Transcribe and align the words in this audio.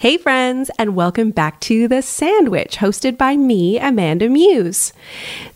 Hey, 0.00 0.16
friends, 0.16 0.70
and 0.78 0.96
welcome 0.96 1.30
back 1.30 1.60
to 1.60 1.86
The 1.86 2.00
Sandwich, 2.00 2.78
hosted 2.78 3.18
by 3.18 3.36
me, 3.36 3.78
Amanda 3.78 4.30
Muse. 4.30 4.94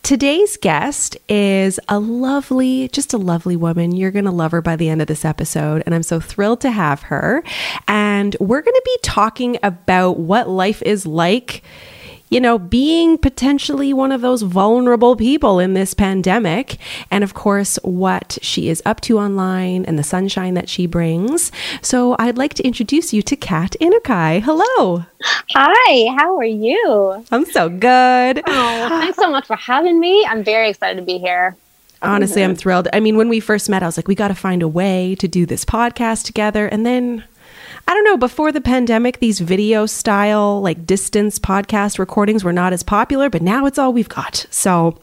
Today's 0.02 0.58
guest 0.58 1.17
is 1.30 1.80
a 1.89 1.99
lovely, 1.99 2.88
just 2.88 3.15
a 3.15 3.17
lovely 3.17 3.57
woman. 3.57 3.96
You're 3.96 4.10
going 4.10 4.26
to 4.26 4.30
love 4.30 4.52
her 4.52 4.60
by 4.60 4.76
the 4.76 4.91
end 4.91 5.00
of 5.00 5.08
this 5.08 5.25
episode, 5.25 5.83
and 5.86 5.94
I'm 5.94 6.02
so 6.02 6.20
thrilled 6.20 6.60
to 6.60 6.70
have 6.70 7.04
her. 7.04 7.42
And 7.88 8.36
we're 8.38 8.61
going 8.61 8.75
to 8.75 8.82
be 8.84 8.98
talking 9.02 9.57
about 9.62 10.19
what 10.19 10.47
life 10.47 10.83
is 10.83 11.07
like 11.07 11.63
you 12.35 12.41
know, 12.41 12.59
being 12.59 13.16
potentially 13.16 13.93
one 13.93 14.11
of 14.11 14.21
those 14.21 14.43
vulnerable 14.43 15.14
people 15.14 15.61
in 15.61 15.75
this 15.75 15.95
pandemic. 15.95 16.79
And 17.09 17.23
of 17.23 17.33
course, 17.33 17.77
what 17.84 18.39
she 18.43 18.69
is 18.69 18.83
up 18.84 19.01
to 19.03 19.21
online 19.21 19.84
and 19.84 19.96
the 19.96 20.03
sunshine 20.03 20.55
that 20.55 20.69
she 20.69 20.89
brings. 20.89 21.52
So 21.80 22.16
I'd 22.19 22.37
like 22.37 22.55
to 22.55 22.65
introduce 22.65 23.12
you 23.12 23.23
to 23.23 23.37
Kat 23.37 23.77
Inukai. 23.80 24.43
Hello. 24.43 25.05
Hi, 25.55 26.16
how 26.19 26.37
are 26.37 26.45
you? 26.45 27.24
I'm 27.30 27.45
so 27.45 27.69
good. 27.69 28.43
Oh, 28.45 28.88
thanks 28.88 29.16
so 29.16 29.30
much 29.30 29.46
for 29.46 29.55
having 29.55 30.01
me. 30.01 30.27
I'm 30.27 30.43
very 30.43 30.71
excited 30.71 30.96
to 30.96 31.07
be 31.07 31.19
here. 31.19 31.57
Honestly, 32.02 32.43
I'm 32.43 32.57
thrilled. 32.57 32.88
I 32.93 32.98
mean, 32.98 33.16
when 33.16 33.29
we 33.29 33.38
first 33.38 33.71
met, 33.71 33.85
I 33.85 33.87
was 33.87 33.96
like, 33.96 34.09
we 34.09 34.16
got 34.16 34.29
to 34.29 34.35
find 34.35 34.60
a 34.60 34.69
way 34.69 35.15
to 35.21 35.29
do 35.29 35.46
this 35.46 35.65
podcast 35.65 36.24
together. 36.24 36.66
And 36.66 36.85
then 36.85 37.23
I 37.87 37.95
don't 37.95 38.05
know, 38.05 38.16
before 38.16 38.51
the 38.51 38.61
pandemic, 38.61 39.19
these 39.19 39.41
video 39.41 39.87
style, 39.87 40.61
like 40.61 40.87
distance 40.87 41.38
podcast 41.38 41.98
recordings 41.98 42.43
were 42.43 42.52
not 42.52 42.73
as 42.73 42.83
popular, 42.83 43.29
but 43.29 43.43
now 43.43 43.66
it's 43.66 43.79
all 43.79 43.93
we've 43.93 44.09
got. 44.09 44.47
So, 44.51 44.98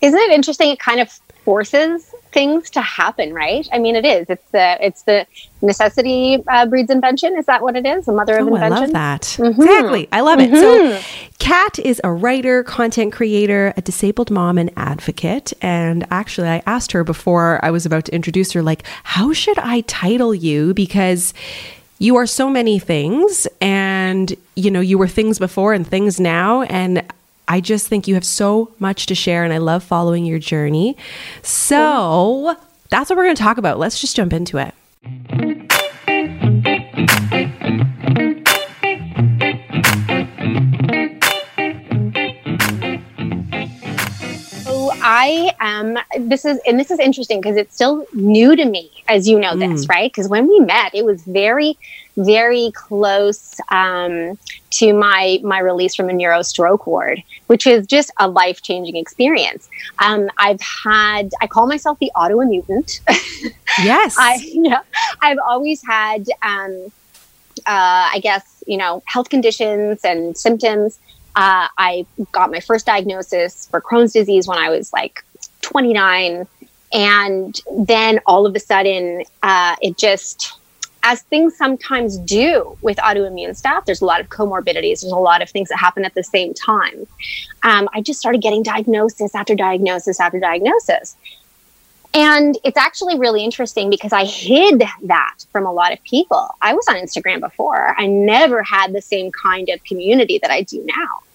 isn't 0.00 0.18
it 0.18 0.30
interesting? 0.30 0.70
It 0.70 0.80
kind 0.80 1.00
of 1.00 1.10
forces 1.44 2.12
things 2.30 2.68
to 2.70 2.82
happen, 2.82 3.32
right? 3.32 3.66
I 3.72 3.78
mean, 3.78 3.96
it 3.96 4.04
is. 4.04 4.28
It's 4.28 4.50
the 4.50 4.84
it's 4.84 5.02
the 5.02 5.26
necessity 5.62 6.42
uh, 6.46 6.66
breeds 6.66 6.90
invention. 6.90 7.36
Is 7.36 7.46
that 7.46 7.62
what 7.62 7.76
it 7.76 7.86
is? 7.86 8.06
The 8.06 8.12
mother 8.12 8.36
of 8.38 8.48
oh, 8.48 8.54
invention. 8.54 8.72
I 8.72 8.80
love 8.80 8.92
that. 8.92 9.22
Mm-hmm. 9.22 9.62
Exactly. 9.62 10.08
I 10.12 10.20
love 10.20 10.40
it. 10.40 10.50
Mm-hmm. 10.50 11.00
So, 11.00 11.28
Kat 11.38 11.78
is 11.78 12.00
a 12.04 12.12
writer, 12.12 12.64
content 12.64 13.12
creator, 13.12 13.72
a 13.76 13.80
disabled 13.80 14.30
mom, 14.30 14.58
and 14.58 14.70
advocate. 14.76 15.52
And 15.62 16.06
actually, 16.10 16.48
I 16.48 16.62
asked 16.66 16.92
her 16.92 17.04
before 17.04 17.64
I 17.64 17.70
was 17.70 17.86
about 17.86 18.04
to 18.06 18.14
introduce 18.14 18.52
her, 18.52 18.62
like, 18.62 18.82
how 19.04 19.32
should 19.32 19.58
I 19.58 19.82
title 19.82 20.34
you? 20.34 20.74
Because 20.74 21.32
you 21.98 22.16
are 22.16 22.26
so 22.26 22.48
many 22.48 22.78
things 22.78 23.46
and 23.60 24.34
you 24.54 24.70
know 24.70 24.80
you 24.80 24.98
were 24.98 25.08
things 25.08 25.38
before 25.38 25.72
and 25.72 25.86
things 25.86 26.20
now 26.20 26.62
and 26.62 27.04
I 27.48 27.60
just 27.60 27.88
think 27.88 28.06
you 28.06 28.14
have 28.14 28.26
so 28.26 28.72
much 28.78 29.06
to 29.06 29.14
share 29.14 29.42
and 29.42 29.52
I 29.54 29.58
love 29.58 29.82
following 29.82 30.26
your 30.26 30.38
journey. 30.38 30.98
So, 31.42 32.56
that's 32.90 33.08
what 33.08 33.16
we're 33.16 33.24
going 33.24 33.36
to 33.36 33.42
talk 33.42 33.56
about. 33.56 33.78
Let's 33.78 34.00
just 34.00 34.14
jump 34.16 34.34
into 34.34 34.58
it. 34.58 34.74
I 45.10 45.54
am 45.58 45.96
this 46.18 46.44
is 46.44 46.60
and 46.66 46.78
this 46.78 46.90
is 46.90 46.98
interesting 46.98 47.40
because 47.40 47.56
it's 47.56 47.74
still 47.74 48.06
new 48.12 48.54
to 48.54 48.66
me 48.66 48.90
as 49.08 49.26
you 49.26 49.40
know 49.40 49.52
mm. 49.54 49.60
this, 49.60 49.88
right? 49.88 50.12
Because 50.12 50.28
when 50.28 50.46
we 50.46 50.60
met, 50.60 50.94
it 50.94 51.06
was 51.06 51.22
very 51.22 51.78
very 52.18 52.72
close 52.74 53.58
um, 53.70 54.38
to 54.72 54.92
my 54.92 55.40
my 55.42 55.60
release 55.60 55.94
from 55.94 56.10
a 56.10 56.12
neuro 56.12 56.42
stroke 56.42 56.86
ward, 56.86 57.22
which 57.46 57.66
is 57.66 57.86
just 57.86 58.10
a 58.18 58.28
life 58.28 58.60
changing 58.60 58.96
experience. 58.96 59.70
Um, 60.00 60.28
I've 60.36 60.60
had 60.60 61.30
I 61.40 61.46
call 61.46 61.66
myself 61.66 61.98
the 62.00 62.12
autoimmutant. 62.14 63.00
Yes, 63.82 64.14
I 64.18 64.34
yeah, 64.42 64.82
I've 65.22 65.38
always 65.42 65.82
had 65.86 66.26
um, 66.42 66.92
uh, 67.66 68.12
I 68.12 68.20
guess 68.22 68.62
you 68.66 68.76
know 68.76 69.02
health 69.06 69.30
conditions 69.30 70.04
and 70.04 70.36
symptoms 70.36 71.00
uh, 71.38 71.68
I 71.78 72.04
got 72.32 72.50
my 72.50 72.58
first 72.58 72.84
diagnosis 72.84 73.68
for 73.68 73.80
Crohn's 73.80 74.12
disease 74.12 74.48
when 74.48 74.58
I 74.58 74.70
was 74.70 74.92
like 74.92 75.24
29. 75.62 76.48
And 76.92 77.60
then 77.78 78.18
all 78.26 78.44
of 78.44 78.56
a 78.56 78.58
sudden, 78.58 79.22
uh, 79.44 79.76
it 79.80 79.96
just, 79.96 80.58
as 81.04 81.22
things 81.22 81.56
sometimes 81.56 82.18
do 82.18 82.76
with 82.82 82.96
autoimmune 82.96 83.56
stuff, 83.56 83.84
there's 83.84 84.00
a 84.00 84.04
lot 84.04 84.20
of 84.20 84.28
comorbidities, 84.30 85.02
there's 85.02 85.04
a 85.04 85.16
lot 85.16 85.40
of 85.40 85.48
things 85.48 85.68
that 85.68 85.76
happen 85.76 86.04
at 86.04 86.14
the 86.14 86.24
same 86.24 86.54
time. 86.54 87.06
Um, 87.62 87.88
I 87.94 88.00
just 88.00 88.18
started 88.18 88.42
getting 88.42 88.64
diagnosis 88.64 89.32
after 89.36 89.54
diagnosis 89.54 90.18
after 90.18 90.40
diagnosis. 90.40 91.16
And 92.14 92.58
it's 92.64 92.78
actually 92.78 93.16
really 93.16 93.44
interesting 93.44 93.90
because 93.90 94.12
I 94.12 94.24
hid 94.24 94.82
that 95.04 95.36
from 95.52 95.66
a 95.66 95.72
lot 95.72 95.92
of 95.92 96.02
people. 96.02 96.48
I 96.62 96.74
was 96.74 96.84
on 96.88 96.96
Instagram 96.96 97.38
before. 97.38 97.94
I 97.96 98.06
never 98.06 98.64
had 98.64 98.92
the 98.92 99.02
same 99.02 99.30
kind 99.30 99.68
of 99.68 99.84
community 99.84 100.38
that 100.38 100.50
I 100.50 100.62
do 100.62 100.84
now. 100.84 101.27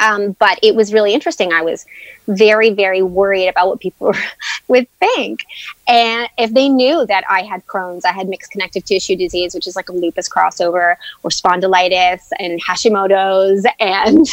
Um, 0.00 0.32
but 0.38 0.58
it 0.62 0.74
was 0.74 0.92
really 0.92 1.12
interesting. 1.12 1.52
I 1.52 1.62
was 1.62 1.86
very, 2.26 2.70
very 2.70 3.02
worried 3.02 3.48
about 3.48 3.68
what 3.68 3.80
people 3.80 4.14
would 4.68 4.88
think. 4.98 5.44
And 5.86 6.28
if 6.38 6.52
they 6.52 6.68
knew 6.68 7.06
that 7.06 7.24
I 7.28 7.42
had 7.42 7.66
Crohn's, 7.66 8.04
I 8.04 8.12
had 8.12 8.28
mixed 8.28 8.50
connective 8.50 8.84
tissue 8.84 9.16
disease, 9.16 9.54
which 9.54 9.66
is 9.66 9.76
like 9.76 9.88
a 9.88 9.92
lupus 9.92 10.28
crossover, 10.28 10.96
or 11.22 11.30
spondylitis, 11.30 12.20
and 12.38 12.62
Hashimoto's, 12.62 13.66
and 13.80 14.26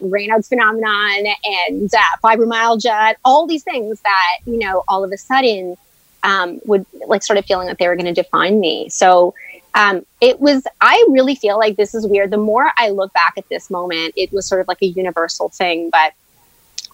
Raynaud's 0.00 0.48
phenomenon, 0.48 1.26
and 1.44 1.92
uh, 1.92 2.00
fibromyalgia, 2.22 3.14
all 3.24 3.46
these 3.46 3.64
things 3.64 4.00
that, 4.02 4.38
you 4.46 4.58
know, 4.58 4.84
all 4.88 5.04
of 5.04 5.12
a 5.12 5.18
sudden 5.18 5.76
um, 6.22 6.60
would 6.64 6.84
like 7.06 7.22
of 7.30 7.44
feeling 7.46 7.68
that 7.68 7.78
they 7.78 7.88
were 7.88 7.96
going 7.96 8.12
to 8.12 8.22
define 8.22 8.60
me. 8.60 8.88
So 8.88 9.34
um, 9.74 10.04
it 10.20 10.40
was, 10.40 10.66
I 10.80 11.04
really 11.10 11.34
feel 11.34 11.58
like 11.58 11.76
this 11.76 11.94
is 11.94 12.06
weird. 12.06 12.30
The 12.30 12.38
more 12.38 12.70
I 12.76 12.90
look 12.90 13.12
back 13.12 13.34
at 13.36 13.48
this 13.48 13.70
moment, 13.70 14.14
it 14.16 14.32
was 14.32 14.46
sort 14.46 14.60
of 14.60 14.68
like 14.68 14.82
a 14.82 14.86
universal 14.86 15.48
thing, 15.50 15.90
but 15.90 16.14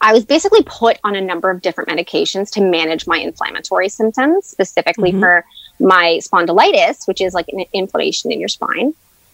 I 0.00 0.12
was 0.12 0.24
basically 0.24 0.62
put 0.64 0.98
on 1.02 1.16
a 1.16 1.20
number 1.20 1.50
of 1.50 1.62
different 1.62 1.88
medications 1.88 2.50
to 2.52 2.60
manage 2.60 3.06
my 3.06 3.18
inflammatory 3.18 3.88
symptoms, 3.88 4.46
specifically 4.46 5.10
mm-hmm. 5.10 5.20
for 5.20 5.44
my 5.80 6.20
spondylitis, 6.22 7.08
which 7.08 7.20
is 7.20 7.32
like 7.32 7.48
an 7.48 7.64
inflammation 7.72 8.30
in 8.30 8.38
your 8.38 8.48
spine, 8.48 8.92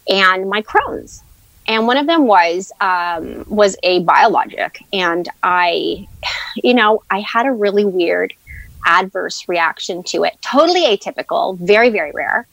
and 0.09 0.49
my 0.49 0.63
Crohn's. 0.63 1.23
And 1.67 1.87
one 1.87 1.97
of 1.97 2.07
them 2.07 2.27
was 2.27 2.73
um, 2.81 3.45
was 3.49 3.77
a 3.83 4.01
biologic, 4.01 4.83
and 4.93 5.29
I, 5.43 6.07
you 6.57 6.75
know, 6.75 7.03
I 7.11 7.21
had 7.21 7.47
a 7.47 7.53
really 7.53 7.85
weird 7.85 8.33
adverse 8.87 9.49
reaction 9.49 10.03
to 10.05 10.25
it. 10.25 10.39
Totally 10.41 10.85
atypical, 10.85 11.59
very 11.59 11.91
very 11.91 12.13
rare. 12.13 12.47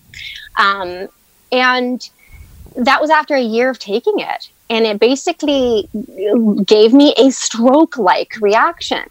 Um, 0.57 1.07
and 1.51 2.09
that 2.75 3.01
was 3.01 3.09
after 3.09 3.35
a 3.35 3.41
year 3.41 3.69
of 3.69 3.79
taking 3.79 4.19
it. 4.19 4.50
And 4.69 4.85
it 4.85 5.00
basically 5.00 5.88
gave 6.66 6.94
me 6.94 7.13
a 7.18 7.31
stroke 7.31 7.97
like 7.97 8.34
reaction. 8.41 9.09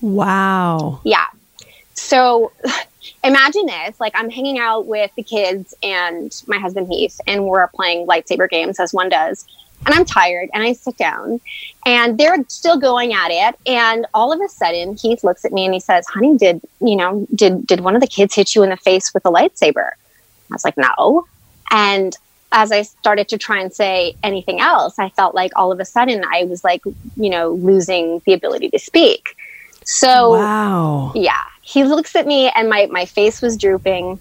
Wow. 0.00 1.00
Yeah. 1.04 1.26
So 1.94 2.52
imagine 3.24 3.66
this 3.66 3.98
like, 3.98 4.12
I'm 4.14 4.30
hanging 4.30 4.58
out 4.58 4.86
with 4.86 5.10
the 5.14 5.22
kids 5.22 5.74
and 5.82 6.30
my 6.46 6.58
husband 6.58 6.88
Heath, 6.88 7.20
and 7.26 7.46
we're 7.46 7.66
playing 7.68 8.06
lightsaber 8.06 8.48
games 8.48 8.78
as 8.78 8.92
one 8.92 9.08
does. 9.08 9.46
And 9.86 9.94
I'm 9.94 10.04
tired 10.04 10.50
and 10.52 10.62
I 10.62 10.74
sit 10.74 10.98
down 10.98 11.40
and 11.86 12.18
they're 12.18 12.44
still 12.48 12.78
going 12.78 13.14
at 13.14 13.30
it. 13.30 13.58
And 13.66 14.06
all 14.12 14.30
of 14.30 14.38
a 14.42 14.48
sudden, 14.48 14.94
Heath 14.96 15.24
looks 15.24 15.46
at 15.46 15.52
me 15.52 15.64
and 15.64 15.72
he 15.72 15.80
says, 15.80 16.06
Honey, 16.06 16.36
did, 16.36 16.60
you 16.82 16.96
know, 16.96 17.26
did, 17.34 17.66
did 17.66 17.80
one 17.80 17.94
of 17.94 18.02
the 18.02 18.06
kids 18.06 18.34
hit 18.34 18.54
you 18.54 18.62
in 18.62 18.68
the 18.68 18.76
face 18.76 19.14
with 19.14 19.24
a 19.24 19.30
lightsaber? 19.30 19.92
I 20.50 20.54
was 20.54 20.64
like, 20.64 20.76
no. 20.76 21.26
And 21.70 22.16
as 22.52 22.72
I 22.72 22.82
started 22.82 23.28
to 23.28 23.38
try 23.38 23.60
and 23.60 23.72
say 23.72 24.16
anything 24.22 24.60
else, 24.60 24.98
I 24.98 25.10
felt 25.10 25.34
like 25.34 25.52
all 25.54 25.70
of 25.70 25.78
a 25.78 25.84
sudden 25.84 26.24
I 26.32 26.44
was 26.44 26.64
like, 26.64 26.82
you 27.16 27.30
know, 27.30 27.50
losing 27.50 28.20
the 28.26 28.32
ability 28.32 28.70
to 28.70 28.78
speak. 28.78 29.36
So, 29.84 30.32
wow. 30.32 31.12
Yeah. 31.14 31.44
He 31.62 31.84
looks 31.84 32.16
at 32.16 32.26
me 32.26 32.48
and 32.50 32.68
my, 32.68 32.86
my 32.86 33.04
face 33.04 33.40
was 33.40 33.56
drooping 33.56 34.18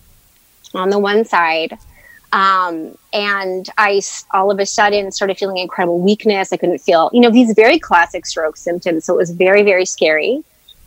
on 0.75 0.89
the 0.89 0.99
one 0.99 1.25
side. 1.25 1.77
Um, 2.31 2.95
and 3.11 3.67
I 3.77 4.01
all 4.31 4.51
of 4.51 4.59
a 4.59 4.65
sudden 4.65 5.11
started 5.11 5.37
feeling 5.37 5.57
incredible 5.57 5.99
weakness. 5.99 6.53
I 6.53 6.57
couldn't 6.57 6.79
feel, 6.79 7.09
you 7.11 7.21
know, 7.21 7.31
these 7.31 7.53
very 7.53 7.79
classic 7.79 8.27
stroke 8.27 8.55
symptoms. 8.55 9.05
So 9.05 9.15
it 9.15 9.17
was 9.17 9.31
very, 9.31 9.63
very 9.63 9.85
scary. 9.85 10.43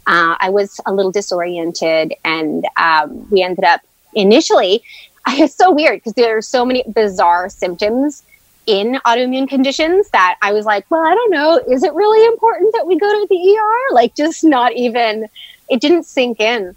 Uh, 0.06 0.36
I 0.38 0.50
was 0.50 0.80
a 0.86 0.92
little 0.92 1.12
disoriented, 1.12 2.14
and 2.24 2.66
um, 2.76 3.28
we 3.30 3.42
ended 3.42 3.64
up 3.64 3.80
initially 4.14 4.82
it's 5.28 5.54
so 5.54 5.72
weird 5.72 5.98
because 5.98 6.14
there 6.14 6.36
are 6.36 6.42
so 6.42 6.64
many 6.64 6.84
bizarre 6.92 7.48
symptoms 7.48 8.22
in 8.66 9.00
autoimmune 9.06 9.48
conditions 9.48 10.08
that 10.10 10.38
I 10.40 10.52
was 10.52 10.64
like, 10.64 10.88
well, 10.90 11.04
I 11.04 11.14
don't 11.14 11.30
know. 11.30 11.60
Is 11.69 11.82
it 11.82 11.92
really 11.94 12.24
important 12.26 12.72
that 12.74 12.86
we 12.86 12.98
go 12.98 13.08
to 13.08 13.26
the 13.28 13.56
ER? 13.56 13.94
Like, 13.94 14.14
just 14.14 14.44
not 14.44 14.72
even, 14.74 15.28
it 15.69 15.80
didn't 15.80 16.04
sink 16.04 16.40
in. 16.40 16.74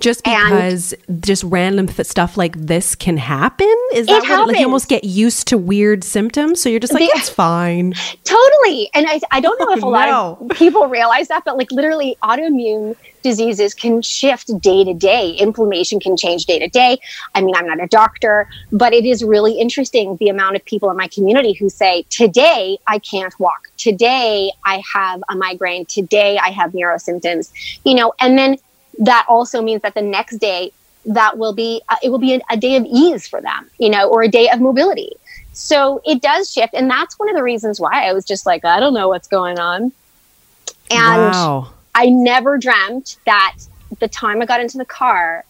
Just 0.00 0.24
because 0.24 0.92
and 0.92 1.22
just 1.22 1.44
random 1.44 1.86
th- 1.86 2.06
stuff 2.06 2.36
like 2.36 2.56
this 2.56 2.94
can 2.94 3.16
happen? 3.16 3.74
Is 3.92 4.06
that 4.06 4.22
what 4.22 4.48
like 4.48 4.58
you 4.58 4.64
almost 4.64 4.88
get 4.88 5.04
used 5.04 5.48
to 5.48 5.58
weird 5.58 6.04
symptoms? 6.04 6.60
So 6.60 6.68
you're 6.68 6.80
just 6.80 6.92
like, 6.92 7.00
the, 7.00 7.18
it's 7.18 7.28
fine. 7.28 7.92
Totally. 8.24 8.90
And 8.94 9.06
I, 9.08 9.20
I 9.30 9.40
don't 9.40 9.58
know 9.60 9.72
if 9.72 9.78
a 9.78 9.80
no. 9.82 9.88
lot 9.88 10.08
of 10.08 10.48
people 10.56 10.86
realize 10.86 11.28
that, 11.28 11.44
but 11.44 11.58
like 11.58 11.70
literally 11.70 12.16
autoimmune 12.22 12.96
diseases 13.22 13.74
can 13.74 14.00
shift 14.00 14.58
day 14.60 14.84
to 14.84 14.94
day. 14.94 15.32
Inflammation 15.32 16.00
can 16.00 16.16
change 16.16 16.46
day 16.46 16.58
to 16.58 16.68
day. 16.68 16.98
I 17.34 17.42
mean, 17.42 17.54
I'm 17.54 17.66
not 17.66 17.82
a 17.82 17.86
doctor, 17.86 18.48
but 18.72 18.94
it 18.94 19.04
is 19.04 19.22
really 19.22 19.58
interesting 19.58 20.16
the 20.16 20.28
amount 20.28 20.56
of 20.56 20.64
people 20.64 20.90
in 20.90 20.96
my 20.96 21.08
community 21.08 21.52
who 21.52 21.68
say, 21.68 22.04
Today 22.08 22.78
I 22.86 22.98
can't 23.00 23.38
walk. 23.38 23.68
Today 23.76 24.50
I 24.64 24.82
have 24.94 25.22
a 25.28 25.36
migraine. 25.36 25.84
Today 25.84 26.38
I 26.38 26.50
have 26.50 26.72
neuro 26.72 26.96
symptoms. 26.98 27.52
You 27.84 27.94
know, 27.94 28.14
and 28.18 28.38
then 28.38 28.56
that 28.98 29.26
also 29.28 29.62
means 29.62 29.82
that 29.82 29.94
the 29.94 30.02
next 30.02 30.38
day 30.38 30.72
that 31.06 31.36
will 31.36 31.52
be 31.52 31.82
uh, 31.88 31.96
it 32.02 32.08
will 32.08 32.18
be 32.18 32.34
a, 32.34 32.40
a 32.50 32.56
day 32.56 32.76
of 32.76 32.84
ease 32.86 33.26
for 33.26 33.40
them 33.40 33.68
you 33.78 33.90
know 33.90 34.08
or 34.08 34.22
a 34.22 34.28
day 34.28 34.48
of 34.50 34.60
mobility 34.60 35.12
so 35.52 36.00
it 36.04 36.22
does 36.22 36.50
shift 36.50 36.74
and 36.74 36.90
that's 36.90 37.18
one 37.18 37.28
of 37.28 37.36
the 37.36 37.42
reasons 37.42 37.78
why 37.78 38.08
i 38.08 38.12
was 38.12 38.24
just 38.24 38.46
like 38.46 38.64
i 38.64 38.80
don't 38.80 38.94
know 38.94 39.08
what's 39.08 39.28
going 39.28 39.58
on 39.58 39.92
and 40.90 41.32
wow. 41.32 41.72
I 41.94 42.06
never 42.06 42.58
dreamt 42.58 43.18
that 43.26 43.56
the 44.00 44.08
time 44.08 44.42
I 44.42 44.46
got 44.46 44.60
into 44.60 44.78
the 44.78 44.84
car 44.84 45.44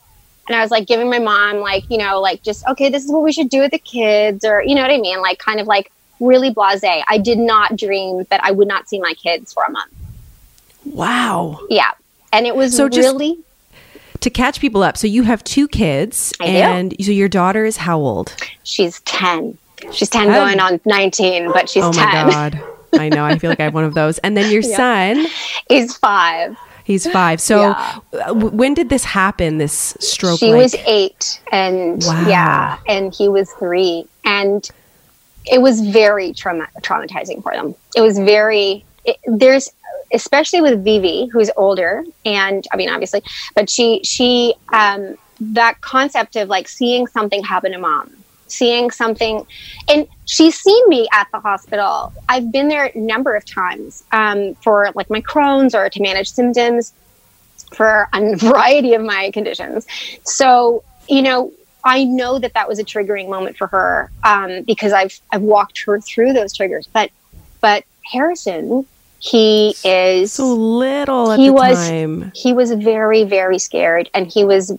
and 0.47 0.57
I 0.57 0.61
was 0.61 0.71
like 0.71 0.87
giving 0.87 1.09
my 1.09 1.19
mom 1.19 1.57
like, 1.57 1.89
you 1.91 1.99
know, 1.99 2.21
like 2.21 2.43
just 2.43 2.67
okay, 2.67 2.91
this 2.91 3.05
is 3.05 3.11
what 3.11 3.23
we 3.23 3.33
should 3.33 3.49
do 3.49 3.61
with 3.61 3.71
the 3.71 3.79
kids 3.79 4.45
or 4.45 4.63
you 4.63 4.75
know 4.75 4.83
what 4.83 4.91
I 4.91 4.99
mean? 4.99 5.21
Like 5.21 5.39
kind 5.39 5.61
of 5.61 5.67
like 5.67 5.91
really 6.21 6.53
blasé. 6.53 7.03
I 7.09 7.19
did 7.19 7.39
not 7.39 7.77
dream 7.77 8.25
that 8.31 8.45
I 8.45 8.53
would 8.53 8.69
not 8.69 8.89
see 8.89 9.01
my 9.01 9.15
kids 9.15 9.53
for 9.53 9.65
a 9.65 9.71
month. 9.71 9.93
Wow. 10.85 11.61
Yeah. 11.71 11.93
And 12.35 12.47
it 12.47 12.57
was 12.57 12.77
so 12.77 12.89
really 12.89 13.39
to 14.21 14.29
catch 14.31 14.61
people 14.61 14.83
up. 14.83 14.97
So 14.97 15.07
you 15.07 15.23
have 15.23 15.45
two 15.45 15.69
kids 15.69 16.33
I 16.41 16.47
and 16.47 16.91
do. 16.97 17.05
so 17.05 17.13
your 17.13 17.29
daughter 17.29 17.65
is 17.65 17.77
how 17.77 17.99
old? 17.99 18.35
She's 18.65 19.01
10. 19.03 19.57
She's 19.93 20.09
10 20.09 20.29
going 20.29 20.59
on 20.59 20.81
19, 20.85 21.53
but 21.53 21.69
she's 21.69 21.85
oh 21.85 21.93
10. 21.93 22.05
my 22.05 22.31
god. 22.31 22.65
I 22.95 23.09
know. 23.09 23.25
I 23.25 23.39
feel 23.39 23.51
like 23.51 23.61
I 23.61 23.65
have 23.65 23.75
one 23.75 23.85
of 23.85 23.95
those. 23.95 24.19
And 24.19 24.37
then 24.37 24.51
your 24.51 24.63
yeah. 24.65 24.77
son 24.77 25.27
is 25.71 25.97
five. 25.97 26.57
He's 26.85 27.09
five. 27.11 27.41
So 27.41 27.61
yeah. 28.13 28.31
When 28.33 28.75
did 28.75 28.89
this 28.89 29.05
happen? 29.05 29.59
This 29.59 29.97
stroke? 30.01 30.41
She 30.41 30.53
was 30.53 30.75
eight, 30.87 31.41
and 31.51 32.03
wow. 32.05 32.29
yeah, 32.29 32.79
and 32.87 33.15
he 33.15 33.27
was 33.27 33.51
three, 33.53 34.07
and 34.27 34.69
it 35.47 35.63
was 35.63 35.81
very 35.81 36.35
trauma- 36.35 36.69
traumatizing 36.83 37.43
for 37.43 37.53
them. 37.53 37.75
It 37.97 38.03
was 38.03 38.19
very. 38.19 38.85
It, 39.07 39.17
there's 39.27 39.73
especially 40.13 40.61
with 40.61 40.85
Vivi, 40.85 41.27
who's 41.27 41.51
older, 41.57 42.05
and 42.25 42.65
I 42.73 42.77
mean, 42.77 42.91
obviously, 42.91 43.23
but 43.55 43.69
she 43.71 44.01
she 44.05 44.55
um, 44.73 45.17
that 45.41 45.81
concept 45.81 46.37
of 46.37 46.49
like 46.49 46.69
seeing 46.69 47.07
something 47.07 47.43
happen 47.43 47.73
to 47.73 47.79
mom 47.79 48.13
seeing 48.47 48.91
something. 48.91 49.47
And 49.89 50.07
she's 50.27 50.59
seen 50.59 50.89
me 50.89 51.09
at 51.13 51.29
the 51.33 51.41
hospital. 51.41 52.13
I've 52.29 52.51
been 52.53 52.69
there 52.69 52.91
a 52.95 52.99
number 52.99 53.35
of 53.35 53.45
times 53.45 54.05
um, 54.13 54.55
for 54.57 54.91
like 54.95 55.11
my 55.11 55.21
Crohn's 55.21 55.75
or 55.75 55.89
to 55.89 56.03
manage 56.03 56.31
symptoms 56.31 56.93
for 57.75 58.09
a 58.13 58.37
variety 58.37 58.95
of 58.95 59.03
my 59.03 59.31
conditions. 59.33 59.87
So, 60.25 60.85
you 61.09 61.23
know, 61.23 61.53
I 61.85 62.05
know 62.05 62.39
that 62.39 62.55
that 62.55 62.67
was 62.67 62.79
a 62.79 62.85
triggering 62.85 63.29
moment 63.29 63.59
for 63.59 63.67
her 63.67 64.11
um, 64.23 64.63
because 64.63 64.93
I've 64.93 65.21
I've 65.31 65.43
walked 65.43 65.83
her 65.85 66.01
through 66.01 66.33
those 66.33 66.55
triggers. 66.55 66.87
But 66.87 67.11
but 67.61 67.85
Harrison, 68.11 68.87
he 69.25 69.75
is 69.85 70.33
so 70.33 70.55
little. 70.55 71.33
he 71.33 71.51
was 71.51 71.89
time. 71.89 72.31
he 72.35 72.53
was 72.53 72.73
very 72.73 73.25
very 73.25 73.59
scared, 73.59 74.11
and 74.15 74.31
he 74.31 74.45
was 74.45 74.73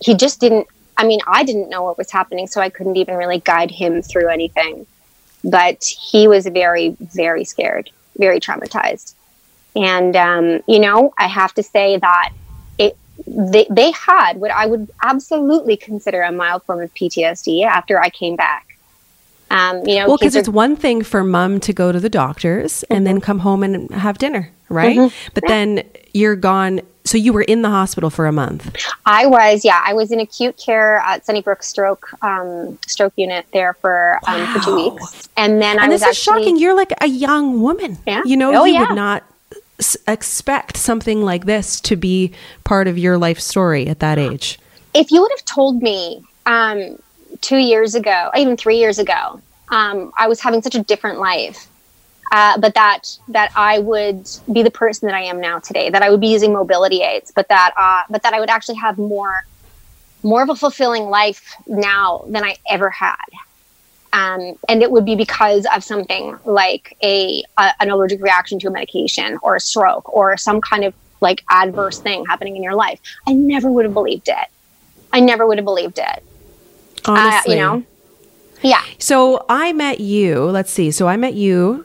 he 0.00 0.14
just 0.14 0.40
didn't 0.40 0.66
I 0.96 1.04
mean, 1.04 1.20
I 1.26 1.42
didn't 1.42 1.68
know 1.68 1.82
what 1.82 1.98
was 1.98 2.10
happening, 2.10 2.46
so 2.46 2.60
I 2.60 2.68
couldn't 2.68 2.96
even 2.96 3.16
really 3.16 3.40
guide 3.40 3.70
him 3.70 4.02
through 4.02 4.28
anything. 4.28 4.86
But 5.44 5.82
he 5.84 6.28
was 6.28 6.46
very, 6.46 6.96
very 7.00 7.44
scared, 7.44 7.90
very 8.16 8.38
traumatized. 8.38 9.14
And, 9.74 10.14
um, 10.14 10.60
you 10.68 10.78
know, 10.78 11.12
I 11.18 11.26
have 11.26 11.54
to 11.54 11.62
say 11.62 11.96
that 11.96 12.32
it, 12.78 12.96
they, 13.26 13.66
they 13.70 13.90
had 13.92 14.36
what 14.36 14.50
I 14.50 14.66
would 14.66 14.90
absolutely 15.02 15.76
consider 15.76 16.22
a 16.22 16.30
mild 16.30 16.62
form 16.64 16.82
of 16.82 16.94
PTSD 16.94 17.64
after 17.64 18.00
I 18.00 18.10
came 18.10 18.36
back. 18.36 18.71
Um, 19.52 19.86
you 19.86 19.96
know, 19.96 20.08
well, 20.08 20.16
because 20.16 20.34
it's 20.34 20.48
one 20.48 20.76
thing 20.76 21.02
for 21.02 21.22
mom 21.22 21.60
to 21.60 21.72
go 21.72 21.92
to 21.92 22.00
the 22.00 22.08
doctors 22.08 22.80
mm-hmm. 22.80 22.94
and 22.94 23.06
then 23.06 23.20
come 23.20 23.40
home 23.40 23.62
and 23.62 23.90
have 23.90 24.18
dinner, 24.18 24.50
right? 24.68 24.96
Mm-hmm. 24.96 25.30
But 25.34 25.44
yeah. 25.44 25.48
then 25.48 25.90
you're 26.14 26.36
gone 26.36 26.80
so 27.04 27.18
you 27.18 27.32
were 27.32 27.42
in 27.42 27.62
the 27.62 27.68
hospital 27.68 28.10
for 28.10 28.26
a 28.26 28.32
month. 28.32 28.76
I 29.04 29.26
was, 29.26 29.64
yeah. 29.64 29.82
I 29.84 29.92
was 29.92 30.12
in 30.12 30.20
acute 30.20 30.56
care 30.56 30.98
at 30.98 31.26
Sunnybrook 31.26 31.62
Stroke 31.62 32.12
um, 32.22 32.78
Stroke 32.86 33.12
Unit 33.16 33.44
there 33.52 33.74
for 33.74 34.20
um, 34.26 34.46
for 34.52 34.64
two 34.64 34.76
weeks, 34.76 35.28
and 35.36 35.60
then 35.60 35.78
and 35.78 35.80
I 35.80 35.88
was. 35.88 36.00
This 36.00 36.10
is 36.10 36.18
shocking. 36.18 36.58
You're 36.58 36.76
like 36.76 36.92
a 37.00 37.08
young 37.08 37.60
woman. 37.60 37.98
Yeah. 38.06 38.22
You 38.24 38.36
know, 38.36 38.54
oh, 38.54 38.64
you 38.64 38.74
yeah. 38.74 38.88
would 38.88 38.94
not 38.94 39.24
s- 39.78 39.96
expect 40.06 40.76
something 40.76 41.22
like 41.22 41.44
this 41.44 41.80
to 41.82 41.96
be 41.96 42.32
part 42.64 42.86
of 42.86 42.98
your 42.98 43.18
life 43.18 43.40
story 43.40 43.88
at 43.88 43.98
that 43.98 44.18
age. 44.18 44.58
If 44.94 45.10
you 45.10 45.22
would 45.22 45.32
have 45.32 45.44
told 45.44 45.82
me 45.82 46.22
um, 46.46 46.98
two 47.42 47.58
years 47.58 47.94
ago, 47.94 48.30
even 48.34 48.56
three 48.56 48.78
years 48.78 48.98
ago, 48.98 49.40
um, 49.68 50.12
I 50.18 50.28
was 50.28 50.40
having 50.40 50.62
such 50.62 50.74
a 50.74 50.82
different 50.82 51.18
life 51.18 51.68
uh, 52.32 52.56
but 52.58 52.74
that 52.74 53.18
that 53.28 53.52
I 53.54 53.78
would 53.78 54.26
be 54.50 54.62
the 54.62 54.70
person 54.70 55.06
that 55.06 55.14
I 55.14 55.24
am 55.24 55.38
now 55.38 55.58
today. 55.58 55.90
That 55.90 56.02
I 56.02 56.10
would 56.10 56.20
be 56.20 56.28
using 56.28 56.52
mobility 56.52 57.02
aids, 57.02 57.30
but 57.36 57.46
that 57.48 57.74
uh, 57.76 58.02
but 58.08 58.22
that 58.22 58.32
I 58.32 58.40
would 58.40 58.48
actually 58.48 58.76
have 58.76 58.96
more 58.96 59.44
more 60.22 60.42
of 60.42 60.48
a 60.48 60.56
fulfilling 60.56 61.04
life 61.04 61.54
now 61.66 62.24
than 62.26 62.42
I 62.42 62.56
ever 62.68 62.88
had. 62.88 63.16
Um, 64.14 64.56
and 64.68 64.82
it 64.82 64.90
would 64.90 65.04
be 65.04 65.14
because 65.14 65.66
of 65.74 65.84
something 65.84 66.38
like 66.46 66.96
a, 67.02 67.44
a 67.58 67.72
an 67.80 67.90
allergic 67.90 68.22
reaction 68.22 68.58
to 68.60 68.68
a 68.68 68.70
medication 68.70 69.38
or 69.42 69.56
a 69.56 69.60
stroke 69.60 70.10
or 70.12 70.38
some 70.38 70.62
kind 70.62 70.84
of 70.84 70.94
like 71.20 71.44
adverse 71.50 71.98
thing 71.98 72.24
happening 72.24 72.56
in 72.56 72.62
your 72.62 72.74
life. 72.74 72.98
I 73.26 73.34
never 73.34 73.70
would 73.70 73.84
have 73.84 73.94
believed 73.94 74.28
it. 74.28 74.48
I 75.12 75.20
never 75.20 75.46
would 75.46 75.58
have 75.58 75.66
believed 75.66 75.98
it. 75.98 76.24
Honestly. 77.06 77.58
Uh, 77.60 77.72
you 77.72 77.78
know? 77.78 77.84
Yeah. 78.62 78.82
So 78.98 79.44
I 79.48 79.72
met 79.72 80.00
you, 80.00 80.44
let's 80.44 80.70
see. 80.70 80.90
So 80.90 81.08
I 81.08 81.16
met 81.16 81.34
you 81.34 81.84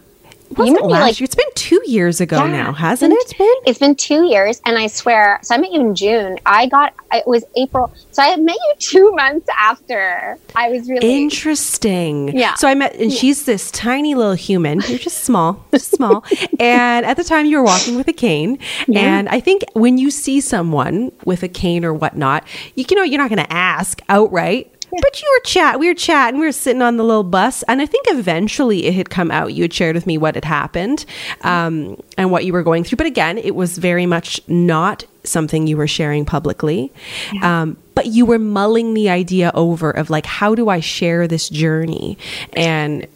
was 0.55 0.69
you 0.69 0.77
it 0.77 0.83
last 0.85 1.01
like, 1.01 1.19
year? 1.19 1.25
It's 1.25 1.35
been 1.35 1.51
two 1.55 1.81
years 1.85 2.21
ago 2.21 2.37
yeah, 2.37 2.51
now, 2.51 2.71
hasn't 2.71 3.13
it's 3.13 3.33
been, 3.33 3.47
it? 3.47 3.63
It's 3.67 3.79
been 3.79 3.95
two 3.95 4.23
years, 4.23 4.61
and 4.65 4.77
I 4.77 4.87
swear. 4.87 5.39
So 5.43 5.55
I 5.55 5.57
met 5.57 5.71
you 5.71 5.81
in 5.81 5.95
June. 5.95 6.37
I 6.45 6.67
got 6.67 6.93
it 7.11 7.27
was 7.27 7.43
April. 7.55 7.93
So 8.11 8.23
I 8.23 8.35
met 8.37 8.55
you 8.55 8.73
two 8.79 9.11
months 9.15 9.47
after. 9.57 10.37
I 10.55 10.69
was 10.69 10.89
really 10.89 11.21
interesting. 11.21 12.35
Yeah. 12.37 12.55
So 12.55 12.67
I 12.67 12.75
met, 12.75 12.95
and 12.95 13.11
she's 13.11 13.45
this 13.45 13.71
tiny 13.71 14.15
little 14.15 14.33
human. 14.33 14.81
You're 14.87 14.99
just 14.99 15.23
small, 15.23 15.65
just 15.71 15.91
small. 15.91 16.23
and 16.59 17.05
at 17.05 17.17
the 17.17 17.23
time, 17.23 17.45
you 17.45 17.57
were 17.57 17.63
walking 17.63 17.95
with 17.95 18.07
a 18.07 18.13
cane. 18.13 18.59
Yeah. 18.87 18.99
And 18.99 19.29
I 19.29 19.39
think 19.39 19.63
when 19.73 19.97
you 19.97 20.09
see 20.09 20.39
someone 20.39 21.11
with 21.25 21.43
a 21.43 21.49
cane 21.49 21.83
or 21.83 21.93
whatnot, 21.93 22.45
you, 22.75 22.85
you 22.89 22.95
know, 22.95 23.03
you're 23.03 23.21
not 23.21 23.29
going 23.29 23.45
to 23.45 23.53
ask 23.53 24.01
outright 24.07 24.71
but 24.91 25.21
you 25.21 25.29
were 25.35 25.45
chat. 25.45 25.79
We 25.79 25.87
were 25.87 25.93
chatting. 25.93 26.39
We 26.39 26.45
were 26.45 26.51
sitting 26.51 26.81
on 26.81 26.97
the 26.97 27.03
little 27.03 27.23
bus, 27.23 27.63
and 27.63 27.81
I 27.81 27.85
think 27.85 28.05
eventually 28.09 28.85
it 28.85 28.93
had 28.93 29.09
come 29.09 29.31
out. 29.31 29.53
You 29.53 29.63
had 29.63 29.73
shared 29.73 29.95
with 29.95 30.07
me 30.07 30.17
what 30.17 30.35
had 30.35 30.45
happened 30.45 31.05
um, 31.41 32.01
and 32.17 32.31
what 32.31 32.45
you 32.45 32.53
were 32.53 32.63
going 32.63 32.83
through. 32.83 32.97
But 32.97 33.07
again, 33.07 33.37
it 33.37 33.55
was 33.55 33.77
very 33.77 34.05
much 34.05 34.39
not 34.47 35.05
something 35.23 35.67
you 35.67 35.77
were 35.77 35.87
sharing 35.87 36.25
publicly. 36.25 36.91
Yeah. 37.33 37.61
Um, 37.61 37.77
but 37.95 38.07
you 38.07 38.25
were 38.25 38.39
mulling 38.39 38.93
the 38.93 39.09
idea 39.09 39.51
over 39.53 39.91
of 39.91 40.09
like, 40.09 40.25
how 40.25 40.55
do 40.55 40.69
I 40.69 40.79
share 40.79 41.27
this 41.27 41.49
journey? 41.49 42.17
And 42.53 43.07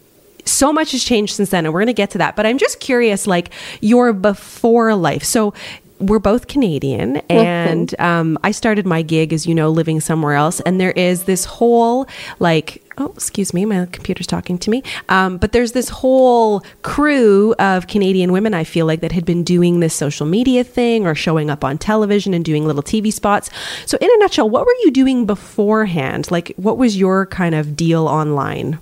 so 0.44 0.72
much 0.72 0.92
has 0.92 1.04
changed 1.04 1.34
since 1.34 1.50
then 1.50 1.64
and 1.64 1.72
we're 1.72 1.80
going 1.80 1.86
to 1.86 1.92
get 1.92 2.10
to 2.10 2.18
that 2.18 2.34
but 2.34 2.44
i'm 2.44 2.58
just 2.58 2.80
curious 2.80 3.28
like 3.28 3.50
your 3.80 4.12
before 4.12 4.94
life 4.94 5.22
so 5.22 5.54
we're 6.02 6.18
both 6.18 6.48
Canadian, 6.48 7.14
mm-hmm. 7.14 7.32
and 7.32 8.00
um, 8.00 8.38
I 8.42 8.50
started 8.50 8.86
my 8.86 9.02
gig, 9.02 9.32
as 9.32 9.46
you 9.46 9.54
know, 9.54 9.70
living 9.70 10.00
somewhere 10.00 10.34
else. 10.34 10.60
And 10.60 10.80
there 10.80 10.92
is 10.92 11.24
this 11.24 11.44
whole 11.44 12.06
like, 12.38 12.82
oh, 12.98 13.12
excuse 13.14 13.54
me, 13.54 13.64
my 13.64 13.86
computer's 13.86 14.26
talking 14.26 14.58
to 14.58 14.70
me. 14.70 14.82
Um, 15.08 15.38
but 15.38 15.52
there's 15.52 15.72
this 15.72 15.88
whole 15.88 16.62
crew 16.82 17.54
of 17.58 17.86
Canadian 17.86 18.32
women. 18.32 18.54
I 18.54 18.64
feel 18.64 18.86
like 18.86 19.00
that 19.00 19.12
had 19.12 19.24
been 19.24 19.44
doing 19.44 19.80
this 19.80 19.94
social 19.94 20.26
media 20.26 20.64
thing 20.64 21.06
or 21.06 21.14
showing 21.14 21.50
up 21.50 21.64
on 21.64 21.78
television 21.78 22.34
and 22.34 22.44
doing 22.44 22.66
little 22.66 22.82
TV 22.82 23.12
spots. 23.12 23.50
So, 23.86 23.98
in 24.00 24.08
a 24.10 24.18
nutshell, 24.18 24.48
what 24.48 24.66
were 24.66 24.76
you 24.82 24.90
doing 24.90 25.26
beforehand? 25.26 26.30
Like, 26.30 26.52
what 26.56 26.78
was 26.78 26.96
your 26.96 27.26
kind 27.26 27.54
of 27.54 27.76
deal 27.76 28.06
online? 28.06 28.78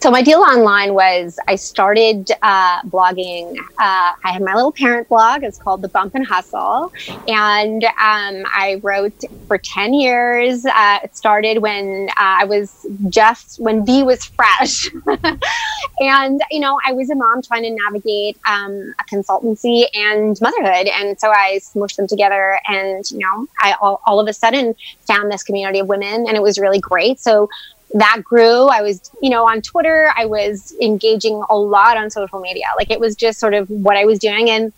So 0.00 0.10
my 0.10 0.22
deal 0.22 0.40
online 0.40 0.94
was 0.94 1.38
I 1.48 1.54
started 1.56 2.30
uh, 2.42 2.82
blogging. 2.82 3.56
Uh, 3.78 4.12
I 4.24 4.32
had 4.32 4.42
my 4.42 4.54
little 4.54 4.72
parent 4.72 5.08
blog. 5.08 5.42
It's 5.42 5.58
called 5.58 5.82
The 5.82 5.88
Bump 5.88 6.14
and 6.14 6.26
Hustle, 6.26 6.92
and 7.28 7.84
um, 7.84 8.44
I 8.52 8.80
wrote 8.82 9.24
for 9.46 9.58
ten 9.58 9.94
years. 9.94 10.66
Uh, 10.66 10.98
it 11.04 11.16
started 11.16 11.58
when 11.58 12.08
uh, 12.10 12.12
I 12.16 12.44
was 12.44 12.86
just 13.08 13.60
when 13.60 13.84
B 13.84 14.02
was 14.02 14.24
fresh, 14.24 14.90
and 16.00 16.40
you 16.50 16.60
know 16.60 16.78
I 16.84 16.92
was 16.92 17.10
a 17.10 17.14
mom 17.14 17.42
trying 17.42 17.62
to 17.62 17.70
navigate 17.70 18.36
um, 18.46 18.94
a 18.98 19.04
consultancy 19.04 19.84
and 19.94 20.38
motherhood, 20.40 20.88
and 20.88 21.18
so 21.18 21.30
I 21.30 21.60
smushed 21.62 21.96
them 21.96 22.06
together, 22.06 22.60
and 22.66 23.10
you 23.10 23.18
know 23.18 23.46
I 23.60 23.74
all, 23.80 24.00
all 24.06 24.20
of 24.20 24.28
a 24.28 24.32
sudden 24.32 24.74
found 25.06 25.30
this 25.30 25.42
community 25.42 25.78
of 25.78 25.88
women, 25.88 26.26
and 26.26 26.36
it 26.36 26.42
was 26.42 26.58
really 26.58 26.80
great. 26.80 27.20
So 27.20 27.48
that 27.94 28.22
grew. 28.24 28.66
I 28.66 28.82
was, 28.82 29.10
you 29.22 29.30
know, 29.30 29.48
on 29.48 29.62
Twitter, 29.62 30.12
I 30.16 30.26
was 30.26 30.74
engaging 30.80 31.42
a 31.48 31.56
lot 31.56 31.96
on 31.96 32.10
social 32.10 32.40
media. 32.40 32.66
Like 32.76 32.90
it 32.90 33.00
was 33.00 33.14
just 33.14 33.38
sort 33.38 33.54
of 33.54 33.70
what 33.70 33.96
I 33.96 34.04
was 34.04 34.18
doing. 34.18 34.50
And 34.50 34.72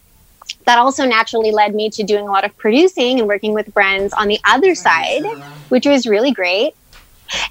that 0.67 0.79
also 0.79 1.07
naturally 1.07 1.51
led 1.51 1.75
me 1.75 1.91
to 1.91 2.05
doing 2.05 2.29
a 2.29 2.31
lot 2.31 2.45
of 2.45 2.57
producing 2.57 3.19
and 3.19 3.27
working 3.27 3.55
with 3.55 3.73
brands 3.73 4.13
on 4.13 4.29
the 4.29 4.39
other 4.45 4.75
side, 4.75 5.25
which 5.71 5.87
was 5.87 6.07
really 6.07 6.31
great. 6.31 6.75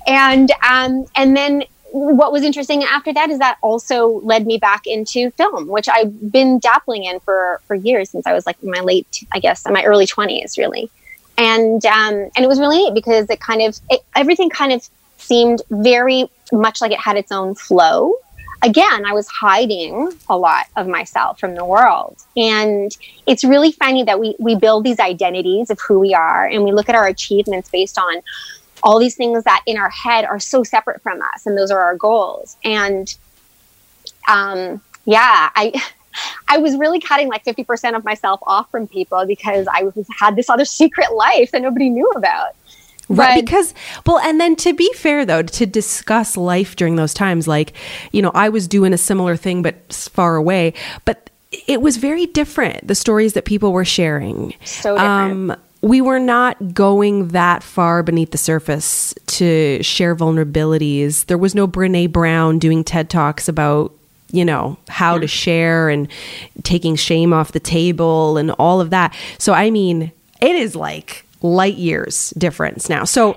And 0.07 0.51
um, 0.67 1.05
and 1.15 1.35
then 1.35 1.63
what 1.91 2.31
was 2.31 2.43
interesting 2.43 2.83
after 2.83 3.11
that 3.13 3.29
is 3.29 3.39
that 3.39 3.57
also 3.61 4.19
led 4.21 4.45
me 4.45 4.57
back 4.57 4.85
into 4.85 5.31
film, 5.31 5.67
which 5.67 5.89
I've 5.89 6.31
been 6.31 6.59
dabbling 6.59 7.05
in 7.05 7.19
for 7.21 7.59
for 7.67 7.75
years 7.75 8.09
since 8.11 8.27
I 8.27 8.33
was 8.33 8.45
like 8.45 8.61
in 8.61 8.69
my 8.69 8.81
late, 8.81 9.25
I 9.31 9.39
guess, 9.39 9.65
in 9.65 9.73
my 9.73 9.83
early 9.83 10.05
twenties, 10.05 10.57
really. 10.57 10.91
And 11.37 11.83
um, 11.85 12.29
and 12.35 12.39
it 12.39 12.47
was 12.47 12.59
really 12.59 12.77
neat 12.77 12.93
because 12.93 13.29
it 13.29 13.39
kind 13.39 13.61
of 13.63 13.79
it, 13.89 14.01
everything 14.15 14.49
kind 14.49 14.71
of 14.71 14.87
seemed 15.17 15.61
very 15.69 16.29
much 16.51 16.81
like 16.81 16.91
it 16.91 16.99
had 16.99 17.17
its 17.17 17.31
own 17.31 17.55
flow. 17.55 18.13
Again, 18.63 19.05
I 19.05 19.13
was 19.13 19.27
hiding 19.27 20.11
a 20.29 20.37
lot 20.37 20.65
of 20.75 20.87
myself 20.87 21.39
from 21.39 21.55
the 21.55 21.65
world. 21.65 22.17
And 22.35 22.95
it's 23.27 23.43
really 23.43 23.71
funny 23.71 24.03
that 24.03 24.19
we, 24.19 24.35
we 24.39 24.55
build 24.55 24.83
these 24.83 24.99
identities 24.99 25.69
of 25.69 25.79
who 25.79 25.99
we 25.99 26.13
are 26.13 26.45
and 26.45 26.63
we 26.63 26.71
look 26.71 26.89
at 26.89 26.95
our 26.95 27.07
achievements 27.07 27.69
based 27.69 27.99
on 27.99 28.21
all 28.81 28.99
these 28.99 29.15
things 29.15 29.43
that 29.43 29.61
in 29.65 29.77
our 29.77 29.89
head 29.89 30.25
are 30.25 30.39
so 30.39 30.63
separate 30.63 31.01
from 31.01 31.21
us. 31.21 31.45
And 31.45 31.57
those 31.57 31.71
are 31.71 31.79
our 31.79 31.95
goals. 31.95 32.57
And 32.63 33.13
um, 34.27 34.81
yeah, 35.05 35.49
I. 35.55 35.73
I 36.47 36.59
was 36.59 36.77
really 36.77 37.01
cutting 37.01 37.27
like 37.27 37.43
50% 37.43 37.93
of 37.93 38.05
myself 38.05 38.39
off 38.43 38.71
from 38.71 38.87
people 38.87 39.25
because 39.25 39.67
I 39.69 39.83
was, 39.83 40.07
had 40.17 40.37
this 40.37 40.49
other 40.49 40.63
secret 40.79 41.11
life 41.13 41.51
that 41.51 41.61
nobody 41.61 41.89
knew 41.89 42.09
about. 42.11 42.55
Right. 43.07 43.43
Because, 43.43 43.73
well, 44.05 44.19
and 44.19 44.39
then 44.39 44.55
to 44.57 44.73
be 44.73 44.91
fair, 44.93 45.25
though, 45.25 45.43
to 45.43 45.65
discuss 45.65 46.37
life 46.37 46.75
during 46.75 46.95
those 46.95 47.13
times, 47.13 47.47
like, 47.47 47.73
you 48.11 48.21
know, 48.21 48.31
I 48.33 48.49
was 48.49 48.67
doing 48.67 48.93
a 48.93 48.97
similar 48.97 49.35
thing, 49.35 49.61
but 49.61 49.93
far 49.93 50.35
away. 50.35 50.73
But 51.05 51.29
it 51.67 51.81
was 51.81 51.97
very 51.97 52.25
different, 52.25 52.87
the 52.87 52.95
stories 52.95 53.33
that 53.33 53.45
people 53.45 53.71
were 53.71 53.85
sharing. 53.85 54.53
So 54.63 54.95
different. 54.95 55.51
Um, 55.51 55.55
we 55.81 56.01
were 56.01 56.19
not 56.19 56.73
going 56.73 57.27
that 57.29 57.61
far 57.61 58.01
beneath 58.01 58.31
the 58.31 58.39
surface 58.39 59.13
to 59.27 59.81
share 59.83 60.15
vulnerabilities. 60.15 61.25
There 61.27 61.37
was 61.37 61.53
no 61.53 61.67
Brene 61.67 62.11
Brown 62.11 62.57
doing 62.57 62.83
TED 62.83 63.09
Talks 63.09 63.47
about 63.47 63.93
you 64.31 64.43
know 64.43 64.77
how 64.89 65.15
yeah. 65.15 65.21
to 65.21 65.27
share 65.27 65.89
and 65.89 66.07
taking 66.63 66.95
shame 66.95 67.31
off 67.31 67.51
the 67.51 67.59
table 67.59 68.37
and 68.37 68.51
all 68.51 68.81
of 68.81 68.89
that. 68.89 69.15
So 69.37 69.53
I 69.53 69.69
mean, 69.69 70.11
it 70.41 70.55
is 70.55 70.75
like 70.75 71.24
light 71.45 71.75
years 71.75 72.31
difference 72.37 72.89
now. 72.89 73.03
So 73.03 73.35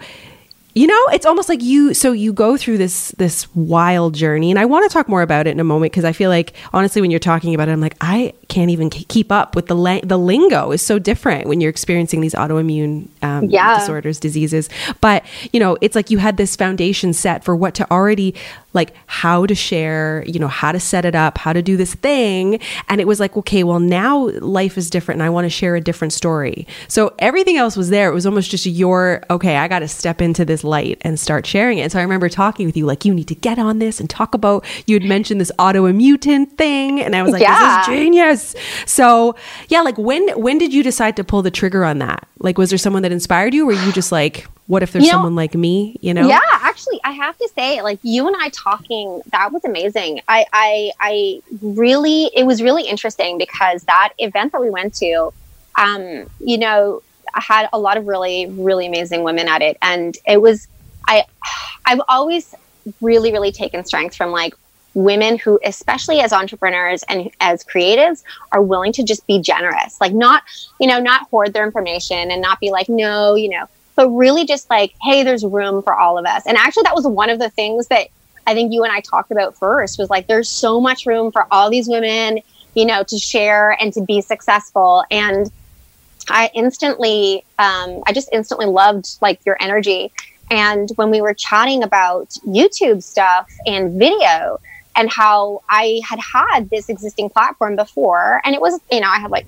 you 0.74 0.86
know 0.86 1.06
it's 1.12 1.26
almost 1.26 1.48
like 1.48 1.62
you 1.62 1.92
so 1.92 2.12
you 2.12 2.32
go 2.32 2.56
through 2.56 2.78
this 2.78 3.10
this 3.12 3.52
wild 3.56 4.14
journey 4.14 4.50
and 4.50 4.60
i 4.60 4.64
want 4.64 4.88
to 4.88 4.92
talk 4.92 5.08
more 5.08 5.22
about 5.22 5.46
it 5.46 5.50
in 5.50 5.58
a 5.58 5.64
moment 5.64 5.90
because 5.90 6.04
i 6.04 6.12
feel 6.12 6.30
like 6.30 6.52
honestly 6.72 7.00
when 7.00 7.10
you're 7.10 7.18
talking 7.18 7.54
about 7.54 7.68
it 7.68 7.72
i'm 7.72 7.80
like 7.80 7.96
i 8.00 8.32
can't 8.48 8.70
even 8.70 8.88
keep 8.90 9.30
up 9.30 9.54
with 9.54 9.66
the 9.66 9.74
la- 9.74 10.00
the 10.02 10.18
lingo 10.18 10.72
is 10.72 10.80
so 10.80 10.98
different 10.98 11.46
when 11.46 11.60
you're 11.60 11.70
experiencing 11.70 12.20
these 12.20 12.34
autoimmune 12.34 13.08
um, 13.22 13.44
yeah. 13.44 13.78
disorders 13.78 14.18
diseases 14.18 14.68
but 15.00 15.24
you 15.52 15.60
know 15.60 15.76
it's 15.80 15.94
like 15.94 16.10
you 16.10 16.18
had 16.18 16.36
this 16.36 16.56
foundation 16.56 17.12
set 17.12 17.44
for 17.44 17.54
what 17.54 17.74
to 17.74 17.88
already 17.90 18.34
like 18.74 18.92
how 19.06 19.46
to 19.46 19.54
share, 19.54 20.22
you 20.26 20.38
know, 20.38 20.48
how 20.48 20.72
to 20.72 20.78
set 20.78 21.04
it 21.04 21.14
up, 21.14 21.38
how 21.38 21.52
to 21.52 21.62
do 21.62 21.76
this 21.76 21.94
thing. 21.94 22.60
And 22.88 23.00
it 23.00 23.06
was 23.06 23.18
like, 23.18 23.36
okay, 23.36 23.64
well, 23.64 23.80
now 23.80 24.28
life 24.40 24.76
is 24.76 24.90
different 24.90 25.20
and 25.20 25.26
I 25.26 25.30
want 25.30 25.46
to 25.46 25.50
share 25.50 25.74
a 25.74 25.80
different 25.80 26.12
story. 26.12 26.66
So 26.86 27.14
everything 27.18 27.56
else 27.56 27.76
was 27.76 27.88
there. 27.88 28.10
It 28.10 28.14
was 28.14 28.26
almost 28.26 28.50
just 28.50 28.66
your, 28.66 29.22
okay, 29.30 29.56
I 29.56 29.68
got 29.68 29.80
to 29.80 29.88
step 29.88 30.20
into 30.20 30.44
this 30.44 30.64
light 30.64 30.98
and 31.00 31.18
start 31.18 31.46
sharing 31.46 31.78
it. 31.78 31.82
And 31.82 31.92
so 31.92 31.98
I 31.98 32.02
remember 32.02 32.28
talking 32.28 32.66
with 32.66 32.76
you, 32.76 32.84
like, 32.84 33.04
you 33.04 33.14
need 33.14 33.28
to 33.28 33.34
get 33.34 33.58
on 33.58 33.78
this 33.78 34.00
and 34.00 34.08
talk 34.08 34.34
about, 34.34 34.64
you 34.86 34.94
had 34.94 35.04
mentioned 35.04 35.40
this 35.40 35.52
autoimmune 35.58 36.50
thing. 36.52 37.00
And 37.00 37.16
I 37.16 37.22
was 37.22 37.32
like, 37.32 37.42
yeah. 37.42 37.78
this 37.78 37.88
is 37.88 37.94
genius. 37.94 38.37
So 38.86 39.34
yeah, 39.68 39.82
like 39.82 39.98
when, 39.98 40.28
when 40.40 40.58
did 40.58 40.72
you 40.72 40.82
decide 40.82 41.16
to 41.16 41.24
pull 41.24 41.42
the 41.42 41.50
trigger 41.50 41.84
on 41.84 41.98
that? 41.98 42.26
Like, 42.38 42.58
was 42.58 42.70
there 42.70 42.78
someone 42.78 43.02
that 43.02 43.12
inspired 43.12 43.54
you 43.54 43.64
or 43.64 43.66
were 43.66 43.84
you 43.84 43.92
just 43.92 44.12
like, 44.12 44.46
what 44.66 44.82
if 44.82 44.92
there's 44.92 45.06
you 45.06 45.10
know, 45.10 45.16
someone 45.16 45.34
like 45.34 45.54
me 45.54 45.96
you 46.02 46.12
know? 46.12 46.28
Yeah 46.28 46.40
actually 46.78 47.00
i 47.04 47.10
have 47.10 47.36
to 47.38 47.48
say 47.54 47.82
like 47.82 47.98
you 48.02 48.26
and 48.26 48.36
i 48.38 48.48
talking 48.50 49.20
that 49.32 49.52
was 49.52 49.64
amazing. 49.64 50.20
I 50.28 50.44
i 50.52 50.92
i 51.00 51.42
really 51.62 52.30
it 52.34 52.44
was 52.44 52.62
really 52.62 52.84
interesting 52.84 53.38
because 53.38 53.82
that 53.84 54.12
event 54.18 54.52
that 54.52 54.60
we 54.60 54.70
went 54.70 54.94
to 54.96 55.32
um 55.76 56.26
you 56.40 56.58
know 56.58 57.02
I 57.34 57.40
had 57.40 57.68
a 57.72 57.78
lot 57.78 57.96
of 57.96 58.06
really 58.06 58.46
really 58.46 58.86
amazing 58.86 59.22
women 59.22 59.48
at 59.48 59.62
it. 59.62 59.76
And 59.82 60.16
it 60.26 60.40
was 60.40 60.68
i 61.06 61.24
i've 61.84 62.00
always 62.08 62.54
really 63.00 63.32
really 63.32 63.52
taken 63.52 63.84
strength 63.84 64.14
from 64.14 64.30
like 64.30 64.54
women 64.98 65.38
who 65.38 65.58
especially 65.64 66.20
as 66.20 66.32
entrepreneurs 66.32 67.02
and 67.04 67.30
as 67.40 67.64
creatives 67.64 68.22
are 68.52 68.62
willing 68.62 68.92
to 68.92 69.02
just 69.02 69.26
be 69.26 69.40
generous 69.40 70.00
like 70.00 70.12
not 70.12 70.42
you 70.80 70.86
know 70.86 70.98
not 70.98 71.28
hoard 71.28 71.52
their 71.52 71.64
information 71.64 72.30
and 72.30 72.42
not 72.42 72.58
be 72.60 72.70
like 72.70 72.88
no 72.88 73.34
you 73.34 73.48
know 73.48 73.66
but 73.98 74.10
really 74.10 74.44
just 74.44 74.70
like, 74.70 74.94
hey, 75.02 75.24
there's 75.24 75.44
room 75.44 75.82
for 75.82 75.92
all 75.92 76.18
of 76.18 76.24
us. 76.24 76.46
And 76.46 76.56
actually, 76.56 76.84
that 76.84 76.94
was 76.94 77.04
one 77.04 77.30
of 77.30 77.40
the 77.40 77.50
things 77.50 77.88
that 77.88 78.06
I 78.46 78.54
think 78.54 78.72
you 78.72 78.84
and 78.84 78.92
I 78.92 79.00
talked 79.00 79.32
about 79.32 79.56
first 79.56 79.98
was 79.98 80.08
like, 80.08 80.28
there's 80.28 80.48
so 80.48 80.80
much 80.80 81.04
room 81.04 81.32
for 81.32 81.48
all 81.50 81.68
these 81.68 81.88
women, 81.88 82.38
you 82.76 82.86
know, 82.86 83.02
to 83.02 83.18
share 83.18 83.72
and 83.82 83.92
to 83.94 84.00
be 84.00 84.20
successful. 84.20 85.02
And 85.10 85.50
I 86.28 86.48
instantly, 86.54 87.44
um, 87.58 88.04
I 88.06 88.12
just 88.14 88.28
instantly 88.32 88.66
loved 88.66 89.18
like 89.20 89.44
your 89.44 89.56
energy. 89.58 90.12
And 90.48 90.88
when 90.94 91.10
we 91.10 91.20
were 91.20 91.34
chatting 91.34 91.82
about 91.82 92.28
YouTube 92.46 93.02
stuff 93.02 93.50
and 93.66 93.98
video, 93.98 94.60
and 94.98 95.08
how 95.10 95.62
I 95.70 96.00
had 96.04 96.18
had 96.18 96.70
this 96.70 96.88
existing 96.88 97.30
platform 97.30 97.76
before. 97.76 98.42
And 98.44 98.54
it 98.54 98.60
was, 98.60 98.80
you 98.90 99.00
know, 99.00 99.08
I 99.08 99.20
had 99.20 99.30
like, 99.30 99.46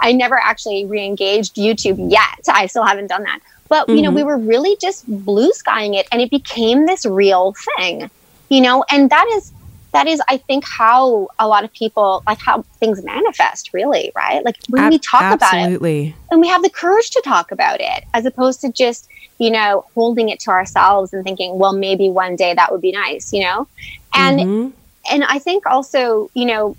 I 0.00 0.12
never 0.12 0.36
actually 0.36 0.84
re 0.84 1.04
engaged 1.06 1.54
YouTube 1.54 2.10
yet. 2.10 2.48
I 2.48 2.66
still 2.66 2.84
haven't 2.84 3.06
done 3.06 3.22
that. 3.22 3.38
But, 3.68 3.86
mm-hmm. 3.86 3.96
you 3.96 4.02
know, 4.02 4.10
we 4.10 4.22
mm-hmm. 4.22 4.28
were 4.28 4.38
really 4.38 4.76
just 4.80 5.06
blue 5.24 5.52
skying 5.52 5.94
it 5.94 6.08
and 6.10 6.20
it 6.20 6.28
became 6.28 6.86
this 6.86 7.06
real 7.06 7.54
thing, 7.76 8.10
you 8.50 8.60
know, 8.60 8.84
and 8.90 9.08
that 9.10 9.26
is, 9.34 9.52
that 9.92 10.08
is, 10.08 10.20
I 10.28 10.38
think, 10.38 10.64
how 10.66 11.28
a 11.38 11.46
lot 11.46 11.62
of 11.62 11.72
people 11.72 12.24
like 12.26 12.40
how 12.40 12.62
things 12.80 13.02
manifest, 13.04 13.72
really, 13.72 14.10
right? 14.16 14.44
Like 14.44 14.56
when 14.68 14.82
Ab- 14.82 14.90
we 14.92 14.98
talk 14.98 15.22
absolutely. 15.22 16.08
about 16.08 16.16
it 16.18 16.24
and 16.32 16.40
we 16.40 16.48
have 16.48 16.62
the 16.64 16.70
courage 16.70 17.10
to 17.10 17.22
talk 17.24 17.52
about 17.52 17.80
it 17.80 18.04
as 18.12 18.26
opposed 18.26 18.60
to 18.62 18.72
just, 18.72 19.08
you 19.38 19.52
know, 19.52 19.86
holding 19.94 20.30
it 20.30 20.40
to 20.40 20.50
ourselves 20.50 21.12
and 21.12 21.22
thinking, 21.22 21.58
well, 21.60 21.72
maybe 21.72 22.10
one 22.10 22.34
day 22.34 22.54
that 22.54 22.72
would 22.72 22.80
be 22.80 22.90
nice, 22.90 23.32
you 23.32 23.44
know? 23.44 23.68
And, 24.14 24.40
mm-hmm. 24.40 24.70
and 25.10 25.24
I 25.24 25.38
think 25.38 25.66
also, 25.66 26.30
you 26.34 26.46
know, 26.46 26.76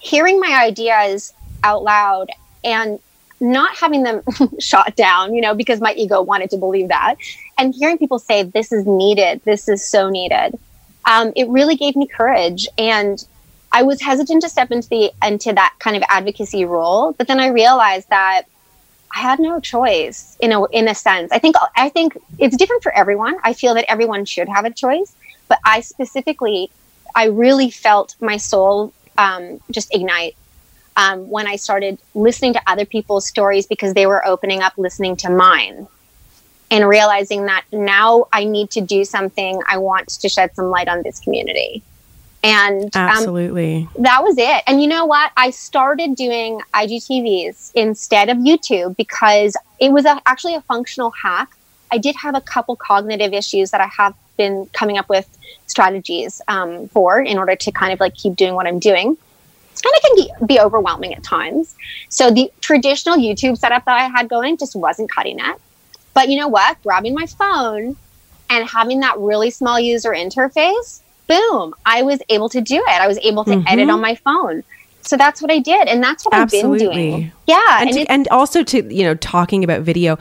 hearing 0.00 0.40
my 0.40 0.64
ideas 0.64 1.32
out 1.62 1.82
loud 1.82 2.30
and 2.64 2.98
not 3.40 3.76
having 3.76 4.02
them 4.04 4.22
shot 4.60 4.94
down, 4.96 5.34
you 5.34 5.40
know, 5.40 5.54
because 5.54 5.80
my 5.80 5.92
ego 5.94 6.22
wanted 6.22 6.50
to 6.50 6.56
believe 6.56 6.88
that, 6.88 7.16
and 7.58 7.74
hearing 7.74 7.98
people 7.98 8.18
say, 8.18 8.42
this 8.42 8.72
is 8.72 8.86
needed, 8.86 9.40
this 9.44 9.68
is 9.68 9.84
so 9.84 10.08
needed, 10.08 10.58
um, 11.04 11.32
it 11.36 11.48
really 11.48 11.76
gave 11.76 11.96
me 11.96 12.06
courage. 12.06 12.68
And 12.78 13.24
I 13.72 13.82
was 13.82 14.00
hesitant 14.00 14.42
to 14.42 14.48
step 14.48 14.70
into 14.70 14.88
the 14.88 15.10
into 15.24 15.52
that 15.52 15.74
kind 15.78 15.96
of 15.96 16.02
advocacy 16.08 16.64
role, 16.64 17.12
but 17.12 17.26
then 17.26 17.40
I 17.40 17.48
realized 17.48 18.08
that 18.10 18.42
I 19.14 19.20
had 19.20 19.40
no 19.40 19.60
choice 19.60 20.36
in 20.40 20.52
a 20.52 20.64
in 20.66 20.88
a 20.88 20.94
sense. 20.94 21.32
I 21.32 21.38
think 21.38 21.56
I 21.76 21.88
think 21.88 22.16
it's 22.38 22.56
different 22.56 22.82
for 22.82 22.92
everyone. 22.92 23.36
I 23.42 23.54
feel 23.54 23.74
that 23.74 23.90
everyone 23.90 24.24
should 24.24 24.48
have 24.48 24.64
a 24.64 24.70
choice, 24.70 25.14
but 25.48 25.58
I 25.64 25.80
specifically, 25.80 26.70
I 27.14 27.26
really 27.26 27.70
felt 27.70 28.16
my 28.20 28.36
soul 28.36 28.92
um, 29.18 29.60
just 29.70 29.94
ignite 29.94 30.36
um, 30.96 31.28
when 31.28 31.46
I 31.46 31.56
started 31.56 31.98
listening 32.14 32.52
to 32.54 32.62
other 32.66 32.84
people's 32.84 33.26
stories 33.26 33.66
because 33.66 33.94
they 33.94 34.06
were 34.06 34.26
opening 34.26 34.62
up, 34.62 34.74
listening 34.76 35.16
to 35.16 35.30
mine, 35.30 35.86
and 36.70 36.88
realizing 36.88 37.46
that 37.46 37.64
now 37.72 38.26
I 38.32 38.44
need 38.44 38.70
to 38.72 38.80
do 38.80 39.04
something. 39.04 39.60
I 39.66 39.78
want 39.78 40.08
to 40.08 40.28
shed 40.28 40.54
some 40.54 40.66
light 40.66 40.88
on 40.88 41.02
this 41.02 41.20
community. 41.20 41.82
And 42.44 42.84
um, 42.96 43.08
absolutely, 43.08 43.88
that 43.98 44.24
was 44.24 44.36
it. 44.36 44.62
And 44.66 44.82
you 44.82 44.88
know 44.88 45.04
what? 45.04 45.30
I 45.36 45.50
started 45.50 46.16
doing 46.16 46.60
IGTVs 46.74 47.72
instead 47.74 48.28
of 48.28 48.38
YouTube 48.38 48.96
because 48.96 49.56
it 49.80 49.92
was 49.92 50.04
a, 50.04 50.20
actually 50.26 50.56
a 50.56 50.60
functional 50.62 51.10
hack. 51.10 51.50
I 51.92 51.98
did 51.98 52.16
have 52.16 52.34
a 52.34 52.40
couple 52.40 52.74
cognitive 52.74 53.32
issues 53.32 53.70
that 53.70 53.80
I 53.80 53.86
have 53.86 54.14
been 54.36 54.66
coming 54.72 54.98
up 54.98 55.08
with 55.08 55.28
strategies 55.66 56.40
um, 56.48 56.88
for 56.88 57.20
in 57.20 57.38
order 57.38 57.56
to 57.56 57.72
kind 57.72 57.92
of 57.92 58.00
like 58.00 58.14
keep 58.14 58.36
doing 58.36 58.54
what 58.54 58.66
I'm 58.66 58.78
doing. 58.78 59.16
And 59.84 59.92
it 59.94 60.38
can 60.38 60.46
be 60.46 60.60
overwhelming 60.60 61.14
at 61.14 61.24
times. 61.24 61.74
So 62.08 62.30
the 62.30 62.52
traditional 62.60 63.16
YouTube 63.16 63.58
setup 63.58 63.84
that 63.86 63.96
I 63.96 64.08
had 64.08 64.28
going 64.28 64.56
just 64.56 64.76
wasn't 64.76 65.10
cutting 65.10 65.38
it. 65.40 65.56
But 66.14 66.28
you 66.28 66.38
know 66.38 66.48
what? 66.48 66.80
Grabbing 66.82 67.14
my 67.14 67.26
phone 67.26 67.96
and 68.50 68.68
having 68.68 69.00
that 69.00 69.18
really 69.18 69.50
small 69.50 69.80
user 69.80 70.10
interface, 70.10 71.00
boom, 71.26 71.74
I 71.86 72.02
was 72.02 72.20
able 72.28 72.48
to 72.50 72.60
do 72.60 72.76
it. 72.76 73.00
I 73.00 73.08
was 73.08 73.18
able 73.22 73.44
to 73.44 73.52
mm-hmm. 73.52 73.66
edit 73.66 73.88
on 73.88 74.00
my 74.00 74.14
phone. 74.14 74.62
So 75.00 75.16
that's 75.16 75.42
what 75.42 75.50
I 75.50 75.58
did. 75.58 75.88
And 75.88 76.02
that's 76.02 76.24
what 76.24 76.34
Absolutely. 76.34 76.86
I've 76.86 76.92
been 76.92 77.10
doing. 77.10 77.32
Yeah. 77.46 77.80
And, 77.80 77.88
and, 77.88 77.98
to, 77.98 78.12
and 78.12 78.28
also 78.28 78.62
to, 78.62 78.94
you 78.94 79.04
know, 79.04 79.14
talking 79.14 79.64
about 79.64 79.82
video, 79.82 80.18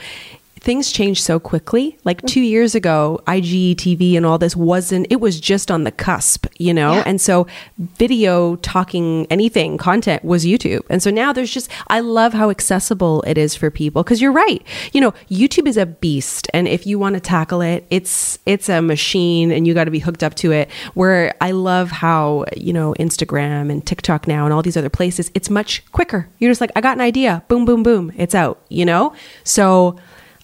things 0.62 0.92
change 0.92 1.22
so 1.22 1.40
quickly. 1.40 1.98
Like 2.04 2.18
mm-hmm. 2.18 2.28
two 2.28 2.42
years 2.42 2.76
ago, 2.76 3.20
IGTV 3.26 4.16
and 4.16 4.26
all 4.26 4.38
this 4.38 4.56
wasn't, 4.56 5.08
it 5.10 5.20
was 5.20 5.40
just 5.40 5.72
on 5.72 5.84
the 5.84 5.92
cusp, 5.92 6.46
you 6.60 6.72
know? 6.72 6.94
Yeah. 6.94 7.04
And 7.08 7.20
so 7.20 7.48
video, 7.78 8.56
talking, 8.58 9.26
anything, 9.32 9.80
content 9.80 10.24
was 10.24 10.46
YouTube. 10.46 10.84
And 10.88 11.02
so 11.02 11.10
now 11.10 11.34
there's 11.34 11.52
just, 11.52 11.70
I 11.88 12.00
love 12.00 12.34
how 12.34 12.52
accessible 12.52 13.24
it 13.24 13.40
is 13.40 13.56
for 13.56 13.72
people 13.72 14.04
because 14.04 14.22
you're 14.22 14.32
right. 14.32 14.64
You 14.94 15.02
know, 15.02 15.12
YouTube 15.32 15.68
is 15.68 15.78
a 15.78 15.88
beast. 15.88 16.48
And 16.54 16.68
if 16.68 16.86
you 16.86 17.00
want 17.00 17.16
to 17.16 17.20
tackle 17.20 17.62
it, 17.62 17.88
it's, 17.90 18.38
it's 18.46 18.70
a 18.70 18.84
machine 18.84 19.52
and 19.52 19.66
you 19.66 19.74
got 19.74 19.86
to 19.86 19.92
be 19.92 20.00
hooked 20.00 20.22
up 20.22 20.36
to 20.36 20.52
it. 20.52 20.70
Where 20.94 21.34
I 21.42 21.52
love 21.52 21.90
how, 21.90 22.46
you 22.56 22.72
know, 22.72 22.94
Instagram 23.00 23.72
and 23.72 23.86
TikTok 23.86 24.28
now 24.28 24.46
and 24.46 24.54
all 24.54 24.62
these 24.62 24.78
other 24.78 24.90
places, 24.90 25.32
it's 25.34 25.50
much 25.50 25.84
quicker. 25.92 26.30
You're 26.38 26.52
just 26.52 26.62
like, 26.62 26.72
I 26.76 26.82
got 26.82 26.98
an 26.98 27.02
idea. 27.02 27.44
Boom, 27.48 27.66
boom, 27.66 27.82
boom. 27.82 28.12
It's 28.16 28.36
out, 28.36 28.64
you 28.70 28.86
know? 28.86 29.16
So, 29.44 29.98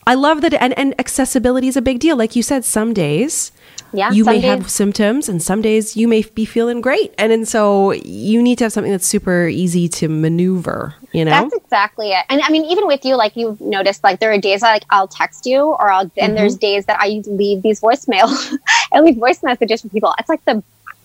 I 0.08 0.14
love 0.14 0.42
that, 0.42 0.54
and, 0.54 0.78
and 0.80 0.96
accessibility 1.00 1.68
is 1.68 1.76
a 1.76 1.82
big 1.82 2.00
deal. 2.00 2.16
Like 2.16 2.36
you 2.36 2.42
said, 2.42 2.64
some 2.64 2.94
days 2.94 3.52
yeah, 3.94 4.12
you 4.12 4.24
may 4.24 4.40
days. 4.40 4.44
have 4.46 4.72
symptoms, 4.72 5.28
and 5.28 5.44
some 5.44 5.62
days 5.62 5.98
you 5.98 6.08
may 6.08 6.22
be 6.22 6.46
feeling 6.46 6.80
great, 6.80 7.14
and 7.18 7.34
and 7.34 7.48
so 7.48 7.92
you 7.92 8.42
need 8.42 8.58
to 8.60 8.66
have 8.66 8.74
something 8.74 8.92
that's 8.92 9.06
super 9.06 9.48
easy 9.48 9.90
to 9.90 10.08
maneuver. 10.08 10.96
You 11.12 11.26
know, 11.26 11.32
that's 11.32 11.54
exactly 11.54 12.12
it. 12.12 12.26
And 12.30 12.42
I 12.42 12.50
mean, 12.50 12.64
even 12.66 12.88
with 12.88 13.04
you, 13.04 13.16
like 13.16 13.36
you've 13.36 13.60
noticed, 13.60 14.04
like 14.04 14.20
there 14.20 14.32
are 14.32 14.38
days 14.38 14.62
that, 14.62 14.72
like 14.72 14.86
I'll 14.90 15.10
text 15.10 15.46
you, 15.46 15.60
or 15.60 15.92
I'll, 15.92 16.02
and 16.02 16.12
mm-hmm. 16.16 16.36
there's 16.36 16.56
days 16.56 16.86
that 16.86 16.98
I 17.02 17.22
leave 17.28 17.62
these 17.62 17.82
voicemail, 17.82 18.30
I 18.94 19.02
leave 19.02 19.18
voice 19.18 19.44
messages 19.44 19.82
for 19.82 19.90
people. 19.90 20.14
It's 20.20 20.30
like 20.30 20.44
the 20.46 20.64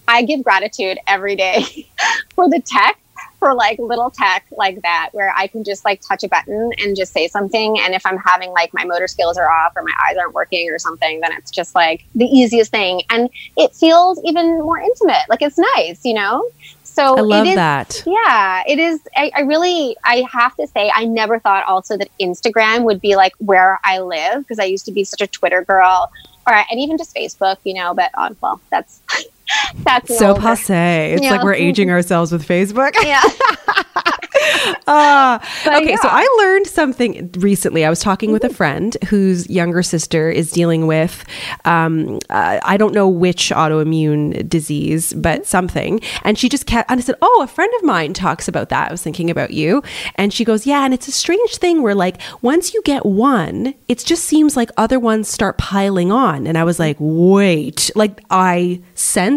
I 0.09 0.23
give 0.23 0.43
gratitude 0.43 0.99
every 1.07 1.37
day 1.37 1.89
for 2.35 2.49
the 2.49 2.61
tech 2.61 2.99
for 3.39 3.55
like 3.55 3.79
little 3.79 4.11
tech 4.11 4.45
like 4.53 4.83
that 4.83 5.11
where 5.13 5.33
I 5.37 5.47
can 5.47 5.65
just 5.65 5.85
like 5.85 6.01
touch 6.01 6.23
a 6.25 6.29
button 6.29 6.73
and 6.79 6.97
just 6.97 7.13
say 7.13 7.29
something. 7.29 7.79
And 7.81 7.95
if 7.95 8.05
I'm 8.07 8.19
having 8.19 8.51
like 8.51 8.73
my 8.73 8.85
motor 8.85 9.09
skills 9.09 9.37
are 9.37 9.51
off 9.51 9.73
or 9.77 9.83
my 9.83 9.95
eyes 10.09 10.17
aren't 10.17 10.35
working 10.35 10.71
or 10.71 10.79
something, 10.79 11.21
then 11.21 11.33
it's 11.33 11.51
just 11.51 11.75
like 11.75 12.05
the 12.15 12.27
easiest 12.27 12.71
thing. 12.71 13.03
And 13.11 13.31
it 13.57 13.75
feels 13.75 14.21
even 14.25 14.61
more 14.61 14.79
intimate. 14.79 15.25
Like 15.29 15.43
it's 15.43 15.59
nice, 15.59 16.05
you 16.05 16.15
know? 16.15 16.49
So 16.93 17.17
I 17.17 17.21
love 17.23 17.47
it 17.47 17.51
is, 17.51 17.55
that. 17.55 18.03
Yeah, 18.07 18.63
it 18.67 18.79
is. 18.79 19.01
I, 19.17 19.31
I, 19.35 19.41
really, 19.41 19.97
I 20.05 20.27
have 20.31 20.55
to 20.57 20.67
say, 20.67 20.93
I 20.95 21.07
never 21.07 21.39
thought 21.39 21.65
also 21.65 21.97
that 21.97 22.09
Instagram 22.21 22.85
would 22.85 23.01
be 23.01 23.17
like 23.17 23.33
where 23.39 23.81
I 23.83 24.01
live 24.01 24.43
because 24.43 24.59
I 24.59 24.65
used 24.65 24.85
to 24.87 24.93
be 24.93 25.03
such 25.03 25.23
a 25.23 25.27
Twitter 25.27 25.65
girl, 25.65 26.13
or 26.47 26.53
and 26.53 26.79
even 26.79 26.99
just 26.99 27.15
Facebook, 27.15 27.57
you 27.65 27.73
know. 27.73 27.95
But 27.95 28.11
on, 28.15 28.37
well, 28.43 28.61
that's 28.71 29.01
that's 29.85 30.17
so 30.19 30.35
passe. 30.35 31.13
It's 31.13 31.23
yeah. 31.23 31.33
like 31.33 31.43
we're 31.43 31.55
aging 31.55 31.91
ourselves 31.97 32.33
with 32.33 32.47
Facebook. 32.47 32.95
Yeah. 33.03 33.23
uh, 34.87 35.39
okay, 35.67 35.91
yeah. 35.91 35.97
so 36.01 36.09
I 36.11 36.27
learned 36.39 36.67
something 36.67 37.31
recently. 37.39 37.85
I 37.85 37.91
was 37.91 38.01
talking 38.01 38.33
with 38.33 38.45
a 38.45 38.49
mm-hmm. 38.49 38.57
friend 38.57 38.97
whose 39.09 39.49
younger 39.49 39.83
sister 39.83 40.31
is 40.31 40.51
dealing 40.51 40.87
with, 40.87 41.25
um, 41.65 42.19
uh, 42.31 42.61
I 42.63 42.77
don't 42.77 42.95
know 42.95 43.09
which 43.09 43.51
autoimmune 43.51 44.49
disease, 44.49 45.13
but 45.15 45.41
mm-hmm. 45.41 45.47
something. 45.47 46.01
And 46.23 46.39
she 46.39 46.49
just 46.49 46.67
kept, 46.67 46.91
and 46.91 46.99
I 46.99 47.03
said, 47.03 47.17
Oh, 47.23 47.41
a 47.43 47.47
friend 47.47 47.73
of 47.79 47.85
mine 47.85 48.13
talks 48.15 48.49
about 48.49 48.69
that. 48.71 48.89
I 48.89 48.93
was 48.93 49.03
thinking 49.03 49.31
about 49.31 49.53
you. 49.53 49.83
And 50.17 50.33
she 50.33 50.45
goes, 50.45 50.67
Yeah. 50.67 50.85
And 50.85 50.95
it's 50.95 51.09
a 51.09 51.13
strange 51.13 51.57
thing 51.57 51.83
where, 51.83 51.95
like, 51.95 52.21
once 52.43 52.75
you 52.75 52.83
get 52.83 53.05
one, 53.07 53.75
it 53.89 53.99
just 53.99 54.25
seems 54.25 54.57
like 54.57 54.71
other 54.77 54.99
ones 54.99 55.29
start 55.29 55.59
piling 55.59 56.13
on. 56.13 56.47
And 56.47 56.59
I 56.59 56.65
was 56.65 56.79
like, 56.79 56.97
Wait, 56.99 57.91
like, 57.95 58.21
I 58.31 58.81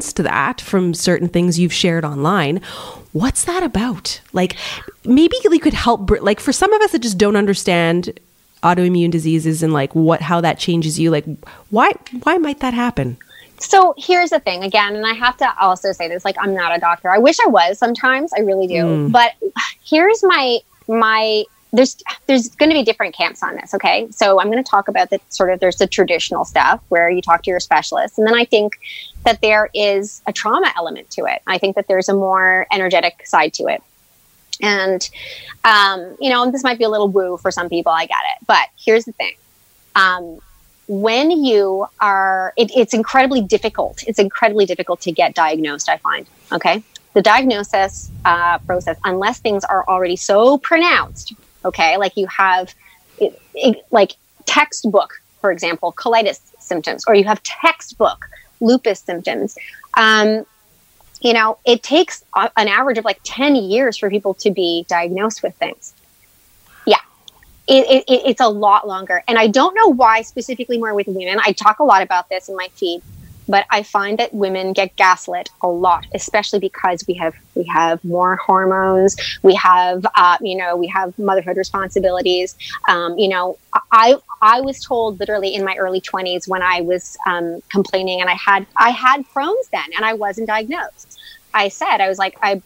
sensed 0.06 0.24
that 0.24 0.62
from 0.62 0.94
certain 0.94 1.28
things 1.28 1.60
you've 1.60 1.74
shared 1.74 2.06
online 2.06 2.62
what's 3.14 3.46
that 3.46 3.64
about? 3.64 4.20
Like, 4.34 4.58
maybe 5.06 5.38
you 5.42 5.58
could 5.62 5.74
help, 5.74 6.12
like, 6.20 6.42
for 6.42 6.52
some 6.52 6.74
of 6.74 6.82
us 6.82 6.92
that 6.92 7.00
just 7.02 7.18
don't 7.18 7.38
understand 7.38 8.20
autoimmune 8.62 9.10
diseases 9.10 9.64
and 9.64 9.72
like 9.72 9.94
what 9.94 10.22
how 10.22 10.42
that 10.42 10.58
changes 10.58 11.00
you 11.00 11.12
like 11.12 11.26
why 11.70 11.92
why 12.24 12.36
might 12.38 12.62
that 12.62 12.74
happen 12.74 13.16
so 13.60 13.94
here's 13.96 14.32
the 14.32 14.40
thing 14.40 14.64
again 14.64 14.96
and 14.96 15.06
i 15.06 15.14
have 15.14 15.38
to 15.38 15.48
also 15.60 15.92
say 15.92 16.08
this 16.08 16.26
like 16.26 16.36
i'm 16.40 16.56
not 16.56 16.76
a 16.76 16.80
doctor 16.80 17.12
i 17.12 17.18
wish 17.20 17.38
i 17.42 17.48
was 17.48 17.78
sometimes 17.78 18.34
i 18.34 18.40
really 18.40 18.66
do 18.66 18.84
mm. 18.84 19.12
but 19.12 19.34
here's 19.84 20.24
my 20.24 20.58
my 20.88 21.44
there's 21.74 21.98
there's 22.26 22.50
going 22.56 22.70
to 22.70 22.74
be 22.74 22.82
different 22.82 23.14
camps 23.14 23.44
on 23.44 23.56
this 23.56 23.74
okay 23.76 24.08
so 24.10 24.40
i'm 24.42 24.50
going 24.50 24.64
to 24.64 24.68
talk 24.68 24.88
about 24.88 25.12
the 25.12 25.20
sort 25.30 25.52
of 25.52 25.60
there's 25.60 25.76
the 25.76 25.86
traditional 25.86 26.44
stuff 26.44 26.82
where 26.90 27.08
you 27.08 27.22
talk 27.22 27.44
to 27.44 27.52
your 27.52 27.60
specialist 27.60 28.18
and 28.18 28.26
then 28.26 28.34
i 28.34 28.46
think 28.46 28.80
that 29.26 29.42
there 29.42 29.70
is 29.74 30.22
a 30.26 30.34
trauma 30.34 30.72
element 30.78 31.10
to 31.12 31.26
it. 31.26 31.42
I 31.46 31.58
think 31.58 31.76
that 31.76 31.88
there's 31.88 32.10
a 32.10 32.14
more 32.14 32.66
energetic 32.72 33.28
side 33.28 33.54
to 33.56 33.68
it. 33.68 33.84
And, 34.62 35.08
um, 35.64 36.16
you 36.20 36.30
know, 36.30 36.50
this 36.50 36.64
might 36.64 36.78
be 36.78 36.86
a 36.86 36.90
little 36.90 37.10
woo 37.10 37.38
for 37.38 37.52
some 37.52 37.68
people, 37.68 37.92
I 37.92 38.06
get 38.06 38.18
it. 38.34 38.48
But 38.48 38.68
here's 38.78 39.06
the 39.06 39.12
thing. 39.12 39.34
Um, 39.96 40.40
when 40.88 41.32
you 41.32 41.88
are, 42.00 42.54
it, 42.56 42.72
it's 42.76 42.94
incredibly 42.94 43.42
difficult. 43.42 44.04
It's 44.08 44.20
incredibly 44.20 44.66
difficult 44.66 45.02
to 45.02 45.12
get 45.12 45.34
diagnosed, 45.34 45.90
I 45.90 45.98
find. 45.98 46.26
Okay. 46.52 46.84
The 47.14 47.22
diagnosis 47.22 48.12
uh, 48.24 48.60
process, 48.60 48.98
unless 49.04 49.40
things 49.40 49.64
are 49.64 49.86
already 49.88 50.16
so 50.16 50.58
pronounced, 50.58 51.34
okay, 51.64 51.98
like 51.98 52.16
you 52.18 52.28
have, 52.28 52.74
it, 53.18 53.42
it, 53.56 53.86
like 53.90 54.14
textbook, 54.46 55.22
for 55.40 55.52
example, 55.52 55.94
colitis 55.94 56.40
symptoms, 56.60 57.04
or 57.08 57.16
you 57.16 57.24
have 57.24 57.42
textbook 57.44 58.28
lupus 58.60 59.00
symptoms. 59.00 59.58
Um, 59.98 60.46
you 61.22 61.34
know, 61.34 61.58
it 61.66 61.82
takes 61.82 62.24
an 62.36 62.68
average 62.68 62.98
of 62.98 63.06
like 63.06 63.20
10 63.24 63.56
years 63.56 63.98
for 63.98 64.10
people 64.10 64.34
to 64.36 64.52
be 64.52 64.86
diagnosed 64.88 65.42
with 65.42 65.56
things. 65.56 65.94
Yeah, 66.86 67.00
it, 67.68 68.04
it, 68.08 68.22
it's 68.26 68.42
a 68.42 68.50
lot 68.50 68.88
longer. 68.88 69.24
And 69.28 69.38
I 69.38 69.48
don't 69.48 69.74
know 69.76 69.88
why 69.88 70.22
specifically 70.22 70.78
more 70.78 70.94
with 70.94 71.08
women. 71.08 71.40
I 71.44 71.54
talk 71.54 71.80
a 71.80 71.84
lot 71.84 72.04
about 72.04 72.30
this 72.30 72.50
in 72.50 72.56
my 72.56 72.68
feed 72.76 73.02
but 73.48 73.66
I 73.70 73.84
find 73.84 74.18
that 74.20 74.34
women 74.34 74.74
get 74.74 74.96
gaslit 74.96 75.50
a 75.62 75.68
lot, 75.68 76.06
especially 76.14 76.60
because 76.60 77.06
we 77.08 77.14
have 77.16 77.36
we 77.56 77.64
have 77.66 78.04
more 78.04 78.36
hormones, 78.38 79.16
we 79.44 79.56
have 79.56 80.06
uh, 80.16 80.38
you 80.42 80.56
know 80.56 80.76
we 80.76 80.88
have 80.88 81.18
motherhood 81.20 81.58
responsibilities. 81.58 82.56
Um, 82.88 83.18
you 83.18 83.28
know, 83.28 83.58
I 83.92 84.16
I 84.42 84.62
was 84.62 84.84
told 84.84 85.20
literally 85.20 85.54
in 85.54 85.64
my 85.64 85.76
early 85.76 86.02
twenties 86.02 86.48
when 86.48 86.62
I 86.62 86.82
was 86.82 87.18
um, 87.28 87.62
complaining, 87.70 88.22
and 88.22 88.30
I 88.30 88.36
had 88.36 88.66
I 88.78 88.90
had 88.90 89.24
Crohn's 89.34 89.68
then, 89.70 89.86
and 89.96 90.06
I 90.06 90.14
wasn't 90.14 90.48
diagnosed. 90.48 91.20
I 91.54 91.70
said 91.70 92.02
I 92.02 92.10
was 92.10 92.18
like 92.18 92.38
I, 92.42 92.62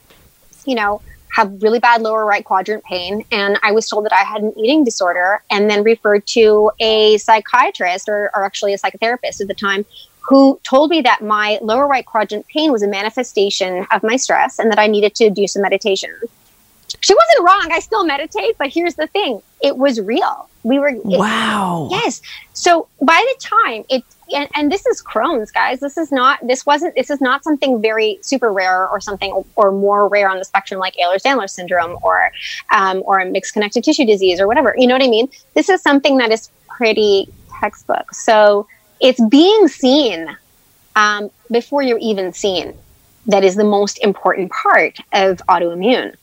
you 0.66 0.76
know, 0.76 1.02
have 1.32 1.62
really 1.62 1.80
bad 1.80 2.02
lower 2.02 2.26
right 2.26 2.44
quadrant 2.44 2.84
pain. 2.84 3.24
And 3.32 3.60
I 3.64 3.72
was 3.72 3.88
told 3.88 4.06
that 4.06 4.14
I 4.14 4.24
had 4.24 4.42
an 4.42 4.54
eating 4.58 4.84
disorder 4.84 5.44
and 5.50 5.70
then 5.70 5.84
referred 5.84 6.26
to 6.28 6.72
a 6.80 7.18
psychiatrist 7.18 8.10
or, 8.10 8.32
or, 8.36 8.44
actually 8.44 8.74
a 8.74 8.78
psychotherapist 8.78 9.42
at 9.42 9.48
the 9.48 9.54
time 9.54 9.86
who 10.30 10.60
told 10.64 10.92
me 10.92 11.02
that 11.02 11.24
my 11.24 11.58
lower 11.60 11.88
right 11.88 12.06
quadrant 12.06 12.46
pain 12.48 12.72
was 12.72 12.84
a 12.84 12.88
manifestation 12.88 13.88
of 13.90 14.04
my 14.04 14.16
stress 14.16 14.60
and 14.60 14.72
that 14.72 14.78
I 14.78 14.86
needed 14.86 15.16
to 15.16 15.32
do 15.32 15.48
some 15.48 15.64
meditation. 15.64 16.12
She 17.02 17.16
wasn't 17.16 17.48
wrong. 17.48 17.70
I 17.72 17.80
still 17.80 18.06
meditate, 18.06 18.56
but 18.60 18.70
here's 18.70 18.94
the 18.94 19.08
thing 19.08 19.42
it 19.62 19.78
was 19.78 20.00
real. 20.00 20.48
We 20.62 20.78
were. 20.78 20.90
It, 20.90 21.04
wow. 21.04 21.88
Yes. 21.90 22.22
So 22.54 22.88
by 23.02 23.26
the 23.34 23.44
time 23.44 23.86
it, 23.90 24.04
and, 24.32 24.48
and, 24.54 24.72
this 24.72 24.86
is 24.86 25.02
Crohn's, 25.02 25.50
guys. 25.50 25.80
This 25.80 25.98
is 25.98 26.12
not, 26.12 26.46
this 26.46 26.64
wasn't, 26.64 26.94
this 26.94 27.10
is 27.10 27.20
not 27.20 27.44
something 27.44 27.82
very 27.82 28.20
super 28.22 28.54
rare 28.54 28.88
or 28.88 29.02
something 29.02 29.44
or 29.56 29.72
more 29.72 30.08
rare 30.08 30.30
on 30.30 30.38
the 30.38 30.46
spectrum 30.46 30.80
like 30.80 30.94
Ehlers-Danlos 31.04 31.50
syndrome 31.50 31.98
or, 32.04 32.32
um, 32.72 33.02
or 33.08 33.18
a 33.18 33.26
mixed 33.26 33.54
connective 33.54 33.82
tissue 33.82 34.06
disease 34.06 34.40
or 34.40 34.46
whatever. 34.46 34.76
You 34.78 34.86
know 34.86 34.94
what 34.94 35.02
I 35.02 35.08
mean? 35.08 35.30
This 35.56 35.70
is 35.70 35.82
something 35.82 36.18
that 36.18 36.32
is 36.32 36.52
pretty 36.68 37.28
textbook. 37.60 38.14
So, 38.14 38.68
it's 39.00 39.24
being 39.26 39.68
seen 39.68 40.36
um, 40.96 41.30
before 41.52 41.82
you're 41.82 42.00
even 42.00 42.34
seen 42.34 42.74
that 43.26 43.44
is 43.44 43.56
the 43.56 43.64
most 43.64 44.00
important 44.00 44.52
part 44.52 44.98
of 45.14 45.38
autoimmune. 45.48 46.16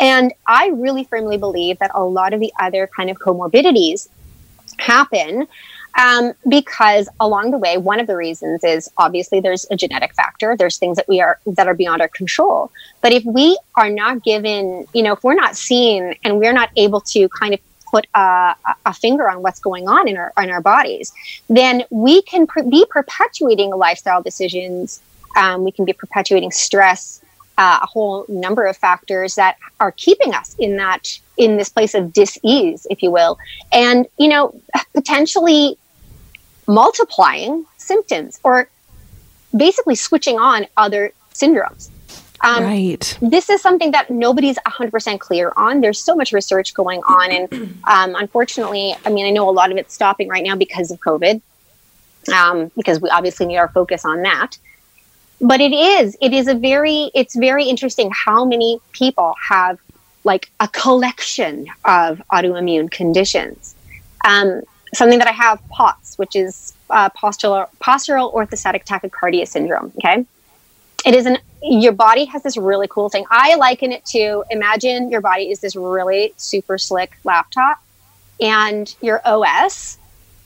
And 0.00 0.32
I 0.46 0.68
really 0.68 1.04
firmly 1.04 1.36
believe 1.36 1.78
that 1.78 1.90
a 1.94 2.02
lot 2.02 2.32
of 2.32 2.40
the 2.40 2.52
other 2.60 2.88
kind 2.96 3.10
of 3.10 3.18
comorbidities 3.18 4.08
happen 4.78 5.46
um, 5.96 6.32
because 6.48 7.08
along 7.20 7.52
the 7.52 7.58
way, 7.58 7.76
one 7.76 8.00
of 8.00 8.06
the 8.06 8.16
reasons 8.16 8.64
is 8.64 8.90
obviously 8.96 9.40
there's 9.40 9.66
a 9.70 9.76
genetic 9.76 10.14
factor. 10.14 10.56
There's 10.56 10.76
things 10.76 10.96
that 10.96 11.08
we 11.08 11.20
are 11.20 11.38
that 11.46 11.68
are 11.68 11.74
beyond 11.74 12.02
our 12.02 12.08
control. 12.08 12.72
But 13.00 13.12
if 13.12 13.24
we 13.24 13.56
are 13.76 13.90
not 13.90 14.24
given, 14.24 14.86
you 14.92 15.02
know, 15.02 15.12
if 15.12 15.22
we're 15.22 15.34
not 15.34 15.56
seen 15.56 16.16
and 16.24 16.38
we're 16.38 16.52
not 16.52 16.70
able 16.76 17.00
to 17.02 17.28
kind 17.28 17.54
of 17.54 17.60
put 17.94 18.08
a, 18.14 18.56
a 18.86 18.92
finger 18.92 19.30
on 19.30 19.40
what's 19.40 19.60
going 19.60 19.86
on 19.86 20.08
in 20.08 20.16
our 20.16 20.32
in 20.44 20.50
our 20.50 20.60
bodies, 20.60 21.12
then 21.48 21.84
we 21.90 22.22
can 22.22 22.44
be 22.68 22.84
perpetuating 22.90 23.70
lifestyle 23.70 24.20
decisions. 24.20 25.00
Um, 25.36 25.62
we 25.62 25.70
can 25.70 25.84
be 25.84 25.92
perpetuating 25.92 26.50
stress, 26.50 27.22
uh, 27.56 27.78
a 27.82 27.86
whole 27.86 28.24
number 28.28 28.64
of 28.66 28.76
factors 28.76 29.36
that 29.36 29.56
are 29.78 29.92
keeping 29.92 30.34
us 30.34 30.56
in 30.58 30.76
that 30.78 31.02
in 31.36 31.56
this 31.56 31.68
place 31.68 31.94
of 31.94 32.12
dis-ease, 32.12 32.86
if 32.90 33.00
you 33.00 33.10
will, 33.12 33.38
and 33.70 34.06
you 34.18 34.28
know 34.28 34.42
potentially 34.92 35.78
multiplying 36.66 37.64
symptoms 37.76 38.40
or 38.42 38.68
basically 39.56 39.94
switching 39.94 40.36
on 40.38 40.66
other 40.76 41.12
syndromes. 41.32 41.90
Um, 42.40 42.64
right. 42.64 43.18
This 43.22 43.48
is 43.48 43.62
something 43.62 43.92
that 43.92 44.10
nobody's 44.10 44.58
100% 44.66 45.20
clear 45.20 45.52
on. 45.56 45.80
There's 45.80 46.00
so 46.00 46.14
much 46.14 46.32
research 46.32 46.74
going 46.74 47.00
on. 47.02 47.30
And 47.30 47.52
um, 47.88 48.14
unfortunately, 48.14 48.94
I 49.04 49.10
mean, 49.10 49.26
I 49.26 49.30
know 49.30 49.48
a 49.48 49.52
lot 49.52 49.70
of 49.70 49.76
it's 49.76 49.94
stopping 49.94 50.28
right 50.28 50.42
now 50.42 50.56
because 50.56 50.90
of 50.90 51.00
COVID, 51.00 51.40
um, 52.34 52.70
because 52.76 53.00
we 53.00 53.08
obviously 53.08 53.46
need 53.46 53.56
our 53.56 53.68
focus 53.68 54.04
on 54.04 54.22
that. 54.22 54.58
But 55.40 55.60
it 55.60 55.72
is, 55.72 56.16
it 56.20 56.32
is 56.32 56.48
a 56.48 56.54
very, 56.54 57.10
it's 57.14 57.36
very 57.36 57.64
interesting 57.64 58.10
how 58.12 58.44
many 58.44 58.80
people 58.92 59.34
have 59.48 59.78
like 60.24 60.50
a 60.60 60.68
collection 60.68 61.66
of 61.84 62.22
autoimmune 62.32 62.90
conditions. 62.90 63.74
Um, 64.24 64.62
something 64.94 65.18
that 65.18 65.28
I 65.28 65.32
have 65.32 65.60
POTS, 65.68 66.18
which 66.18 66.34
is 66.34 66.72
uh, 66.88 67.10
postural, 67.10 67.68
postural 67.80 68.32
orthostatic 68.32 68.84
tachycardia 68.86 69.46
syndrome. 69.46 69.92
Okay. 69.98 70.24
It 71.04 71.14
is 71.14 71.26
an, 71.26 71.38
your 71.62 71.92
body 71.92 72.24
has 72.26 72.42
this 72.42 72.56
really 72.56 72.88
cool 72.88 73.08
thing. 73.08 73.24
I 73.30 73.56
liken 73.56 73.92
it 73.92 74.04
to 74.06 74.44
imagine 74.50 75.10
your 75.10 75.20
body 75.20 75.50
is 75.50 75.60
this 75.60 75.76
really 75.76 76.32
super 76.36 76.78
slick 76.78 77.18
laptop 77.24 77.78
and 78.40 78.94
your 79.00 79.20
OS 79.24 79.98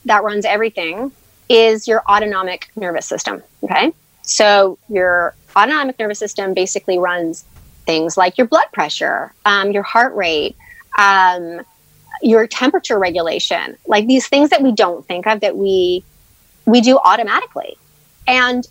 that 0.05 0.23
runs 0.23 0.45
everything 0.45 1.11
is 1.47 1.87
your 1.87 2.03
autonomic 2.09 2.69
nervous 2.75 3.05
system. 3.05 3.41
Okay. 3.63 3.93
So 4.21 4.77
your 4.89 5.33
autonomic 5.55 5.97
nervous 5.97 6.19
system 6.19 6.53
basically 6.53 6.99
runs 6.99 7.43
things 7.85 8.17
like 8.17 8.37
your 8.37 8.47
blood 8.47 8.67
pressure, 8.71 9.33
um, 9.45 9.71
your 9.71 9.83
heart 9.83 10.15
rate, 10.15 10.55
um, 10.97 11.61
your 12.21 12.45
temperature 12.47 12.99
regulation, 12.99 13.77
like 13.87 14.05
these 14.07 14.27
things 14.27 14.51
that 14.51 14.61
we 14.61 14.71
don't 14.71 15.05
think 15.05 15.25
of 15.25 15.39
that 15.39 15.57
we 15.57 16.03
we 16.65 16.81
do 16.81 16.99
automatically. 16.99 17.77
And 18.27 18.67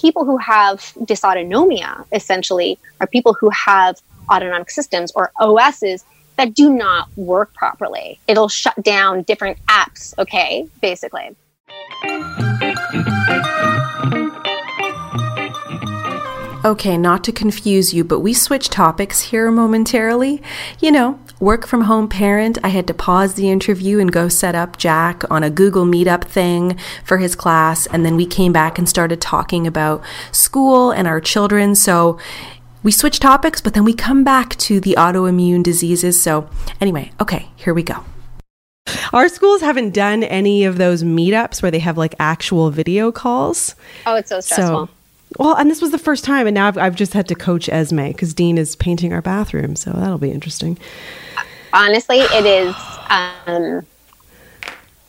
people 0.00 0.24
who 0.24 0.38
have 0.38 0.78
dysautonomia 1.00 2.04
essentially 2.12 2.78
are 3.00 3.06
people 3.06 3.34
who 3.34 3.50
have 3.50 4.00
autonomic 4.30 4.70
systems 4.70 5.12
or 5.14 5.30
OSs 5.38 6.04
that 6.36 6.54
do 6.54 6.70
not 6.70 7.08
work 7.16 7.52
properly. 7.54 8.18
It'll 8.26 8.48
shut 8.48 8.82
down 8.82 9.22
different 9.22 9.58
apps, 9.66 10.14
okay, 10.18 10.66
basically. 10.80 11.36
Okay, 16.64 16.96
not 16.96 17.24
to 17.24 17.32
confuse 17.32 17.92
you, 17.92 18.04
but 18.04 18.20
we 18.20 18.32
switch 18.32 18.70
topics 18.70 19.20
here 19.20 19.50
momentarily. 19.50 20.40
You 20.80 20.92
know, 20.92 21.20
work 21.42 21.66
from 21.66 21.82
home 21.82 22.08
parent, 22.08 22.56
I 22.62 22.68
had 22.68 22.86
to 22.86 22.94
pause 22.94 23.34
the 23.34 23.50
interview 23.50 23.98
and 23.98 24.12
go 24.12 24.28
set 24.28 24.54
up 24.54 24.78
Jack 24.78 25.28
on 25.28 25.42
a 25.42 25.50
Google 25.50 25.84
Meetup 25.84 26.22
thing 26.22 26.78
for 27.04 27.18
his 27.18 27.34
class. 27.34 27.86
And 27.88 28.06
then 28.06 28.14
we 28.14 28.26
came 28.26 28.52
back 28.52 28.78
and 28.78 28.88
started 28.88 29.20
talking 29.20 29.66
about 29.66 30.04
school 30.30 30.92
and 30.92 31.08
our 31.08 31.20
children. 31.20 31.74
So 31.74 32.16
we 32.84 32.92
switch 32.92 33.18
topics, 33.18 33.60
but 33.60 33.74
then 33.74 33.84
we 33.84 33.92
come 33.92 34.22
back 34.22 34.54
to 34.58 34.78
the 34.78 34.94
autoimmune 34.96 35.64
diseases. 35.64 36.22
So, 36.22 36.48
anyway, 36.80 37.10
okay, 37.20 37.48
here 37.56 37.74
we 37.74 37.82
go. 37.82 38.04
Our 39.12 39.28
schools 39.28 39.62
haven't 39.62 39.94
done 39.94 40.22
any 40.22 40.64
of 40.64 40.78
those 40.78 41.02
meetups 41.02 41.60
where 41.60 41.70
they 41.70 41.80
have 41.80 41.98
like 41.98 42.14
actual 42.20 42.70
video 42.70 43.10
calls. 43.10 43.74
Oh, 44.06 44.14
it's 44.14 44.28
so 44.28 44.40
stressful. 44.40 44.86
So, 44.86 44.92
well, 45.38 45.56
and 45.56 45.70
this 45.70 45.80
was 45.80 45.90
the 45.90 45.98
first 45.98 46.24
time, 46.24 46.46
and 46.46 46.54
now 46.54 46.68
I've, 46.68 46.78
I've 46.78 46.96
just 46.96 47.12
had 47.12 47.28
to 47.28 47.34
coach 47.34 47.68
Esme 47.68 48.08
because 48.08 48.34
Dean 48.34 48.58
is 48.58 48.76
painting 48.76 49.12
our 49.12 49.22
bathroom, 49.22 49.76
so 49.76 49.90
that'll 49.92 50.18
be 50.18 50.30
interesting. 50.30 50.78
Honestly, 51.72 52.18
it 52.18 52.44
is. 52.44 52.74
Um, 53.08 53.86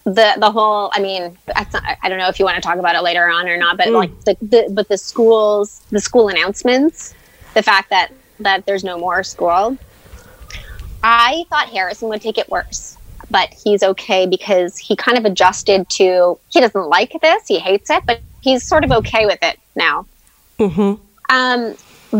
the 0.05 0.33
the 0.37 0.51
whole 0.51 0.91
i 0.93 0.99
mean 0.99 1.37
not, 1.47 1.97
i 2.01 2.09
don't 2.09 2.17
know 2.17 2.27
if 2.27 2.37
you 2.37 2.45
want 2.45 2.55
to 2.55 2.61
talk 2.61 2.77
about 2.77 2.95
it 2.95 3.01
later 3.01 3.29
on 3.29 3.47
or 3.47 3.55
not 3.55 3.77
but 3.77 3.87
mm. 3.87 3.93
like 3.93 4.19
the, 4.25 4.37
the 4.41 4.69
but 4.71 4.87
the 4.89 4.97
schools 4.97 5.81
the 5.91 5.99
school 5.99 6.27
announcements 6.27 7.13
the 7.53 7.63
fact 7.63 7.89
that 7.89 8.11
that 8.39 8.65
there's 8.65 8.83
no 8.83 8.97
more 8.97 9.23
school 9.23 9.77
i 11.03 11.45
thought 11.49 11.69
harrison 11.69 12.09
would 12.09 12.21
take 12.21 12.37
it 12.37 12.49
worse 12.49 12.97
but 13.31 13.53
he's 13.53 13.81
okay 13.81 14.25
because 14.25 14.77
he 14.77 14.93
kind 14.95 15.17
of 15.17 15.23
adjusted 15.23 15.87
to 15.87 16.37
he 16.49 16.59
doesn't 16.59 16.89
like 16.89 17.15
this 17.21 17.47
he 17.47 17.57
hates 17.57 17.89
it 17.89 18.03
but 18.05 18.19
he's 18.41 18.61
sort 18.61 18.83
of 18.83 18.91
okay 18.91 19.25
with 19.25 19.39
it 19.41 19.57
now 19.75 20.05
Mm-hmm. 20.69 21.35
Um, 21.35 21.75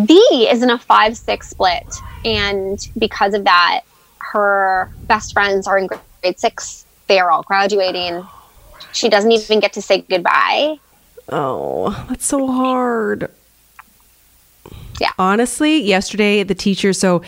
V 0.05 0.47
is 0.49 0.63
in 0.63 0.69
a 0.69 0.79
five 0.79 1.15
six 1.15 1.49
split, 1.49 1.85
and 2.25 2.79
because 2.97 3.33
of 3.33 3.43
that, 3.43 3.81
her 4.17 4.91
best 5.03 5.33
friends 5.33 5.67
are 5.67 5.77
in 5.77 5.87
grade 5.87 6.39
six. 6.39 6.85
They 7.07 7.19
are 7.19 7.29
all 7.29 7.43
graduating. 7.43 8.25
She 8.91 9.09
doesn't 9.09 9.31
even 9.31 9.59
get 9.59 9.73
to 9.73 9.81
say 9.81 10.01
goodbye. 10.01 10.79
Oh, 11.29 12.05
that's 12.09 12.25
so 12.25 12.47
hard. 12.47 13.29
Yeah. 14.99 15.11
Honestly, 15.17 15.81
yesterday 15.81 16.43
the 16.43 16.55
teacher, 16.55 16.93
so 16.93 17.21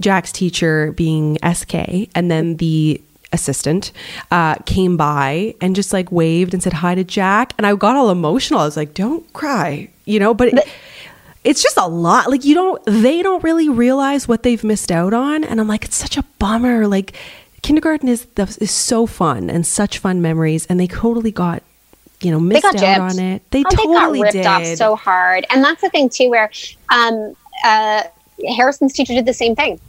Jack's 0.00 0.32
teacher 0.32 0.92
being 0.92 1.38
SK, 1.44 2.08
and 2.14 2.30
then 2.30 2.56
the 2.56 3.00
assistant 3.32 3.92
uh, 4.30 4.56
came 4.66 4.96
by 4.96 5.54
and 5.60 5.76
just 5.76 5.92
like 5.92 6.10
waved 6.10 6.54
and 6.54 6.62
said 6.62 6.72
hi 6.72 6.94
to 6.94 7.04
Jack. 7.04 7.54
And 7.58 7.66
I 7.66 7.74
got 7.74 7.96
all 7.96 8.10
emotional. 8.10 8.60
I 8.60 8.64
was 8.64 8.76
like, 8.76 8.94
don't 8.94 9.30
cry, 9.32 9.88
you 10.04 10.18
know, 10.20 10.34
but. 10.34 10.66
it's 11.44 11.62
just 11.62 11.76
a 11.78 11.86
lot. 11.86 12.30
Like 12.30 12.44
you 12.44 12.54
don't, 12.54 12.82
they 12.84 13.22
don't 13.22 13.42
really 13.42 13.68
realize 13.68 14.28
what 14.28 14.42
they've 14.42 14.62
missed 14.62 14.90
out 14.90 15.14
on, 15.14 15.44
and 15.44 15.60
I'm 15.60 15.68
like, 15.68 15.84
it's 15.84 15.96
such 15.96 16.18
a 16.18 16.24
bummer. 16.38 16.86
Like 16.86 17.14
kindergarten 17.62 18.08
is 18.08 18.26
the, 18.34 18.42
is 18.60 18.70
so 18.70 19.06
fun 19.06 19.48
and 19.48 19.66
such 19.66 19.98
fun 19.98 20.20
memories, 20.20 20.66
and 20.66 20.78
they 20.78 20.86
totally 20.86 21.30
got 21.30 21.62
you 22.20 22.30
know 22.30 22.40
missed 22.40 22.64
out 22.64 22.74
gypped. 22.74 23.00
on 23.00 23.18
it. 23.18 23.42
They 23.50 23.62
oh, 23.64 23.70
totally 23.70 24.20
they 24.22 24.42
got 24.42 24.60
ripped 24.60 24.66
did. 24.66 24.72
off 24.72 24.76
so 24.76 24.96
hard, 24.96 25.46
and 25.50 25.62
that's 25.62 25.80
the 25.80 25.88
thing 25.90 26.10
too, 26.10 26.28
where 26.28 26.50
um, 26.90 27.34
uh, 27.64 28.02
Harrison's 28.56 28.92
teacher 28.92 29.14
did 29.14 29.24
the 29.24 29.32
same 29.32 29.54
thing 29.54 29.80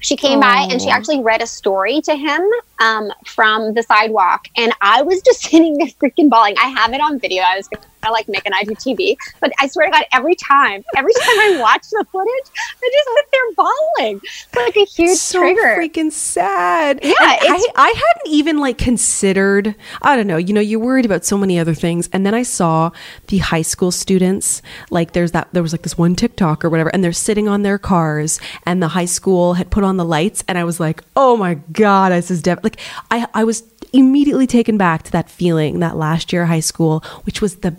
she 0.00 0.16
came 0.16 0.38
Aww. 0.38 0.42
by 0.42 0.68
and 0.70 0.80
she 0.80 0.88
actually 0.88 1.20
read 1.20 1.42
a 1.42 1.46
story 1.46 2.00
to 2.02 2.14
him 2.14 2.42
um, 2.80 3.10
from 3.24 3.74
the 3.74 3.82
sidewalk. 3.82 4.48
And 4.56 4.72
I 4.80 5.02
was 5.02 5.22
just 5.22 5.42
sitting 5.50 5.78
there 5.78 5.88
freaking 5.88 6.28
bawling. 6.28 6.54
I 6.58 6.68
have 6.68 6.92
it 6.92 7.00
on 7.00 7.18
video. 7.18 7.42
I 7.42 7.56
was 7.56 7.68
to 8.04 8.12
like 8.12 8.26
I 8.28 8.64
do 8.64 8.74
TV. 8.74 9.16
But 9.40 9.52
I 9.60 9.66
swear 9.68 9.86
to 9.86 9.92
God, 9.92 10.04
every 10.12 10.34
time, 10.34 10.84
every 10.96 11.12
time 11.12 11.38
I 11.40 11.58
watch 11.60 11.82
the 11.90 12.04
footage, 12.10 12.50
I 12.82 12.90
just 12.92 13.08
sit 13.14 13.26
there 13.32 13.52
bawling. 13.56 14.20
It's 14.24 14.56
like 14.56 14.76
a 14.76 14.84
huge 14.84 15.18
so 15.18 15.40
trigger. 15.40 15.76
freaking 15.78 16.10
sad. 16.10 17.00
Yeah. 17.02 17.14
I, 17.18 17.66
I 17.74 17.88
hadn't 17.88 18.34
even 18.34 18.58
like 18.58 18.78
considered, 18.78 19.74
I 20.02 20.16
don't 20.16 20.26
know, 20.26 20.36
you 20.36 20.52
know, 20.52 20.60
you're 20.60 20.80
worried 20.80 21.04
about 21.04 21.24
so 21.24 21.36
many 21.36 21.58
other 21.58 21.74
things. 21.74 22.08
And 22.12 22.24
then 22.24 22.34
I 22.34 22.42
saw 22.42 22.90
the 23.28 23.38
high 23.38 23.62
school 23.62 23.90
students, 23.90 24.62
like 24.90 25.12
there's 25.12 25.32
that, 25.32 25.48
there 25.52 25.62
was 25.62 25.72
like 25.72 25.82
this 25.82 25.98
one 25.98 26.14
TikTok 26.14 26.64
or 26.64 26.70
whatever, 26.70 26.90
and 26.90 27.02
they're 27.02 27.12
sitting 27.12 27.48
on 27.48 27.62
their 27.62 27.78
cars 27.78 28.40
and 28.64 28.82
the 28.82 28.88
high 28.88 29.04
school 29.04 29.54
had 29.54 29.70
put 29.70 29.84
on 29.84 29.96
the 29.96 30.04
lights. 30.04 30.44
And 30.48 30.58
I 30.58 30.64
was 30.64 30.80
like, 30.80 31.02
oh 31.14 31.36
my 31.36 31.54
God, 31.72 32.12
this 32.12 32.30
is 32.30 32.46
like, 32.46 32.80
I, 33.10 33.26
I 33.34 33.44
was 33.44 33.62
immediately 33.92 34.46
taken 34.46 34.76
back 34.76 35.02
to 35.04 35.12
that 35.12 35.30
feeling 35.30 35.80
that 35.80 35.96
last 35.96 36.32
year 36.32 36.42
of 36.42 36.48
high 36.48 36.60
school, 36.60 37.00
which 37.24 37.40
was 37.40 37.56
the 37.56 37.76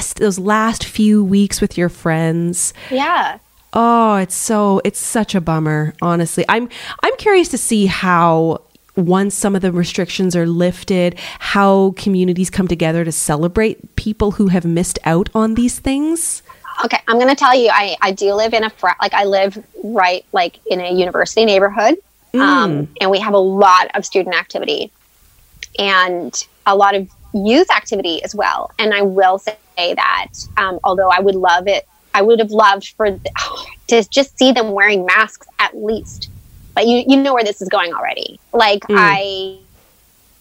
best. 0.00 0.18
Those 0.18 0.38
last 0.38 0.84
few 0.84 1.22
weeks 1.22 1.60
with 1.60 1.76
your 1.76 1.90
friends. 1.90 2.72
Yeah. 2.90 3.38
Oh, 3.74 4.16
it's 4.16 4.34
so 4.34 4.80
it's 4.82 4.98
such 4.98 5.34
a 5.34 5.40
bummer, 5.40 5.94
honestly. 6.00 6.44
I'm 6.48 6.68
I'm 7.02 7.16
curious 7.16 7.48
to 7.48 7.58
see 7.58 7.86
how 7.86 8.62
once 8.96 9.34
some 9.34 9.54
of 9.54 9.62
the 9.62 9.72
restrictions 9.72 10.34
are 10.34 10.46
lifted, 10.46 11.18
how 11.38 11.92
communities 11.96 12.50
come 12.50 12.66
together 12.66 13.04
to 13.04 13.12
celebrate 13.12 13.94
people 13.96 14.32
who 14.32 14.48
have 14.48 14.64
missed 14.64 14.98
out 15.04 15.28
on 15.34 15.54
these 15.54 15.78
things. 15.78 16.42
Okay, 16.84 16.98
I'm 17.06 17.16
going 17.16 17.28
to 17.28 17.36
tell 17.36 17.54
you 17.54 17.68
I 17.70 17.96
I 18.00 18.12
do 18.12 18.32
live 18.32 18.54
in 18.54 18.64
a 18.64 18.70
frat 18.70 18.96
like 19.02 19.12
I 19.12 19.24
live 19.24 19.62
right 19.84 20.24
like 20.32 20.58
in 20.66 20.80
a 20.80 20.90
university 20.90 21.44
neighborhood. 21.44 21.96
Mm. 22.32 22.40
Um, 22.40 22.88
and 23.00 23.10
we 23.10 23.18
have 23.18 23.34
a 23.34 23.38
lot 23.38 23.90
of 23.94 24.06
student 24.06 24.34
activity 24.36 24.90
and 25.78 26.32
a 26.64 26.74
lot 26.76 26.94
of 26.94 27.08
youth 27.32 27.70
activity 27.70 28.22
as 28.22 28.34
well. 28.34 28.70
And 28.78 28.94
I 28.94 29.02
will 29.02 29.38
say 29.38 29.56
that 29.76 30.28
um, 30.56 30.78
although 30.84 31.08
I 31.08 31.20
would 31.20 31.34
love 31.34 31.66
it, 31.66 31.86
I 32.14 32.22
would 32.22 32.38
have 32.38 32.50
loved 32.50 32.88
for 32.96 33.18
oh, 33.38 33.66
to 33.88 34.08
just 34.08 34.38
see 34.38 34.52
them 34.52 34.72
wearing 34.72 35.04
masks 35.04 35.46
at 35.58 35.76
least. 35.76 36.30
But 36.74 36.86
you 36.86 37.02
you 37.06 37.16
know 37.16 37.34
where 37.34 37.44
this 37.44 37.60
is 37.60 37.68
going 37.68 37.92
already. 37.92 38.38
Like 38.52 38.82
mm. 38.82 38.94
I 38.96 39.58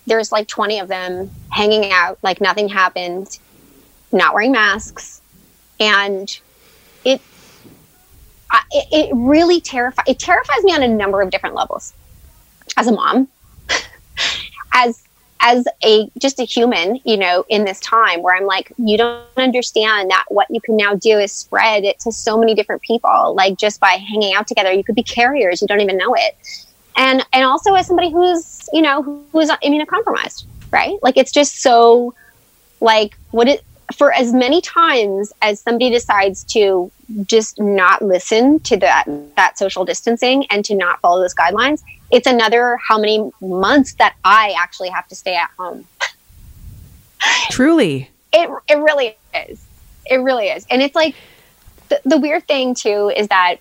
there's 0.08 0.32
like 0.32 0.48
20 0.48 0.80
of 0.80 0.88
them 0.88 1.30
hanging 1.52 1.92
out 1.92 2.18
like 2.24 2.42
nothing 2.42 2.68
happened, 2.68 3.40
not 4.12 4.34
wearing 4.34 4.52
masks. 4.52 5.22
And 5.80 6.40
it 7.06 7.22
it, 8.72 8.88
it 8.92 9.16
really 9.16 9.62
terrifies 9.62 10.06
it 10.08 10.20
terrifies 10.20 10.64
me 10.64 10.74
on 10.74 10.84
a 10.84 10.88
number 10.88 11.22
of 11.22 11.30
different 11.30 11.56
levels 11.56 11.94
as 12.78 12.88
a 12.88 12.92
mom 12.92 13.28
as 14.74 15.04
as 15.42 15.66
a 15.84 16.10
just 16.20 16.40
a 16.40 16.44
human, 16.44 17.00
you 17.06 17.18
know, 17.18 17.46
in 17.50 17.66
this 17.66 17.80
time 17.80 18.22
where 18.22 18.36
I'm 18.36 18.46
like, 18.46 18.72
you 18.78 18.98
don't 18.98 19.26
understand 19.38 20.12
that 20.12 20.26
what 20.28 20.48
you 20.50 20.60
can 20.60 20.76
now 20.76 20.96
do 20.96 21.18
is 21.18 21.32
spread 21.32 21.84
it 21.84 22.00
to 22.00 22.12
so 22.12 22.38
many 22.38 22.54
different 22.54 22.82
people. 22.82 23.34
Like 23.36 23.58
just 23.58 23.80
by 23.80 23.92
hanging 23.92 24.34
out 24.34 24.48
together, 24.48 24.72
you 24.72 24.84
could 24.84 24.96
be 24.96 25.04
carriers, 25.04 25.62
you 25.62 25.68
don't 25.68 25.82
even 25.82 25.98
know 25.98 26.14
it. 26.14 26.38
And 26.98 27.26
and 27.32 27.46
also 27.46 27.74
as 27.76 27.88
somebody 27.88 28.12
who's, 28.12 28.68
you 28.74 28.82
know, 28.82 29.24
who's 29.32 29.50
immunocompromised, 29.50 30.46
right? 30.72 30.98
Like 31.02 31.18
it's 31.18 31.32
just 31.32 31.62
so 31.62 32.14
like 32.82 33.18
what 33.32 33.48
it 33.48 33.64
for 33.96 34.14
as 34.14 34.34
many 34.34 34.62
times 34.62 35.34
as 35.42 35.62
somebody 35.62 35.90
decides 35.90 36.44
to 36.44 36.92
just 37.26 37.60
not 37.60 38.02
listen 38.02 38.60
to 38.62 38.78
that 38.78 39.06
that 39.36 39.58
social 39.58 39.86
distancing 39.86 40.46
and 40.50 40.64
to 40.66 40.76
not 40.76 41.00
follow 41.02 41.22
those 41.22 41.36
guidelines, 41.36 41.82
it's 42.12 42.28
another 42.28 42.78
how 42.78 43.00
many 43.00 43.30
months 43.42 43.94
that 43.96 44.16
I 44.24 44.54
actually 44.58 44.90
have 44.90 45.08
to 45.08 45.16
stay 45.16 45.36
at 45.36 45.50
home. 45.58 45.86
Truly. 47.52 48.10
It 48.32 48.50
it 48.68 48.78
really 48.78 49.18
is. 49.48 49.66
It 50.06 50.18
really 50.18 50.48
is. 50.48 50.66
And 50.70 50.82
it's 50.82 50.96
like 50.96 51.16
the, 51.90 52.02
the 52.06 52.18
weird 52.18 52.48
thing 52.48 52.76
too 52.76 53.12
is 53.16 53.28
that 53.30 53.58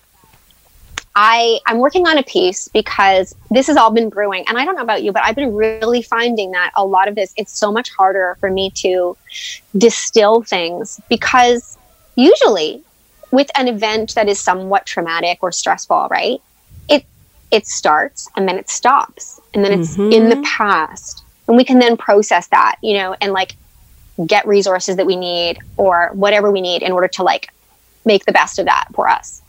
I 1.15 1.59
I'm 1.65 1.79
working 1.79 2.07
on 2.07 2.17
a 2.17 2.23
piece 2.23 2.67
because 2.67 3.35
this 3.49 3.67
has 3.67 3.77
all 3.77 3.91
been 3.91 4.09
brewing 4.09 4.45
and 4.47 4.57
I 4.57 4.65
don't 4.65 4.75
know 4.75 4.83
about 4.83 5.03
you 5.03 5.11
but 5.11 5.23
I've 5.23 5.35
been 5.35 5.53
really 5.55 6.03
finding 6.03 6.51
that 6.51 6.71
a 6.75 6.85
lot 6.85 7.07
of 7.07 7.15
this 7.15 7.33
it's 7.35 7.57
so 7.57 7.71
much 7.71 7.89
harder 7.89 8.37
for 8.39 8.51
me 8.51 8.69
to 8.75 9.17
distill 9.75 10.43
things 10.43 11.01
because 11.09 11.77
usually 12.15 12.83
with 13.31 13.49
an 13.55 13.67
event 13.67 14.15
that 14.15 14.27
is 14.27 14.39
somewhat 14.39 14.85
traumatic 14.85 15.39
or 15.41 15.51
stressful, 15.51 16.07
right? 16.09 16.41
It 16.87 17.05
it 17.51 17.67
starts 17.67 18.29
and 18.35 18.47
then 18.47 18.57
it 18.57 18.69
stops 18.69 19.39
and 19.53 19.63
then 19.63 19.79
it's 19.79 19.95
mm-hmm. 19.95 20.11
in 20.11 20.29
the 20.29 20.41
past 20.43 21.23
and 21.47 21.57
we 21.57 21.63
can 21.63 21.79
then 21.79 21.97
process 21.97 22.47
that, 22.47 22.75
you 22.81 22.93
know, 22.93 23.15
and 23.19 23.33
like 23.33 23.55
get 24.25 24.47
resources 24.47 24.97
that 24.97 25.05
we 25.05 25.15
need 25.15 25.57
or 25.77 26.11
whatever 26.13 26.51
we 26.51 26.61
need 26.61 26.83
in 26.83 26.91
order 26.91 27.07
to 27.07 27.23
like 27.23 27.51
make 28.05 28.25
the 28.25 28.31
best 28.31 28.59
of 28.59 28.65
that 28.65 28.87
for 28.93 29.07
us. 29.07 29.41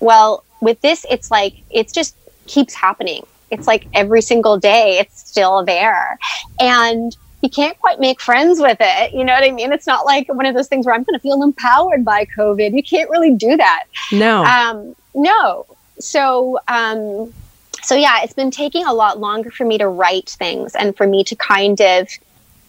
Well, 0.00 0.44
with 0.60 0.80
this, 0.80 1.04
it's 1.10 1.30
like, 1.30 1.54
it's 1.70 1.92
just 1.92 2.16
keeps 2.46 2.74
happening. 2.74 3.26
It's 3.50 3.66
like 3.66 3.86
every 3.92 4.22
single 4.22 4.58
day, 4.58 4.98
it's 4.98 5.28
still 5.28 5.64
there. 5.64 6.18
And 6.58 7.16
you 7.44 7.50
can't 7.50 7.78
quite 7.78 8.00
make 8.00 8.22
friends 8.22 8.58
with 8.58 8.78
it. 8.80 9.12
You 9.12 9.22
know 9.22 9.34
what 9.34 9.44
I 9.44 9.50
mean? 9.50 9.70
It's 9.70 9.86
not 9.86 10.06
like 10.06 10.32
one 10.32 10.46
of 10.46 10.54
those 10.54 10.66
things 10.66 10.86
where 10.86 10.94
I'm 10.94 11.02
going 11.02 11.12
to 11.12 11.20
feel 11.20 11.42
empowered 11.42 12.02
by 12.02 12.24
COVID. 12.24 12.74
You 12.74 12.82
can't 12.82 13.10
really 13.10 13.34
do 13.34 13.54
that. 13.58 13.84
No. 14.10 14.42
Um, 14.44 14.96
no. 15.14 15.66
So, 15.98 16.58
um, 16.68 17.34
so 17.82 17.96
yeah, 17.96 18.22
it's 18.22 18.32
been 18.32 18.50
taking 18.50 18.86
a 18.86 18.94
lot 18.94 19.20
longer 19.20 19.50
for 19.50 19.66
me 19.66 19.76
to 19.76 19.86
write 19.86 20.30
things 20.30 20.74
and 20.74 20.96
for 20.96 21.06
me 21.06 21.22
to 21.24 21.36
kind 21.36 21.78
of 21.82 22.08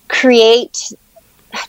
create, 0.09 0.91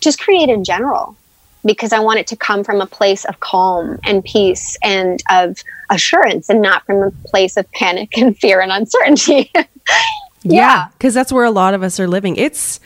just 0.00 0.18
create 0.18 0.48
in 0.48 0.64
general 0.64 1.16
because 1.64 1.92
I 1.92 2.00
want 2.00 2.18
it 2.18 2.26
to 2.28 2.36
come 2.36 2.64
from 2.64 2.80
a 2.80 2.86
place 2.86 3.24
of 3.24 3.38
calm 3.38 4.00
and 4.04 4.24
peace 4.24 4.76
and 4.82 5.22
of 5.30 5.58
assurance 5.90 6.48
and 6.48 6.60
not 6.60 6.84
from 6.86 7.04
a 7.04 7.12
place 7.28 7.56
of 7.56 7.70
panic 7.70 8.18
and 8.18 8.36
fear 8.36 8.60
and 8.60 8.72
uncertainty. 8.72 9.52
yeah. 10.52 10.88
Because 10.92 11.14
that's 11.14 11.32
where 11.32 11.44
a 11.44 11.50
lot 11.50 11.74
of 11.74 11.82
us 11.82 11.98
are 12.00 12.08
living. 12.08 12.36
It's, 12.36 12.80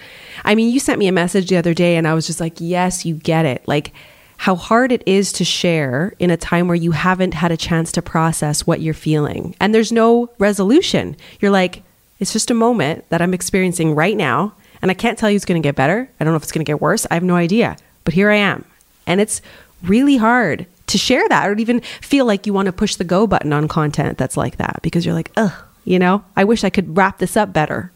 I 0.44 0.54
mean, 0.54 0.72
you 0.72 0.80
sent 0.80 0.98
me 0.98 1.08
a 1.08 1.12
message 1.12 1.48
the 1.48 1.56
other 1.56 1.74
day 1.74 1.96
and 1.96 2.06
I 2.06 2.14
was 2.14 2.26
just 2.26 2.40
like, 2.40 2.54
yes, 2.58 3.04
you 3.04 3.14
get 3.14 3.44
it. 3.44 3.66
Like, 3.66 3.92
how 4.38 4.56
hard 4.56 4.90
it 4.90 5.02
is 5.04 5.32
to 5.32 5.44
share 5.44 6.14
in 6.18 6.30
a 6.30 6.36
time 6.36 6.66
where 6.66 6.74
you 6.74 6.92
haven't 6.92 7.34
had 7.34 7.52
a 7.52 7.58
chance 7.58 7.92
to 7.92 8.00
process 8.00 8.66
what 8.66 8.80
you're 8.80 8.94
feeling. 8.94 9.54
And 9.60 9.74
there's 9.74 9.92
no 9.92 10.30
resolution. 10.38 11.14
You're 11.40 11.50
like, 11.50 11.82
it's 12.20 12.32
just 12.32 12.50
a 12.50 12.54
moment 12.54 13.04
that 13.10 13.20
I'm 13.20 13.34
experiencing 13.34 13.94
right 13.94 14.16
now. 14.16 14.54
And 14.80 14.90
I 14.90 14.94
can't 14.94 15.18
tell 15.18 15.28
you 15.30 15.36
it's 15.36 15.44
going 15.44 15.60
to 15.60 15.66
get 15.66 15.76
better. 15.76 16.08
I 16.18 16.24
don't 16.24 16.32
know 16.32 16.38
if 16.38 16.42
it's 16.42 16.52
going 16.52 16.64
to 16.64 16.70
get 16.70 16.80
worse. 16.80 17.06
I 17.10 17.14
have 17.14 17.22
no 17.22 17.36
idea. 17.36 17.76
But 18.04 18.14
here 18.14 18.30
I 18.30 18.36
am. 18.36 18.64
And 19.06 19.20
it's 19.20 19.42
really 19.82 20.16
hard 20.16 20.64
to 20.86 20.96
share 20.96 21.28
that 21.28 21.46
or 21.46 21.54
even 21.56 21.80
feel 22.00 22.24
like 22.24 22.46
you 22.46 22.54
want 22.54 22.66
to 22.66 22.72
push 22.72 22.96
the 22.96 23.04
go 23.04 23.26
button 23.26 23.52
on 23.52 23.68
content 23.68 24.16
that's 24.16 24.38
like 24.38 24.56
that 24.56 24.80
because 24.82 25.04
you're 25.04 25.14
like, 25.14 25.30
ugh, 25.36 25.52
you 25.90 25.98
know, 25.98 26.24
I 26.36 26.44
wish 26.44 26.64
I 26.64 26.70
could 26.70 26.96
wrap 26.96 27.18
this 27.18 27.36
up 27.36 27.52
better. 27.52 27.92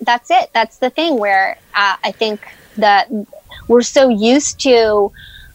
That's 0.00 0.30
it. 0.30 0.50
That's 0.52 0.78
the 0.78 0.90
thing 0.90 1.18
where 1.18 1.58
uh, 1.74 1.96
I 2.02 2.12
think 2.12 2.40
that 2.76 3.10
we're 3.68 3.82
so 3.82 4.08
used 4.08 4.60
to 4.60 5.12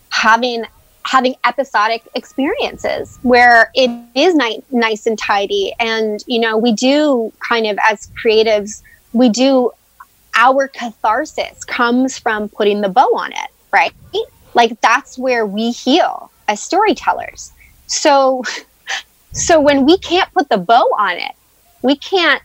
having 0.10 0.66
having 1.06 1.36
episodic 1.46 2.08
experiences 2.14 3.18
where 3.24 3.72
it 3.74 3.90
is 4.16 4.36
ni- 4.36 4.64
nice 4.70 5.08
and 5.08 5.18
tidy 5.18 5.74
and 5.80 6.24
you 6.28 6.40
know 6.40 6.58
we 6.58 6.72
do 6.72 7.32
kind 7.40 7.66
of 7.66 7.80
as 7.90 8.12
creatives 8.22 8.84
we 9.14 9.30
do 9.30 9.72
our 10.36 10.68
catharsis 10.68 11.64
comes 11.64 12.18
from 12.18 12.48
putting 12.50 12.82
the 12.82 12.90
bow 12.90 13.08
on 13.16 13.32
it 13.32 13.50
right 13.72 13.94
like 14.54 14.80
that's 14.82 15.18
where 15.18 15.46
we 15.46 15.72
heal 15.72 16.32
as 16.48 16.60
storytellers. 16.60 17.52
So 17.88 18.44
so 19.34 19.62
when 19.62 19.86
we 19.86 19.98
can't 19.98 20.32
put 20.34 20.50
the 20.50 20.58
bow 20.58 20.84
on 20.98 21.18
it, 21.18 21.32
we 21.82 21.96
can't 21.96 22.42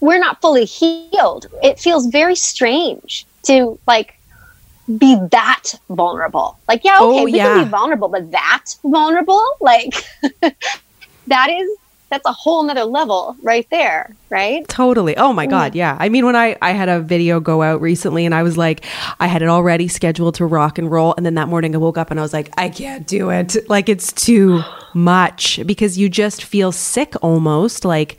we're 0.00 0.18
not 0.18 0.40
fully 0.40 0.64
healed. 0.64 1.46
It 1.62 1.78
feels 1.78 2.06
very 2.06 2.34
strange 2.34 3.26
to 3.44 3.78
like 3.86 4.18
be 4.98 5.16
that 5.30 5.74
vulnerable. 5.90 6.58
Like, 6.68 6.84
yeah, 6.84 6.98
okay, 7.00 7.20
oh, 7.20 7.24
we 7.24 7.34
yeah. 7.34 7.54
can 7.54 7.64
be 7.64 7.70
vulnerable, 7.70 8.08
but 8.08 8.30
that 8.30 8.64
vulnerable, 8.82 9.44
like 9.60 9.94
that 11.26 11.50
is 11.50 11.70
that's 12.08 12.24
a 12.24 12.32
whole 12.32 12.62
nother 12.62 12.84
level 12.84 13.36
right 13.42 13.66
there 13.70 14.14
right 14.30 14.68
totally 14.68 15.16
oh 15.16 15.32
my 15.32 15.44
mm. 15.44 15.50
god 15.50 15.74
yeah 15.74 15.96
i 15.98 16.08
mean 16.08 16.24
when 16.24 16.36
i 16.36 16.56
i 16.62 16.70
had 16.70 16.88
a 16.88 17.00
video 17.00 17.40
go 17.40 17.62
out 17.62 17.80
recently 17.80 18.24
and 18.24 18.32
i 18.32 18.44
was 18.44 18.56
like 18.56 18.84
i 19.18 19.26
had 19.26 19.42
it 19.42 19.48
already 19.48 19.88
scheduled 19.88 20.32
to 20.32 20.46
rock 20.46 20.78
and 20.78 20.88
roll 20.88 21.14
and 21.16 21.26
then 21.26 21.34
that 21.34 21.48
morning 21.48 21.74
i 21.74 21.78
woke 21.78 21.98
up 21.98 22.12
and 22.12 22.20
i 22.20 22.22
was 22.22 22.32
like 22.32 22.48
i 22.56 22.68
can't 22.68 23.08
do 23.08 23.30
it 23.30 23.56
like 23.68 23.88
it's 23.88 24.12
too 24.12 24.62
much 24.94 25.58
because 25.66 25.98
you 25.98 26.08
just 26.08 26.44
feel 26.44 26.70
sick 26.70 27.14
almost 27.22 27.84
like 27.84 28.18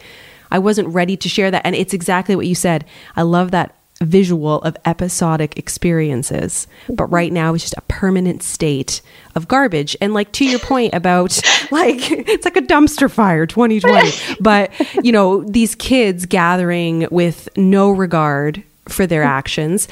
i 0.51 0.59
wasn't 0.59 0.87
ready 0.87 1.17
to 1.17 1.29
share 1.29 1.51
that 1.51 1.65
and 1.65 1.75
it's 1.75 1.93
exactly 1.93 2.35
what 2.35 2.47
you 2.47 2.55
said 2.55 2.85
i 3.15 3.21
love 3.21 3.51
that 3.51 3.77
visual 4.01 4.61
of 4.61 4.77
episodic 4.85 5.57
experiences. 5.57 6.67
But 6.89 7.05
right 7.05 7.31
now 7.31 7.53
it's 7.53 7.63
just 7.63 7.77
a 7.77 7.81
permanent 7.81 8.43
state 8.43 9.01
of 9.35 9.47
garbage. 9.47 9.95
And 10.01 10.13
like 10.13 10.31
to 10.33 10.45
your 10.45 10.59
point 10.59 10.93
about 10.93 11.39
like 11.71 12.11
it's 12.11 12.45
like 12.45 12.57
a 12.57 12.61
dumpster 12.61 13.09
fire 13.09 13.45
2020. 13.45 14.11
but 14.39 14.71
you 15.03 15.11
know, 15.11 15.43
these 15.43 15.75
kids 15.75 16.25
gathering 16.25 17.07
with 17.11 17.49
no 17.57 17.89
regard 17.89 18.63
for 18.87 19.05
their 19.07 19.23
actions. 19.23 19.87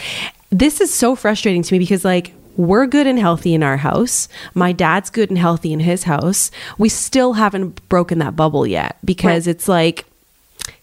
This 0.50 0.80
is 0.80 0.94
so 0.94 1.16
frustrating 1.16 1.64
to 1.64 1.74
me 1.74 1.80
because 1.80 2.06
like 2.06 2.34
we're 2.58 2.86
good 2.86 3.06
and 3.06 3.20
healthy 3.20 3.54
in 3.54 3.64
our 3.64 3.78
house. 3.78 4.30
My 4.54 4.72
dad's 4.72 5.10
good 5.10 5.30
and 5.30 5.38
healthy 5.38 5.74
in 5.74 5.82
his 5.82 6.04
house. 6.04 6.52
We 6.78 6.88
still 6.88 7.34
haven't 7.34 7.88
broken 7.90 8.20
that 8.20 8.38
bubble 8.38 8.66
yet 8.66 8.98
because 9.04 9.48
right. 9.48 9.56
it's 9.56 9.68
like 9.68 10.06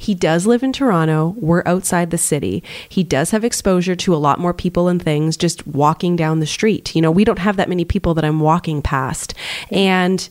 he 0.03 0.15
does 0.15 0.47
live 0.47 0.65
in 0.65 0.73
Toronto. 0.73 1.35
We're 1.39 1.63
outside 1.65 2.11
the 2.11 2.19
city. 2.19 2.65
He 2.89 3.05
does 3.05 3.31
have 3.31 3.45
exposure 3.45 3.95
to 3.95 4.15
a 4.15 4.17
lot 4.17 4.41
more 4.41 4.53
people 4.53 4.89
and 4.89 5.01
things 5.01 5.37
just 5.37 5.65
walking 5.65 6.17
down 6.17 6.41
the 6.41 6.47
street. 6.47 6.95
You 6.97 7.03
know, 7.03 7.13
we 7.13 7.25
don't 7.25 7.39
have 7.39 7.57
that 7.57 7.69
many 7.69 7.85
people 7.85 8.13
that 8.15 8.25
I'm 8.25 8.41
walking 8.41 8.83
past. 8.83 9.33
And 9.71 10.29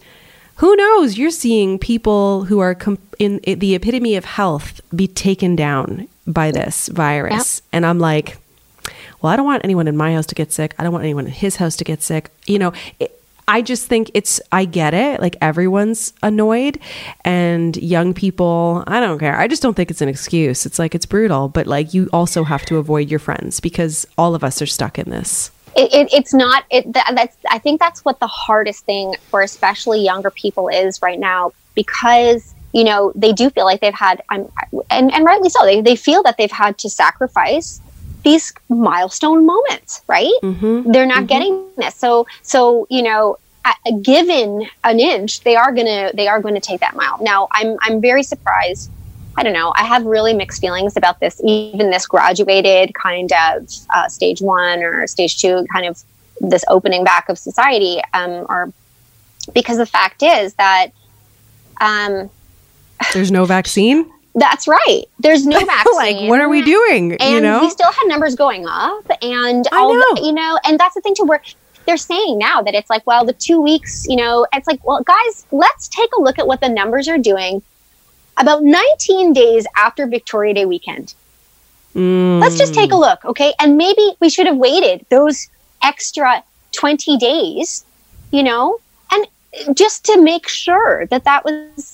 who 0.58 0.76
knows? 0.76 1.18
You're 1.18 1.32
seeing 1.32 1.80
people 1.80 2.44
who 2.44 2.60
are 2.60 2.78
in 3.18 3.40
the 3.46 3.76
epitome 3.76 4.18
of 4.18 4.26
health 4.26 4.82
be 4.94 5.08
taken 5.08 5.56
down 5.56 6.10
by 6.28 6.52
this 6.52 6.90
virus. 6.90 7.62
Yep. 7.62 7.70
And 7.72 7.86
I'm 7.86 8.00
like, 8.00 8.40
well, 9.22 9.32
I 9.32 9.38
don't 9.38 9.46
want 9.46 9.64
anyone 9.64 9.88
in 9.88 9.96
my 9.96 10.14
house 10.14 10.26
to 10.28 10.36
get 10.36 10.52
sick. 10.52 10.76
I 10.78 10.84
don't 10.84 10.92
want 10.92 11.06
anyone 11.06 11.28
in 11.28 11.32
his 11.32 11.56
house 11.56 11.78
to 11.78 11.86
get 11.86 12.02
sick. 12.02 12.30
You 12.46 12.60
know, 12.60 12.74
it, 13.00 13.21
I 13.52 13.62
just 13.62 13.88
think 13.88 14.12
it's, 14.14 14.40
I 14.54 14.64
get 14.64 14.94
it. 14.94 15.20
Like 15.20 15.36
everyone's 15.42 16.14
annoyed 16.24 16.80
and 17.26 17.76
young 17.76 18.14
people, 18.14 18.86
I 18.88 19.02
don't 19.02 19.20
care. 19.20 19.38
I 19.38 19.50
just 19.50 19.62
don't 19.62 19.74
think 19.74 19.92
it's 19.92 20.00
an 20.00 20.08
excuse. 20.08 20.66
It's 20.66 20.80
like, 20.80 20.96
it's 20.96 21.06
brutal, 21.06 21.50
but 21.50 21.68
like 21.68 21.94
you 21.94 22.10
also 22.14 22.46
have 22.46 22.64
to 22.68 22.78
avoid 22.78 23.12
your 23.12 23.20
friends 23.20 23.60
because 23.60 24.08
all 24.18 24.36
of 24.36 24.44
us 24.46 24.62
are 24.62 24.66
stuck 24.66 24.98
in 24.98 25.10
this. 25.10 25.52
It, 25.76 25.94
it, 25.94 26.14
it's 26.14 26.34
not 26.34 26.66
it 26.70 26.92
that, 26.92 27.14
that's 27.16 27.38
i 27.50 27.58
think 27.58 27.80
that's 27.80 28.04
what 28.04 28.20
the 28.20 28.28
hardest 28.28 28.84
thing 28.84 29.16
for 29.30 29.42
especially 29.42 30.04
younger 30.04 30.30
people 30.30 30.68
is 30.68 31.02
right 31.02 31.18
now 31.18 31.54
because 31.76 32.54
you 32.74 32.84
know 32.84 33.14
they 33.16 33.32
do 33.32 33.50
feel 33.50 33.64
like 33.64 33.80
they've 33.80 33.94
had 33.94 34.22
I'm 34.30 34.52
and, 34.90 35.14
and 35.14 35.24
rightly 35.24 35.48
so 35.48 35.64
they, 35.64 35.80
they 35.80 35.96
feel 35.96 36.24
that 36.24 36.36
they've 36.36 36.52
had 36.52 36.78
to 36.80 36.90
sacrifice 36.90 37.80
these 38.24 38.54
milestone 38.70 39.46
moments, 39.46 40.02
right? 40.08 40.34
Mm-hmm. 40.44 40.92
They're 40.92 41.06
not 41.06 41.20
mm-hmm. 41.20 41.26
getting 41.26 41.68
this. 41.78 41.96
So, 41.96 42.28
so 42.42 42.88
you 42.90 43.02
know, 43.02 43.38
given 44.02 44.68
an 44.84 45.00
inch, 45.00 45.42
they 45.42 45.56
are 45.56 45.72
gonna 45.72 46.12
they 46.14 46.28
are 46.28 46.42
going 46.42 46.56
to 46.56 46.62
take 46.62 46.80
that 46.82 46.96
mile. 46.96 47.18
Now, 47.22 47.48
I'm 47.52 47.78
I'm 47.82 48.02
very 48.02 48.24
surprised. 48.24 48.90
I 49.38 49.44
don't 49.44 49.54
know. 49.54 49.74
I 49.76 49.86
have 49.86 50.04
really 50.06 50.34
mixed 50.34 50.60
feelings 50.60 50.98
about 50.98 51.20
this. 51.20 51.42
Even 51.44 51.90
this 51.90 52.06
graduated 52.06 52.94
kind 52.94 53.32
of 53.32 53.70
uh, 53.94 54.08
stage 54.10 54.42
one 54.42 54.84
or 54.84 55.08
stage 55.08 55.40
two, 55.40 55.66
kind 55.72 55.86
of 55.86 56.04
this 56.42 56.66
opening 56.68 57.04
back 57.04 57.30
of 57.30 57.38
society, 57.38 58.02
um, 58.14 58.46
or 58.50 58.74
because 59.54 59.78
the 59.78 59.86
fact 59.86 60.22
is 60.22 60.54
that 60.56 60.88
um, 61.80 62.30
there's 63.14 63.32
no 63.32 63.46
vaccine. 63.46 64.12
That's 64.34 64.68
right. 64.68 65.04
There's 65.20 65.46
no 65.46 65.60
vaccine. 65.60 65.94
like, 65.96 66.30
what 66.30 66.40
are 66.40 66.50
we 66.50 66.62
doing? 66.62 67.14
And 67.18 67.34
you 67.34 67.42
know, 67.42 67.62
we 67.62 67.70
still 67.70 67.92
had 67.92 68.08
numbers 68.08 68.36
going 68.36 68.66
up, 68.68 69.06
and 69.22 69.68
all 69.72 69.94
know. 69.94 70.06
The, 70.16 70.22
you 70.24 70.32
know, 70.34 70.58
and 70.66 70.80
that's 70.80 70.96
the 70.96 71.02
thing 71.02 71.16
too. 71.16 71.26
Where 71.26 71.42
they're 71.86 71.98
saying 71.98 72.38
now 72.38 72.62
that 72.62 72.74
it's 72.74 72.90
like, 72.90 73.06
well, 73.06 73.26
the 73.26 73.34
two 73.34 73.60
weeks, 73.62 74.06
you 74.08 74.16
know, 74.16 74.48
it's 74.54 74.68
like, 74.68 74.86
well, 74.86 75.04
guys, 75.04 75.46
let's 75.52 75.88
take 75.88 76.10
a 76.18 76.22
look 76.22 76.40
at 76.40 76.48
what 76.48 76.62
the 76.62 76.70
numbers 76.70 77.08
are 77.08 77.18
doing. 77.18 77.62
About 78.38 78.64
19 78.64 79.34
days 79.34 79.68
after 79.76 80.08
Victoria 80.08 80.54
Day 80.54 80.66
weekend, 80.66 81.14
Mm. 81.96 82.40
let's 82.40 82.58
just 82.58 82.74
take 82.74 82.94
a 82.94 82.96
look, 82.96 83.24
okay? 83.26 83.54
And 83.60 83.78
maybe 83.78 84.16
we 84.22 84.30
should 84.30 84.48
have 84.48 84.56
waited 84.56 85.06
those 85.10 85.50
extra 85.84 86.42
20 86.72 87.18
days, 87.18 87.84
you 88.32 88.44
know, 88.44 88.80
and 89.12 89.28
just 89.76 90.06
to 90.06 90.22
make 90.22 90.48
sure 90.48 91.06
that 91.08 91.26
that 91.26 91.44
was, 91.44 91.91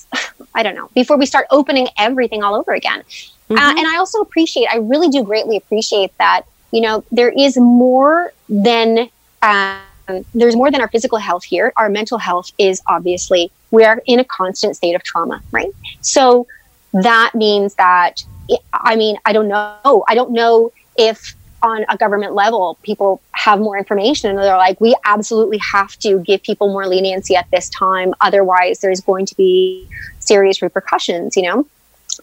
I 0.54 0.62
don't 0.62 0.74
know, 0.74 0.88
before 0.94 1.16
we 1.16 1.26
start 1.26 1.46
opening 1.50 1.88
everything 1.98 2.42
all 2.42 2.54
over 2.54 2.72
again. 2.72 3.02
Uh, 3.50 3.54
Mhm. 3.54 3.78
and 3.78 3.86
I 3.86 3.96
also 3.96 4.20
appreciate, 4.20 4.66
I 4.66 4.76
really 4.76 5.08
do 5.08 5.22
greatly 5.22 5.56
appreciate 5.56 6.12
that, 6.18 6.42
you 6.70 6.80
know, 6.80 7.04
there 7.10 7.30
is 7.30 7.56
more 7.56 8.32
than, 8.48 9.08
um, 9.42 9.78
there's 10.34 10.56
more 10.56 10.70
than 10.70 10.80
our 10.80 10.88
physical 10.88 11.18
health 11.18 11.44
here. 11.44 11.72
Our 11.76 11.88
mental 11.88 12.18
health 12.18 12.50
is 12.58 12.80
obviously, 12.86 13.50
we 13.70 13.84
are 13.84 14.02
in 14.06 14.18
a 14.18 14.24
constant 14.24 14.76
state 14.76 14.94
of 14.94 15.02
trauma, 15.02 15.42
right? 15.52 15.70
So 16.00 16.46
that 16.92 17.34
means 17.34 17.74
that, 17.74 18.24
I 18.72 18.96
mean, 18.96 19.18
I 19.26 19.32
don't 19.32 19.48
know. 19.48 20.04
I 20.08 20.14
don't 20.14 20.32
know 20.32 20.72
if 20.96 21.34
on 21.62 21.84
a 21.88 21.96
government 21.96 22.34
level 22.34 22.78
people 22.82 23.20
have 23.32 23.58
more 23.58 23.76
information 23.76 24.30
and 24.30 24.38
they're 24.38 24.56
like, 24.56 24.80
we 24.80 24.94
absolutely 25.04 25.58
have 25.58 25.98
to 25.98 26.20
give 26.20 26.42
people 26.42 26.68
more 26.68 26.86
leniency 26.86 27.34
at 27.34 27.46
this 27.50 27.68
time. 27.68 28.14
Otherwise, 28.20 28.78
there's 28.78 29.00
going 29.00 29.26
to 29.26 29.34
be 29.34 29.86
serious 30.28 30.62
repercussions, 30.62 31.36
you 31.36 31.42
know? 31.42 31.66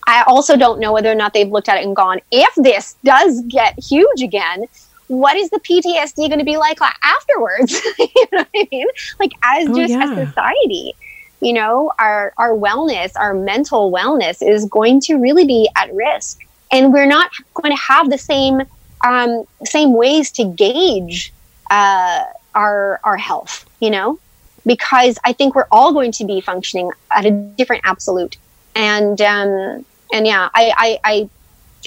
I 0.08 0.24
also 0.28 0.56
don't 0.56 0.80
know 0.80 0.94
whether 0.94 1.12
or 1.12 1.16
not 1.16 1.34
they've 1.34 1.52
looked 1.52 1.70
at 1.70 1.78
it 1.78 1.86
and 1.86 1.96
gone, 1.96 2.20
if 2.32 2.54
this 2.56 2.96
does 3.04 3.42
get 3.48 3.78
huge 3.80 4.22
again, 4.22 4.66
what 5.08 5.36
is 5.38 5.50
the 5.50 5.60
PTSD 5.60 6.28
going 6.28 6.40
to 6.40 6.46
be 6.46 6.58
like 6.58 6.80
afterwards? 7.04 7.74
you 8.00 8.28
know 8.32 8.40
what 8.40 8.48
I 8.56 8.68
mean? 8.72 8.88
Like 9.20 9.32
as 9.44 9.68
Oh, 9.70 9.76
just 9.76 9.92
yeah. 9.92 10.12
a 10.12 10.26
society, 10.26 10.94
you 11.42 11.54
know, 11.54 11.92
our 12.00 12.34
our 12.38 12.52
wellness, 12.52 13.12
our 13.16 13.34
mental 13.34 13.92
wellness 13.92 14.38
is 14.48 14.66
going 14.66 15.02
to 15.02 15.16
really 15.16 15.46
be 15.46 15.70
at 15.76 15.94
risk, 15.94 16.40
and 16.72 16.92
we're 16.94 17.06
not 17.06 17.30
going 17.54 17.76
to 17.76 17.82
have 17.82 18.10
the 18.10 18.18
same 18.18 18.64
um, 19.06 19.44
same 19.64 19.94
ways 19.94 20.32
to 20.32 20.46
gauge 20.46 21.32
uh, 21.70 22.24
our 22.56 23.00
our 23.04 23.18
health. 23.18 23.66
You 23.80 23.92
know, 23.92 24.20
because 24.66 25.18
I 25.26 25.34
think 25.34 25.56
we're 25.56 25.68
all 25.72 25.94
going 25.94 26.12
to 26.14 26.26
be 26.26 26.42
functioning 26.42 26.90
at 27.12 27.26
a 27.26 27.32
different 27.58 27.84
absolute, 27.86 28.38
and 28.76 29.20
um, 29.22 29.86
and 30.14 30.26
yeah, 30.26 30.50
I, 30.54 31.00
I 31.04 31.30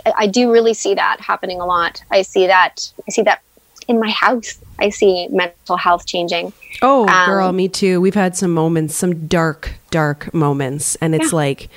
I 0.07 0.13
I 0.17 0.27
do 0.27 0.53
really 0.53 0.75
see 0.75 0.95
that 0.95 1.21
happening 1.21 1.61
a 1.61 1.67
lot. 1.67 2.03
I 2.11 2.23
see 2.23 2.47
that 2.47 2.91
I 3.07 3.11
see 3.11 3.23
that 3.23 3.41
in 3.89 3.99
my 3.99 4.11
house. 4.11 4.59
I 4.79 4.91
see 4.91 5.29
mental 5.31 5.77
health 5.77 6.07
changing. 6.07 6.53
Oh, 6.83 7.09
Um, 7.09 7.25
girl, 7.27 7.53
me 7.53 7.69
too. 7.69 8.01
We've 8.01 8.15
had 8.15 8.37
some 8.37 8.53
moments, 8.53 8.95
some 8.95 9.27
dark, 9.27 9.73
dark 9.91 10.33
moments. 10.33 10.97
And 11.01 11.15
it's 11.15 11.33
Yeah. 11.33 11.37
like, 11.37 11.69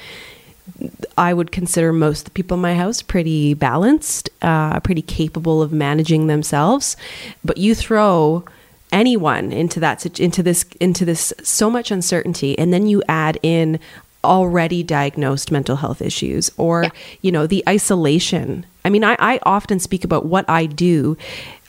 I 1.18 1.34
would 1.34 1.52
consider 1.52 1.92
most 1.92 2.20
of 2.20 2.26
the 2.26 2.32
people 2.32 2.56
in 2.56 2.62
my 2.62 2.76
house 2.76 3.02
pretty 3.02 3.56
balanced, 3.56 4.30
uh, 4.42 4.80
pretty 4.82 5.02
capable 5.02 5.62
of 5.62 5.72
managing 5.72 6.28
themselves. 6.28 6.96
But 7.44 7.58
you 7.58 7.74
throw 7.74 8.44
anyone 8.92 9.52
into 9.52 9.80
that 9.80 10.20
into 10.20 10.44
this 10.44 10.66
into 10.80 11.06
this 11.06 11.34
so 11.42 11.70
much 11.70 11.92
uncertainty 11.92 12.58
and 12.58 12.74
then 12.74 12.88
you 12.88 13.02
add 13.08 13.38
in 13.42 13.80
already 14.24 14.84
diagnosed 14.84 15.52
mental 15.52 15.78
health 15.78 16.02
issues 16.02 16.52
or 16.58 16.86
you 17.22 17.32
know 17.32 17.48
the 17.48 17.64
isolation. 17.68 18.66
I 18.86 18.90
mean 18.90 19.04
I, 19.04 19.16
I 19.20 19.40
often 19.44 19.80
speak 19.80 20.04
about 20.04 20.26
what 20.26 20.50
i 20.50 20.66
do 20.66 21.18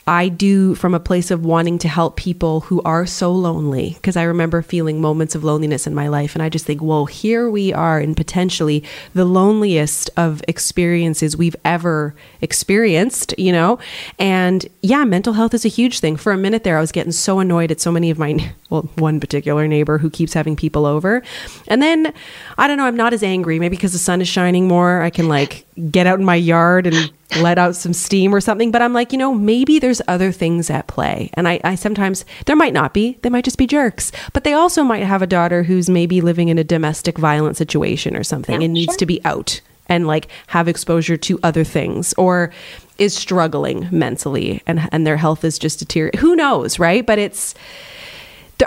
I 0.05 0.27
do 0.27 0.75
from 0.75 0.93
a 0.93 0.99
place 0.99 1.31
of 1.31 1.45
wanting 1.45 1.79
to 1.79 1.87
help 1.87 2.17
people 2.17 2.61
who 2.61 2.81
are 2.81 3.05
so 3.05 3.31
lonely 3.31 3.91
because 3.93 4.17
I 4.17 4.23
remember 4.23 4.61
feeling 4.61 4.99
moments 4.99 5.33
of 5.33 5.45
loneliness 5.45 5.87
in 5.87 5.95
my 5.95 6.09
life. 6.09 6.35
And 6.35 6.43
I 6.43 6.49
just 6.49 6.65
think, 6.65 6.81
well, 6.81 7.05
here 7.05 7.49
we 7.49 7.71
are 7.71 8.01
in 8.01 8.13
potentially 8.13 8.83
the 9.13 9.23
loneliest 9.23 10.09
of 10.17 10.41
experiences 10.47 11.37
we've 11.37 11.55
ever 11.63 12.15
experienced, 12.41 13.33
you 13.37 13.53
know? 13.53 13.79
And 14.19 14.65
yeah, 14.81 15.05
mental 15.05 15.33
health 15.33 15.53
is 15.53 15.63
a 15.63 15.69
huge 15.69 15.99
thing. 15.99 16.17
For 16.17 16.33
a 16.33 16.37
minute 16.37 16.65
there, 16.65 16.77
I 16.77 16.81
was 16.81 16.91
getting 16.91 17.13
so 17.13 17.39
annoyed 17.39 17.71
at 17.71 17.79
so 17.79 17.91
many 17.91 18.09
of 18.09 18.19
my, 18.19 18.53
well, 18.69 18.89
one 18.95 19.21
particular 19.21 19.69
neighbor 19.69 19.99
who 19.99 20.09
keeps 20.09 20.33
having 20.33 20.57
people 20.57 20.85
over. 20.85 21.23
And 21.69 21.81
then 21.81 22.13
I 22.57 22.67
don't 22.67 22.75
know, 22.75 22.85
I'm 22.85 22.97
not 22.97 23.13
as 23.13 23.23
angry, 23.23 23.57
maybe 23.57 23.77
because 23.77 23.93
the 23.93 23.99
sun 23.99 24.21
is 24.21 24.27
shining 24.27 24.67
more. 24.67 25.01
I 25.01 25.09
can 25.09 25.29
like 25.29 25.65
get 25.89 26.07
out 26.07 26.19
in 26.19 26.25
my 26.25 26.35
yard 26.35 26.87
and 26.87 27.11
let 27.39 27.57
out 27.57 27.75
some 27.75 27.93
steam 27.93 28.33
or 28.33 28.41
something. 28.41 28.71
But 28.71 28.81
I'm 28.81 28.93
like, 28.93 29.11
you 29.11 29.17
know, 29.17 29.33
maybe 29.33 29.79
there's 29.79 30.01
other 30.07 30.31
things 30.31 30.69
at 30.69 30.87
play. 30.87 31.29
And 31.33 31.47
I, 31.47 31.59
I 31.63 31.75
sometimes, 31.75 32.25
there 32.45 32.55
might 32.55 32.73
not 32.73 32.93
be, 32.93 33.17
they 33.21 33.29
might 33.29 33.45
just 33.45 33.57
be 33.57 33.67
jerks, 33.67 34.11
but 34.33 34.43
they 34.43 34.53
also 34.53 34.83
might 34.83 35.03
have 35.03 35.21
a 35.21 35.27
daughter 35.27 35.63
who's 35.63 35.89
maybe 35.89 36.21
living 36.21 36.49
in 36.49 36.57
a 36.59 36.63
domestic 36.63 37.17
violence 37.17 37.57
situation 37.57 38.15
or 38.15 38.23
something 38.23 38.61
Yeah, 38.61 38.65
and 38.65 38.73
needs 38.73 38.93
sure. 38.93 38.99
to 38.99 39.05
be 39.05 39.23
out 39.25 39.61
and 39.87 40.07
like 40.07 40.27
have 40.47 40.67
exposure 40.67 41.17
to 41.17 41.39
other 41.43 41.63
things 41.63 42.13
or 42.13 42.51
is 42.97 43.13
struggling 43.15 43.87
mentally 43.91 44.61
and, 44.67 44.87
and 44.91 45.05
their 45.05 45.17
health 45.17 45.43
is 45.43 45.59
just 45.59 45.79
deteriorating. 45.79 46.21
Who 46.21 46.35
knows, 46.35 46.79
right? 46.79 47.05
But 47.05 47.19
it's, 47.19 47.55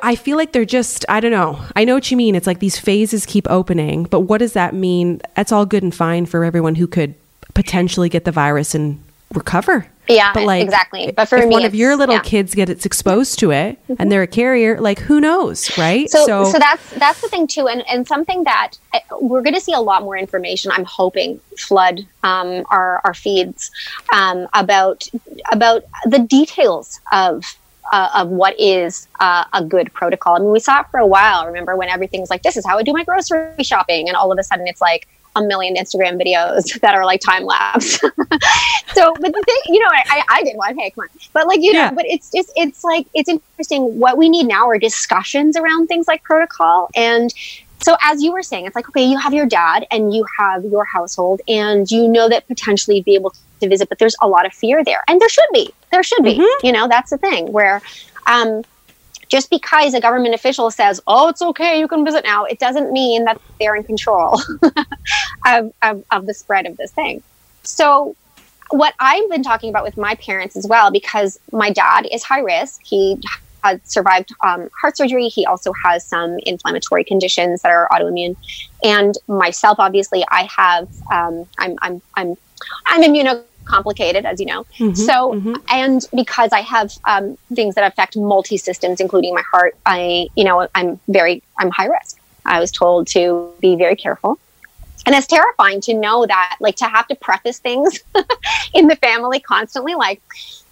I 0.03 0.15
feel 0.15 0.37
like 0.37 0.53
they're 0.53 0.65
just, 0.65 1.05
I 1.09 1.21
don't 1.21 1.31
know. 1.31 1.61
I 1.75 1.85
know 1.85 1.95
what 1.95 2.11
you 2.11 2.17
mean. 2.17 2.35
It's 2.35 2.47
like 2.47 2.59
these 2.59 2.79
phases 2.79 3.25
keep 3.27 3.49
opening, 3.51 4.05
but 4.05 4.21
what 4.21 4.39
does 4.39 4.53
that 4.53 4.75
mean? 4.75 5.21
That's 5.35 5.53
all 5.53 5.67
good 5.67 5.83
and 5.83 5.95
fine 5.95 6.27
for 6.27 6.45
everyone 6.45 6.75
who 6.75 6.87
could 6.87 7.15
potentially 7.55 8.09
get 8.09 8.25
the 8.25 8.33
virus 8.33 8.75
and 8.75 9.03
recover. 9.33 9.87
Yeah, 10.09 10.33
but 10.33 10.45
like 10.45 10.63
exactly. 10.63 11.11
But 11.11 11.29
for 11.29 11.37
if 11.37 11.49
me, 11.49 11.55
one 11.55 11.65
of 11.65 11.75
your 11.75 11.97
little 11.97 12.15
yeah. 12.15 12.21
Mm-hmm. 12.21 12.29
kids 12.29 12.55
gets 12.55 12.87
exposed 12.87 13.39
to 13.41 13.51
it 13.51 13.79
and 13.99 14.11
they're 14.11 14.23
a 14.23 14.29
carrier, 14.29 14.81
like 14.81 15.01
who 15.01 15.21
knows, 15.21 15.77
right? 15.77 16.09
So, 16.09 16.45
so, 16.45 16.59
that's 16.59 16.91
that's 16.91 17.21
the 17.21 17.29
thing 17.29 17.47
too, 17.47 17.67
and 17.67 17.83
and 17.89 18.07
something 18.07 18.45
that 18.45 18.75
uh, 18.95 19.01
we're 19.21 19.43
going 19.43 19.55
to 19.55 19.61
see 19.61 19.73
a 19.73 19.81
lot 19.81 20.03
more 20.03 20.17
information. 20.17 20.71
I'm 20.71 20.85
hoping 20.85 21.41
flood 21.59 22.07
um, 22.23 22.65
our 22.71 23.01
our 23.05 23.15
feeds 23.15 23.71
um, 24.13 24.47
about 24.55 25.09
about 25.51 25.85
the 26.05 26.21
details 26.21 27.01
of. 27.13 27.45
Uh, 27.93 28.09
of 28.15 28.29
what 28.29 28.59
is 28.59 29.07
uh, 29.21 29.45
a 29.53 29.63
good 29.65 29.93
protocol. 29.93 30.35
I 30.35 30.39
mean, 30.41 30.51
we 30.51 30.59
saw 30.59 30.81
it 30.81 30.87
for 30.91 30.99
a 30.99 31.07
while. 31.07 31.47
Remember 31.47 31.77
when 31.77 31.89
everything's 31.89 32.31
like, 32.31 32.43
"This 32.43 32.57
is 32.57 32.67
how 32.67 32.79
I 32.79 32.83
do 32.83 32.93
my 32.93 33.05
grocery 33.05 33.63
shopping," 33.63 34.09
and 34.09 34.17
all 34.17 34.33
of 34.33 34.39
a 34.39 34.43
sudden, 34.43 34.67
it's 34.67 34.81
like 34.81 35.07
a 35.37 35.43
million 35.43 35.77
Instagram 35.77 36.21
videos 36.21 36.81
that 36.81 36.95
are 36.95 37.05
like 37.05 37.21
time 37.21 37.45
lapse. 37.45 38.01
so, 38.95 39.15
but 39.21 39.33
the 39.33 39.43
thing, 39.47 39.61
you 39.75 39.79
know, 39.79 39.89
I, 39.93 40.23
I 40.29 40.43
did 40.43 40.57
one. 40.57 40.77
Hey, 40.77 40.91
come 40.91 41.03
on. 41.03 41.09
But 41.33 41.47
like, 41.47 41.61
you 41.61 41.73
Yeah. 41.73 41.91
know, 41.91 41.95
but 41.95 42.07
it's 42.07 42.31
just, 42.33 42.51
it's 42.57 42.83
like, 42.83 43.07
it's 43.15 43.29
interesting. 43.29 43.99
What 44.01 44.17
we 44.17 44.29
need 44.29 44.47
now 44.49 44.69
are 44.69 44.79
discussions 44.79 45.57
around 45.57 45.87
things 45.87 46.09
like 46.09 46.23
protocol. 46.25 46.89
And 46.97 47.33
so, 47.79 47.97
as 48.03 48.23
you 48.23 48.33
were 48.33 48.43
saying, 48.43 48.67
it's 48.67 48.75
like, 48.75 48.89
okay, 48.89 49.05
you 49.05 49.19
have 49.19 49.35
your 49.35 49.47
dad 49.47 49.87
and 49.91 50.13
you 50.15 50.25
have 50.39 50.65
your 50.65 50.85
household, 50.85 51.41
and 51.47 51.89
you 51.91 52.09
know 52.09 52.29
that 52.29 52.49
potentially 52.49 53.03
be 53.03 53.15
able 53.15 53.33
to 53.61 53.69
visit, 53.69 53.89
but 53.89 53.99
there's 53.99 54.17
a 54.21 54.29
lot 54.29 54.47
of 54.47 54.53
fear 54.53 54.85
there. 54.85 55.03
And 55.09 55.21
there 55.21 55.29
should 55.29 55.49
be. 55.53 55.73
There 55.91 56.03
should 56.03 56.23
be. 56.23 56.35
You 56.63 56.73
know, 56.73 56.89
that's 56.89 57.11
the 57.11 57.19
thing 57.19 57.53
where, 57.53 57.81
um, 58.27 58.65
just 59.29 59.51
because 59.51 59.95
a 59.95 60.01
government 60.01 60.35
official 60.35 60.71
says, 60.71 61.01
"Oh, 61.07 61.29
it's 61.29 61.43
okay, 61.43 61.79
you 61.79 61.89
can 61.89 62.05
visit 62.05 62.25
now," 62.25 62.45
it 62.45 62.59
doesn't 62.59 62.93
mean 62.93 63.25
that 63.25 63.41
they're 63.59 63.75
in 63.75 63.85
control 63.85 64.41
of, 65.47 65.73
of, 65.83 66.05
of 66.11 66.27
the 66.27 66.35
spread 66.35 66.67
of 66.67 66.77
this 66.77 66.93
thing. 66.93 67.23
So, 67.63 68.15
what 68.71 68.95
I've 69.01 69.29
been 69.31 69.43
talking 69.43 69.71
about 69.71 69.85
with 69.85 69.97
my 69.97 70.15
parents 70.17 70.57
as 70.57 70.67
well, 70.67 70.91
because 70.91 71.39
my 71.53 71.71
dad 71.71 72.07
is 72.11 72.23
high 72.23 72.41
risk. 72.41 72.81
He 72.85 73.19
has 73.65 73.81
survived 73.85 74.33
um, 74.45 74.69
heart 74.81 74.97
surgery. 74.97 75.29
He 75.29 75.45
also 75.45 75.73
has 75.85 76.05
some 76.05 76.39
inflammatory 76.45 77.05
conditions 77.05 77.63
that 77.63 77.71
are 77.71 77.89
autoimmune, 77.91 78.37
and 78.83 79.17
myself, 79.27 79.79
obviously, 79.79 80.25
I 80.29 80.49
have. 80.57 80.89
Um, 81.13 81.47
I'm 81.59 81.77
I'm 81.83 82.03
I'm 82.15 82.37
I'm 82.87 83.03
immunocomplicated, 83.03 84.25
as 84.25 84.41
you 84.41 84.47
know. 84.47 84.65
Mhm, 84.79 84.97
So, 84.97 85.33
mhm. 85.33 85.61
and 85.71 86.05
because 86.15 86.51
I 86.53 86.61
have 86.61 86.93
um, 87.07 87.37
things 87.55 87.75
that 87.75 87.91
affect 87.91 88.17
multi 88.17 88.57
systems, 88.57 89.01
including 89.01 89.35
my 89.35 89.43
heart, 89.53 89.77
I, 89.87 90.29
you 90.37 90.45
know, 90.45 90.69
I'm 90.75 91.01
very, 91.09 91.43
I'm 91.59 91.71
high 91.71 91.87
risk. 91.87 92.19
I 92.45 92.61
was 92.61 92.71
told 92.71 93.09
to 93.09 93.53
be 93.61 93.77
very 93.77 93.97
careful. 93.97 94.39
And 95.05 95.15
it's 95.15 95.27
terrifying 95.29 95.81
to 95.83 95.95
know 95.95 96.27
that, 96.27 96.57
like, 96.61 96.77
to 96.77 96.87
have 96.87 97.07
to 97.09 97.15
preface 97.15 97.61
things 97.61 98.01
in 98.75 98.89
the 98.89 98.97
family 98.97 99.39
constantly, 99.39 99.95
like, 99.95 100.21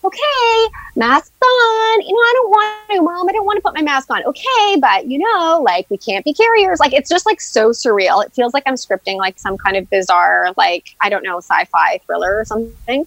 okay, 0.04 0.72
mask 0.96 1.32
on. 1.42 2.02
You 2.02 2.12
know, 2.12 2.20
I 2.20 2.32
don't 2.34 2.50
want 2.50 2.90
to, 2.90 3.02
mom. 3.02 3.28
I 3.28 3.32
don't 3.32 3.46
want 3.46 3.56
to 3.56 3.62
put 3.62 3.74
my 3.74 3.82
mask 3.82 4.10
on. 4.10 4.22
Okay, 4.24 4.76
but 4.80 5.06
you 5.06 5.18
know, 5.18 5.62
like, 5.64 5.88
we 5.90 5.96
can't 5.96 6.24
be 6.24 6.34
carriers. 6.34 6.80
Like, 6.80 6.92
it's 6.92 7.08
just 7.08 7.26
like 7.26 7.40
so 7.40 7.70
surreal. 7.70 8.24
It 8.24 8.32
feels 8.32 8.54
like 8.54 8.64
I'm 8.66 8.74
scripting 8.74 9.16
like 9.16 9.38
some 9.38 9.56
kind 9.56 9.76
of 9.76 9.88
bizarre, 9.90 10.52
like, 10.56 10.94
I 11.00 11.08
don't 11.08 11.24
know, 11.24 11.38
sci 11.38 11.64
fi 11.64 12.00
thriller 12.06 12.38
or 12.38 12.44
something 12.44 13.06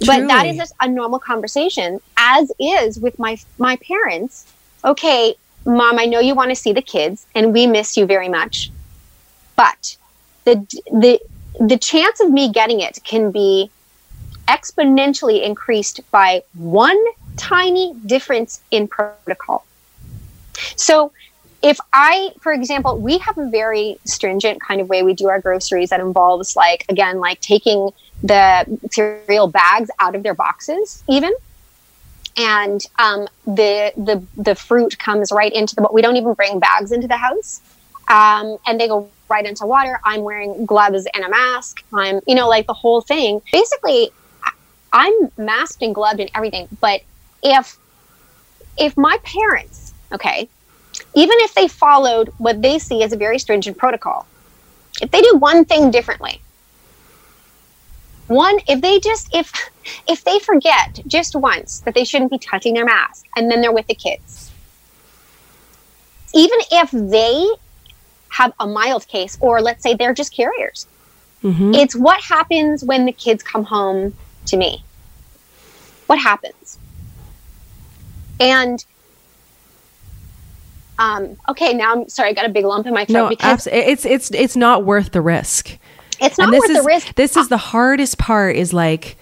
but 0.00 0.26
that 0.28 0.46
is 0.46 0.56
just 0.56 0.74
a 0.80 0.88
normal 0.88 1.18
conversation 1.18 2.00
as 2.16 2.50
is 2.58 2.98
with 2.98 3.18
my 3.18 3.38
my 3.58 3.76
parents 3.76 4.52
okay 4.84 5.34
mom 5.64 5.98
i 5.98 6.04
know 6.04 6.20
you 6.20 6.34
want 6.34 6.50
to 6.50 6.56
see 6.56 6.72
the 6.72 6.82
kids 6.82 7.26
and 7.34 7.52
we 7.52 7.66
miss 7.66 7.96
you 7.96 8.06
very 8.06 8.28
much 8.28 8.70
but 9.56 9.96
the 10.44 10.56
the 10.92 11.20
the 11.60 11.78
chance 11.78 12.20
of 12.20 12.30
me 12.30 12.50
getting 12.50 12.80
it 12.80 12.98
can 13.04 13.30
be 13.30 13.70
exponentially 14.46 15.42
increased 15.42 16.00
by 16.10 16.42
one 16.54 17.02
tiny 17.36 17.94
difference 18.06 18.62
in 18.70 18.88
protocol. 18.88 19.64
So, 20.76 21.12
if 21.62 21.78
I, 21.94 22.32
for 22.40 22.52
example, 22.52 22.98
we 22.98 23.18
have 23.18 23.38
a 23.38 23.48
very 23.48 23.98
stringent 24.04 24.60
kind 24.60 24.82
of 24.82 24.88
way 24.88 25.02
we 25.02 25.14
do 25.14 25.28
our 25.28 25.40
groceries 25.40 25.88
that 25.90 26.00
involves, 26.00 26.56
like, 26.56 26.84
again, 26.90 27.20
like 27.20 27.40
taking 27.40 27.90
the 28.22 28.78
cereal 28.90 29.46
bags 29.46 29.90
out 29.98 30.14
of 30.14 30.22
their 30.22 30.34
boxes, 30.34 31.02
even. 31.08 31.32
And 32.36 32.84
um, 32.98 33.28
the 33.46 33.92
the 33.96 34.22
the 34.36 34.54
fruit 34.54 34.98
comes 34.98 35.30
right 35.30 35.52
into 35.52 35.76
the. 35.76 35.88
We 35.92 36.02
don't 36.02 36.16
even 36.16 36.34
bring 36.34 36.58
bags 36.58 36.90
into 36.90 37.06
the 37.06 37.16
house, 37.16 37.60
um, 38.08 38.58
and 38.66 38.80
they 38.80 38.88
go 38.88 39.08
right 39.28 39.46
into 39.46 39.66
water. 39.66 40.00
I'm 40.04 40.22
wearing 40.22 40.66
gloves 40.66 41.06
and 41.14 41.24
a 41.24 41.28
mask. 41.28 41.84
I'm, 41.92 42.20
you 42.26 42.34
know, 42.34 42.48
like 42.48 42.66
the 42.66 42.74
whole 42.74 43.00
thing. 43.00 43.40
Basically, 43.52 44.10
I'm 44.94 45.12
masked 45.36 45.82
and 45.82 45.94
gloved 45.94 46.20
and 46.20 46.30
everything. 46.34 46.68
But 46.80 47.02
if 47.42 47.78
if 48.78 48.96
my 48.96 49.18
parents, 49.22 49.92
okay, 50.12 50.48
even 51.14 51.36
if 51.40 51.54
they 51.54 51.68
followed 51.68 52.32
what 52.38 52.62
they 52.62 52.78
see 52.78 53.02
as 53.02 53.12
a 53.12 53.16
very 53.16 53.38
stringent 53.38 53.76
protocol, 53.76 54.26
if 55.02 55.10
they 55.10 55.20
do 55.20 55.36
one 55.36 55.64
thing 55.64 55.90
differently, 55.90 56.40
one 58.28 58.58
if 58.68 58.80
they 58.80 58.98
just 59.00 59.34
if 59.34 59.52
if 60.08 60.24
they 60.24 60.38
forget 60.38 61.00
just 61.06 61.36
once 61.36 61.80
that 61.80 61.94
they 61.94 62.04
shouldn't 62.04 62.30
be 62.30 62.38
touching 62.38 62.74
their 62.74 62.84
mask 62.84 63.26
and 63.36 63.50
then 63.50 63.60
they're 63.60 63.72
with 63.72 63.86
the 63.86 63.94
kids 63.94 64.50
even 66.34 66.58
if 66.72 66.90
they 66.90 67.46
have 68.30 68.52
a 68.58 68.66
mild 68.66 69.06
case 69.06 69.38
or 69.40 69.60
let's 69.60 69.82
say 69.82 69.94
they're 69.94 70.14
just 70.14 70.32
carriers 70.32 70.86
mm-hmm. 71.42 71.74
it's 71.74 71.94
what 71.94 72.20
happens 72.22 72.84
when 72.84 73.04
the 73.04 73.12
kids 73.12 73.42
come 73.42 73.64
home 73.64 74.14
to 74.46 74.56
me 74.56 74.83
what 76.06 76.18
happens 76.18 76.78
and 78.40 78.84
um, 80.98 81.36
okay 81.48 81.72
now 81.72 81.92
i'm 81.92 82.08
sorry 82.08 82.30
i 82.30 82.32
got 82.32 82.46
a 82.46 82.48
big 82.48 82.64
lump 82.64 82.86
in 82.86 82.94
my 82.94 83.04
throat 83.04 83.24
no, 83.24 83.28
because 83.28 83.66
abs- 83.66 83.76
it's 83.88 84.04
it's 84.04 84.30
it's 84.30 84.56
not 84.56 84.84
worth 84.84 85.12
the 85.12 85.20
risk 85.20 85.78
it's 86.20 86.38
not 86.38 86.52
worth 86.52 86.70
is, 86.70 86.76
the 86.76 86.82
risk 86.82 87.14
this 87.16 87.36
is 87.36 87.48
the 87.48 87.56
hardest 87.56 88.18
part 88.18 88.56
is 88.56 88.72
like 88.72 89.16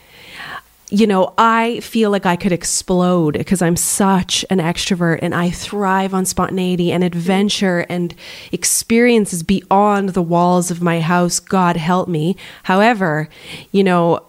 you 0.93 1.07
know, 1.07 1.33
I 1.39 1.81
feel 1.81 2.11
like 2.11 2.27
I 2.27 2.37
could 2.37 2.53
explode 2.53 3.39
because 3.39 3.63
I'm 3.63 3.77
such 3.77 4.45
an 4.51 4.59
extrovert 4.59 5.21
and 5.23 5.35
I 5.35 5.49
thrive 5.49 6.13
on 6.13 6.27
spontaneity 6.27 6.93
and 6.93 7.03
adventure 7.03 7.87
and 7.89 8.15
experiences 8.53 9.43
beyond 9.43 10.11
the 10.11 10.21
walls 10.21 10.71
of 10.71 10.83
my 10.83 11.01
house. 11.01 11.41
God 11.41 11.79
help 11.79 12.09
me. 12.09 12.37
However, 12.65 13.31
you 13.73 13.83
know, 13.83 14.23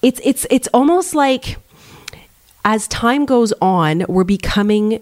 it's 0.00 0.22
it's 0.24 0.46
it's 0.48 0.68
almost 0.72 1.14
like 1.14 1.58
as 2.64 2.88
time 2.88 3.24
goes 3.24 3.52
on, 3.60 4.04
we're 4.08 4.24
becoming 4.24 5.00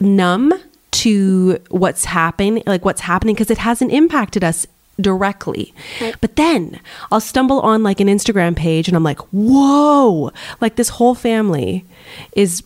numb 0.00 0.52
to 0.90 1.58
what's 1.68 2.04
happening, 2.04 2.62
like 2.66 2.84
what's 2.84 3.02
happening, 3.02 3.34
because 3.34 3.50
it 3.50 3.58
hasn't 3.58 3.92
impacted 3.92 4.42
us 4.42 4.66
directly. 5.00 5.72
Right. 6.00 6.14
But 6.20 6.36
then 6.36 6.80
I'll 7.10 7.20
stumble 7.20 7.60
on 7.60 7.82
like 7.82 8.00
an 8.00 8.08
Instagram 8.08 8.56
page 8.56 8.88
and 8.88 8.96
I'm 8.96 9.04
like, 9.04 9.20
whoa, 9.32 10.32
like 10.60 10.76
this 10.76 10.90
whole 10.90 11.14
family 11.14 11.84
is, 12.32 12.62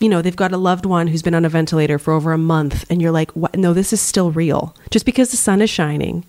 you 0.00 0.08
know, 0.08 0.22
they've 0.22 0.34
got 0.34 0.52
a 0.52 0.56
loved 0.56 0.86
one 0.86 1.06
who's 1.06 1.22
been 1.22 1.34
on 1.34 1.44
a 1.44 1.48
ventilator 1.48 1.98
for 1.98 2.12
over 2.12 2.32
a 2.32 2.38
month. 2.38 2.84
And 2.90 3.00
you're 3.00 3.12
like, 3.12 3.30
what? 3.32 3.56
No, 3.56 3.72
this 3.72 3.92
is 3.92 4.00
still 4.00 4.30
real. 4.30 4.74
Just 4.90 5.06
because 5.06 5.30
the 5.30 5.36
sun 5.36 5.62
is 5.62 5.70
shining. 5.70 6.24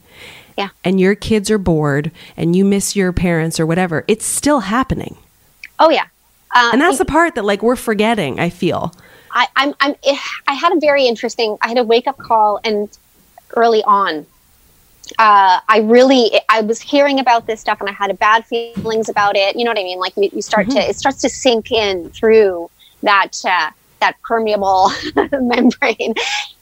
Yeah. 0.57 0.69
And 0.83 0.99
your 0.99 1.15
kids 1.15 1.49
are 1.49 1.57
bored 1.57 2.11
and 2.37 2.55
you 2.55 2.63
miss 2.63 2.95
your 2.95 3.11
parents 3.11 3.59
or 3.59 3.65
whatever, 3.65 4.05
it's 4.07 4.25
still 4.25 4.59
happening. 4.59 5.17
Oh, 5.79 5.89
yeah. 5.89 6.05
Uh, 6.53 6.69
and 6.73 6.81
that's 6.81 6.97
the 6.97 7.05
part 7.05 7.35
that 7.35 7.45
like 7.45 7.63
we're 7.63 7.75
forgetting, 7.75 8.39
I 8.39 8.49
feel. 8.49 8.93
I, 9.31 9.47
I'm, 9.55 9.73
I'm, 9.79 9.95
I 10.47 10.53
had 10.53 10.73
a 10.73 10.79
very 10.79 11.05
interesting, 11.07 11.57
I 11.61 11.69
had 11.69 11.77
a 11.77 11.83
wake 11.83 12.07
up 12.07 12.17
call 12.17 12.59
and 12.63 12.95
early 13.55 13.83
on 13.83 14.27
uh, 15.19 15.59
I 15.67 15.79
really, 15.79 16.31
I 16.49 16.61
was 16.61 16.79
hearing 16.81 17.19
about 17.19 17.45
this 17.45 17.59
stuff 17.59 17.79
and 17.81 17.89
I 17.89 17.93
had 17.93 18.09
a 18.09 18.13
bad 18.13 18.45
feelings 18.45 19.09
about 19.09 19.35
it. 19.35 19.55
You 19.55 19.65
know 19.65 19.71
what 19.71 19.79
I 19.79 19.83
mean? 19.83 19.99
Like 19.99 20.13
you, 20.15 20.29
you 20.31 20.41
start 20.41 20.67
mm-hmm. 20.67 20.77
to, 20.77 20.89
it 20.89 20.95
starts 20.95 21.21
to 21.21 21.29
sink 21.29 21.71
in 21.71 22.09
through 22.11 22.69
that, 23.03 23.31
uh, 23.45 23.71
that 23.99 24.21
permeable 24.21 24.91
membrane. 25.31 26.13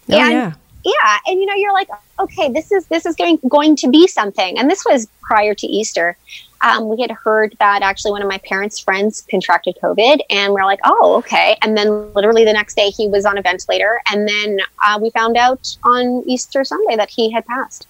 Oh, 0.09 0.17
and 0.17 0.33
yeah. 0.33 0.53
yeah. 0.83 1.17
And 1.27 1.39
you 1.39 1.45
know, 1.45 1.55
you're 1.55 1.73
like, 1.73 1.89
okay, 2.19 2.51
this 2.51 2.71
is, 2.71 2.87
this 2.87 3.05
is 3.05 3.15
going, 3.15 3.37
going 3.47 3.75
to 3.77 3.89
be 3.89 4.07
something. 4.07 4.57
And 4.57 4.69
this 4.69 4.83
was 4.85 5.07
prior 5.21 5.53
to 5.55 5.67
Easter. 5.67 6.17
Um, 6.61 6.89
we 6.89 7.01
had 7.01 7.11
heard 7.11 7.55
that 7.59 7.81
actually 7.81 8.11
one 8.11 8.21
of 8.21 8.27
my 8.27 8.37
parents' 8.39 8.79
friends 8.79 9.21
contracted 9.29 9.77
COVID, 9.81 10.19
and 10.29 10.53
we're 10.53 10.63
like, 10.63 10.79
oh, 10.83 11.15
okay. 11.17 11.57
And 11.61 11.77
then 11.77 12.13
literally 12.13 12.45
the 12.45 12.53
next 12.53 12.75
day, 12.75 12.89
he 12.89 13.07
was 13.07 13.25
on 13.25 13.37
a 13.37 13.41
ventilator, 13.41 13.99
and 14.11 14.27
then 14.27 14.59
uh, 14.85 14.99
we 15.01 15.09
found 15.09 15.37
out 15.37 15.75
on 15.83 16.23
Easter 16.27 16.63
Sunday 16.63 16.95
that 16.95 17.09
he 17.09 17.31
had 17.31 17.45
passed. 17.45 17.87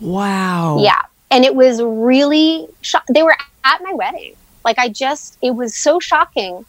Wow. 0.00 0.78
Yeah. 0.80 1.02
And 1.30 1.44
it 1.44 1.54
was 1.54 1.82
really, 1.82 2.68
sho- 2.82 2.98
they 3.12 3.22
were 3.22 3.36
at 3.64 3.82
my 3.82 3.92
wedding. 3.92 4.34
Like, 4.64 4.78
I 4.78 4.88
just, 4.88 5.38
it 5.42 5.50
was 5.50 5.74
so 5.74 5.98
shocking 6.00 6.64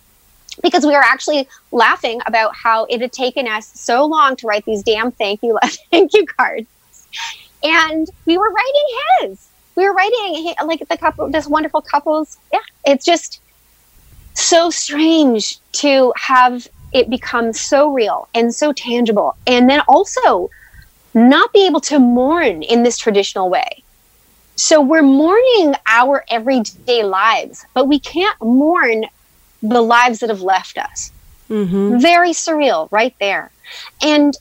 because 0.61 0.85
we 0.85 0.91
were 0.91 1.03
actually 1.03 1.47
laughing 1.71 2.19
about 2.25 2.55
how 2.55 2.85
it 2.85 3.01
had 3.01 3.11
taken 3.11 3.47
us 3.47 3.67
so 3.67 4.05
long 4.05 4.35
to 4.37 4.47
write 4.47 4.65
these 4.65 4.83
damn 4.83 5.11
thank 5.11 5.43
you, 5.43 5.57
thank 5.91 6.13
you 6.13 6.25
cards. 6.25 6.67
And 7.63 8.09
we 8.25 8.37
were 8.37 8.49
writing 8.49 8.87
his. 9.21 9.46
We 9.77 9.87
were 9.87 9.93
writing 9.93 10.53
like 10.65 10.85
the 10.89 10.97
couple, 10.97 11.29
this 11.29 11.47
wonderful 11.47 11.81
couples. 11.81 12.37
Yeah. 12.51 12.59
It's 12.85 13.05
just 13.05 13.39
so 14.33 14.69
strange 14.69 15.59
to 15.73 16.11
have 16.17 16.67
it 16.91 17.09
become 17.09 17.53
so 17.53 17.93
real 17.93 18.27
and 18.33 18.53
so 18.53 18.73
tangible. 18.73 19.35
And 19.45 19.69
then 19.69 19.81
also, 19.87 20.49
not 21.13 21.53
be 21.53 21.65
able 21.65 21.81
to 21.81 21.99
mourn 21.99 22.63
in 22.63 22.83
this 22.83 22.97
traditional 22.97 23.49
way. 23.49 23.83
So 24.55 24.81
we're 24.81 25.03
mourning 25.03 25.75
our 25.85 26.25
everyday 26.29 27.03
lives, 27.03 27.65
but 27.73 27.87
we 27.87 27.99
can't 27.99 28.39
mourn 28.41 29.05
the 29.61 29.81
lives 29.81 30.19
that 30.19 30.29
have 30.29 30.41
left 30.41 30.77
us. 30.77 31.11
Mm-hmm. 31.49 31.99
Very 31.99 32.31
surreal, 32.31 32.87
right 32.91 33.15
there. 33.19 33.51
And 34.01 34.35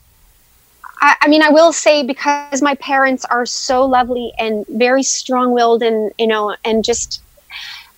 I, 0.99 1.15
I, 1.21 1.27
mean, 1.27 1.41
I 1.41 1.49
will 1.49 1.73
say 1.73 2.03
because 2.03 2.61
my 2.61 2.75
parents 2.75 3.25
are 3.25 3.45
so 3.45 3.85
lovely 3.85 4.31
and 4.39 4.65
very 4.67 5.03
strong-willed, 5.03 5.83
and 5.83 6.11
you 6.17 6.27
know, 6.27 6.55
and 6.65 6.83
just 6.83 7.21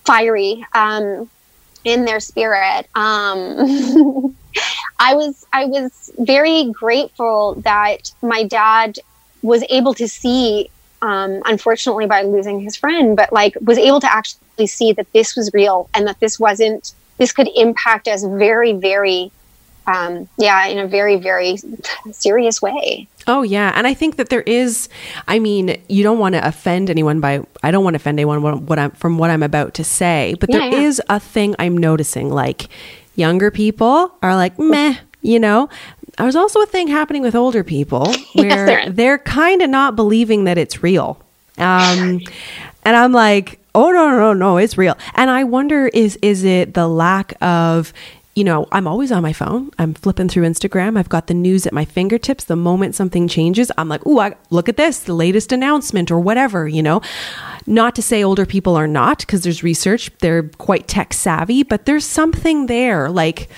fiery 0.06 0.66
um, 0.74 1.30
in 1.84 2.06
their 2.06 2.20
spirit. 2.20 2.88
Um, 2.96 4.36
I 5.00 5.14
was 5.14 5.46
I 5.54 5.66
was 5.66 6.12
very 6.20 6.72
grateful 6.72 7.56
that 7.62 8.12
my 8.22 8.44
dad 8.44 8.98
was 9.42 9.64
able 9.70 9.94
to 9.96 10.08
see 10.08 10.70
um, 11.02 11.42
unfortunately 11.46 12.08
by 12.08 12.24
losing 12.24 12.60
his 12.60 12.76
friend 12.76 13.16
but 13.16 13.32
like 13.32 13.56
was 13.62 13.78
able 13.78 14.02
to 14.02 14.12
actually 14.12 14.68
see 14.68 14.92
that 14.94 15.12
this 15.14 15.36
was 15.36 15.50
real 15.54 15.90
and 15.94 16.06
that 16.08 16.20
this 16.20 16.38
wasn't 16.40 16.94
this 17.18 17.32
could 17.32 17.48
impact 17.56 18.08
us 18.08 18.24
very 18.24 18.74
very 18.74 19.32
um, 19.94 20.28
yeah 20.38 20.66
in 20.68 20.80
a 20.80 20.88
very 20.88 21.18
very 21.18 21.58
serious 22.12 22.62
way 22.62 23.08
Oh 23.28 23.44
yeah, 23.44 23.72
and 23.76 23.86
I 23.86 23.94
think 23.94 24.16
that 24.16 24.30
there 24.30 24.42
is. 24.42 24.90
I 25.28 25.38
mean, 25.38 25.80
you 25.88 26.02
don't 26.02 26.18
want 26.18 26.34
to 26.34 26.48
offend 26.48 26.90
anyone 26.90 27.20
by. 27.20 27.44
I 27.62 27.70
don't 27.70 27.84
want 27.84 27.94
to 27.94 27.98
offend 27.98 28.18
anyone 28.18 28.66
what 28.66 28.80
I'm 28.80 28.90
from 28.92 29.20
what 29.20 29.30
I'm 29.30 29.44
about 29.44 29.76
to 29.76 29.84
say, 29.84 30.36
but 30.40 30.50
yeah, 30.50 30.58
there 30.58 30.72
yeah. 30.72 30.88
is 30.88 31.02
a 31.10 31.20
thing 31.20 31.56
I'm 31.60 31.78
noticing. 31.78 32.32
Like 32.32 32.70
Younger 33.20 33.52
people 33.52 34.14
are 34.24 34.34
like, 34.34 34.58
meh, 34.58 34.96
you 35.22 35.42
know. 35.42 35.68
There's 36.18 36.38
also 36.38 36.62
a 36.62 36.66
thing 36.66 36.88
happening 36.88 37.22
with 37.22 37.36
older 37.36 37.66
people 37.66 38.14
where 38.34 38.68
yes, 38.68 38.92
they're 38.94 39.18
kind 39.18 39.62
of 39.62 39.70
not 39.70 39.98
believing 39.98 40.46
that 40.46 40.58
it's 40.58 40.82
real. 40.82 41.22
Um, 41.58 42.22
and 42.86 42.96
I'm 42.96 43.12
like, 43.12 43.60
oh 43.76 43.92
no, 43.92 44.12
no, 44.12 44.32
no, 44.32 44.56
it's 44.56 44.78
real. 44.78 44.98
And 45.16 45.30
I 45.30 45.44
wonder 45.44 45.90
is 45.90 46.18
is 46.22 46.46
it 46.46 46.76
the 46.76 46.88
lack 46.88 47.34
of 47.42 47.92
you 48.40 48.46
know, 48.46 48.70
I'm 48.72 48.88
always 48.88 49.12
on 49.12 49.22
my 49.22 49.34
phone. 49.34 49.70
I'm 49.78 49.94
flipping 49.94 50.30
through 50.30 50.46
Instagram. 50.46 50.98
I've 50.98 51.10
got 51.10 51.28
the 51.28 51.34
news 51.34 51.68
at 51.68 51.74
my 51.74 51.84
fingertips. 51.84 52.46
The 52.46 52.56
moment 52.56 52.96
something 52.96 53.28
changes, 53.28 53.70
I'm 53.78 53.90
like, 53.90 54.08
"Ooh, 54.08 54.18
I, 54.18 54.34
look 54.50 54.70
at 54.70 54.78
this, 54.78 55.00
the 55.00 55.14
latest 55.14 55.52
announcement 55.52 56.10
or 56.10 56.22
whatever," 56.22 56.66
you 56.66 56.82
know. 56.82 57.02
Not 57.68 57.96
to 57.96 58.02
say 58.02 58.24
older 58.24 58.46
people 58.46 58.78
are 58.78 58.88
not 58.88 59.20
because 59.20 59.44
there's 59.44 59.62
research, 59.62 60.10
they're 60.20 60.44
quite 60.58 60.88
tech 60.88 61.12
savvy, 61.12 61.64
but 61.64 61.86
there's 61.86 62.06
something 62.06 62.68
there. 62.68 63.10
Like 63.10 63.50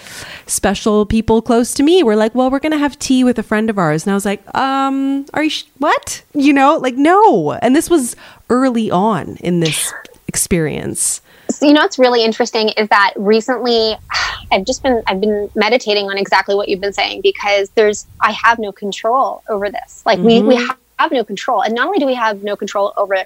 special 0.48 1.06
people 1.06 1.44
close 1.44 1.76
to 1.76 1.84
me 1.84 2.02
were 2.02 2.16
like, 2.16 2.34
"Well, 2.34 2.50
we're 2.50 2.58
going 2.58 2.72
to 2.72 2.80
have 2.80 2.98
tea 2.98 3.24
with 3.24 3.38
a 3.38 3.44
friend 3.44 3.70
of 3.70 3.78
ours." 3.78 4.04
And 4.04 4.12
I 4.12 4.16
was 4.16 4.26
like, 4.26 4.42
"Um, 4.58 5.28
are 5.36 5.44
you 5.44 5.52
sh- 5.52 5.66
what?" 5.78 6.24
You 6.34 6.54
know, 6.54 6.78
like 6.78 6.96
no. 6.96 7.52
And 7.52 7.76
this 7.76 7.88
was 7.88 8.16
early 8.50 8.90
on 8.90 9.36
in 9.42 9.60
this 9.60 9.94
experience 10.28 11.22
you 11.62 11.74
know 11.74 11.82
what's 11.82 12.00
really 12.00 12.24
interesting 12.24 12.70
is 12.70 12.88
that 12.90 13.14
recently 13.16 13.96
I've 14.52 14.66
just 14.66 14.84
been 14.84 15.02
I've 15.08 15.22
been 15.22 15.50
meditating 15.56 16.10
on 16.10 16.18
exactly 16.18 16.56
what 16.56 16.70
you've 16.70 16.82
been 16.82 16.94
saying 16.94 17.22
because 17.22 17.70
there's 17.72 18.06
I 18.20 18.32
have 18.32 18.60
no 18.60 18.72
control 18.72 19.44
over 19.50 19.70
this. 19.70 20.04
Like 20.06 20.20
mm-hmm. 20.20 20.28
we 20.28 20.42
we 20.42 20.56
mm-hmm. 20.56 20.72
have 21.00 21.12
no 21.12 21.24
control. 21.24 21.62
And 21.62 21.74
not 21.74 21.88
only 21.88 22.00
do 22.00 22.06
we 22.06 22.16
have 22.16 22.44
no 22.44 22.56
control 22.56 22.94
over 22.98 23.18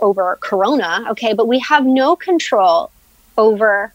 over 0.00 0.38
corona, 0.40 1.06
okay, 1.10 1.32
but 1.32 1.48
we 1.48 1.58
have 1.60 1.84
no 1.86 2.16
control 2.16 2.90
over 3.38 3.92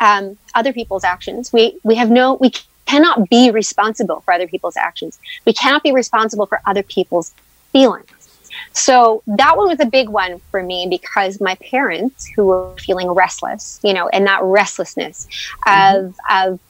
um, 0.00 0.36
other 0.54 0.72
people's 0.72 1.04
actions. 1.04 1.52
We 1.52 1.78
we 1.84 1.94
have 1.94 2.10
no 2.10 2.34
we 2.34 2.52
cannot 2.86 3.28
be 3.30 3.50
responsible 3.50 4.20
for 4.20 4.34
other 4.34 4.46
people's 4.46 4.76
actions. 4.76 5.18
We 5.46 5.52
cannot 5.52 5.82
be 5.82 5.92
responsible 5.92 6.46
for 6.46 6.60
other 6.66 6.82
people's 6.82 7.32
feelings. 7.72 8.08
So 8.74 9.22
that 9.26 9.56
one 9.56 9.68
was 9.68 9.80
a 9.80 9.86
big 9.86 10.08
one 10.08 10.40
for 10.50 10.62
me 10.62 10.86
because 10.90 11.40
my 11.40 11.54
parents, 11.56 12.26
who 12.26 12.46
were 12.46 12.74
feeling 12.78 13.08
restless, 13.10 13.80
you 13.82 13.94
know, 13.94 14.08
and 14.08 14.26
that 14.26 14.42
restlessness 14.42 15.26
mm-hmm. 15.66 16.06
of 16.06 16.14
of 16.30 16.60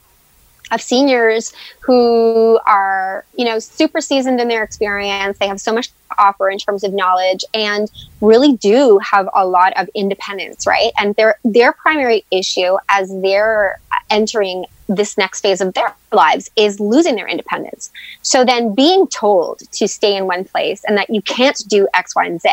of 0.71 0.81
seniors 0.81 1.53
who 1.79 2.59
are, 2.65 3.23
you 3.35 3.45
know, 3.45 3.59
super 3.59 4.01
seasoned 4.01 4.39
in 4.39 4.47
their 4.47 4.63
experience. 4.63 5.37
They 5.37 5.47
have 5.47 5.61
so 5.61 5.73
much 5.73 5.87
to 5.87 5.93
offer 6.17 6.49
in 6.49 6.57
terms 6.57 6.83
of 6.83 6.93
knowledge 6.93 7.43
and 7.53 7.89
really 8.21 8.53
do 8.53 8.99
have 8.99 9.29
a 9.33 9.45
lot 9.45 9.73
of 9.77 9.89
independence, 9.93 10.65
right? 10.65 10.91
And 10.97 11.15
their 11.15 11.37
their 11.43 11.73
primary 11.73 12.25
issue 12.31 12.77
as 12.89 13.11
they're 13.21 13.79
entering 14.09 14.65
this 14.87 15.17
next 15.17 15.41
phase 15.41 15.61
of 15.61 15.73
their 15.73 15.95
lives 16.11 16.49
is 16.55 16.79
losing 16.79 17.15
their 17.15 17.27
independence. 17.27 17.91
So 18.21 18.45
then 18.45 18.75
being 18.75 19.07
told 19.07 19.59
to 19.71 19.87
stay 19.87 20.15
in 20.15 20.27
one 20.27 20.45
place 20.45 20.83
and 20.83 20.97
that 20.97 21.09
you 21.09 21.21
can't 21.21 21.61
do 21.67 21.87
X, 21.93 22.15
Y, 22.15 22.25
and 22.25 22.41
Z, 22.41 22.49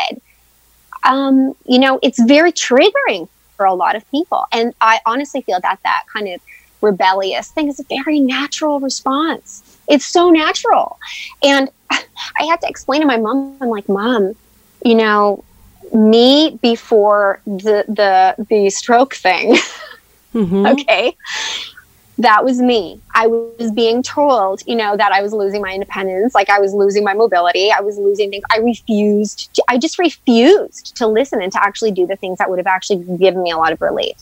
um, 1.03 1.55
you 1.65 1.79
know, 1.79 1.99
it's 2.01 2.21
very 2.23 2.51
triggering 2.51 3.27
for 3.55 3.65
a 3.65 3.73
lot 3.73 3.95
of 3.95 4.09
people. 4.09 4.45
And 4.51 4.73
I 4.81 4.99
honestly 5.05 5.41
feel 5.41 5.59
that 5.61 5.79
that 5.83 6.03
kind 6.11 6.27
of 6.29 6.41
rebellious 6.81 7.49
thing 7.49 7.67
is 7.67 7.79
a 7.79 7.83
very 7.83 8.19
natural 8.19 8.79
response. 8.79 9.63
It's 9.87 10.05
so 10.05 10.29
natural. 10.29 10.97
And 11.43 11.69
I 11.89 12.45
had 12.45 12.61
to 12.61 12.67
explain 12.67 13.01
to 13.01 13.07
my 13.07 13.17
mom, 13.17 13.57
I'm 13.61 13.69
like, 13.69 13.87
Mom, 13.87 14.33
you 14.83 14.95
know, 14.95 15.43
me 15.93 16.57
before 16.61 17.39
the 17.45 17.85
the 17.87 18.45
the 18.49 18.69
stroke 18.69 19.13
thing. 19.13 19.55
Mm-hmm. 20.33 20.65
okay. 20.65 21.15
That 22.19 22.45
was 22.45 22.61
me. 22.61 23.01
I 23.15 23.25
was 23.25 23.71
being 23.71 24.03
told, 24.03 24.61
you 24.67 24.75
know, 24.75 24.95
that 24.95 25.11
I 25.11 25.23
was 25.23 25.33
losing 25.33 25.61
my 25.61 25.73
independence, 25.73 26.35
like 26.35 26.47
I 26.47 26.59
was 26.59 26.71
losing 26.71 27.03
my 27.03 27.15
mobility, 27.15 27.71
I 27.71 27.81
was 27.81 27.97
losing 27.97 28.29
things. 28.29 28.43
I 28.51 28.59
refused. 28.59 29.53
To, 29.55 29.63
I 29.67 29.79
just 29.79 29.97
refused 29.97 30.95
to 30.97 31.07
listen 31.07 31.41
and 31.41 31.51
to 31.53 31.63
actually 31.63 31.91
do 31.91 32.05
the 32.05 32.15
things 32.15 32.37
that 32.37 32.49
would 32.51 32.59
have 32.59 32.67
actually 32.67 33.03
given 33.17 33.41
me 33.41 33.49
a 33.49 33.57
lot 33.57 33.71
of 33.71 33.81
relief. 33.81 34.15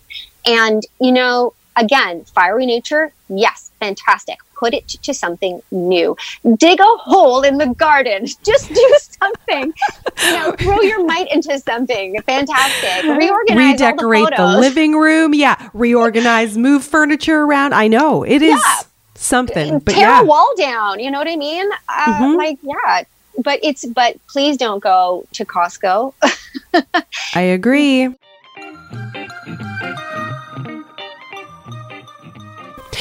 And 0.45 0.81
you 1.01 1.11
know, 1.11 1.53
Again, 1.75 2.25
fiery 2.25 2.65
nature, 2.65 3.13
yes, 3.29 3.71
fantastic. 3.79 4.37
Put 4.61 4.75
it 4.75 4.87
to 4.87 5.11
something 5.11 5.59
new. 5.71 6.15
Dig 6.57 6.79
a 6.79 6.83
hole 6.83 7.41
in 7.41 7.57
the 7.57 7.73
garden. 7.73 8.27
Just 8.43 8.69
do 8.69 8.97
something. 8.99 9.73
you 10.23 10.31
know, 10.33 10.51
throw 10.59 10.81
your 10.81 11.03
might 11.03 11.31
into 11.31 11.57
something 11.57 12.21
fantastic. 12.21 13.03
Reorganize. 13.17 13.71
Redecorate 13.71 14.29
the, 14.29 14.35
the, 14.37 14.59
living 14.59 14.95
room. 14.95 15.33
Yeah. 15.33 15.69
Reorganize, 15.73 16.59
move 16.59 16.83
furniture 16.83 17.41
around. 17.41 17.73
I 17.73 17.87
know 17.87 18.21
it 18.21 18.43
is 18.43 18.61
yeah. 18.63 18.81
something. 19.15 19.79
But 19.79 19.93
tear 19.95 20.09
yeah. 20.09 20.21
a 20.21 20.25
wall 20.25 20.53
down. 20.55 20.99
You 20.99 21.09
know 21.09 21.17
what 21.17 21.27
I 21.27 21.37
mean? 21.37 21.67
Uh, 21.89 22.05
mm-hmm. 22.05 22.37
Like, 22.37 22.59
yeah. 22.61 23.03
But 23.43 23.61
it's 23.63 23.83
but 23.83 24.15
please 24.27 24.57
don't 24.57 24.83
go 24.83 25.25
to 25.33 25.43
Costco. 25.43 26.13
I 27.33 27.41
agree. 27.41 28.13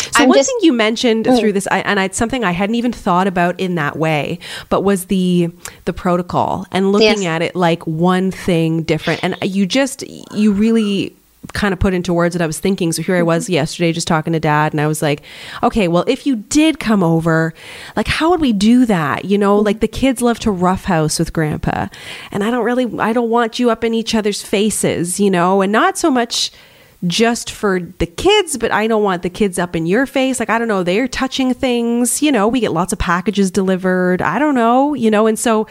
So 0.01 0.23
I'm 0.23 0.29
one 0.29 0.39
just, 0.39 0.49
thing 0.49 0.59
you 0.63 0.73
mentioned 0.73 1.27
mm. 1.27 1.39
through 1.39 1.53
this, 1.53 1.69
I, 1.71 1.81
and 1.81 1.99
it's 2.01 2.17
something 2.17 2.45
I 2.45 2.53
hadn't 2.53 2.75
even 2.77 2.93
thought 2.93 3.27
about 3.27 3.59
in 3.61 3.75
that 3.77 3.97
way, 3.97 4.39
but 4.69 4.83
was 4.83 5.07
the 5.07 5.51
the 5.85 5.93
protocol 5.93 6.67
and 6.73 6.93
looking 6.93 7.23
yes. 7.23 7.27
at 7.27 7.43
it 7.43 7.55
like 7.55 7.87
one 7.87 8.31
thing 8.31 8.83
different. 8.83 9.23
And 9.23 9.37
you 9.43 9.67
just 9.67 10.03
you 10.33 10.53
really 10.53 11.15
kind 11.53 11.73
of 11.73 11.81
put 11.81 11.95
into 11.95 12.13
words 12.13 12.35
that 12.35 12.43
I 12.43 12.47
was 12.47 12.59
thinking. 12.59 12.93
So 12.93 13.03
here 13.03 13.17
I 13.17 13.23
was 13.23 13.45
mm-hmm. 13.45 13.55
yesterday 13.55 13.93
just 13.93 14.07
talking 14.07 14.33
to 14.33 14.41
dad 14.41 14.73
and 14.73 14.81
I 14.81 14.87
was 14.87 15.03
like, 15.03 15.23
okay, 15.63 15.89
well, 15.89 16.05
if 16.07 16.27
you 16.27 16.37
did 16.37 16.79
come 16.79 17.03
over, 17.03 17.55
like 17.97 18.07
how 18.07 18.31
would 18.31 18.41
we 18.41 18.53
do 18.53 18.87
that? 18.87 19.25
You 19.25 19.39
know, 19.39 19.57
like 19.57 19.81
the 19.81 19.89
kids 19.89 20.23
love 20.23 20.39
to 20.41 20.51
roughhouse 20.51 21.19
with 21.19 21.33
grandpa. 21.33 21.89
And 22.31 22.45
I 22.45 22.51
don't 22.51 22.65
really 22.65 22.99
I 22.99 23.13
don't 23.13 23.31
want 23.31 23.59
you 23.59 23.71
up 23.71 23.85
in 23.85 23.95
each 23.95 24.15
other's 24.15 24.43
faces, 24.43 25.19
you 25.19 25.31
know, 25.31 25.63
and 25.63 25.73
not 25.73 25.99
so 25.99 26.11
much 26.11 26.53
just 27.07 27.51
for 27.51 27.81
the 27.81 28.07
kids, 28.07 28.59
but 28.59 28.71
I 28.71 28.87
don't 28.87 29.03
want 29.03 29.23
the 29.23 29.31
kids 29.31 29.59
up 29.59 29.75
in 29.75 29.87
your 29.87 30.07
face. 30.07 30.39
Like, 30.39 30.51
I 30.51 30.59
don't 30.59 30.69
know, 30.69 30.83
they're 30.83 31.09
touching 31.09 31.55
things. 31.55 32.23
You 32.23 32.33
know, 32.33 32.47
we 32.47 32.61
get 32.61 32.73
lots 32.73 32.93
of 32.93 32.99
packages 32.99 33.51
delivered. 33.51 34.21
I 34.21 34.39
don't 34.39 34.55
know, 34.55 34.95
you 34.95 35.11
know. 35.11 35.27
And 35.27 35.39
so 35.39 35.67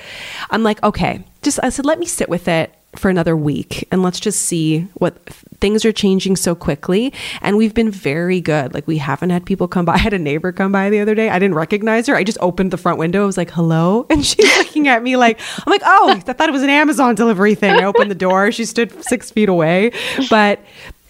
I'm 0.49 0.63
like, 0.63 0.81
okay, 0.83 1.23
just, 1.41 1.59
I 1.61 1.69
said, 1.69 1.85
let 1.85 1.99
me 1.99 2.05
sit 2.05 2.29
with 2.29 2.47
it 2.47 2.73
for 2.95 3.09
another 3.09 3.37
week 3.37 3.87
and 3.91 4.01
let's 4.01 4.19
just 4.19 4.41
see 4.41 4.81
what 4.95 5.15
things 5.61 5.85
are 5.85 5.91
changing 5.91 6.35
so 6.35 6.55
quickly 6.55 7.13
and 7.41 7.55
we've 7.55 7.75
been 7.75 7.91
very 7.91 8.41
good 8.41 8.73
like 8.73 8.87
we 8.87 8.97
haven't 8.97 9.29
had 9.29 9.45
people 9.45 9.67
come 9.67 9.85
by 9.85 9.93
I 9.99 9.99
had 9.99 10.13
a 10.13 10.19
neighbor 10.19 10.51
come 10.51 10.71
by 10.71 10.89
the 10.89 10.99
other 10.99 11.13
day 11.13 11.29
i 11.29 11.37
didn't 11.37 11.53
recognize 11.53 12.07
her 12.07 12.15
i 12.15 12.23
just 12.23 12.39
opened 12.41 12.71
the 12.71 12.77
front 12.77 12.97
window 12.97 13.21
i 13.21 13.25
was 13.27 13.37
like 13.37 13.51
hello 13.51 14.07
and 14.09 14.25
she's 14.25 14.57
looking 14.57 14.87
at 14.87 15.03
me 15.03 15.17
like 15.17 15.39
i'm 15.65 15.71
like 15.71 15.83
oh 15.85 16.09
i 16.09 16.19
thought 16.19 16.49
it 16.49 16.51
was 16.51 16.63
an 16.63 16.69
amazon 16.69 17.13
delivery 17.13 17.53
thing 17.53 17.75
i 17.75 17.83
opened 17.83 18.09
the 18.09 18.15
door 18.15 18.51
she 18.51 18.65
stood 18.65 18.91
six 19.03 19.29
feet 19.29 19.49
away 19.49 19.91
but 20.29 20.59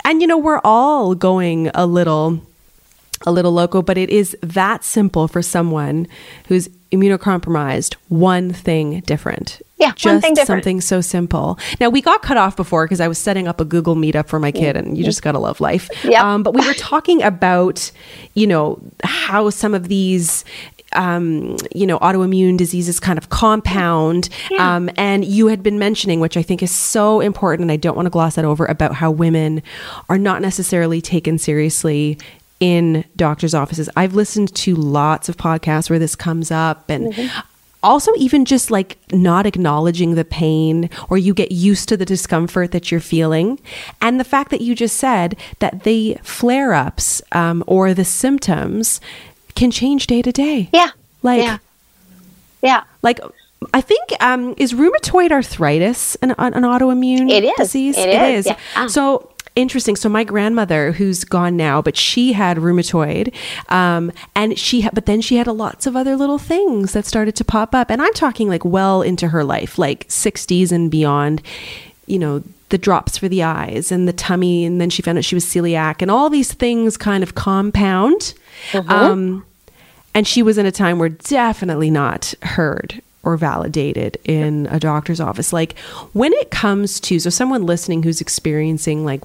and 0.10 0.22
you 0.22 0.28
know, 0.28 0.38
we're 0.38 0.62
all 0.64 1.14
going 1.14 1.70
a 1.76 1.86
little 1.86 2.42
a 3.28 3.32
little 3.32 3.52
loco, 3.52 3.82
but 3.82 3.98
it 3.98 4.10
is 4.10 4.36
that 4.42 4.84
simple 4.84 5.28
for 5.28 5.42
someone 5.42 6.08
who's 6.48 6.70
immunocompromised. 6.92 7.96
One 8.08 8.52
thing 8.52 9.02
different. 9.02 9.62
Yeah, 9.78 9.92
just 9.96 10.24
thing 10.24 10.36
something 10.36 10.82
so 10.82 11.00
simple. 11.02 11.60
Now 11.80 11.90
we 11.90 12.02
got 12.02 12.22
cut 12.22 12.38
off 12.38 12.56
before 12.56 12.86
because 12.86 13.00
I 13.00 13.08
was 13.08 13.18
setting 13.18 13.48
up 13.48 13.62
a 13.62 13.66
Google 13.66 13.96
Meetup 13.96 14.28
for 14.28 14.40
my 14.40 14.52
kid, 14.52 14.76
and 14.76 14.98
you 14.98 15.04
just 15.04 15.22
gotta 15.22 15.40
love 15.40 15.62
life. 15.62 15.90
Yeah. 16.04 16.28
Um, 16.28 16.44
but 16.44 16.54
we 16.56 16.66
were 16.66 16.74
talking 16.74 17.22
about, 17.22 17.92
you 18.34 18.48
know, 18.48 18.80
how 19.04 19.52
some 19.52 19.74
of 19.74 19.90
these 19.90 20.44
um, 20.94 21.58
you 21.74 21.86
know, 21.86 22.00
autoimmune 22.00 22.58
diseases 22.58 23.00
kind 23.00 23.18
of 23.18 23.30
compound. 23.30 24.30
Yeah. 24.50 24.76
Um, 24.76 24.90
and 24.98 25.26
you 25.26 25.48
had 25.48 25.62
been 25.64 25.80
mentioning, 25.80 26.20
which 26.20 26.38
I 26.38 26.42
think 26.42 26.64
is 26.64 26.72
so 26.72 27.20
important, 27.20 27.64
and 27.64 27.72
I 27.72 27.76
don't 27.78 27.96
want 27.96 28.06
to 28.06 28.12
gloss 28.12 28.36
that 28.36 28.46
over, 28.46 28.66
about 28.66 28.96
how 28.96 29.12
women 29.12 29.62
are 30.10 30.18
not 30.18 30.42
necessarily 30.42 31.02
taken 31.02 31.38
seriously 31.38 32.18
in 32.60 33.06
doctors' 33.16 33.54
offices. 33.54 33.90
I've 33.96 34.16
listened 34.16 34.54
to 34.56 34.76
lots 34.76 35.30
of 35.30 35.38
podcasts 35.38 35.90
where 35.90 36.00
this 36.00 36.16
comes 36.16 36.52
up 36.52 36.90
and 36.90 37.14
mm-hmm. 37.14 37.40
also 37.82 38.12
even 38.18 38.44
just 38.44 38.70
like 38.70 38.98
not 39.12 39.46
acknowledging 39.46 40.16
the 40.16 40.26
pain 40.26 40.90
or 41.10 41.18
you 41.18 41.34
get 41.34 41.52
used 41.52 41.88
to 41.90 41.98
the 41.98 42.06
discomfort 42.06 42.72
that 42.72 42.92
you're 42.92 43.00
feeling. 43.00 43.60
And 44.02 44.20
the 44.20 44.26
fact 44.26 44.52
that 44.52 44.62
you 44.62 44.76
just 44.76 44.98
said 44.98 45.38
that 45.60 45.84
the 45.84 46.18
flare 46.22 46.74
ups 46.74 47.22
um, 47.32 47.64
or 47.66 47.94
the 47.94 48.06
symptoms 48.06 49.00
can 49.60 49.72
change 49.72 50.08
day 50.08 50.22
to 50.22 50.32
day. 50.32 50.70
Yeah. 50.74 50.92
Like, 51.22 51.44
yeah. 51.44 51.58
yeah. 52.62 52.84
Like, 53.02 53.20
I 53.74 53.82
think 53.82 54.02
um, 54.22 54.56
is 54.58 54.74
rheumatoid 54.74 55.32
arthritis 55.32 56.16
an, 56.22 56.32
an 56.38 56.64
autoimmune 56.64 57.30
it 57.30 57.44
is. 57.44 57.54
disease? 57.58 57.98
It, 57.98 58.10
it 58.10 58.22
is. 58.36 58.46
is. 58.48 58.54
Yeah. 58.76 58.88
So 58.88 59.30
interesting. 59.56 59.98
So 59.98 60.08
my 60.08 60.24
grandmother, 60.24 60.94
who's 60.94 61.26
gone 61.26 61.58
now, 61.58 61.82
but 61.82 61.98
she 61.98 62.34
had 62.34 62.58
rheumatoid, 62.58 63.34
um, 63.70 64.12
and 64.34 64.58
she 64.58 64.82
had, 64.82 64.96
but 64.96 65.06
then 65.06 65.20
she 65.22 65.36
had 65.36 65.48
a 65.48 65.52
lots 65.52 65.86
of 65.86 65.96
other 65.96 66.16
little 66.16 66.38
things 66.38 66.94
that 66.94 67.06
started 67.06 67.36
to 67.36 67.44
pop 67.44 67.76
up, 67.76 67.92
and 67.92 68.02
I'm 68.02 68.14
talking 68.14 68.48
like 68.48 68.64
well 68.64 69.02
into 69.02 69.28
her 69.28 69.44
life, 69.44 69.78
like 69.78 70.08
60s 70.08 70.72
and 70.72 70.90
beyond. 70.90 71.42
You 72.06 72.18
know, 72.18 72.44
the 72.70 72.78
drops 72.78 73.18
for 73.18 73.28
the 73.28 73.44
eyes 73.44 73.92
and 73.92 74.08
the 74.08 74.14
tummy, 74.14 74.66
and 74.66 74.80
then 74.80 74.90
she 74.90 75.02
found 75.02 75.18
out 75.18 75.26
she 75.26 75.36
was 75.36 75.46
celiac, 75.46 76.02
and 76.02 76.10
all 76.10 76.30
these 76.30 76.54
things 76.54 76.98
kind 76.98 77.24
of 77.24 77.36
compound. 77.36 78.34
Mm-hmm. 78.72 78.90
Um, 78.90 79.46
and 80.20 80.28
she 80.28 80.44
was 80.44 80.58
in 80.58 80.66
a 80.66 80.72
time 80.72 81.00
where 81.00 81.08
definitely 81.08 81.90
not 81.90 82.34
heard 82.42 83.02
or 83.24 83.38
validated 83.38 84.18
in 84.26 84.68
a 84.70 84.78
doctor's 84.78 85.22
office. 85.22 85.54
Like 85.54 85.80
when 86.12 86.34
it 86.34 86.52
comes 86.52 87.00
to, 87.00 87.20
so 87.22 87.30
someone 87.30 87.66
listening 87.66 88.04
who's 88.04 88.20
experiencing 88.20 89.06
like 89.06 89.22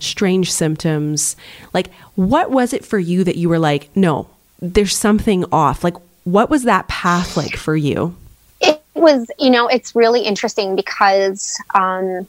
strange 0.00 0.52
symptoms, 0.52 1.34
like 1.72 1.90
what 2.14 2.50
was 2.50 2.74
it 2.74 2.84
for 2.84 2.98
you 2.98 3.24
that 3.24 3.36
you 3.36 3.48
were 3.48 3.58
like, 3.58 3.88
no, 3.96 4.28
there's 4.60 4.94
something 4.94 5.46
off? 5.50 5.82
Like 5.82 5.96
what 6.24 6.50
was 6.50 6.64
that 6.64 6.88
path 6.88 7.38
like 7.38 7.56
for 7.56 7.74
you? 7.74 8.14
It 8.60 8.82
was, 8.92 9.26
you 9.38 9.48
know, 9.48 9.66
it's 9.68 9.94
really 9.94 10.20
interesting 10.20 10.76
because 10.76 11.58
um, 11.74 12.28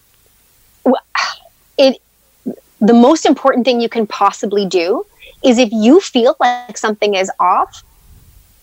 it, 1.77 2.01
the 2.79 2.93
most 2.93 3.25
important 3.25 3.65
thing 3.65 3.81
you 3.81 3.89
can 3.89 4.07
possibly 4.07 4.65
do 4.65 5.05
is 5.43 5.57
if 5.57 5.73
you 5.73 5.99
feel 5.99 6.37
like 6.39 6.77
something 6.77 7.15
is 7.15 7.29
off, 7.41 7.83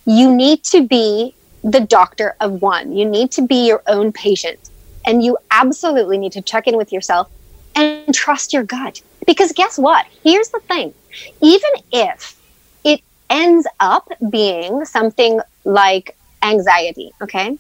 you 0.07 0.35
need 0.35 0.65
to 0.65 0.87
be 0.87 1.35
the 1.63 1.81
doctor 1.81 2.35
of 2.41 2.63
one. 2.63 2.97
You 2.97 3.09
need 3.09 3.31
to 3.33 3.47
be 3.47 3.67
your 3.67 3.83
own 3.87 4.13
patient. 4.13 4.59
And 5.05 5.25
you 5.25 5.37
absolutely 5.51 6.19
need 6.19 6.33
to 6.33 6.43
check 6.43 6.67
in 6.67 6.77
with 6.77 6.93
yourself 6.93 7.31
and 7.75 8.15
trust 8.15 8.53
your 8.53 8.63
gut. 8.63 9.03
Because 9.27 9.53
guess 9.53 9.79
what? 9.79 10.07
Here's 10.23 10.49
the 10.51 10.61
thing 10.61 10.95
even 11.41 11.71
if 11.93 12.41
it 12.85 13.01
ends 13.29 13.67
up 13.81 14.09
being 14.31 14.85
something 14.85 15.41
like 15.65 16.17
anxiety, 16.43 17.13
okay? 17.23 17.59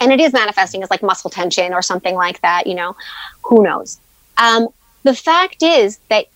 and 0.00 0.12
it 0.12 0.20
is 0.20 0.32
manifesting 0.32 0.82
as 0.82 0.90
like 0.90 1.02
muscle 1.02 1.30
tension 1.30 1.72
or 1.74 1.82
something 1.82 2.14
like 2.14 2.40
that, 2.42 2.66
you 2.66 2.74
know, 2.74 2.96
who 3.42 3.62
knows? 3.62 3.98
Um, 4.36 4.68
the 5.02 5.14
fact 5.14 5.62
is 5.62 5.98
that 6.08 6.26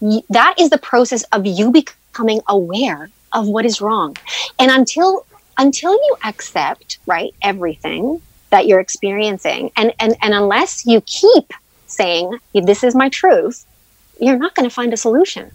y- 0.00 0.22
that 0.30 0.54
is 0.58 0.70
the 0.70 0.78
process 0.78 1.22
of 1.24 1.46
you 1.46 1.70
becoming 1.70 2.40
aware 2.48 3.10
of 3.32 3.48
what 3.48 3.64
is 3.64 3.80
wrong. 3.80 4.16
And 4.58 4.70
until 4.70 5.26
until 5.56 5.92
you 5.92 6.16
accept, 6.24 6.98
right, 7.06 7.34
everything 7.42 8.22
that 8.50 8.66
you're 8.66 8.80
experiencing, 8.80 9.70
and 9.76 9.92
and, 9.98 10.16
and 10.22 10.34
unless 10.34 10.86
you 10.86 11.00
keep 11.02 11.52
saying, 11.86 12.38
this 12.54 12.84
is 12.84 12.94
my 12.94 13.08
truth, 13.08 13.64
you're 14.20 14.38
not 14.38 14.54
going 14.54 14.68
to 14.68 14.74
find 14.74 14.92
a 14.92 14.96
solution. 14.96 15.50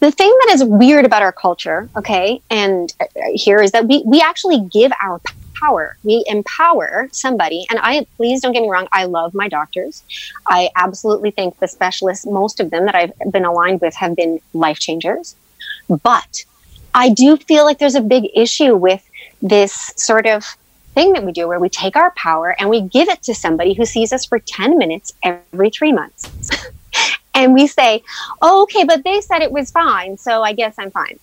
The 0.00 0.10
thing 0.10 0.36
that 0.40 0.54
is 0.54 0.64
weird 0.64 1.04
about 1.04 1.22
our 1.22 1.32
culture, 1.32 1.88
okay, 1.96 2.40
and 2.50 2.92
uh, 3.00 3.04
here 3.34 3.60
is 3.60 3.72
that 3.72 3.86
we, 3.86 4.02
we 4.06 4.20
actually 4.20 4.60
give 4.72 4.92
our 5.02 5.20
power. 5.60 5.96
We 6.04 6.24
empower 6.26 7.08
somebody. 7.12 7.66
And 7.70 7.78
I, 7.82 8.06
please 8.16 8.40
don't 8.40 8.52
get 8.52 8.62
me 8.62 8.70
wrong, 8.70 8.88
I 8.92 9.04
love 9.04 9.34
my 9.34 9.48
doctors. 9.48 10.02
I 10.46 10.70
absolutely 10.76 11.30
think 11.30 11.58
the 11.58 11.68
specialists, 11.68 12.26
most 12.26 12.60
of 12.60 12.70
them 12.70 12.86
that 12.86 12.94
I've 12.94 13.12
been 13.30 13.44
aligned 13.44 13.80
with, 13.80 13.94
have 13.94 14.16
been 14.16 14.40
life 14.54 14.78
changers. 14.78 15.36
But 16.02 16.44
I 16.94 17.10
do 17.10 17.36
feel 17.36 17.64
like 17.64 17.78
there's 17.78 17.94
a 17.94 18.00
big 18.00 18.24
issue 18.34 18.74
with 18.74 19.08
this 19.40 19.92
sort 19.96 20.26
of 20.26 20.44
thing 20.94 21.12
that 21.12 21.24
we 21.24 21.32
do 21.32 21.46
where 21.46 21.60
we 21.60 21.68
take 21.68 21.96
our 21.96 22.12
power 22.16 22.54
and 22.58 22.68
we 22.68 22.80
give 22.80 23.08
it 23.08 23.22
to 23.22 23.34
somebody 23.34 23.74
who 23.74 23.84
sees 23.84 24.12
us 24.12 24.24
for 24.24 24.38
10 24.38 24.76
minutes 24.76 25.12
every 25.22 25.70
three 25.70 25.92
months. 25.92 26.28
and 27.34 27.54
we 27.54 27.66
say, 27.66 28.02
oh, 28.42 28.62
okay, 28.64 28.84
but 28.84 29.04
they 29.04 29.20
said 29.20 29.40
it 29.40 29.52
was 29.52 29.70
fine, 29.70 30.18
so 30.18 30.42
I 30.42 30.52
guess 30.52 30.74
I'm 30.78 30.90
fine. 30.90 31.18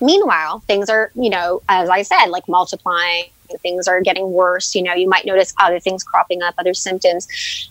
Meanwhile, 0.00 0.60
things 0.66 0.90
are, 0.90 1.12
you 1.14 1.30
know, 1.30 1.62
as 1.68 1.88
I 1.88 2.02
said, 2.02 2.26
like 2.26 2.48
multiplying, 2.48 3.26
things 3.62 3.86
are 3.86 4.00
getting 4.00 4.32
worse. 4.32 4.74
You 4.74 4.82
know, 4.82 4.94
you 4.94 5.08
might 5.08 5.24
notice 5.24 5.54
other 5.60 5.78
things 5.78 6.02
cropping 6.02 6.42
up, 6.42 6.54
other 6.58 6.74
symptoms. 6.74 7.28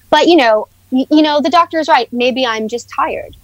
But, 0.10 0.28
you 0.28 0.38
know, 0.38 0.70
y- 0.92 1.08
you 1.12 1.22
know, 1.22 1.42
the 1.42 1.50
doctor 1.50 1.78
is 1.80 1.90
right. 1.90 2.12
Maybe 2.14 2.46
I'm 2.46 2.70
just 2.70 2.90
tired. 2.90 3.36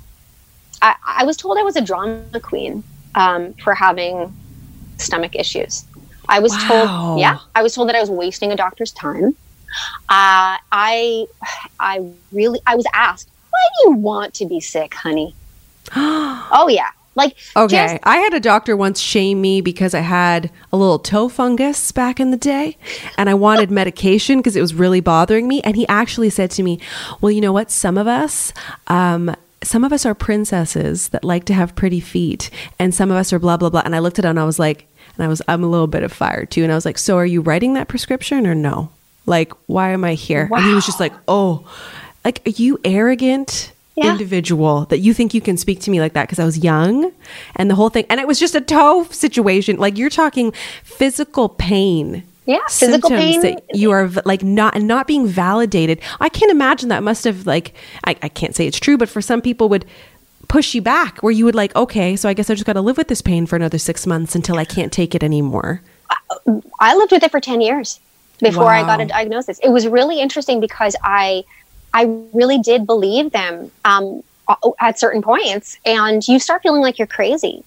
I, 0.82 0.96
I 1.06 1.26
was 1.26 1.36
told 1.36 1.58
I 1.58 1.64
was 1.64 1.76
a 1.76 1.82
drama 1.82 2.40
queen 2.42 2.84
um, 3.18 3.54
for 3.56 3.74
having 3.74 4.34
stomach 4.98 5.36
issues. 5.36 5.86
I 6.30 6.40
was 6.40 6.52
wow. 6.52 6.68
told, 6.68 7.20
yeah, 7.20 7.40
I 7.56 7.64
was 7.64 7.74
told 7.74 7.90
that 7.90 7.96
I 7.96 8.00
was 8.00 8.12
wasting 8.12 8.52
a 8.52 8.56
doctor's 8.56 8.92
time. 8.92 9.36
Uh, 10.10 10.56
I, 10.72 11.26
I 11.80 12.10
really, 12.32 12.60
I 12.66 12.76
was 12.76 12.86
asked, 12.94 13.30
why 13.50 13.60
do 13.78 13.90
you 13.90 13.98
want 13.98 14.34
to 14.36 14.46
be 14.46 14.60
sick, 14.60 14.94
honey? 14.94 15.36
oh 15.96 16.68
yeah, 16.70 16.90
like, 17.16 17.36
okay, 17.56 17.88
just- 17.88 18.00
I 18.04 18.18
had 18.18 18.36
a 18.36 18.40
doctor 18.40 18.78
once 18.78 19.00
shame 19.00 19.42
me 19.42 19.62
because 19.62 19.96
I 19.96 20.02
had 20.02 20.52
a 20.72 20.78
little 20.78 21.00
toe 21.00 21.28
fungus 21.28 21.92
back 21.92 22.20
in 22.20 22.30
the 22.30 22.38
day 22.38 22.78
and 23.18 23.30
I 23.30 23.34
wanted 23.34 23.72
medication 23.82 24.38
because 24.38 24.56
it 24.56 24.62
was 24.62 24.76
really 24.76 25.02
bothering 25.02 25.48
me. 25.48 25.62
And 25.62 25.76
he 25.76 25.88
actually 25.88 26.30
said 26.30 26.52
to 26.52 26.64
me, 26.64 26.80
Well, 27.20 27.32
you 27.32 27.42
know 27.42 27.52
what? 27.52 27.72
Some 27.72 27.98
of 27.98 28.06
us, 28.06 28.54
um, 28.86 29.36
some 29.64 29.84
of 29.84 29.92
us 29.92 30.06
are 30.06 30.14
princesses 30.16 31.10
that 31.10 31.24
like 31.24 31.46
to 31.46 31.54
have 31.54 31.76
pretty 31.76 32.00
feet, 32.00 32.50
and 32.80 32.94
some 32.94 33.10
of 33.12 33.18
us 33.18 33.34
are 33.34 33.40
blah, 33.40 33.58
blah, 33.58 33.70
blah. 33.70 33.82
And 33.84 33.96
I 33.96 34.00
looked 34.00 34.20
at 34.20 34.26
it 34.26 34.30
and 34.30 34.40
I 34.40 34.46
was 34.46 34.60
like, 34.60 34.88
and 35.16 35.26
I 35.26 35.28
was, 35.28 35.42
I'm 35.48 35.64
a 35.64 35.68
little 35.68 35.88
bit 35.88 36.04
of 36.04 36.14
fire 36.14 36.46
too. 36.46 36.64
And 36.64 36.72
I 36.72 36.76
was 36.76 36.86
like, 36.86 36.98
So 36.98 37.18
are 37.18 37.26
you 37.26 37.42
writing 37.42 37.74
that 37.74 37.88
prescription 37.88 38.46
or 38.46 38.54
no? 38.56 38.92
Like, 39.26 39.52
why 39.66 39.92
am 39.92 40.04
I 40.04 40.14
here? 40.14 40.48
Wow. 40.50 40.58
And 40.58 40.68
he 40.68 40.74
was 40.74 40.86
just 40.86 41.00
like, 41.00 41.14
Oh, 41.28 41.68
like, 42.24 42.42
are 42.46 42.52
you 42.52 42.80
arrogant? 42.84 43.74
yeah. 43.96 44.12
individual 44.12 44.86
that 44.86 45.00
you 45.00 45.12
think 45.12 45.34
you 45.34 45.42
can 45.42 45.58
speak 45.58 45.80
to 45.82 45.90
me 45.90 46.00
like 46.00 46.14
that 46.14 46.28
because 46.28 46.38
I 46.38 46.46
was 46.46 46.60
young 46.60 47.12
and 47.56 47.68
the 47.68 47.74
whole 47.74 47.90
thing. 47.90 48.06
And 48.12 48.20
it 48.20 48.28
was 48.28 48.40
just 48.40 48.54
a 48.54 48.62
toe 48.62 49.06
situation. 49.10 49.78
Like 49.78 49.98
you're 49.98 50.12
talking 50.12 50.52
physical 50.84 51.50
pain. 51.50 52.24
Yeah, 52.48 52.66
physical 52.70 53.10
pain 53.10 53.42
that 53.42 53.62
you 53.74 53.92
are 53.92 54.08
like 54.24 54.42
not 54.42 54.82
not 54.82 55.06
being 55.06 55.28
validated. 55.28 56.00
I 56.22 56.30
can't 56.30 56.50
imagine 56.50 56.88
that 56.90 57.04
must 57.04 57.26
have 57.26 57.46
like 57.46 57.74
I, 58.06 58.16
I 58.22 58.30
can't 58.30 58.56
say 58.56 58.66
it's 58.66 58.80
true, 58.80 58.98
but 58.98 59.10
for 59.10 59.22
some 59.22 59.42
people 59.42 59.68
would 59.68 59.86
push 60.48 60.74
you 60.74 60.82
back 60.82 61.22
where 61.22 61.32
you 61.32 61.44
would 61.44 61.56
like, 61.56 61.76
okay, 61.76 62.16
so 62.16 62.30
I 62.30 62.34
guess 62.34 62.50
I 62.50 62.54
just 62.54 62.66
got 62.66 62.74
to 62.74 62.82
live 62.82 62.98
with 62.98 63.10
this 63.10 63.22
pain 63.22 63.46
for 63.46 63.58
another 63.58 63.78
six 63.78 64.08
months 64.08 64.34
until 64.34 64.58
I 64.58 64.64
can't 64.64 64.94
take 64.94 65.14
it 65.14 65.24
anymore. 65.24 65.82
I 66.80 66.96
lived 66.96 67.12
with 67.12 67.24
it 67.24 67.32
for 67.32 67.42
10 67.42 67.60
years 67.60 68.00
before 68.40 68.64
wow. 68.64 68.70
I 68.70 68.84
got 68.84 69.02
a 69.02 69.06
diagnosis. 69.06 69.60
It 69.60 69.70
was 69.70 69.86
really 69.88 70.22
interesting 70.22 70.62
because 70.62 70.96
I 71.04 71.44
I 71.94 72.04
really 72.34 72.60
did 72.60 72.86
believe 72.86 73.32
them 73.32 73.72
um, 73.84 74.24
at 74.80 75.00
certain 75.00 75.22
points, 75.22 75.78
and 75.86 76.26
you 76.28 76.40
start 76.40 76.62
feeling 76.62 76.82
like 76.82 76.98
you're 76.98 77.08
crazy. 77.08 77.64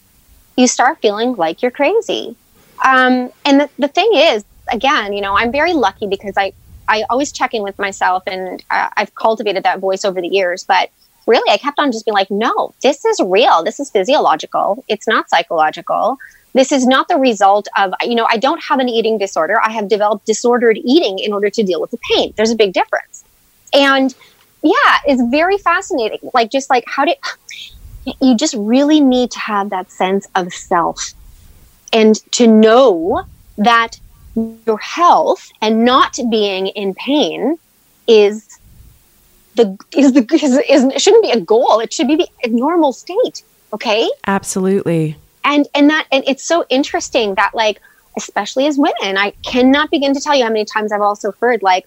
You 0.56 0.66
start 0.66 1.00
feeling 1.02 1.34
like 1.34 1.62
you're 1.62 1.70
crazy. 1.70 2.36
Um, 2.84 3.30
and 3.44 3.60
the, 3.60 3.70
the 3.78 3.88
thing 3.88 4.10
is, 4.14 4.44
again, 4.72 5.12
you 5.12 5.20
know, 5.20 5.36
I'm 5.36 5.52
very 5.52 5.72
lucky 5.72 6.06
because 6.06 6.34
I, 6.36 6.52
I 6.88 7.04
always 7.10 7.32
check 7.32 7.54
in 7.54 7.62
with 7.62 7.78
myself, 7.78 8.22
and 8.26 8.62
uh, 8.70 8.88
I've 8.96 9.14
cultivated 9.14 9.62
that 9.64 9.78
voice 9.80 10.04
over 10.04 10.20
the 10.20 10.28
years. 10.28 10.64
But 10.64 10.90
really, 11.26 11.50
I 11.50 11.56
kept 11.56 11.78
on 11.78 11.92
just 11.92 12.04
being 12.04 12.14
like, 12.14 12.30
no, 12.30 12.74
this 12.82 13.04
is 13.04 13.20
real. 13.20 13.62
This 13.62 13.80
is 13.80 13.90
physiological. 13.90 14.84
It's 14.88 15.06
not 15.06 15.28
psychological 15.30 16.18
this 16.52 16.72
is 16.72 16.84
not 16.84 17.06
the 17.06 17.16
result 17.16 17.68
of 17.78 17.94
you 18.02 18.16
know 18.16 18.26
i 18.28 18.36
don't 18.36 18.60
have 18.60 18.80
an 18.80 18.88
eating 18.88 19.18
disorder 19.18 19.60
i 19.62 19.70
have 19.70 19.86
developed 19.86 20.26
disordered 20.26 20.76
eating 20.78 21.20
in 21.20 21.32
order 21.32 21.48
to 21.48 21.62
deal 21.62 21.80
with 21.80 21.92
the 21.92 21.98
pain 22.10 22.34
there's 22.36 22.50
a 22.50 22.56
big 22.56 22.72
difference 22.72 23.22
and 23.72 24.16
yeah, 24.62 24.98
it's 25.06 25.22
very 25.30 25.58
fascinating. 25.58 26.30
Like, 26.34 26.50
just 26.50 26.70
like 26.70 26.84
how 26.86 27.04
did 27.04 27.16
you 28.20 28.36
just 28.36 28.54
really 28.54 29.00
need 29.00 29.30
to 29.32 29.38
have 29.38 29.70
that 29.70 29.90
sense 29.90 30.26
of 30.34 30.52
self 30.52 31.12
and 31.92 32.16
to 32.32 32.46
know 32.46 33.24
that 33.58 33.99
your 34.66 34.78
health 34.78 35.50
and 35.60 35.84
not 35.84 36.18
being 36.30 36.68
in 36.68 36.94
pain 36.94 37.58
is 38.06 38.58
the 39.56 39.76
is 39.96 40.12
the 40.12 40.26
is, 40.32 40.58
is 40.68 41.02
shouldn't 41.02 41.22
be 41.22 41.30
a 41.30 41.40
goal. 41.40 41.80
It 41.80 41.92
should 41.92 42.08
be 42.08 42.16
the 42.16 42.28
normal 42.48 42.92
state 42.92 43.42
okay? 43.72 44.10
Absolutely. 44.26 45.16
And 45.44 45.68
and 45.74 45.88
that 45.90 46.06
and 46.12 46.24
it's 46.26 46.44
so 46.44 46.64
interesting 46.68 47.34
that 47.36 47.54
like 47.54 47.80
especially 48.16 48.66
as 48.66 48.76
women 48.76 49.16
i 49.16 49.30
cannot 49.46 49.88
begin 49.88 50.12
to 50.12 50.20
tell 50.20 50.34
you 50.34 50.42
how 50.42 50.50
many 50.50 50.64
times 50.64 50.90
i've 50.90 51.00
also 51.00 51.32
heard 51.40 51.62
like 51.62 51.86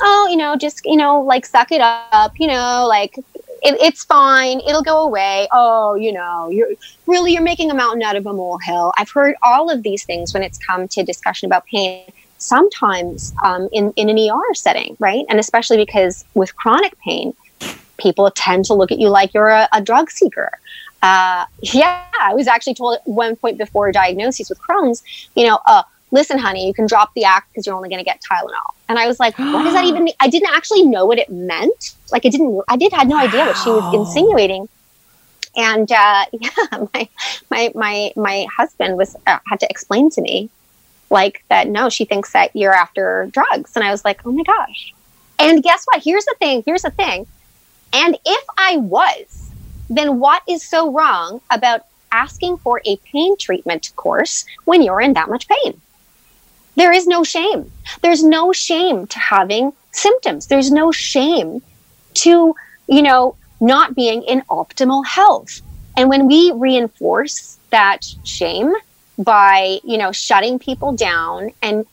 oh, 0.00 0.28
you 0.30 0.36
know, 0.36 0.56
just, 0.56 0.84
you 0.84 0.96
know, 0.96 1.20
like 1.20 1.46
suck 1.46 1.72
it 1.72 1.80
up, 1.80 2.38
you 2.38 2.46
know, 2.46 2.86
like 2.88 3.18
it, 3.66 3.80
it's 3.80 4.04
fine. 4.04 4.60
It'll 4.60 4.82
go 4.82 5.02
away. 5.02 5.48
Oh, 5.52 5.94
you 5.94 6.12
know, 6.12 6.48
you're 6.50 6.68
really, 7.06 7.32
you're 7.32 7.42
making 7.42 7.70
a 7.70 7.74
mountain 7.74 8.02
out 8.02 8.16
of 8.16 8.26
a 8.26 8.32
molehill. 8.32 8.92
I've 8.96 9.10
heard 9.10 9.34
all 9.42 9.70
of 9.70 9.82
these 9.82 10.04
things 10.04 10.32
when 10.32 10.42
it's 10.42 10.58
come 10.58 10.88
to 10.88 11.02
discussion 11.02 11.46
about 11.46 11.66
pain, 11.66 12.04
sometimes 12.38 13.34
um, 13.42 13.68
in, 13.72 13.92
in 13.96 14.08
an 14.08 14.18
ER 14.18 14.54
setting, 14.54 14.96
right? 15.00 15.24
And 15.28 15.38
especially 15.38 15.76
because 15.76 16.24
with 16.34 16.54
chronic 16.56 16.98
pain, 17.00 17.34
people 17.98 18.30
tend 18.30 18.64
to 18.66 18.74
look 18.74 18.92
at 18.92 18.98
you 18.98 19.08
like 19.08 19.34
you're 19.34 19.48
a, 19.48 19.68
a 19.72 19.82
drug 19.82 20.10
seeker. 20.10 20.50
Uh, 21.02 21.46
yeah, 21.62 22.04
I 22.20 22.34
was 22.34 22.46
actually 22.46 22.74
told 22.74 22.96
at 22.96 23.06
one 23.06 23.36
point 23.36 23.58
before 23.58 23.90
diagnosis 23.92 24.48
with 24.48 24.58
Crohn's, 24.60 25.02
you 25.34 25.46
know, 25.46 25.58
uh, 25.66 25.82
listen, 26.16 26.38
honey, 26.38 26.66
you 26.66 26.72
can 26.72 26.86
drop 26.86 27.12
the 27.14 27.24
act 27.24 27.52
because 27.52 27.66
you're 27.66 27.76
only 27.76 27.90
going 27.90 27.98
to 27.98 28.04
get 28.04 28.22
Tylenol. 28.22 28.72
And 28.88 28.98
I 28.98 29.06
was 29.06 29.20
like, 29.20 29.38
what 29.38 29.62
does 29.62 29.74
that 29.74 29.84
even 29.90 30.04
mean? 30.04 30.14
I 30.18 30.28
didn't 30.28 30.48
actually 30.52 30.82
know 30.82 31.04
what 31.04 31.18
it 31.18 31.28
meant. 31.30 31.94
Like, 32.10 32.24
I 32.24 32.30
didn't, 32.30 32.60
I 32.68 32.76
did 32.76 32.92
had 32.92 33.06
no 33.06 33.16
wow. 33.16 33.24
idea 33.24 33.44
what 33.44 33.56
she 33.58 33.70
was 33.70 33.94
insinuating. 33.94 34.68
And 35.56 35.90
uh, 35.92 36.24
yeah, 36.32 36.86
my 36.94 37.08
my 37.50 37.72
my 37.74 38.12
my 38.16 38.46
husband 38.54 38.96
was 38.96 39.16
uh, 39.26 39.38
had 39.46 39.60
to 39.60 39.66
explain 39.70 40.10
to 40.10 40.20
me, 40.20 40.50
like 41.08 41.44
that. 41.48 41.68
No, 41.68 41.88
she 41.88 42.04
thinks 42.04 42.32
that 42.32 42.54
you're 42.54 42.74
after 42.74 43.28
drugs, 43.32 43.72
and 43.74 43.84
I 43.84 43.90
was 43.90 44.04
like, 44.04 44.26
oh 44.26 44.32
my 44.32 44.42
gosh. 44.42 44.92
And 45.38 45.62
guess 45.62 45.84
what? 45.86 46.02
Here's 46.02 46.24
the 46.24 46.34
thing. 46.38 46.62
Here's 46.66 46.82
the 46.82 46.90
thing. 46.90 47.26
And 47.92 48.18
if 48.26 48.44
I 48.58 48.76
was, 48.78 49.50
then 49.88 50.18
what 50.18 50.42
is 50.48 50.62
so 50.62 50.92
wrong 50.92 51.40
about 51.50 51.86
asking 52.12 52.56
for 52.58 52.80
a 52.86 52.96
pain 53.12 53.36
treatment 53.36 53.92
course 53.96 54.44
when 54.64 54.82
you're 54.82 55.00
in 55.00 55.14
that 55.14 55.28
much 55.28 55.46
pain? 55.48 55.80
There 56.76 56.92
is 56.92 57.06
no 57.06 57.24
shame. 57.24 57.70
There's 58.02 58.22
no 58.22 58.52
shame 58.52 59.06
to 59.06 59.18
having 59.18 59.72
symptoms. 59.92 60.46
There's 60.46 60.70
no 60.70 60.92
shame 60.92 61.62
to, 62.14 62.54
you 62.88 63.02
know, 63.02 63.36
not 63.60 63.94
being 63.94 64.22
in 64.22 64.42
optimal 64.42 65.04
health. 65.06 65.60
And 65.96 66.10
when 66.10 66.26
we 66.26 66.52
reinforce 66.54 67.58
that 67.70 68.04
shame 68.24 68.72
by, 69.18 69.80
you 69.82 69.96
know, 69.96 70.12
shutting 70.12 70.58
people 70.58 70.92
down 70.92 71.50
and 71.62 71.86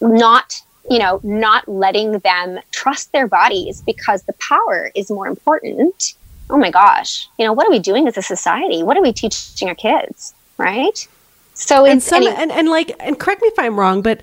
not, 0.00 0.62
you 0.88 0.98
know, 0.98 1.20
not 1.24 1.66
letting 1.68 2.20
them 2.20 2.60
trust 2.70 3.10
their 3.12 3.26
bodies 3.26 3.82
because 3.82 4.22
the 4.22 4.32
power 4.34 4.92
is 4.94 5.10
more 5.10 5.26
important. 5.26 6.14
Oh 6.50 6.56
my 6.56 6.70
gosh, 6.70 7.28
you 7.38 7.44
know, 7.44 7.52
what 7.52 7.66
are 7.66 7.70
we 7.70 7.78
doing 7.78 8.06
as 8.06 8.16
a 8.16 8.22
society? 8.22 8.82
What 8.82 8.96
are 8.96 9.02
we 9.02 9.12
teaching 9.12 9.68
our 9.68 9.74
kids? 9.74 10.34
Right? 10.58 11.08
So 11.54 11.84
and 11.84 12.02
some 12.02 12.22
any- 12.26 12.36
and, 12.36 12.52
and 12.52 12.68
like 12.68 12.92
and 13.00 13.18
correct 13.18 13.42
me 13.42 13.48
if 13.48 13.58
I'm 13.58 13.78
wrong, 13.78 14.02
but 14.02 14.22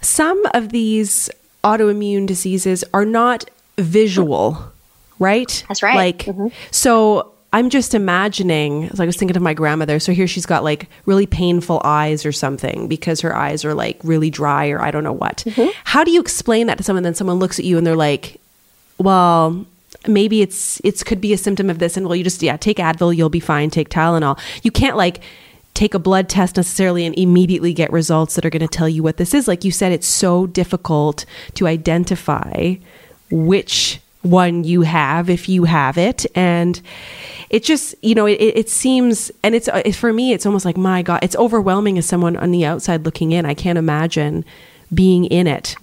some 0.00 0.42
of 0.54 0.70
these 0.70 1.30
autoimmune 1.64 2.26
diseases 2.26 2.84
are 2.94 3.04
not 3.04 3.48
visual, 3.76 4.72
right? 5.18 5.64
That's 5.68 5.82
right. 5.82 5.96
Like 5.96 6.18
mm-hmm. 6.18 6.48
so 6.70 7.32
I'm 7.52 7.68
just 7.68 7.94
imagining, 7.94 8.84
as 8.84 9.00
I 9.00 9.06
was 9.06 9.16
thinking 9.16 9.36
of 9.36 9.42
my 9.42 9.54
grandmother. 9.54 9.98
So 9.98 10.12
here 10.12 10.28
she's 10.28 10.46
got 10.46 10.62
like 10.62 10.88
really 11.04 11.26
painful 11.26 11.80
eyes 11.84 12.24
or 12.24 12.32
something 12.32 12.86
because 12.86 13.20
her 13.22 13.34
eyes 13.34 13.64
are 13.64 13.74
like 13.74 13.98
really 14.04 14.30
dry 14.30 14.68
or 14.68 14.80
I 14.80 14.90
don't 14.90 15.02
know 15.02 15.12
what. 15.12 15.38
Mm-hmm. 15.46 15.70
How 15.84 16.04
do 16.04 16.12
you 16.12 16.20
explain 16.20 16.68
that 16.68 16.78
to 16.78 16.84
someone? 16.84 17.02
Then 17.02 17.14
someone 17.14 17.38
looks 17.38 17.58
at 17.58 17.64
you 17.64 17.76
and 17.76 17.86
they're 17.86 17.96
like, 17.96 18.40
well, 18.98 19.66
maybe 20.06 20.42
it's 20.42 20.80
it's 20.84 21.02
could 21.02 21.20
be 21.20 21.32
a 21.32 21.38
symptom 21.38 21.68
of 21.68 21.78
this 21.78 21.96
and 21.96 22.06
well 22.06 22.16
you 22.16 22.24
just 22.24 22.42
yeah 22.42 22.56
take 22.56 22.78
advil 22.78 23.14
you'll 23.14 23.28
be 23.28 23.40
fine 23.40 23.68
take 23.68 23.90
tylenol 23.90 24.38
you 24.62 24.70
can't 24.70 24.96
like 24.96 25.20
take 25.80 25.94
a 25.94 25.98
blood 25.98 26.28
test 26.28 26.58
necessarily 26.58 27.06
and 27.06 27.16
immediately 27.18 27.72
get 27.72 27.90
results 27.90 28.34
that 28.34 28.44
are 28.44 28.50
going 28.50 28.60
to 28.60 28.68
tell 28.68 28.86
you 28.86 29.02
what 29.02 29.16
this 29.16 29.32
is. 29.32 29.48
Like 29.48 29.64
you 29.64 29.72
said 29.72 29.92
it's 29.92 30.06
so 30.06 30.46
difficult 30.46 31.24
to 31.54 31.66
identify 31.66 32.74
which 33.30 33.98
one 34.20 34.62
you 34.62 34.82
have 34.82 35.30
if 35.30 35.48
you 35.48 35.64
have 35.64 35.96
it. 35.96 36.26
And 36.34 36.78
it 37.48 37.64
just 37.64 37.94
you 38.02 38.14
know 38.14 38.26
it, 38.26 38.34
it 38.34 38.68
seems 38.68 39.32
and 39.42 39.54
it's 39.54 39.68
it, 39.68 39.92
for 39.92 40.12
me 40.12 40.34
it's 40.34 40.44
almost 40.44 40.66
like 40.66 40.76
my 40.76 41.02
god 41.02 41.18
it's 41.24 41.34
overwhelming 41.34 41.96
as 41.98 42.06
someone 42.06 42.36
on 42.36 42.50
the 42.50 42.66
outside 42.66 43.06
looking 43.06 43.32
in. 43.32 43.46
I 43.46 43.54
can't 43.54 43.78
imagine 43.78 44.44
being 44.92 45.24
in 45.24 45.46
it 45.46 45.76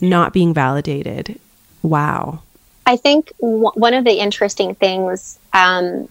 not 0.00 0.32
being 0.32 0.54
validated. 0.54 1.38
Wow. 1.82 2.40
I 2.86 2.96
think 2.96 3.32
w- 3.42 3.70
one 3.74 3.92
of 3.92 4.04
the 4.04 4.18
interesting 4.18 4.74
things 4.74 5.38
um, 5.52 6.08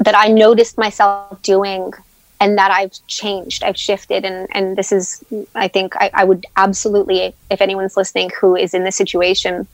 that 0.00 0.16
i 0.16 0.26
noticed 0.26 0.76
myself 0.76 1.40
doing 1.42 1.92
and 2.40 2.58
that 2.58 2.70
I've 2.70 2.92
changed, 3.06 3.62
I've 3.62 3.76
shifted, 3.76 4.24
and 4.24 4.48
and 4.50 4.76
this 4.76 4.92
is, 4.92 5.24
I 5.54 5.68
think, 5.68 5.96
I, 5.96 6.10
I 6.12 6.24
would 6.24 6.46
absolutely, 6.56 7.34
if 7.50 7.60
anyone's 7.60 7.96
listening 7.96 8.30
who 8.40 8.56
is 8.56 8.74
in 8.74 8.84
this 8.84 8.96
situation, 8.96 9.66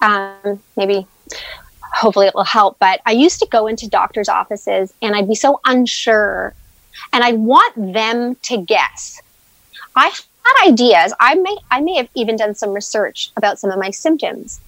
um, 0.00 0.60
maybe 0.76 1.06
hopefully 1.80 2.26
it 2.26 2.34
will 2.34 2.44
help. 2.44 2.78
But 2.78 3.00
I 3.06 3.12
used 3.12 3.40
to 3.40 3.46
go 3.46 3.66
into 3.66 3.88
doctors' 3.88 4.28
offices 4.28 4.92
and 5.02 5.16
I'd 5.16 5.28
be 5.28 5.34
so 5.34 5.60
unsure 5.64 6.54
and 7.12 7.24
I'd 7.24 7.38
want 7.38 7.74
them 7.94 8.36
to 8.42 8.58
guess. 8.58 9.20
I 9.96 10.08
had 10.08 10.68
ideas. 10.68 11.12
I 11.18 11.34
may 11.34 11.56
I 11.70 11.80
may 11.80 11.96
have 11.96 12.08
even 12.14 12.36
done 12.36 12.54
some 12.54 12.70
research 12.70 13.30
about 13.36 13.58
some 13.58 13.70
of 13.70 13.78
my 13.78 13.90
symptoms, 13.90 14.60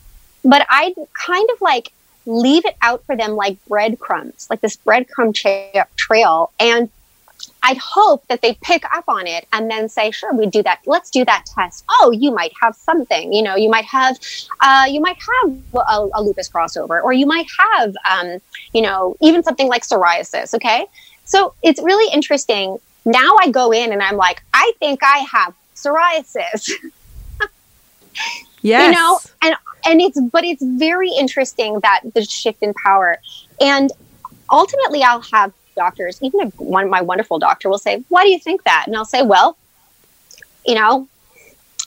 but 0.45 0.67
I'd 0.69 0.95
kind 1.15 1.49
of 1.51 1.61
like 1.61 1.93
leave 2.31 2.65
it 2.65 2.77
out 2.81 3.05
for 3.05 3.17
them 3.17 3.33
like 3.33 3.59
breadcrumbs, 3.67 4.47
like 4.49 4.61
this 4.61 4.77
breadcrumb 4.77 5.35
tra- 5.35 5.87
trail. 5.97 6.53
And 6.61 6.89
I'd 7.63 7.79
hope 7.79 8.27
that 8.29 8.41
they 8.41 8.55
pick 8.63 8.85
up 8.95 9.05
on 9.09 9.27
it 9.27 9.47
and 9.53 9.71
then 9.71 9.89
say, 9.89 10.11
sure, 10.11 10.33
we 10.33 10.47
do 10.47 10.63
that. 10.63 10.81
Let's 10.87 11.11
do 11.11 11.25
that 11.25 11.47
test. 11.47 11.85
Oh, 11.91 12.11
you 12.11 12.33
might 12.33 12.53
have 12.61 12.75
something, 12.75 13.33
you 13.33 13.43
know, 13.43 13.57
you 13.57 13.69
might 13.69 13.85
have, 13.85 14.19
uh, 14.61 14.87
you 14.89 15.01
might 15.01 15.19
have 15.19 15.57
a, 15.75 16.09
a, 16.15 16.23
lupus 16.23 16.49
crossover, 16.49 17.03
or 17.03 17.13
you 17.13 17.27
might 17.27 17.47
have, 17.59 17.95
um, 18.09 18.39
you 18.73 18.83
know, 18.83 19.17
even 19.21 19.43
something 19.43 19.69
like 19.69 19.83
psoriasis. 19.83 20.55
Okay. 20.55 20.87
So 21.25 21.55
it's 21.63 21.83
really 21.83 22.13
interesting. 22.13 22.79
Now 23.05 23.37
I 23.41 23.51
go 23.51 23.73
in 23.73 23.93
and 23.93 24.03
I'm 24.03 24.17
like, 24.17 24.43
I 24.55 24.73
think 24.79 25.01
I 25.03 25.27
have 25.31 25.55
psoriasis. 25.75 26.73
yes. 28.63 28.87
You 28.87 28.93
know, 28.93 29.19
and, 29.43 29.55
and 29.87 30.01
it's, 30.01 30.21
but 30.21 30.45
it's 30.45 30.63
very 30.63 31.11
interesting 31.11 31.81
that 31.81 32.01
the 32.15 32.25
shift 32.25 32.63
in 32.63 32.75
power 32.75 33.19
and 33.61 33.91
ultimately 34.51 35.03
I'll 35.03 35.23
have 35.23 35.53
doctors, 35.77 36.19
even 36.23 36.41
a, 36.41 36.47
one 36.63 36.91
my 36.91 37.01
wonderful 37.01 37.39
doctor 37.39 37.69
will 37.69 37.79
say, 37.79 38.05
"Why 38.09 38.25
do 38.25 38.31
you 38.31 38.39
think 38.39 38.65
that?" 38.65 38.85
And 38.87 38.97
I'll 38.97 39.05
say, 39.05 39.23
"Well, 39.23 39.57
you 40.67 40.75
know, 40.75 41.09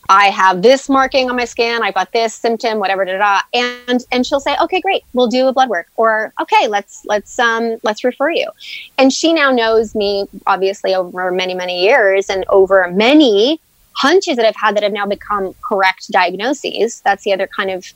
I 0.09 0.25
have 0.27 0.61
this 0.61 0.89
marking 0.89 1.29
on 1.29 1.35
my 1.35 1.45
skin. 1.45 1.83
I 1.83 1.91
got 1.91 2.11
this 2.11 2.33
symptom, 2.33 2.79
whatever, 2.79 3.05
da, 3.05 3.17
da, 3.17 3.41
and 3.53 4.03
and 4.11 4.25
she'll 4.25 4.39
say, 4.39 4.55
"Okay, 4.61 4.81
great, 4.81 5.03
we'll 5.13 5.27
do 5.27 5.47
a 5.47 5.53
blood 5.53 5.69
work," 5.69 5.87
or 5.95 6.33
"Okay, 6.41 6.67
let's 6.67 7.05
let's 7.05 7.37
um 7.39 7.77
let's 7.83 8.03
refer 8.03 8.29
you." 8.31 8.49
And 8.97 9.11
she 9.11 9.33
now 9.33 9.51
knows 9.51 9.95
me 9.95 10.27
obviously 10.47 10.95
over 10.95 11.31
many 11.31 11.53
many 11.53 11.83
years 11.83 12.29
and 12.29 12.45
over 12.49 12.89
many 12.91 13.59
hunches 14.07 14.35
that 14.37 14.45
I've 14.45 14.55
had 14.55 14.75
that 14.75 14.83
have 14.83 14.93
now 14.93 15.07
become 15.07 15.55
correct 15.67 16.11
diagnoses. 16.11 17.01
That's 17.01 17.23
the 17.23 17.33
other 17.33 17.47
kind 17.47 17.71
of 17.71 17.91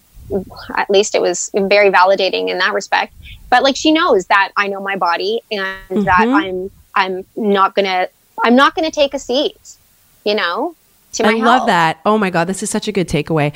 at 0.75 0.89
least 0.89 1.15
it 1.15 1.21
was 1.21 1.49
very 1.55 1.89
validating 1.89 2.49
in 2.49 2.57
that 2.57 2.73
respect 2.73 3.13
but 3.49 3.63
like 3.63 3.75
she 3.75 3.91
knows 3.91 4.25
that 4.25 4.51
I 4.57 4.67
know 4.67 4.81
my 4.81 4.95
body 4.95 5.41
and 5.51 5.61
mm-hmm. 5.89 6.03
that 6.03 6.27
I'm 6.27 6.71
I'm 6.95 7.25
not 7.35 7.75
gonna 7.75 8.07
I'm 8.43 8.55
not 8.55 8.75
gonna 8.75 8.91
take 8.91 9.13
a 9.13 9.19
seat, 9.19 9.77
you 10.23 10.35
know. 10.35 10.75
I 11.23 11.31
health. 11.31 11.41
love 11.41 11.67
that. 11.67 11.99
Oh 12.05 12.17
my 12.17 12.29
god, 12.29 12.45
this 12.45 12.61
is 12.61 12.69
such 12.69 12.87
a 12.87 12.91
good 12.91 13.07
takeaway. 13.07 13.53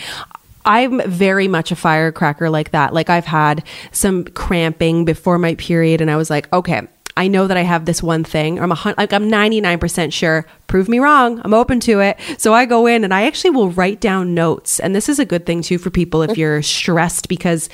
I'm 0.64 1.02
very 1.10 1.48
much 1.48 1.72
a 1.72 1.76
firecracker 1.76 2.50
like 2.50 2.72
that. 2.72 2.94
Like 2.94 3.10
I've 3.10 3.26
had 3.26 3.64
some 3.92 4.26
cramping 4.26 5.06
before 5.06 5.38
my 5.38 5.56
period, 5.56 6.02
and 6.02 6.10
I 6.10 6.16
was 6.16 6.30
like, 6.30 6.52
okay, 6.54 6.88
I 7.18 7.28
know 7.28 7.48
that 7.48 7.58
I 7.58 7.62
have 7.62 7.86
this 7.86 8.02
one 8.02 8.24
thing. 8.24 8.60
I'm 8.60 8.72
a 8.72 8.96
like 8.98 9.14
I'm 9.14 9.30
99% 9.30 10.14
sure. 10.14 10.46
Prove 10.68 10.88
me 10.88 11.00
wrong. 11.00 11.42
I'm 11.44 11.54
open 11.54 11.80
to 11.82 12.00
it. 12.00 12.18
So 12.38 12.54
I 12.54 12.66
go 12.66 12.88
in 12.88 13.04
and 13.04 13.14
I 13.14 13.24
actually 13.24 13.50
will 13.50 13.70
write 13.70 14.00
down 14.00 14.34
notes. 14.34 14.80
And 14.80 14.96
this 14.96 15.10
is 15.10 15.20
a 15.20 15.26
good 15.26 15.46
thing 15.46 15.62
too 15.62 15.78
for 15.78 15.90
people 15.90 16.22
if 16.22 16.38
you're 16.38 16.62
stressed 16.62 17.28
because 17.28 17.70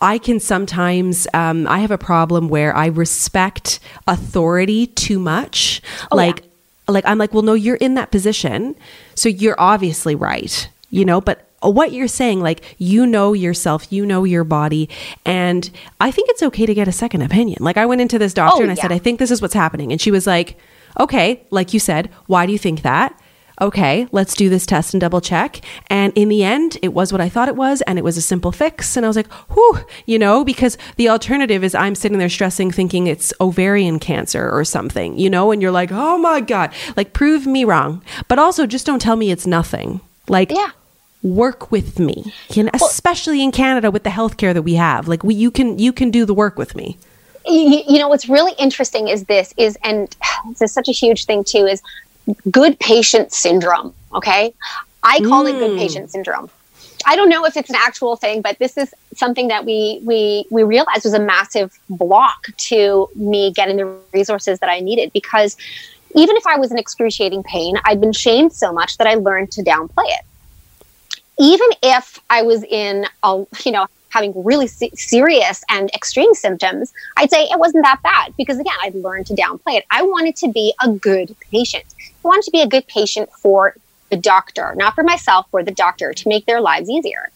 I 0.00 0.18
can 0.18 0.38
sometimes 0.38 1.26
um, 1.34 1.66
I 1.66 1.80
have 1.80 1.90
a 1.90 1.98
problem 1.98 2.48
where 2.48 2.74
I 2.74 2.86
respect 2.86 3.80
authority 4.06 4.86
too 4.86 5.18
much. 5.18 5.82
Oh, 6.12 6.16
like 6.16 6.40
yeah. 6.40 6.46
like 6.88 7.04
I'm 7.06 7.18
like, 7.18 7.34
well, 7.34 7.42
no, 7.42 7.54
you're 7.54 7.76
in 7.76 7.94
that 7.94 8.10
position, 8.12 8.76
so 9.14 9.28
you're 9.28 9.56
obviously 9.58 10.14
right. 10.14 10.68
You 10.90 11.04
know, 11.04 11.20
but 11.20 11.45
Uh, 11.64 11.70
what 11.70 11.92
you're 11.92 12.08
saying, 12.08 12.40
like 12.40 12.62
you 12.78 13.06
know 13.06 13.32
yourself, 13.32 13.90
you 13.90 14.04
know 14.04 14.24
your 14.24 14.44
body, 14.44 14.88
and 15.24 15.70
I 16.00 16.10
think 16.10 16.28
it's 16.30 16.42
okay 16.42 16.66
to 16.66 16.74
get 16.74 16.88
a 16.88 16.92
second 16.92 17.22
opinion. 17.22 17.58
Like 17.60 17.76
I 17.76 17.86
went 17.86 18.00
into 18.00 18.18
this 18.18 18.34
doctor 18.34 18.60
oh, 18.60 18.62
and 18.62 18.70
I 18.70 18.74
yeah. 18.74 18.82
said, 18.82 18.92
I 18.92 18.98
think 18.98 19.18
this 19.18 19.30
is 19.30 19.40
what's 19.40 19.54
happening, 19.54 19.90
and 19.92 20.00
she 20.00 20.10
was 20.10 20.26
like, 20.26 20.58
okay, 21.00 21.46
like 21.50 21.72
you 21.72 21.80
said, 21.80 22.10
why 22.26 22.46
do 22.46 22.52
you 22.52 22.58
think 22.58 22.82
that? 22.82 23.18
Okay, 23.58 24.06
let's 24.12 24.34
do 24.34 24.50
this 24.50 24.66
test 24.66 24.92
and 24.92 25.00
double 25.00 25.22
check. 25.22 25.62
And 25.88 26.12
in 26.14 26.28
the 26.28 26.44
end, 26.44 26.76
it 26.82 26.92
was 26.92 27.10
what 27.10 27.22
I 27.22 27.30
thought 27.30 27.48
it 27.48 27.56
was, 27.56 27.80
and 27.82 27.98
it 27.98 28.04
was 28.04 28.18
a 28.18 28.22
simple 28.22 28.52
fix. 28.52 28.98
And 28.98 29.06
I 29.06 29.08
was 29.08 29.16
like, 29.16 29.32
whew, 29.50 29.78
you 30.04 30.18
know, 30.18 30.44
because 30.44 30.76
the 30.96 31.08
alternative 31.08 31.64
is 31.64 31.74
I'm 31.74 31.94
sitting 31.94 32.18
there 32.18 32.28
stressing, 32.28 32.70
thinking 32.70 33.06
it's 33.06 33.32
ovarian 33.40 33.98
cancer 33.98 34.50
or 34.50 34.62
something, 34.62 35.18
you 35.18 35.30
know, 35.30 35.52
and 35.52 35.62
you're 35.62 35.70
like, 35.70 35.90
oh 35.90 36.18
my 36.18 36.42
God, 36.42 36.70
like 36.96 37.14
prove 37.14 37.46
me 37.46 37.64
wrong. 37.64 38.02
But 38.28 38.38
also 38.38 38.66
just 38.66 38.84
don't 38.84 39.00
tell 39.00 39.16
me 39.16 39.30
it's 39.30 39.46
nothing. 39.46 40.02
Like, 40.28 40.50
yeah 40.50 40.72
work 41.22 41.70
with 41.70 41.98
me. 41.98 42.32
You 42.50 42.64
know, 42.64 42.70
especially 42.74 43.42
in 43.42 43.52
canada 43.52 43.90
with 43.90 44.04
the 44.04 44.10
healthcare 44.10 44.54
that 44.54 44.62
we 44.62 44.74
have. 44.74 45.08
Like 45.08 45.24
we, 45.24 45.34
you 45.34 45.50
can 45.50 45.78
you 45.78 45.92
can 45.92 46.10
do 46.10 46.24
the 46.24 46.34
work 46.34 46.58
with 46.58 46.74
me. 46.74 46.98
You, 47.46 47.82
you 47.88 47.98
know 47.98 48.08
what's 48.08 48.28
really 48.28 48.52
interesting 48.58 49.08
is 49.08 49.24
this 49.24 49.54
is 49.56 49.78
and 49.82 50.14
this 50.48 50.62
is 50.62 50.72
such 50.72 50.88
a 50.88 50.92
huge 50.92 51.24
thing 51.24 51.44
too 51.44 51.66
is 51.66 51.82
good 52.50 52.78
patient 52.80 53.32
syndrome 53.32 53.94
okay? 54.14 54.54
I 55.02 55.20
call 55.20 55.44
mm. 55.44 55.50
it 55.50 55.58
good 55.58 55.72
hmm. 55.72 55.78
patient 55.78 56.10
syndrome. 56.10 56.50
I 57.06 57.14
don't 57.14 57.28
know 57.28 57.44
if 57.44 57.56
it's 57.56 57.70
an 57.70 57.76
actual 57.78 58.16
thing 58.16 58.42
but 58.42 58.58
this 58.58 58.76
is 58.76 58.92
something 59.16 59.48
that 59.48 59.64
we 59.64 60.00
we 60.04 60.46
we 60.50 60.62
realized 60.62 61.04
was 61.04 61.14
a 61.14 61.20
massive 61.20 61.78
block 61.88 62.46
to 62.58 63.08
me 63.14 63.52
getting 63.52 63.76
the 63.76 63.96
resources 64.12 64.58
that 64.60 64.68
i 64.68 64.80
needed 64.80 65.12
because 65.12 65.56
even 66.14 66.36
if 66.36 66.46
i 66.46 66.56
was 66.56 66.70
in 66.70 66.78
excruciating 66.78 67.42
pain 67.42 67.76
i'd 67.84 68.00
been 68.00 68.12
shamed 68.12 68.52
so 68.52 68.72
much 68.72 68.96
that 68.98 69.06
i 69.06 69.14
learned 69.14 69.50
to 69.50 69.62
downplay 69.62 70.06
it 70.06 70.24
even 71.38 71.68
if 71.82 72.18
I 72.30 72.42
was 72.42 72.62
in 72.64 73.06
a, 73.22 73.44
you 73.64 73.72
know, 73.72 73.86
having 74.08 74.32
really 74.44 74.66
se- 74.66 74.92
serious 74.94 75.62
and 75.68 75.90
extreme 75.90 76.32
symptoms, 76.34 76.92
I'd 77.16 77.30
say 77.30 77.44
it 77.44 77.58
wasn't 77.58 77.84
that 77.84 78.02
bad 78.02 78.34
because 78.36 78.58
again, 78.58 78.74
I'd 78.82 78.94
learned 78.94 79.26
to 79.26 79.34
downplay 79.34 79.76
it. 79.78 79.84
I 79.90 80.02
wanted 80.02 80.36
to 80.36 80.48
be 80.48 80.72
a 80.82 80.88
good 80.88 81.36
patient. 81.50 81.84
I 81.98 82.28
wanted 82.28 82.44
to 82.44 82.50
be 82.50 82.62
a 82.62 82.66
good 82.66 82.86
patient 82.86 83.30
for 83.32 83.76
the 84.10 84.16
doctor, 84.16 84.74
not 84.76 84.94
for 84.94 85.02
myself, 85.02 85.46
for 85.50 85.62
the 85.62 85.70
doctor 85.70 86.12
to 86.12 86.28
make 86.28 86.46
their 86.46 86.60
lives 86.60 86.88
easier. 86.88 87.30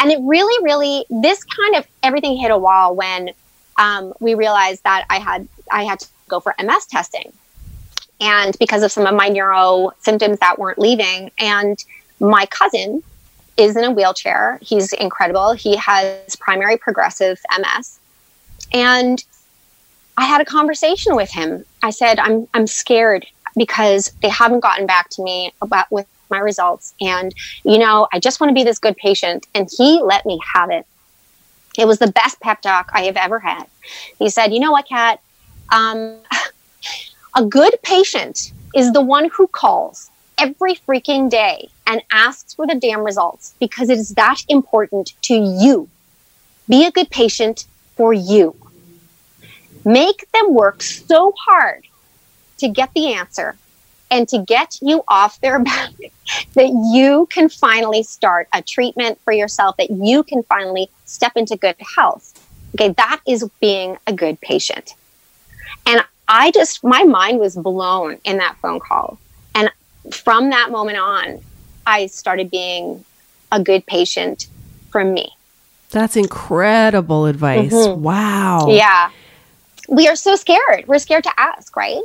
And 0.00 0.10
it 0.10 0.18
really, 0.22 0.64
really, 0.64 1.04
this 1.10 1.44
kind 1.44 1.76
of 1.76 1.86
everything 2.02 2.36
hit 2.36 2.50
a 2.50 2.58
wall 2.58 2.94
when 2.94 3.30
um, 3.76 4.14
we 4.20 4.34
realized 4.34 4.82
that 4.84 5.06
I 5.10 5.18
had 5.18 5.46
I 5.70 5.84
had 5.84 6.00
to 6.00 6.08
go 6.28 6.40
for 6.40 6.54
MS 6.62 6.86
testing, 6.86 7.32
and 8.20 8.56
because 8.58 8.82
of 8.82 8.90
some 8.90 9.06
of 9.06 9.14
my 9.14 9.28
neuro 9.28 9.92
symptoms 10.00 10.38
that 10.40 10.58
weren't 10.58 10.78
leaving, 10.78 11.30
and 11.38 11.82
my 12.18 12.46
cousin 12.46 13.02
is 13.56 13.76
in 13.76 13.84
a 13.84 13.90
wheelchair. 13.90 14.58
He's 14.62 14.92
incredible. 14.92 15.52
He 15.52 15.76
has 15.76 16.36
primary 16.36 16.76
progressive 16.76 17.40
MS. 17.58 17.98
And 18.72 19.22
I 20.16 20.26
had 20.26 20.40
a 20.40 20.44
conversation 20.44 21.16
with 21.16 21.30
him. 21.30 21.64
I 21.82 21.90
said, 21.90 22.18
I'm, 22.18 22.48
I'm 22.54 22.66
scared 22.66 23.26
because 23.56 24.12
they 24.22 24.28
haven't 24.28 24.60
gotten 24.60 24.86
back 24.86 25.08
to 25.10 25.22
me 25.22 25.52
about 25.60 25.90
with 25.90 26.06
my 26.30 26.38
results. 26.38 26.94
And, 27.00 27.34
you 27.64 27.78
know, 27.78 28.08
I 28.12 28.18
just 28.18 28.40
want 28.40 28.50
to 28.50 28.54
be 28.54 28.64
this 28.64 28.78
good 28.78 28.96
patient. 28.96 29.46
And 29.54 29.68
he 29.76 30.00
let 30.02 30.24
me 30.24 30.40
have 30.54 30.70
it. 30.70 30.86
It 31.78 31.86
was 31.86 31.98
the 31.98 32.10
best 32.10 32.40
pep 32.40 32.60
talk 32.62 32.90
I 32.92 33.02
have 33.02 33.16
ever 33.16 33.38
had. 33.38 33.64
He 34.18 34.28
said, 34.28 34.52
you 34.52 34.60
know 34.60 34.72
what, 34.72 34.88
Kat? 34.88 35.20
Um, 35.70 36.18
a 37.36 37.44
good 37.44 37.78
patient 37.82 38.52
is 38.74 38.92
the 38.92 39.00
one 39.00 39.30
who 39.30 39.46
calls 39.46 40.10
every 40.42 40.74
freaking 40.74 41.30
day 41.30 41.68
and 41.86 42.02
asks 42.10 42.54
for 42.54 42.66
the 42.66 42.74
damn 42.74 43.04
results 43.04 43.54
because 43.60 43.88
it 43.88 43.98
is 43.98 44.10
that 44.14 44.38
important 44.48 45.12
to 45.22 45.34
you. 45.34 45.88
Be 46.68 46.84
a 46.84 46.90
good 46.90 47.10
patient 47.10 47.66
for 47.96 48.12
you. 48.12 48.56
make 49.84 50.30
them 50.32 50.54
work 50.54 50.82
so 50.82 51.32
hard 51.46 51.84
to 52.58 52.68
get 52.68 52.90
the 52.94 53.12
answer 53.12 53.56
and 54.10 54.28
to 54.28 54.38
get 54.38 54.78
you 54.82 55.02
off 55.08 55.40
their 55.40 55.58
back 55.70 55.92
that 56.54 56.70
you 56.92 57.26
can 57.30 57.48
finally 57.48 58.02
start 58.02 58.48
a 58.52 58.62
treatment 58.62 59.18
for 59.24 59.32
yourself, 59.32 59.76
that 59.76 59.90
you 59.90 60.22
can 60.22 60.42
finally 60.44 60.88
step 61.04 61.32
into 61.36 61.56
good 61.56 61.76
health. 61.96 62.24
Okay, 62.74 62.90
that 62.96 63.20
is 63.26 63.48
being 63.60 63.96
a 64.06 64.12
good 64.12 64.40
patient. 64.40 64.94
And 65.86 66.04
I 66.28 66.50
just, 66.50 66.82
my 66.82 67.04
mind 67.04 67.38
was 67.38 67.56
blown 67.56 68.18
in 68.24 68.38
that 68.38 68.56
phone 68.62 68.80
call. 68.80 69.18
From 70.12 70.50
that 70.50 70.70
moment 70.70 70.98
on, 70.98 71.40
I 71.86 72.06
started 72.06 72.50
being 72.50 73.04
a 73.50 73.62
good 73.62 73.86
patient 73.86 74.48
for 74.90 75.04
me. 75.04 75.30
That's 75.90 76.16
incredible 76.16 77.26
advice. 77.26 77.72
Mm-hmm. 77.72 78.02
Wow. 78.02 78.68
Yeah. 78.70 79.10
We 79.88 80.08
are 80.08 80.16
so 80.16 80.36
scared. 80.36 80.86
We're 80.86 80.98
scared 80.98 81.24
to 81.24 81.32
ask, 81.38 81.76
right? 81.76 82.02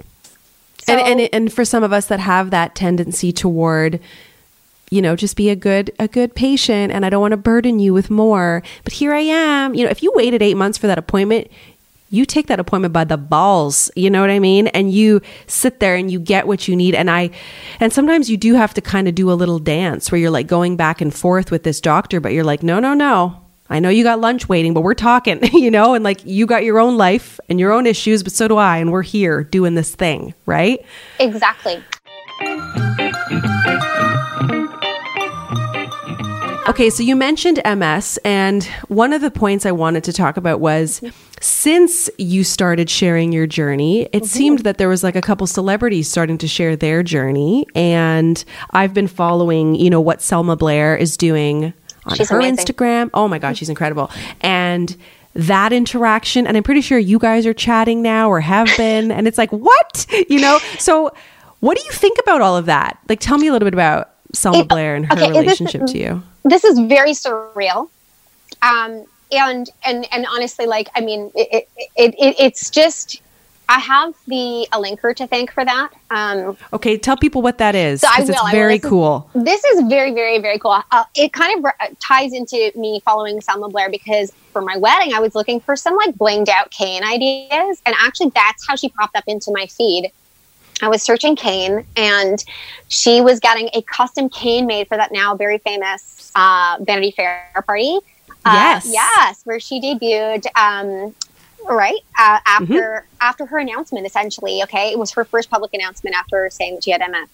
So, 0.79 0.93
and, 0.93 1.19
and 1.19 1.29
and 1.33 1.53
for 1.53 1.65
some 1.65 1.83
of 1.83 1.91
us 1.91 2.05
that 2.07 2.19
have 2.21 2.49
that 2.51 2.73
tendency 2.73 3.33
toward 3.33 3.99
you 4.89 5.01
know 5.01 5.17
just 5.17 5.35
be 5.35 5.49
a 5.49 5.55
good 5.55 5.91
a 5.99 6.07
good 6.07 6.33
patient 6.33 6.93
and 6.93 7.05
I 7.05 7.09
don't 7.09 7.19
want 7.19 7.33
to 7.33 7.37
burden 7.37 7.79
you 7.79 7.93
with 7.93 8.09
more 8.09 8.63
but 8.85 8.93
here 8.93 9.13
I 9.13 9.19
am 9.19 9.75
you 9.75 9.83
know 9.83 9.89
if 9.89 10.01
you 10.01 10.13
waited 10.15 10.41
8 10.41 10.53
months 10.53 10.77
for 10.77 10.87
that 10.87 10.97
appointment 10.97 11.51
you 12.09 12.25
take 12.25 12.47
that 12.47 12.59
appointment 12.59 12.93
by 12.93 13.03
the 13.03 13.17
balls 13.17 13.91
you 13.95 14.09
know 14.09 14.21
what 14.21 14.29
i 14.29 14.39
mean 14.39 14.67
and 14.67 14.91
you 14.91 15.21
sit 15.47 15.79
there 15.79 15.95
and 15.95 16.11
you 16.11 16.19
get 16.19 16.47
what 16.47 16.67
you 16.67 16.75
need 16.75 16.95
and 16.95 17.09
i 17.09 17.29
and 17.79 17.91
sometimes 17.91 18.29
you 18.29 18.37
do 18.37 18.53
have 18.55 18.73
to 18.73 18.81
kind 18.81 19.07
of 19.07 19.15
do 19.15 19.31
a 19.31 19.33
little 19.33 19.59
dance 19.59 20.11
where 20.11 20.19
you're 20.19 20.31
like 20.31 20.47
going 20.47 20.75
back 20.75 21.01
and 21.01 21.13
forth 21.13 21.51
with 21.51 21.63
this 21.63 21.81
doctor 21.81 22.19
but 22.19 22.33
you're 22.33 22.43
like 22.43 22.63
no 22.63 22.79
no 22.79 22.93
no 22.93 23.41
I 23.69 23.79
know 23.79 23.89
you 23.89 24.03
got 24.03 24.21
lunch 24.21 24.47
waiting, 24.47 24.73
but 24.73 24.79
we're 24.79 24.93
talking, 24.93 25.43
you 25.53 25.69
know, 25.69 25.93
and 25.93 26.01
like 26.03 26.25
you 26.25 26.45
got 26.45 26.63
your 26.63 26.79
own 26.79 26.97
life 26.97 27.37
and 27.49 27.59
your 27.59 27.73
own 27.73 27.85
issues, 27.85 28.23
but 28.23 28.31
so 28.31 28.47
do 28.47 28.55
I. 28.55 28.77
And 28.77 28.93
we're 28.93 29.01
here 29.01 29.43
doing 29.43 29.75
this 29.75 29.93
thing, 29.93 30.33
right? 30.45 30.79
Exactly. 31.19 31.83
Okay, 36.69 36.89
so 36.89 37.01
you 37.01 37.15
mentioned 37.15 37.61
MS, 37.65 38.19
and 38.25 38.63
one 38.89 39.13
of 39.13 39.21
the 39.21 39.31
points 39.31 39.65
I 39.65 39.71
wanted 39.71 40.03
to 40.03 40.13
talk 40.13 40.35
about 40.35 40.59
was 40.59 41.01
since 41.39 42.09
you 42.17 42.43
started 42.43 42.89
sharing 42.89 43.31
your 43.31 43.47
journey, 43.47 44.03
it 44.03 44.11
mm-hmm. 44.11 44.25
seemed 44.25 44.59
that 44.59 44.77
there 44.77 44.89
was 44.89 45.03
like 45.03 45.15
a 45.15 45.21
couple 45.21 45.45
celebrities 45.47 46.09
starting 46.09 46.37
to 46.39 46.47
share 46.47 46.75
their 46.75 47.03
journey. 47.03 47.65
And 47.75 48.43
I've 48.71 48.93
been 48.93 49.07
following, 49.07 49.75
you 49.75 49.89
know, 49.89 50.01
what 50.01 50.21
Selma 50.21 50.55
Blair 50.55 50.95
is 50.95 51.17
doing 51.17 51.73
on 52.05 52.15
she's 52.15 52.29
her 52.29 52.39
amazing. 52.39 52.65
Instagram. 52.65 53.09
Oh 53.13 53.27
my 53.27 53.39
God, 53.39 53.57
she's 53.57 53.69
incredible. 53.69 54.09
And 54.41 54.95
that 55.33 55.71
interaction, 55.71 56.47
and 56.47 56.57
I'm 56.57 56.63
pretty 56.63 56.81
sure 56.81 56.97
you 56.97 57.19
guys 57.19 57.45
are 57.45 57.53
chatting 57.53 58.01
now 58.01 58.29
or 58.29 58.39
have 58.39 58.69
been, 58.77 59.11
and 59.11 59.27
it's 59.27 59.37
like, 59.37 59.51
what? 59.51 60.05
You 60.29 60.41
know? 60.41 60.59
So, 60.79 61.13
what 61.59 61.77
do 61.77 61.83
you 61.83 61.91
think 61.91 62.19
about 62.19 62.41
all 62.41 62.55
of 62.55 62.65
that? 62.67 62.99
Like, 63.09 63.19
tell 63.19 63.37
me 63.37 63.47
a 63.47 63.51
little 63.51 63.65
bit 63.65 63.73
about 63.73 64.11
Selma 64.33 64.59
it, 64.59 64.67
Blair 64.67 64.95
and 64.95 65.05
her 65.05 65.13
okay, 65.13 65.39
relationship 65.39 65.85
to 65.87 65.97
you. 65.97 66.23
This 66.43 66.63
is 66.63 66.79
very 66.79 67.11
surreal. 67.11 67.89
Um, 68.61 69.05
and 69.31 69.69
and 69.83 70.07
and 70.11 70.25
honestly, 70.29 70.65
like 70.65 70.89
I 70.95 71.01
mean, 71.01 71.31
it, 71.35 71.67
it, 71.95 72.15
it 72.15 72.35
it's 72.39 72.69
just 72.69 73.21
I 73.69 73.79
have 73.79 74.13
the 74.27 74.67
Alinker 74.71 75.13
to 75.17 75.27
thank 75.27 75.51
for 75.51 75.65
that. 75.65 75.89
Um, 76.09 76.57
okay, 76.71 76.97
tell 76.97 77.17
people 77.17 77.41
what 77.41 77.57
that 77.57 77.75
is. 77.75 78.01
So 78.01 78.07
I 78.09 78.21
will. 78.21 78.29
It's 78.29 78.51
very 78.51 78.77
this 78.77 78.89
cool. 78.89 79.29
Is, 79.33 79.43
this 79.43 79.63
is 79.65 79.87
very, 79.87 80.13
very, 80.13 80.39
very 80.39 80.57
cool. 80.57 80.81
Uh, 80.91 81.03
it 81.15 81.33
kind 81.33 81.57
of 81.57 81.65
uh, 81.65 81.87
ties 81.99 82.33
into 82.33 82.71
me 82.75 83.01
following 83.03 83.41
Selma 83.41 83.67
Blair 83.67 83.89
because 83.89 84.31
for 84.53 84.61
my 84.61 84.77
wedding, 84.77 85.13
I 85.13 85.19
was 85.19 85.35
looking 85.35 85.59
for 85.59 85.75
some 85.75 85.97
like 85.97 86.15
blinged 86.15 86.49
out 86.49 86.71
cane 86.71 87.03
ideas, 87.03 87.81
and 87.85 87.93
actually, 87.99 88.29
that's 88.29 88.65
how 88.65 88.75
she 88.75 88.89
popped 88.89 89.15
up 89.15 89.25
into 89.27 89.51
my 89.51 89.65
feed. 89.65 90.11
I 90.81 90.87
was 90.87 91.03
searching 91.03 91.35
cane, 91.35 91.85
and 91.97 92.43
she 92.87 93.19
was 93.19 93.39
getting 93.41 93.69
a 93.73 93.81
custom 93.81 94.29
cane 94.29 94.65
made 94.65 94.87
for 94.87 94.95
that 94.95 95.11
now 95.11 95.35
very 95.35 95.57
famous 95.57 96.31
uh, 96.35 96.77
Vanity 96.81 97.11
Fair 97.11 97.43
party. 97.65 97.99
Uh, 98.45 98.53
yes. 98.53 98.89
Yes, 98.91 99.41
where 99.43 99.59
she 99.59 99.81
debuted 99.81 100.45
um, 100.55 101.13
right 101.69 101.99
uh, 102.17 102.39
after 102.45 102.65
mm-hmm. 102.65 103.15
after 103.21 103.45
her 103.45 103.59
announcement 103.59 104.05
essentially 104.05 104.63
okay? 104.63 104.91
It 104.91 104.99
was 104.99 105.11
her 105.11 105.25
first 105.25 105.49
public 105.49 105.73
announcement 105.73 106.15
after 106.15 106.49
saying 106.49 106.75
that 106.75 106.83
she 106.83 106.91
had 106.91 107.01
ms 107.09 107.29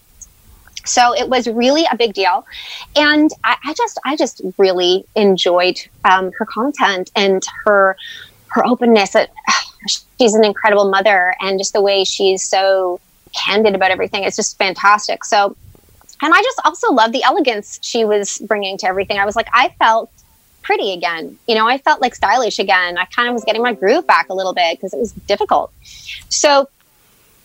so 0.86 1.16
it 1.16 1.30
was 1.30 1.48
really 1.48 1.86
a 1.92 1.96
big 1.96 2.14
deal. 2.14 2.46
And 2.96 3.30
i, 3.44 3.58
I 3.66 3.74
just 3.74 4.00
i 4.06 4.16
just 4.16 4.42
really 4.58 5.06
enjoyed 5.16 5.80
um, 6.06 6.32
her 6.38 6.46
content 6.46 7.12
and 7.16 7.44
her 7.66 7.96
her 8.48 8.66
openness. 8.66 9.16
She's 10.20 10.34
an 10.34 10.46
incredible 10.46 10.90
mother 10.90 11.36
and 11.42 11.60
just 11.60 11.74
the 11.74 11.82
way 11.82 12.06
she's 12.06 12.48
so 12.48 13.02
candid 13.34 13.76
about 13.76 13.92
everything 13.92 14.24
it's 14.24 14.36
just 14.36 14.58
fantastic. 14.58 15.24
So 15.26 15.56
and 16.22 16.34
i 16.34 16.42
just 16.42 16.62
also 16.64 16.92
love 16.92 17.12
the 17.12 17.24
elegance 17.24 17.80
she 17.82 18.06
was 18.06 18.40
bringing 18.40 18.78
to 18.80 18.88
everything. 18.88 19.18
I 19.18 19.26
was 19.26 19.36
like 19.36 19.48
i 19.54 19.70
felt 19.80 20.12
pretty 20.64 20.94
again. 20.94 21.38
You 21.48 21.56
know, 21.56 21.68
I 21.68 21.78
felt 21.78 22.02
like 22.02 22.16
stylish 22.16 22.60
again. 22.60 22.98
I 22.98 23.06
kind 23.06 23.28
of 23.28 23.34
was 23.34 23.44
getting 23.44 23.62
my 23.62 23.74
groove 23.74 24.08
back 24.08 24.30
a 24.30 24.34
little 24.34 24.54
bit 24.54 24.78
because 24.78 24.94
it 24.94 25.00
was 25.00 25.12
difficult. 25.12 25.72
So, 26.30 26.70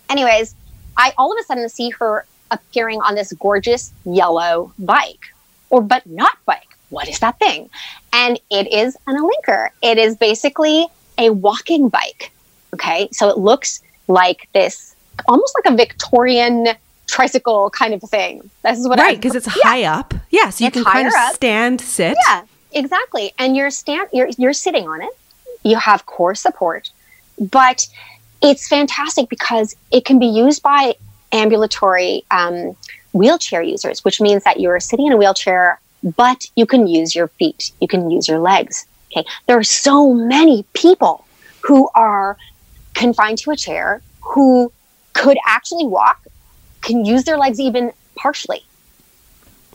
anyways, 0.08 0.54
I 0.96 1.12
all 1.18 1.32
of 1.32 1.38
a 1.38 1.44
sudden 1.44 1.68
see 1.68 1.90
her 1.90 2.24
appearing 2.50 3.00
on 3.02 3.14
this 3.14 3.32
gorgeous 3.34 3.92
yellow 4.04 4.72
bike, 4.78 5.26
or 5.70 5.82
but 5.82 6.06
not 6.06 6.38
bike. 6.46 6.76
What 6.90 7.08
is 7.08 7.18
that 7.18 7.38
thing? 7.38 7.68
And 8.12 8.40
it 8.50 8.72
is 8.72 8.96
an 9.06 9.16
Alinker. 9.18 9.68
It 9.82 9.98
is 9.98 10.16
basically 10.16 10.86
a 11.18 11.30
walking 11.30 11.88
bike. 11.88 12.32
Okay, 12.74 13.08
so 13.12 13.28
it 13.28 13.38
looks 13.38 13.82
like 14.08 14.48
this, 14.54 14.94
almost 15.28 15.54
like 15.58 15.72
a 15.72 15.76
Victorian 15.76 16.68
tricycle 17.08 17.70
kind 17.70 17.94
of 17.94 18.02
thing. 18.02 18.50
This 18.62 18.78
is 18.78 18.88
what 18.88 18.98
right 18.98 19.16
because 19.16 19.34
it's 19.34 19.46
yeah. 19.46 19.62
high 19.62 19.84
up. 19.84 20.14
Yeah, 20.30 20.50
so 20.50 20.64
you 20.64 20.68
it's 20.68 20.76
can 20.76 20.84
kind 20.84 21.08
of 21.08 21.14
up. 21.14 21.34
stand, 21.34 21.80
sit. 21.80 22.16
Yeah, 22.28 22.44
Exactly. 22.78 23.32
And 23.38 23.56
you're 23.56 23.70
stand 23.70 24.08
you're 24.12 24.28
you're 24.38 24.52
sitting 24.52 24.88
on 24.88 25.02
it. 25.02 25.10
You 25.64 25.76
have 25.76 26.06
core 26.06 26.34
support. 26.34 26.90
But 27.40 27.86
it's 28.40 28.68
fantastic 28.68 29.28
because 29.28 29.74
it 29.90 30.04
can 30.04 30.18
be 30.18 30.26
used 30.26 30.62
by 30.62 30.94
ambulatory 31.32 32.24
um, 32.30 32.76
wheelchair 33.12 33.62
users, 33.62 34.04
which 34.04 34.20
means 34.20 34.44
that 34.44 34.60
you're 34.60 34.80
sitting 34.80 35.06
in 35.06 35.12
a 35.12 35.16
wheelchair, 35.16 35.80
but 36.16 36.46
you 36.54 36.66
can 36.66 36.86
use 36.86 37.14
your 37.14 37.28
feet, 37.28 37.72
you 37.80 37.88
can 37.88 38.10
use 38.10 38.28
your 38.28 38.38
legs. 38.38 38.86
Okay. 39.10 39.26
There 39.46 39.58
are 39.58 39.64
so 39.64 40.12
many 40.14 40.64
people 40.74 41.24
who 41.62 41.88
are 41.94 42.36
confined 42.94 43.38
to 43.38 43.50
a 43.50 43.56
chair 43.56 44.02
who 44.20 44.72
could 45.14 45.38
actually 45.46 45.86
walk, 45.86 46.26
can 46.82 47.04
use 47.04 47.24
their 47.24 47.38
legs 47.38 47.58
even 47.58 47.92
partially. 48.14 48.62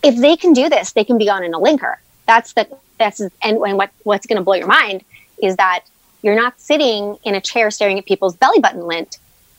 If 0.03 0.15
they 0.17 0.35
can 0.37 0.53
do 0.53 0.69
this, 0.69 0.93
they 0.93 1.03
can 1.03 1.17
be 1.17 1.29
on 1.29 1.43
an 1.43 1.53
Alinker. 1.53 1.95
That's 2.25 2.53
the 2.53 2.67
that's 2.97 3.19
and, 3.19 3.31
and 3.43 3.77
what 3.77 3.91
what's 4.03 4.25
going 4.25 4.37
to 4.37 4.43
blow 4.43 4.55
your 4.55 4.67
mind 4.67 5.03
is 5.41 5.55
that 5.57 5.85
you're 6.21 6.35
not 6.35 6.59
sitting 6.59 7.17
in 7.23 7.35
a 7.35 7.41
chair 7.41 7.69
staring 7.69 7.99
at 7.99 8.05
people's 8.05 8.35
belly 8.35 8.59
button 8.59 8.87
lint. 8.87 9.17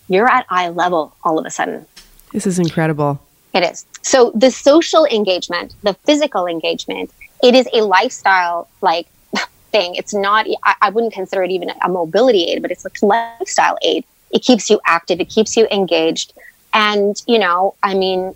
You're 0.08 0.28
at 0.28 0.46
eye 0.50 0.68
level 0.68 1.14
all 1.22 1.38
of 1.38 1.46
a 1.46 1.50
sudden. 1.50 1.86
This 2.32 2.46
is 2.46 2.58
incredible. 2.58 3.20
It 3.52 3.62
is. 3.62 3.86
So 4.02 4.32
the 4.34 4.50
social 4.50 5.06
engagement, 5.06 5.74
the 5.82 5.94
physical 6.04 6.46
engagement, 6.46 7.12
it 7.42 7.54
is 7.54 7.68
a 7.72 7.82
lifestyle 7.82 8.68
like 8.80 9.06
thing. 9.70 9.94
It's 9.94 10.12
not. 10.12 10.46
I, 10.64 10.74
I 10.82 10.90
wouldn't 10.90 11.12
consider 11.12 11.42
it 11.44 11.50
even 11.50 11.70
a 11.82 11.88
mobility 11.88 12.44
aid, 12.44 12.62
but 12.62 12.70
it's 12.70 12.84
a 12.84 13.06
lifestyle 13.06 13.78
aid. 13.82 14.04
It 14.30 14.40
keeps 14.40 14.68
you 14.68 14.80
active. 14.86 15.20
It 15.20 15.28
keeps 15.28 15.56
you 15.56 15.68
engaged. 15.70 16.32
And 16.72 17.22
you 17.28 17.38
know, 17.38 17.74
I 17.82 17.94
mean, 17.94 18.34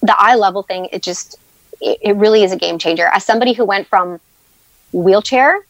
the 0.00 0.16
eye 0.18 0.36
level 0.36 0.62
thing. 0.62 0.88
It 0.92 1.02
just 1.02 1.36
it, 1.80 1.98
it 2.00 2.16
really 2.16 2.42
is 2.42 2.52
a 2.52 2.56
game 2.56 2.78
changer. 2.78 3.06
As 3.06 3.24
somebody 3.24 3.52
who 3.52 3.64
went 3.64 3.86
from 3.88 4.20
wheelchair 4.94 5.66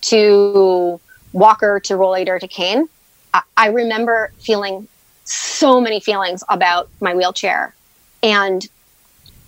to 0.00 1.00
walker 1.32 1.80
to 1.80 1.94
rollator 1.94 2.40
to 2.40 2.48
cane, 2.48 2.88
I, 3.32 3.42
I 3.56 3.66
remember 3.68 4.32
feeling 4.38 4.88
so 5.24 5.80
many 5.80 6.00
feelings 6.00 6.42
about 6.48 6.88
my 7.00 7.14
wheelchair. 7.14 7.74
And 8.22 8.66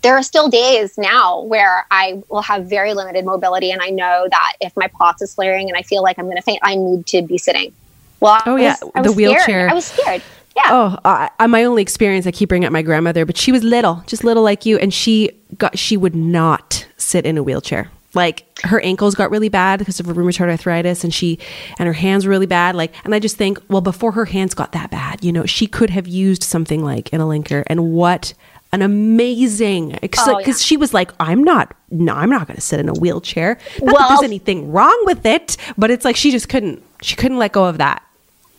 there 0.03 0.16
are 0.16 0.22
still 0.22 0.49
days 0.49 0.99
now 0.99 1.41
where 1.41 1.87
I 1.91 2.22
will 2.28 2.43
have 2.43 2.66
very 2.66 2.93
limited 2.93 3.24
mobility, 3.24 3.70
and 3.70 3.80
I 3.80 3.89
know 3.89 4.26
that 4.30 4.53
if 4.61 4.76
my 4.76 4.87
POTS 4.89 5.22
is 5.22 5.35
flaring 5.35 5.68
and 5.68 5.78
I 5.78 5.82
feel 5.82 6.03
like 6.03 6.18
I'm 6.18 6.26
going 6.26 6.37
to 6.37 6.43
faint, 6.43 6.61
I 6.62 6.74
need 6.74 7.07
to 7.07 7.22
be 7.22 7.39
sitting. 7.39 7.72
Well, 8.20 8.43
oh 8.45 8.57
yeah, 8.57 8.76
was, 8.95 9.05
the 9.05 9.12
wheelchair. 9.12 9.41
Scared. 9.41 9.70
I 9.70 9.74
was 9.74 9.85
scared. 9.87 10.22
Yeah. 10.57 10.62
Oh, 10.68 10.99
uh, 11.05 11.49
my 11.49 11.64
only 11.64 11.82
experience, 11.82 12.26
I 12.26 12.30
keep 12.30 12.51
bringing 12.51 12.66
up 12.66 12.72
my 12.72 12.82
grandmother, 12.82 13.24
but 13.24 13.37
she 13.37 13.51
was 13.51 13.64
little, 13.64 14.05
just 14.07 14.22
little 14.22 14.43
like 14.43 14.64
you, 14.66 14.76
and 14.78 14.93
she 14.93 15.30
got 15.59 15.78
she 15.78 15.97
would 15.97 16.14
not 16.14 16.87
sit 16.97 17.24
in 17.24 17.39
a 17.39 17.43
wheelchair 17.43 17.91
like 18.15 18.47
her 18.65 18.81
ankles 18.81 19.15
got 19.15 19.31
really 19.31 19.49
bad 19.49 19.79
because 19.79 20.01
of 20.01 20.07
her 20.07 20.15
rheumatoid 20.15 20.49
arthritis 20.49 21.05
and 21.05 21.12
she 21.12 21.39
and 21.79 21.87
her 21.87 21.93
hands 21.93 22.27
were 22.27 22.31
really 22.31 22.47
bad 22.47 22.75
like 22.75 22.95
and 23.05 23.15
i 23.15 23.19
just 23.19 23.37
think 23.37 23.59
well 23.69 23.81
before 23.81 24.12
her 24.12 24.25
hands 24.25 24.55
got 24.55 24.73
that 24.73 24.91
bad 24.91 25.23
you 25.25 25.33
know 25.33 25.47
she 25.47 25.67
could 25.67 25.91
have 25.91 26.07
used 26.07 26.43
something 26.43 26.85
like 26.85 27.12
an 27.12 27.21
Alinker 27.21 27.62
and 27.67 27.93
what 27.93 28.35
an 28.73 28.83
amazing 28.83 29.97
because 30.03 30.29
oh, 30.29 30.39
yeah. 30.41 30.53
she 30.53 30.77
was 30.77 30.93
like 30.93 31.12
i'm 31.21 31.45
not 31.45 31.75
no 31.91 32.15
i'm 32.15 32.31
not 32.31 32.47
going 32.47 32.57
to 32.57 32.61
sit 32.61 32.81
in 32.81 32.89
a 32.89 32.95
wheelchair 32.95 33.59
not 33.81 33.93
well, 33.93 33.97
that 33.97 34.09
there's 34.09 34.23
anything 34.23 34.73
wrong 34.73 35.01
with 35.05 35.25
it 35.25 35.57
but 35.79 35.91
it's 35.91 36.05
like 36.05 36.17
she 36.17 36.31
just 36.31 36.49
couldn't 36.49 36.83
she 37.03 37.15
couldn't 37.15 37.39
let 37.39 37.53
go 37.53 37.65
of 37.65 37.79
that 37.79 38.03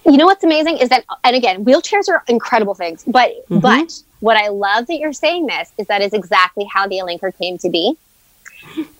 you 0.05 0.17
know 0.17 0.25
what's 0.25 0.43
amazing 0.43 0.77
is 0.77 0.89
that, 0.89 1.03
and 1.23 1.35
again, 1.35 1.65
wheelchairs 1.65 2.07
are 2.09 2.23
incredible 2.27 2.75
things, 2.75 3.03
but 3.07 3.31
mm-hmm. 3.49 3.59
but 3.59 3.91
what 4.19 4.37
I 4.37 4.49
love 4.49 4.87
that 4.87 4.99
you're 4.99 5.13
saying 5.13 5.47
this 5.47 5.71
is 5.77 5.87
that 5.87 6.01
is 6.01 6.13
exactly 6.13 6.65
how 6.65 6.87
the 6.87 6.97
Alinker 6.97 7.35
came 7.37 7.57
to 7.59 7.69
be. 7.69 7.97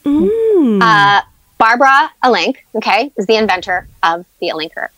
Mm. 0.03 0.81
Uh, 0.81 1.21
Barbara 1.57 2.11
Alink, 2.23 2.57
okay, 2.75 3.11
is 3.17 3.25
the 3.25 3.35
inventor 3.35 3.87
of 4.03 4.25
the 4.39 4.49
Alinker. 4.49 4.89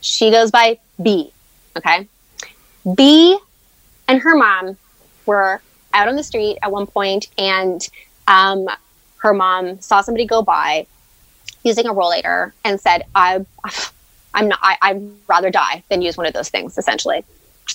She 0.00 0.30
goes 0.30 0.50
by 0.50 0.78
B, 1.00 1.32
okay. 1.76 2.08
B 2.96 3.38
and 4.08 4.20
her 4.20 4.36
mom 4.36 4.76
were 5.26 5.62
out 5.94 6.08
on 6.08 6.16
the 6.16 6.22
street 6.22 6.58
at 6.62 6.72
one 6.72 6.86
point, 6.86 7.28
and 7.38 7.88
um, 8.26 8.68
her 9.18 9.32
mom 9.32 9.80
saw 9.80 10.00
somebody 10.00 10.26
go 10.26 10.42
by 10.42 10.86
using 11.62 11.86
a 11.86 11.94
rollator 11.94 12.52
and 12.64 12.80
said, 12.80 13.04
"I, 13.14 13.44
I'm 14.34 14.48
not. 14.48 14.58
I, 14.62 14.76
I'd 14.82 15.02
rather 15.28 15.50
die 15.50 15.82
than 15.88 16.02
use 16.02 16.16
one 16.16 16.26
of 16.26 16.32
those 16.32 16.48
things." 16.48 16.78
Essentially, 16.78 17.24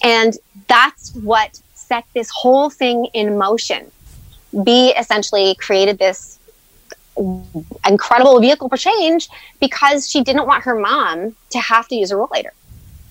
and 0.03 0.37
that's 0.67 1.13
what 1.15 1.59
set 1.73 2.05
this 2.13 2.29
whole 2.29 2.69
thing 2.69 3.05
in 3.13 3.37
motion. 3.37 3.91
B 4.63 4.93
essentially 4.97 5.55
created 5.55 5.99
this 5.99 6.39
incredible 7.87 8.39
vehicle 8.39 8.69
for 8.69 8.77
change 8.77 9.27
because 9.59 10.09
she 10.09 10.23
didn't 10.23 10.45
want 10.45 10.63
her 10.63 10.75
mom 10.75 11.35
to 11.49 11.59
have 11.59 11.87
to 11.87 11.95
use 11.95 12.11
a 12.11 12.15
rollator. 12.15 12.51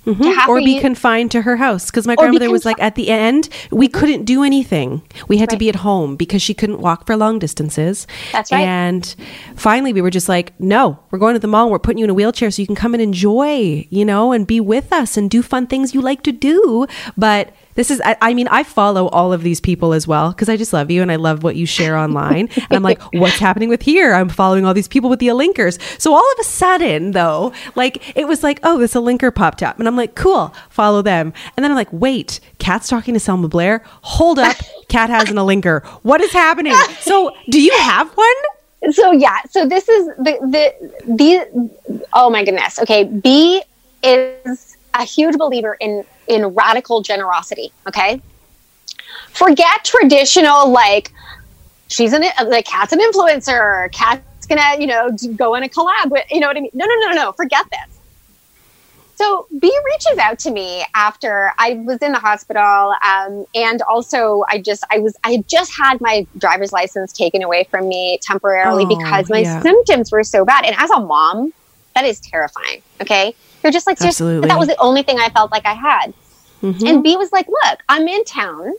Mm-hmm. 0.07 0.49
Or 0.49 0.59
be 0.59 0.75
use- 0.75 0.83
confined 0.83 1.33
to 1.33 1.43
her 1.43 1.57
house. 1.57 1.91
Because 1.91 2.07
my 2.07 2.15
grandmother 2.15 2.49
was 2.49 2.65
like, 2.65 2.81
at 2.81 2.95
the 2.95 3.09
end, 3.11 3.49
we 3.73 3.89
couldn't 3.89 4.25
do 4.25 4.45
anything. 4.45 5.03
We 5.27 5.39
had 5.39 5.49
right. 5.49 5.55
to 5.55 5.59
be 5.59 5.69
at 5.69 5.77
home 5.77 6.15
because 6.15 6.41
she 6.41 6.55
couldn't 6.55 6.79
walk 6.79 7.07
for 7.07 7.17
long 7.17 7.41
distances. 7.41 8.07
That's 8.31 8.53
right. 8.53 8.61
And 8.61 9.17
finally, 9.57 9.93
we 9.93 10.01
were 10.01 10.11
just 10.11 10.29
like, 10.29 10.59
no, 10.61 11.01
we're 11.11 11.19
going 11.19 11.35
to 11.35 11.41
the 11.41 11.49
mall. 11.49 11.71
We're 11.71 11.81
putting 11.81 11.99
you 11.99 12.05
in 12.05 12.11
a 12.11 12.15
wheelchair 12.15 12.53
so 12.53 12.63
you 12.63 12.67
can 12.67 12.77
come 12.77 12.95
and 12.95 13.03
enjoy, 13.03 13.89
you 13.91 14.05
know, 14.05 14.31
and 14.31 14.47
be 14.47 14.61
with 14.61 14.93
us 14.93 15.17
and 15.17 15.29
do 15.29 15.43
fun 15.43 15.67
things 15.67 15.93
you 15.93 16.01
like 16.01 16.23
to 16.23 16.31
do. 16.31 16.87
But 17.17 17.53
this 17.77 17.91
is, 17.91 18.03
I, 18.05 18.17
I 18.21 18.35
mean, 18.35 18.49
I 18.49 18.63
follow 18.63 19.09
all 19.09 19.33
of 19.33 19.43
these 19.43 19.61
people 19.61 19.93
as 19.93 20.09
well 20.09 20.31
because 20.31 20.49
I 20.49 20.57
just 20.57 20.73
love 20.73 20.91
you 20.91 21.03
and 21.03 21.13
I 21.13 21.17
love 21.17 21.43
what 21.43 21.57
you 21.57 21.67
share 21.67 21.97
online. 21.97 22.49
and 22.57 22.73
I'm 22.73 22.83
like, 22.83 23.01
what's 23.13 23.39
happening 23.39 23.69
with 23.69 23.83
here? 23.83 24.13
I'm 24.13 24.29
following 24.29 24.65
all 24.65 24.75
these 24.75 24.89
people 24.89 25.09
with 25.09 25.21
the 25.21 25.29
Alinkers. 25.29 25.79
So 26.01 26.13
all 26.13 26.33
of 26.33 26.39
a 26.41 26.45
sudden, 26.45 27.13
though, 27.13 27.53
like 27.77 28.17
it 28.17 28.27
was 28.27 28.43
like, 28.43 28.59
oh, 28.63 28.79
this 28.79 28.95
Alinker 28.95 29.35
popped 29.35 29.63
up. 29.63 29.79
And 29.79 29.87
I'm 29.87 29.97
like, 29.97 30.15
cool, 30.15 30.55
follow 30.69 31.03
them. 31.03 31.33
And 31.57 31.65
then 31.65 31.71
I'm 31.71 31.77
like, 31.77 31.93
wait, 31.93 32.41
Kat's 32.59 32.89
talking 32.89 33.15
to 33.15 33.21
Selma 33.21 33.49
Blair. 33.49 33.83
Hold 34.03 34.39
up, 34.39 34.57
Kat 34.89 35.11
has 35.11 35.31
an 35.31 35.37
Alinker. 35.37 35.85
What 36.03 36.21
is 36.21 36.33
happening? 36.33 36.75
So 37.01 37.35
do 37.49 37.61
you 37.61 37.73
have 37.79 38.11
one? 38.17 38.93
So 38.93 39.13
yeah, 39.13 39.39
so 39.51 39.67
this 39.67 39.89
is 39.89 40.07
the 40.17 40.39
the 40.43 40.91
the 41.07 42.05
oh 42.13 42.31
my 42.31 42.45
goodness. 42.45 42.79
Okay, 42.79 43.05
B 43.05 43.63
is 44.03 44.77
a 44.95 45.05
huge 45.05 45.37
believer 45.37 45.77
in 45.81 46.05
in 46.29 46.47
radical 46.47 47.03
generosity. 47.03 47.73
Okay. 47.87 48.21
Forget 49.33 49.85
traditional, 49.85 50.71
like, 50.71 51.13
she's 51.89 52.13
an, 52.13 52.25
like, 52.47 52.67
Kat's 52.67 52.93
an 52.93 53.01
influencer. 53.01 53.91
Kat's 53.93 54.47
gonna, 54.47 54.81
you 54.81 54.87
know, 54.87 55.11
go 55.37 55.55
in 55.55 55.63
a 55.63 55.69
collab 55.69 56.11
with, 56.11 56.25
you 56.31 56.41
know 56.41 56.49
what 56.49 56.57
I 56.57 56.61
mean? 56.61 56.71
No, 56.75 56.87
no, 56.87 56.95
no, 56.95 57.09
no, 57.09 57.15
no. 57.15 57.33
forget 57.33 57.67
this. 57.71 57.97
So 59.17 59.47
B 59.59 59.75
reaches 59.87 60.19
out 60.19 60.39
to 60.41 60.51
me 60.51 60.85
after 60.95 61.53
I 61.59 61.83
was 61.87 61.99
in 61.99 62.13
the 62.13 62.19
hospital, 62.19 62.95
um, 63.03 63.47
and 63.55 63.81
also 63.83 64.45
I 64.51 64.61
just 64.61 64.85
I 64.91 64.99
was 64.99 65.17
I 65.25 65.33
had 65.33 65.49
just 65.49 65.73
had 65.75 66.03
my 66.03 66.27
driver's 66.37 66.71
license 66.71 67.15
taken 67.15 67.43
away 67.43 67.65
from 67.71 67.89
me 67.89 68.19
temporarily 68.21 68.85
oh, 68.85 68.99
because 68.99 69.31
my 69.31 69.39
yeah. 69.39 69.63
symptoms 69.63 70.13
were 70.13 70.23
so 70.23 70.45
bad. 70.45 70.67
And 70.67 70.77
as 70.79 70.91
a 70.91 71.01
mom, 71.01 71.55
that 71.95 72.05
is 72.05 72.21
terrifying. 72.21 72.83
Okay, 73.01 73.35
you're 73.67 73.73
just 73.73 73.87
like, 73.87 74.01
Absolutely. 74.01 74.49
that 74.49 74.59
was 74.59 74.69
the 74.69 74.81
only 74.81 75.03
thing 75.03 75.19
I 75.19 75.29
felt 75.31 75.51
like 75.51 75.67
I 75.67 75.75
had. 75.75 76.15
Mm-hmm. 76.63 76.87
And 76.87 77.03
B 77.03 77.17
was 77.17 77.33
like, 77.33 77.49
look, 77.49 77.81
I'm 77.89 78.07
in 78.07 78.25
town. 78.25 78.73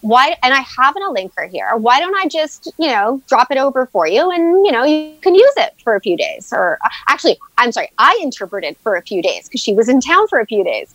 Why, 0.00 0.36
and 0.42 0.52
I 0.52 0.60
have 0.60 0.96
an 0.96 1.02
Alinker 1.02 1.48
here. 1.48 1.76
Why 1.76 2.00
don't 2.00 2.14
I 2.16 2.26
just, 2.26 2.72
you 2.76 2.88
know, 2.88 3.22
drop 3.28 3.52
it 3.52 3.56
over 3.56 3.86
for 3.86 4.08
you 4.08 4.32
and, 4.32 4.66
you 4.66 4.72
know, 4.72 4.82
you 4.82 5.14
can 5.20 5.36
use 5.36 5.52
it 5.56 5.74
for 5.84 5.94
a 5.94 6.00
few 6.00 6.16
days. 6.16 6.52
Or 6.52 6.78
uh, 6.84 6.88
actually, 7.06 7.38
I'm 7.56 7.70
sorry, 7.70 7.88
I 7.98 8.18
interpreted 8.20 8.76
for 8.78 8.96
a 8.96 9.02
few 9.02 9.22
days 9.22 9.48
because 9.48 9.60
she 9.60 9.74
was 9.74 9.88
in 9.88 10.00
town 10.00 10.26
for 10.26 10.40
a 10.40 10.46
few 10.46 10.64
days. 10.64 10.92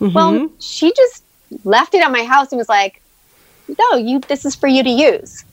Mm-hmm. 0.00 0.14
Well, 0.14 0.50
she 0.58 0.92
just 0.92 1.24
left 1.64 1.94
it 1.94 2.04
at 2.04 2.12
my 2.12 2.24
house 2.24 2.52
and 2.52 2.58
was 2.58 2.68
like, 2.68 3.00
no, 3.78 3.96
you, 3.96 4.20
this 4.20 4.44
is 4.44 4.54
for 4.54 4.66
you 4.66 4.82
to 4.82 4.90
use. 4.90 5.46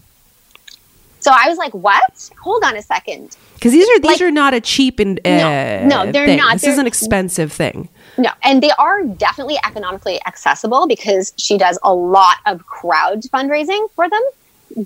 So 1.19 1.31
I 1.33 1.49
was 1.49 1.57
like, 1.57 1.73
"What? 1.73 2.29
Hold 2.41 2.63
on 2.63 2.75
a 2.75 2.81
second. 2.81 3.35
Because 3.59 3.73
these 3.73 3.89
are 3.89 3.99
these 3.99 4.11
like, 4.11 4.21
are 4.21 4.31
not 4.31 4.53
a 4.53 4.61
cheap 4.61 4.99
and 4.99 5.19
uh, 5.25 5.83
no, 5.83 6.05
no, 6.05 6.11
they're 6.11 6.25
thing. 6.25 6.37
not. 6.37 6.53
This 6.53 6.61
they're, 6.61 6.71
is 6.71 6.77
an 6.77 6.87
expensive 6.87 7.51
thing. 7.51 7.89
No, 8.17 8.31
and 8.41 8.63
they 8.63 8.71
are 8.71 9.03
definitely 9.03 9.57
economically 9.65 10.19
accessible 10.25 10.87
because 10.87 11.33
she 11.35 11.57
does 11.57 11.77
a 11.83 11.93
lot 11.93 12.37
of 12.45 12.65
crowd 12.65 13.23
fundraising 13.23 13.89
for 13.91 14.09
them. 14.09 14.21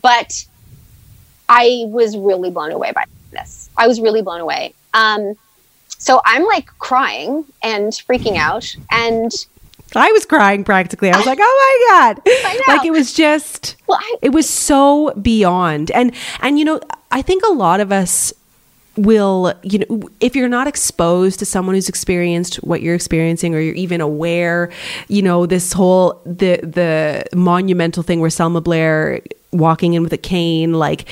But 0.01 0.45
I 1.47 1.83
was 1.87 2.17
really 2.17 2.49
blown 2.49 2.71
away 2.71 2.91
by 2.93 3.05
this. 3.31 3.69
I 3.77 3.87
was 3.87 4.01
really 4.01 4.23
blown 4.23 4.41
away. 4.41 4.73
Um, 4.95 5.35
so 5.87 6.19
I'm 6.25 6.43
like 6.45 6.65
crying 6.79 7.45
and 7.61 7.91
freaking 7.91 8.37
out, 8.37 8.75
and 8.91 9.31
I 9.95 10.11
was 10.11 10.25
crying 10.25 10.63
practically. 10.63 11.11
I 11.11 11.17
was 11.17 11.27
like, 11.27 11.39
"Oh 11.41 11.87
my 11.91 12.13
god!" 12.15 12.21
Like 12.67 12.85
it 12.85 12.91
was 12.91 13.13
just, 13.13 13.75
well, 13.87 13.99
I, 14.01 14.15
it 14.21 14.29
was 14.29 14.49
so 14.49 15.13
beyond. 15.21 15.91
And 15.91 16.13
and 16.41 16.57
you 16.57 16.65
know, 16.65 16.81
I 17.11 17.21
think 17.21 17.43
a 17.43 17.51
lot 17.51 17.79
of 17.79 17.91
us 17.91 18.33
will 18.95 19.53
you 19.63 19.79
know 19.79 20.09
if 20.19 20.35
you're 20.35 20.47
not 20.47 20.67
exposed 20.67 21.39
to 21.39 21.45
someone 21.45 21.73
who's 21.73 21.89
experienced 21.89 22.57
what 22.57 22.81
you're 22.81 22.93
experiencing 22.93 23.55
or 23.55 23.59
you're 23.59 23.73
even 23.73 24.01
aware 24.01 24.71
you 25.07 25.21
know 25.21 25.47
this 25.47 25.73
whole 25.73 26.21
the 26.25 26.57
the 26.61 27.25
monumental 27.35 28.03
thing 28.03 28.19
where 28.19 28.29
Selma 28.29 28.61
Blair 28.61 29.21
walking 29.51 29.93
in 29.93 30.03
with 30.03 30.13
a 30.13 30.17
cane 30.17 30.73
like 30.73 31.07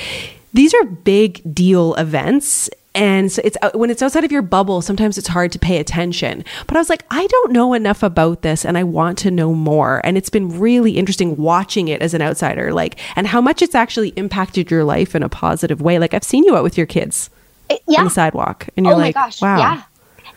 these 0.54 0.74
are 0.74 0.84
big 0.84 1.42
deal 1.54 1.94
events. 1.96 2.70
And 2.94 3.32
so 3.32 3.42
it's 3.46 3.58
when 3.74 3.90
it's 3.90 4.02
outside 4.02 4.26
of 4.26 4.34
your 4.34 4.42
bubble 4.42 4.82
sometimes 4.82 5.18
it's 5.18 5.30
hard 5.30 5.54
to 5.54 5.60
pay 5.60 5.78
attention. 5.78 6.44
But 6.68 6.76
i 6.76 6.80
was 6.80 6.90
like 6.90 7.06
i 7.10 7.26
don't 7.26 7.54
know 7.54 7.74
enough 7.74 8.04
about 8.04 8.42
this 8.42 8.66
and 8.66 8.78
i 8.78 8.84
want 8.84 9.18
to 9.20 9.32
know 9.32 9.54
more. 9.54 10.02
And 10.04 10.18
it's 10.18 10.30
been 10.30 10.60
really 10.60 10.98
interesting 10.98 11.38
watching 11.38 11.88
it 11.88 12.02
as 12.02 12.14
an 12.14 12.22
outsider 12.22 12.74
like 12.74 13.00
and 13.16 13.28
how 13.28 13.40
much 13.40 13.62
it's 13.62 13.76
actually 13.76 14.10
impacted 14.10 14.70
your 14.70 14.84
life 14.84 15.16
in 15.16 15.24
a 15.24 15.30
positive 15.30 15.82
way. 15.82 16.00
Like 16.00 16.14
i've 16.14 16.26
seen 16.26 16.44
you 16.44 16.58
out 16.58 16.64
with 16.64 16.78
your 16.78 16.88
kids 16.88 17.30
it, 17.72 17.82
yeah. 17.88 18.00
on 18.00 18.06
the 18.06 18.12
sidewalk 18.12 18.68
and 18.76 18.86
you're 18.86 18.96
oh 18.96 18.98
like 18.98 19.16
gosh, 19.16 19.42
wow 19.42 19.58
yeah 19.58 19.84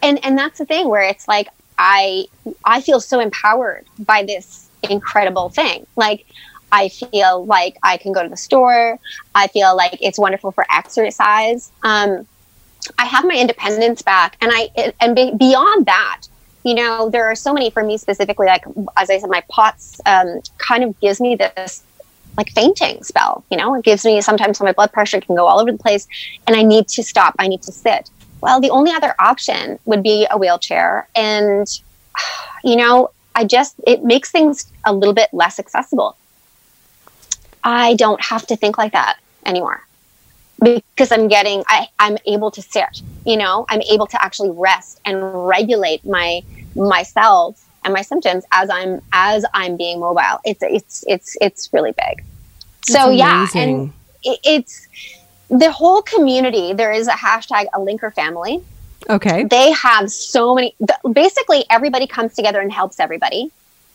and 0.03 0.25
and 0.25 0.39
that's 0.39 0.59
the 0.59 0.67
thing 0.67 0.89
where 0.89 1.03
it's 1.03 1.27
like 1.29 1.49
i 1.79 2.27
i 2.65 2.81
feel 2.81 3.01
so 3.01 3.21
empowered 3.21 3.87
by 4.01 4.23
this 4.23 4.69
incredible 4.89 5.49
thing 5.49 5.87
like 5.97 6.27
I 6.73 6.89
feel 6.89 7.47
like 7.47 7.79
I 7.85 7.99
can 7.99 8.11
go 8.13 8.25
to 8.25 8.29
the 8.29 8.37
store. 8.37 8.99
I 9.33 9.47
feel 9.47 9.77
like 9.77 9.97
it's 10.01 10.19
wonderful 10.19 10.51
for 10.51 10.67
exercise. 10.73 11.71
Um, 11.85 12.27
I 12.99 13.05
have 13.05 13.25
my 13.25 13.37
independence 13.37 14.03
back, 14.03 14.37
and 14.41 14.51
I 14.53 14.93
and 15.01 15.15
beyond 15.39 15.87
that, 15.87 16.23
you 16.65 16.75
know, 16.75 17.11
there 17.11 17.27
are 17.27 17.37
so 17.37 17.55
many 17.55 17.71
for 17.71 17.85
me 17.85 17.97
specifically. 17.97 18.47
Like 18.47 18.65
as 18.97 19.09
I 19.09 19.19
said, 19.19 19.31
my 19.31 19.45
POTS 19.49 20.01
um, 20.05 20.41
kind 20.59 20.83
of 20.83 20.99
gives 20.99 21.21
me 21.21 21.37
this 21.37 21.84
like 22.37 22.51
fainting 22.51 23.03
spell. 23.03 23.45
You 23.51 23.57
know, 23.57 23.75
it 23.75 23.85
gives 23.85 24.05
me 24.05 24.21
sometimes 24.21 24.61
my 24.61 24.73
blood 24.73 24.93
pressure 24.93 25.21
can 25.21 25.35
go 25.35 25.47
all 25.47 25.61
over 25.61 25.73
the 25.73 25.79
place, 25.79 26.07
and 26.47 26.57
I 26.57 26.63
need 26.63 26.89
to 26.89 27.03
stop. 27.03 27.35
I 27.39 27.49
need 27.49 27.63
to 27.63 27.73
sit. 27.73 28.11
Well, 28.41 28.61
the 28.61 28.71
only 28.71 28.93
other 28.93 29.15
option 29.19 29.79
would 29.85 30.03
be 30.03 30.27
a 30.31 30.39
wheelchair, 30.39 31.09
and 31.15 31.67
you 32.65 32.77
know, 32.77 33.11
I 33.35 33.45
just 33.45 33.77
it 33.87 34.05
makes 34.05 34.31
things 34.31 34.71
a 34.85 34.93
little 34.93 35.15
bit 35.15 35.31
less 35.33 35.59
accessible. 35.59 36.17
I 37.63 37.95
don't 37.95 38.23
have 38.23 38.47
to 38.49 38.57
think 38.57 38.77
like 38.77 38.93
that 38.93 39.17
anymore 39.47 39.85
because 40.65 41.13
I'm 41.13 41.29
getting, 41.29 41.63
I, 41.69 41.89
I'm 41.99 42.17
able 42.27 42.51
to 42.53 42.63
sit, 42.63 43.03
you 43.27 43.37
know, 43.37 43.67
I'm 43.69 43.83
able 43.83 44.07
to 44.09 44.23
actually 44.23 44.51
rest 44.51 45.01
and 45.05 45.47
regulate 45.47 46.05
my, 46.05 46.43
myself 46.75 47.64
and 47.85 47.93
my 47.93 48.03
symptoms 48.03 48.45
as 48.53 48.71
I'm, 48.71 49.01
as 49.13 49.45
I'm 49.55 49.77
being 49.77 50.01
mobile. 50.01 50.41
It's, 50.45 50.63
it's, 50.63 51.05
it's, 51.07 51.37
it's 51.41 51.73
really 51.73 51.93
big. 51.93 52.25
So 52.83 53.11
yeah. 53.11 53.47
And 53.55 53.93
it, 54.23 54.41
it's 54.45 54.89
the 55.49 55.71
whole 55.71 56.03
community. 56.03 56.73
There 56.73 56.93
is 56.93 57.07
a 57.07 57.13
hashtag 57.13 57.67
Alinker 57.75 58.13
family. 58.13 58.63
Okay. 59.09 59.45
They 59.45 59.71
have 59.73 60.11
so 60.11 60.55
many, 60.55 60.75
basically 61.13 61.65
everybody 61.71 62.07
comes 62.07 62.35
together 62.35 62.61
and 62.61 62.73
helps 62.73 62.99
everybody. 62.99 63.51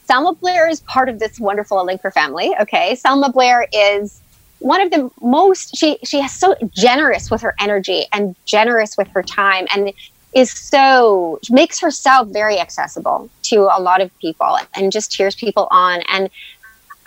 Selma 0.06 0.34
Blair 0.34 0.70
is 0.70 0.80
part 0.82 1.10
of 1.10 1.20
this 1.20 1.40
wonderful 1.40 1.78
Alinker 1.78 2.14
family. 2.14 2.56
Okay. 2.62 2.96
Selma 2.96 3.32
Blair 3.32 3.68
is, 3.74 4.22
one 4.60 4.82
of 4.82 4.92
the 4.92 5.10
most 5.22 5.78
she 5.78 5.98
she 6.04 6.20
is 6.20 6.34
so 6.34 6.54
generous 6.74 7.32
with 7.32 7.40
her 7.42 7.56
energy 7.60 8.06
and 8.12 8.36
generous 8.44 8.98
with 8.98 9.08
her 9.08 9.24
time 9.24 9.66
and 9.74 9.94
is 10.34 10.52
so 10.52 11.40
makes 11.50 11.80
herself 11.80 12.28
very 12.30 12.60
accessible 12.60 13.30
to 13.42 13.62
a 13.62 13.80
lot 13.82 14.02
of 14.02 14.16
people 14.20 14.58
and 14.76 14.92
just 14.92 15.12
cheers 15.12 15.36
people 15.36 15.68
on 15.72 16.02
and 16.10 16.30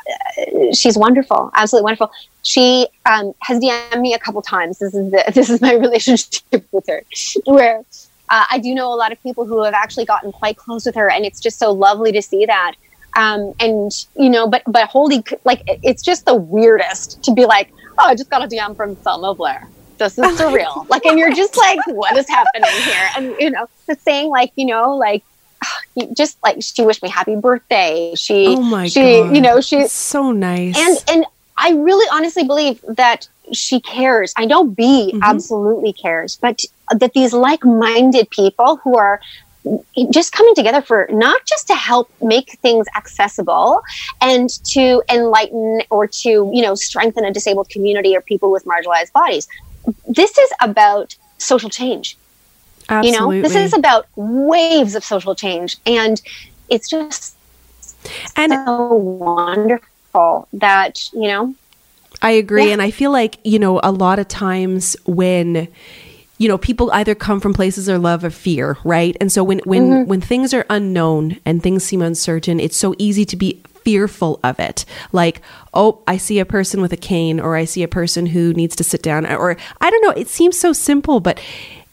uh, 0.08 0.72
she's 0.72 0.96
wonderful 0.96 1.50
absolutely 1.54 1.84
wonderful 1.84 2.10
she 2.42 2.88
um, 3.06 3.32
has 3.42 3.60
DM'd 3.60 4.00
me 4.00 4.14
a 4.14 4.18
couple 4.18 4.42
times 4.42 4.78
this 4.78 4.94
is 4.94 5.10
the, 5.10 5.24
this 5.34 5.48
is 5.48 5.60
my 5.60 5.74
relationship 5.74 6.66
with 6.72 6.86
her 6.88 7.02
where 7.44 7.84
uh, 8.32 8.46
I 8.50 8.58
do 8.58 8.74
know 8.74 8.92
a 8.92 8.96
lot 8.96 9.12
of 9.12 9.22
people 9.22 9.44
who 9.44 9.62
have 9.62 9.74
actually 9.74 10.06
gotten 10.06 10.32
quite 10.32 10.56
close 10.56 10.86
with 10.86 10.94
her, 10.94 11.10
and 11.10 11.26
it's 11.26 11.38
just 11.38 11.58
so 11.58 11.70
lovely 11.70 12.12
to 12.12 12.22
see 12.22 12.46
that. 12.46 12.74
Um, 13.14 13.52
and 13.60 13.92
you 14.16 14.30
know, 14.30 14.48
but 14.48 14.62
but 14.66 14.88
holy, 14.88 15.22
like 15.44 15.62
it's 15.66 16.02
just 16.02 16.24
the 16.24 16.34
weirdest 16.34 17.22
to 17.24 17.34
be 17.34 17.44
like, 17.44 17.70
oh, 17.98 18.06
I 18.06 18.14
just 18.14 18.30
got 18.30 18.42
a 18.42 18.48
DM 18.48 18.74
from 18.74 18.96
Selma 18.96 19.34
Blair. 19.34 19.68
This 20.02 20.18
is 20.18 20.24
surreal. 20.40 20.88
like, 20.88 21.04
and 21.04 21.18
you're 21.18 21.32
just 21.32 21.56
like, 21.56 21.78
what 21.88 22.16
is 22.16 22.28
happening 22.28 22.70
here? 22.70 23.08
And 23.16 23.34
you 23.38 23.50
know, 23.50 23.66
the 23.86 23.94
saying 23.96 24.28
like, 24.28 24.52
you 24.56 24.66
know, 24.66 24.96
like 24.96 25.24
just 26.16 26.42
like 26.42 26.58
she 26.60 26.82
wished 26.82 27.02
me 27.02 27.08
happy 27.08 27.36
birthday. 27.36 28.14
She, 28.14 28.48
oh 28.48 28.62
my 28.62 28.88
she, 28.88 29.00
God. 29.00 29.34
you 29.34 29.40
know, 29.40 29.60
she's 29.60 29.92
so 29.92 30.32
nice. 30.32 30.76
And 30.76 31.04
and 31.08 31.26
I 31.56 31.72
really 31.72 32.06
honestly 32.12 32.44
believe 32.44 32.80
that 32.88 33.28
she 33.52 33.80
cares. 33.80 34.32
I 34.36 34.44
know 34.46 34.64
B 34.64 35.12
mm-hmm. 35.12 35.22
absolutely 35.22 35.92
cares, 35.92 36.36
but 36.36 36.60
that 36.90 37.12
these 37.12 37.32
like-minded 37.32 38.30
people 38.30 38.76
who 38.76 38.96
are 38.96 39.20
just 40.10 40.32
coming 40.32 40.54
together 40.54 40.82
for 40.82 41.08
not 41.12 41.44
just 41.46 41.68
to 41.68 41.74
help 41.74 42.10
make 42.20 42.58
things 42.58 42.86
accessible 42.96 43.80
and 44.20 44.50
to 44.64 45.02
enlighten 45.08 45.82
or 45.90 46.06
to 46.06 46.50
you 46.52 46.62
know 46.62 46.74
strengthen 46.74 47.24
a 47.24 47.32
disabled 47.32 47.68
community 47.68 48.16
or 48.16 48.20
people 48.20 48.50
with 48.50 48.64
marginalized 48.64 49.12
bodies 49.12 49.46
this 50.08 50.36
is 50.38 50.50
about 50.60 51.16
social 51.38 51.70
change 51.70 52.16
Absolutely. 52.88 53.36
You 53.36 53.42
know, 53.42 53.48
this 53.48 53.56
is 53.56 53.72
about 53.72 54.06
waves 54.16 54.94
of 54.94 55.04
social 55.04 55.34
change, 55.34 55.76
and 55.86 56.20
it's 56.68 56.88
just 56.88 57.36
and 58.36 58.52
so 58.52 58.94
wonderful 58.94 60.48
that 60.52 61.08
you 61.12 61.28
know. 61.28 61.54
I 62.20 62.32
agree, 62.32 62.66
yeah. 62.66 62.72
and 62.72 62.82
I 62.82 62.90
feel 62.90 63.10
like 63.10 63.38
you 63.44 63.58
know 63.58 63.80
a 63.82 63.90
lot 63.90 64.18
of 64.18 64.28
times 64.28 64.96
when 65.06 65.68
you 66.38 66.48
know 66.48 66.58
people 66.58 66.90
either 66.92 67.14
come 67.14 67.40
from 67.40 67.54
places 67.54 67.88
of 67.88 68.02
love 68.02 68.24
or 68.24 68.30
fear 68.30 68.76
right 68.82 69.16
and 69.20 69.30
so 69.30 69.44
when 69.44 69.60
when 69.60 69.82
mm-hmm. 69.82 70.08
when 70.08 70.20
things 70.20 70.52
are 70.52 70.66
unknown 70.68 71.38
and 71.44 71.62
things 71.62 71.84
seem 71.84 72.02
uncertain 72.02 72.58
it's 72.58 72.76
so 72.76 72.96
easy 72.98 73.24
to 73.24 73.36
be 73.36 73.62
fearful 73.84 74.40
of 74.42 74.58
it. 74.58 74.84
Like 75.12 75.40
oh 75.74 76.02
i 76.06 76.16
see 76.16 76.38
a 76.38 76.44
person 76.44 76.80
with 76.80 76.92
a 76.92 76.96
cane 76.96 77.40
or 77.40 77.56
i 77.56 77.64
see 77.64 77.82
a 77.82 77.88
person 77.88 78.26
who 78.26 78.52
needs 78.54 78.76
to 78.76 78.84
sit 78.84 79.02
down 79.02 79.26
or 79.26 79.56
i 79.80 79.90
don't 79.90 80.02
know 80.02 80.10
it 80.10 80.28
seems 80.28 80.58
so 80.58 80.72
simple 80.72 81.20
but 81.20 81.40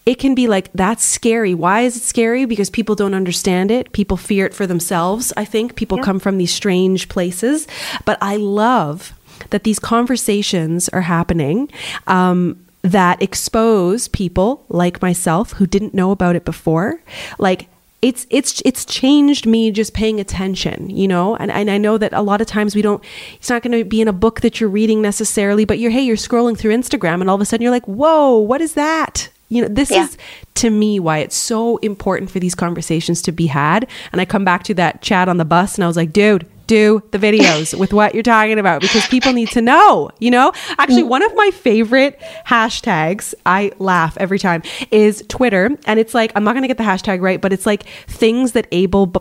it 0.06 0.18
can 0.18 0.34
be 0.34 0.48
like 0.48 0.72
that's 0.74 1.04
scary. 1.04 1.54
Why 1.54 1.82
is 1.82 1.96
it 1.96 2.02
scary? 2.02 2.46
Because 2.46 2.72
people 2.72 2.96
don't 2.96 3.14
understand 3.14 3.70
it. 3.70 3.92
People 3.92 4.18
fear 4.18 4.48
it 4.48 4.56
for 4.56 4.66
themselves 4.66 5.32
i 5.38 5.46
think. 5.46 5.76
People 5.76 5.98
yeah. 6.00 6.04
come 6.04 6.20
from 6.20 6.38
these 6.38 6.54
strange 6.54 7.10
places. 7.10 7.68
But 8.06 8.18
i 8.22 8.36
love 8.36 9.14
that 9.52 9.64
these 9.64 9.80
conversations 9.80 10.90
are 10.90 11.02
happening 11.02 11.70
um, 12.08 12.66
that 12.82 13.22
expose 13.22 14.08
people 14.08 14.66
like 14.70 15.02
myself 15.02 15.54
who 15.54 15.68
didn't 15.68 15.94
know 15.94 16.12
about 16.12 16.36
it 16.36 16.44
before. 16.44 17.02
Like 17.38 17.68
it's 18.02 18.26
it's 18.30 18.62
it's 18.64 18.86
changed 18.86 19.46
me 19.46 19.72
just 19.72 19.94
paying 19.94 20.20
attention 20.20 20.90
you 20.90 21.08
know 21.08 21.36
and, 21.36 21.52
and 21.52 21.70
i 21.70 21.78
know 21.78 21.98
that 21.98 22.14
a 22.14 22.22
lot 22.22 22.40
of 22.40 22.48
times 22.48 22.76
we 22.76 22.82
don't 22.82 23.04
it's 23.36 23.50
not 23.50 23.62
going 23.62 23.78
to 23.78 23.84
be 23.84 24.00
in 24.00 24.08
a 24.08 24.14
book 24.14 24.42
that 24.42 24.60
you're 24.60 24.70
reading 24.70 25.02
necessarily 25.02 25.66
but 25.66 25.80
you're 25.80 25.92
hey 25.92 26.02
you're 26.02 26.16
scrolling 26.16 26.58
through 26.58 26.74
instagram 26.74 27.20
and 27.20 27.30
all 27.30 27.36
of 27.36 27.42
a 27.42 27.46
sudden 27.46 27.62
you're 27.62 27.72
like 27.72 27.88
whoa 27.88 28.38
what 28.38 28.62
is 28.62 28.74
that 28.74 29.30
you 29.50 29.64
know, 29.64 29.68
this 29.68 29.90
yeah. 29.90 30.04
is 30.04 30.18
to 30.56 30.70
me 30.70 31.00
why 31.00 31.18
it's 31.20 31.36
so 31.36 31.78
important 31.78 32.30
for 32.30 32.40
these 32.40 32.54
conversations 32.54 33.22
to 33.24 33.32
be 33.32 33.48
had. 33.48 33.88
And 34.12 34.22
I 34.22 34.26
come 34.26 34.46
back 34.46 34.64
to 34.66 34.76
that 34.76 35.02
chat 35.02 35.28
on 35.28 35.38
the 35.38 35.46
bus 35.46 35.76
and 35.76 35.84
I 35.84 35.88
was 35.88 35.98
like, 35.98 36.14
dude, 36.14 36.48
do 36.70 37.02
the 37.10 37.18
videos 37.18 37.78
with 37.78 37.92
what 37.92 38.14
you're 38.14 38.24
talking 38.24 38.60
about 38.60 38.80
because 38.80 39.06
people 39.08 39.34
need 39.34 39.50
to 39.50 39.62
know, 39.62 40.12
you 40.20 40.30
know? 40.30 40.54
Actually, 40.78 41.04
one 41.04 41.24
of 41.24 41.36
my 41.36 41.50
favorite 41.52 42.22
hashtags, 42.46 43.34
I 43.46 43.72
laugh 43.80 44.16
every 44.18 44.38
time, 44.38 44.62
is 44.92 45.24
Twitter. 45.28 45.76
And 45.86 46.00
it's 46.00 46.14
like, 46.14 46.32
I'm 46.36 46.44
not 46.44 46.54
going 46.54 46.62
to 46.62 46.68
get 46.68 46.78
the 46.78 46.84
hashtag 46.84 47.22
right, 47.22 47.42
but 47.42 47.52
it's 47.52 47.66
like 47.66 47.84
things 48.08 48.52
that 48.54 48.68
able 48.72 49.12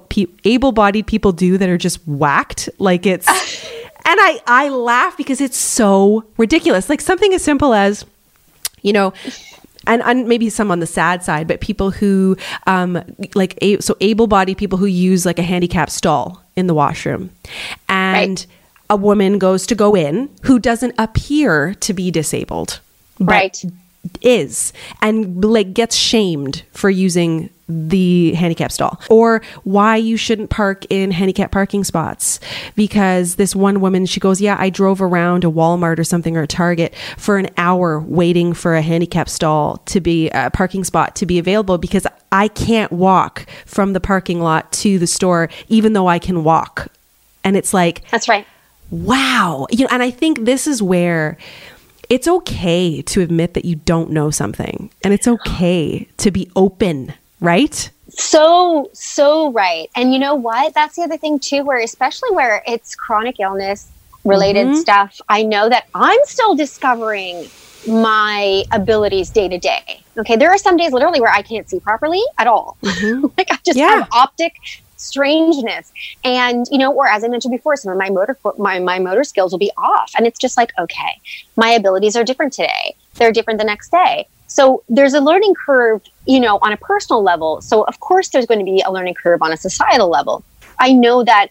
able-bodied 0.45 1.07
people 1.07 1.33
do 1.33 1.57
that 1.57 1.69
are 1.71 1.79
just 1.79 2.07
whacked. 2.07 2.69
Like 2.79 3.07
it's 3.07 3.27
and 4.05 4.21
I 4.21 4.41
I 4.47 4.69
laugh 4.69 5.17
because 5.17 5.41
it's 5.41 5.57
so 5.57 6.25
ridiculous. 6.37 6.91
Like 6.91 7.01
something 7.01 7.33
as 7.33 7.43
simple 7.43 7.73
as 7.73 8.05
you 8.83 8.93
know, 8.93 9.13
and, 9.87 10.03
and 10.03 10.29
maybe 10.29 10.51
some 10.51 10.71
on 10.71 10.81
the 10.81 10.87
sad 10.87 11.25
side, 11.25 11.49
but 11.49 11.61
people 11.61 11.91
who 11.91 12.37
um, 12.67 13.03
like 13.35 13.59
a, 13.63 13.81
so 13.81 13.97
able-bodied 14.01 14.59
people 14.59 14.79
who 14.79 14.87
use 14.87 15.25
like 15.25 15.39
a 15.39 15.43
handicap 15.43 15.91
stall 15.91 16.43
in 16.59 16.67
the 16.67 16.75
washroom, 16.75 17.31
and 17.89 18.31
right. 18.31 18.47
a 18.91 18.97
woman 18.97 19.39
goes 19.39 19.67
to 19.69 19.75
go 19.75 19.95
in 19.95 20.29
who 20.43 20.59
doesn't 20.59 20.95
appear 20.99 21.75
to 21.75 21.95
be 21.95 22.11
disabled, 22.11 22.81
right? 23.21 23.65
Is 24.21 24.73
and 25.01 25.45
like 25.45 25.73
gets 25.73 25.97
shamed 25.97 26.65
for 26.73 26.91
using 26.91 27.51
the 27.69 28.33
handicap 28.33 28.73
stall 28.73 28.99
or 29.11 29.43
why 29.65 29.95
you 29.95 30.17
shouldn't 30.17 30.49
park 30.49 30.87
in 30.89 31.11
handicap 31.11 31.53
parking 31.53 31.85
spots 31.85 32.41
because 32.77 33.35
this 33.35 33.55
one 33.55 33.83
woman 33.83 34.07
she 34.07 34.19
goes 34.21 34.41
yeah 34.41 34.57
i 34.59 34.71
drove 34.71 35.03
around 35.03 35.45
a 35.45 35.51
walmart 35.51 35.99
or 35.99 36.05
something 36.05 36.35
or 36.35 36.43
a 36.43 36.47
target 36.47 36.95
for 37.19 37.37
an 37.37 37.47
hour 37.59 38.01
waiting 38.01 38.55
for 38.55 38.75
a 38.75 38.81
handicap 38.81 39.29
stall 39.29 39.77
to 39.85 40.01
be 40.01 40.31
a 40.31 40.51
parking 40.51 40.83
spot 40.83 41.15
to 41.15 41.27
be 41.27 41.39
available 41.39 41.77
because 41.77 42.07
i 42.33 42.49
can't 42.49 42.93
walk 42.93 43.47
from 43.67 43.93
the 43.93 44.01
parking 44.01 44.41
lot 44.41 44.71
to 44.73 44.99
the 44.99 45.07
store 45.07 45.49
even 45.69 45.93
though 45.93 46.07
i 46.07 46.19
can 46.19 46.45
walk 46.45 46.89
and 47.45 47.57
it's 47.57 47.75
like 47.75 48.09
that's 48.11 48.29
right 48.29 48.47
wow 48.91 49.67
you 49.71 49.85
know 49.85 49.89
and 49.91 50.03
i 50.03 50.11
think 50.11 50.45
this 50.45 50.67
is 50.67 50.83
where 50.83 51.37
it's 52.09 52.27
okay 52.27 53.03
to 53.03 53.21
admit 53.21 53.53
that 53.53 53.67
you 53.67 53.77
don't 53.77 54.11
know 54.11 54.31
something 54.31 54.91
and 55.05 55.13
it's 55.13 55.29
okay 55.29 56.09
to 56.17 56.31
be 56.31 56.51
open 56.57 57.13
right? 57.41 57.91
So, 58.11 58.91
so 58.93 59.53
right. 59.53 59.91
And 59.97 60.13
you 60.13 60.19
know 60.19 60.35
what? 60.35 60.75
That's 60.75 60.97
the 60.97 61.03
other 61.03 61.17
thing 61.17 61.39
too, 61.39 61.65
where 61.65 61.79
especially 61.79 62.31
where 62.31 62.63
it's 62.67 62.95
chronic 62.95 63.41
illness 63.41 63.89
related 64.25 64.67
mm-hmm. 64.67 64.77
stuff, 64.77 65.21
I 65.29 65.43
know 65.43 65.69
that 65.69 65.87
I'm 65.95 66.19
still 66.25 66.55
discovering 66.55 67.49
my 67.87 68.65
abilities 68.73 69.31
day 69.31 69.49
to 69.49 69.59
day. 69.59 70.01
Okay. 70.17 70.37
There 70.37 70.51
are 70.51 70.59
some 70.59 70.77
days 70.77 70.93
literally 70.93 71.21
where 71.21 71.33
I 71.33 71.43
can't 71.43 71.69
see 71.69 71.81
properly 71.81 72.23
at 72.39 72.47
all. 72.47 72.77
Mm-hmm. 72.83 73.27
like 73.39 73.49
I 73.51 73.59
just 73.65 73.79
yeah. 73.79 74.01
have 74.01 74.09
optic 74.13 74.55
strangeness. 74.97 75.93
And, 76.25 76.67
you 76.71 76.79
know, 76.79 76.93
or 76.93 77.07
as 77.07 77.25
I 77.25 77.29
mentioned 77.29 77.53
before, 77.53 77.77
some 77.77 77.93
of 77.93 77.99
my 77.99 78.11
motor, 78.11 78.37
my, 78.59 78.79
my 78.79 78.99
motor 78.99 79.25
skills 79.25 79.53
will 79.53 79.59
be 79.59 79.71
off. 79.77 80.13
And 80.17 80.27
it's 80.27 80.39
just 80.39 80.57
like, 80.57 80.73
okay, 80.79 81.21
my 81.57 81.71
abilities 81.71 82.17
are 82.17 82.25
different 82.25 82.53
today. 82.53 82.97
They're 83.15 83.33
different 83.33 83.59
the 83.59 83.65
next 83.65 83.91
day. 83.91 84.27
So 84.49 84.83
there's 84.89 85.15
a 85.15 85.21
learning 85.21 85.55
curve, 85.55 86.03
you 86.27 86.41
know, 86.41 86.59
on 86.63 86.73
a 86.73 86.77
personal 86.77 87.23
level. 87.23 87.61
So 87.61 87.83
of 87.83 88.01
course 88.01 88.31
there's 88.31 88.47
going 88.47 88.59
to 88.59 88.65
be 88.65 88.83
a 88.85 88.91
learning 88.91 89.15
curve 89.15 89.43
on 89.43 89.53
a 89.53 89.57
societal 89.57 90.09
level. 90.09 90.43
I 90.79 90.93
know 90.93 91.23
that 91.25 91.49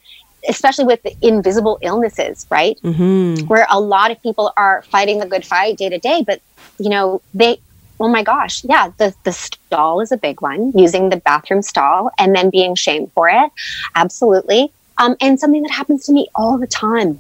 especially 0.48 0.86
with 0.86 1.04
the 1.04 1.16
invisible 1.22 1.78
illnesses, 1.82 2.45
right? 2.50 2.80
Mm-hmm. 2.84 3.48
Where 3.48 3.68
a 3.70 3.80
lot 3.80 4.12
of 4.12 4.22
people 4.22 4.54
are 4.58 4.82
fighting 4.84 5.20
the 5.20 5.26
good 5.26 5.45
fight 5.45 5.78
day 5.78 5.89
to 5.89 5.98
day, 5.98 6.24
but 6.26 6.41
you 6.80 6.89
know, 6.89 7.22
they 7.34 7.60
oh 8.00 8.08
my 8.08 8.24
gosh, 8.24 8.64
yeah, 8.64 8.91
the 8.98 9.14
the 9.24 9.32
stall 9.32 10.02
is 10.02 10.12
a 10.12 10.18
big 10.18 10.41
one, 10.41 10.72
using 10.76 11.10
the 11.10 11.18
bathroom 11.18 11.62
stall 11.62 12.12
and 12.18 12.36
then 12.36 12.50
being 12.50 12.76
shamed 12.76 13.12
for 13.14 13.30
it. 13.30 13.52
Absolutely. 13.95 14.72
Um, 15.00 15.16
and 15.22 15.39
something 15.39 15.62
that 15.64 15.72
happens 15.72 16.06
to 16.06 16.14
me 16.14 16.28
all 16.36 16.58
the 16.58 16.68
time. 16.68 17.20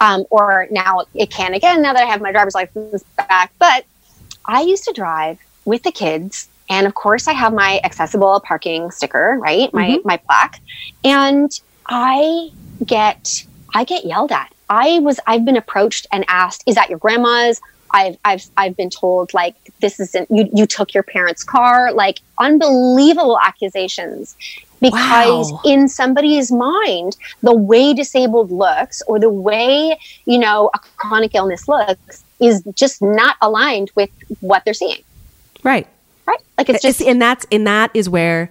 Um, 0.00 0.26
or 0.30 0.66
now 0.70 1.04
it 1.14 1.30
can 1.30 1.54
again 1.54 1.80
now 1.80 1.92
that 1.92 2.02
I 2.02 2.06
have 2.06 2.20
my 2.20 2.32
driver's 2.32 2.54
license 2.54 3.04
back. 3.16 3.52
But 3.58 3.84
I 4.44 4.62
used 4.62 4.84
to 4.84 4.92
drive 4.92 5.38
with 5.64 5.82
the 5.82 5.92
kids 5.92 6.48
and 6.68 6.86
of 6.86 6.94
course 6.94 7.28
I 7.28 7.32
have 7.32 7.52
my 7.52 7.80
accessible 7.84 8.40
parking 8.40 8.90
sticker, 8.90 9.38
right? 9.40 9.72
My 9.72 9.90
mm-hmm. 9.90 10.06
my 10.08 10.16
plaque. 10.16 10.60
And 11.04 11.50
I 11.86 12.50
get 12.84 13.44
I 13.74 13.84
get 13.84 14.04
yelled 14.04 14.32
at. 14.32 14.52
I 14.68 14.98
was 15.00 15.20
I've 15.26 15.44
been 15.44 15.56
approached 15.56 16.06
and 16.12 16.24
asked, 16.28 16.64
"Is 16.66 16.74
that 16.74 16.88
your 16.90 16.98
grandma's?" 16.98 17.60
I've 17.90 18.16
I've 18.24 18.44
I've 18.56 18.76
been 18.76 18.90
told 18.90 19.32
like 19.34 19.54
this 19.80 20.00
isn't 20.00 20.30
you 20.30 20.48
you 20.52 20.66
took 20.66 20.94
your 20.94 21.02
parents' 21.02 21.44
car, 21.44 21.92
like 21.92 22.20
unbelievable 22.38 23.38
accusations. 23.40 24.36
Because 24.80 25.50
wow. 25.50 25.60
in 25.64 25.88
somebody's 25.88 26.52
mind, 26.52 27.16
the 27.42 27.54
way 27.54 27.94
disabled 27.94 28.50
looks 28.50 29.00
or 29.06 29.18
the 29.18 29.30
way, 29.30 29.98
you 30.26 30.36
know, 30.36 30.70
a 30.74 30.78
chronic 30.96 31.34
illness 31.34 31.66
looks 31.68 32.22
is 32.38 32.62
just 32.74 33.00
not 33.00 33.36
aligned 33.40 33.90
with 33.94 34.10
what 34.40 34.62
they're 34.66 34.74
seeing. 34.74 35.02
Right. 35.62 35.86
Right. 36.26 36.40
Like 36.58 36.68
it's 36.68 36.82
just, 36.82 37.00
it's, 37.00 37.08
and 37.08 37.22
that's, 37.22 37.46
and 37.50 37.66
that 37.66 37.92
is 37.94 38.10
where, 38.10 38.50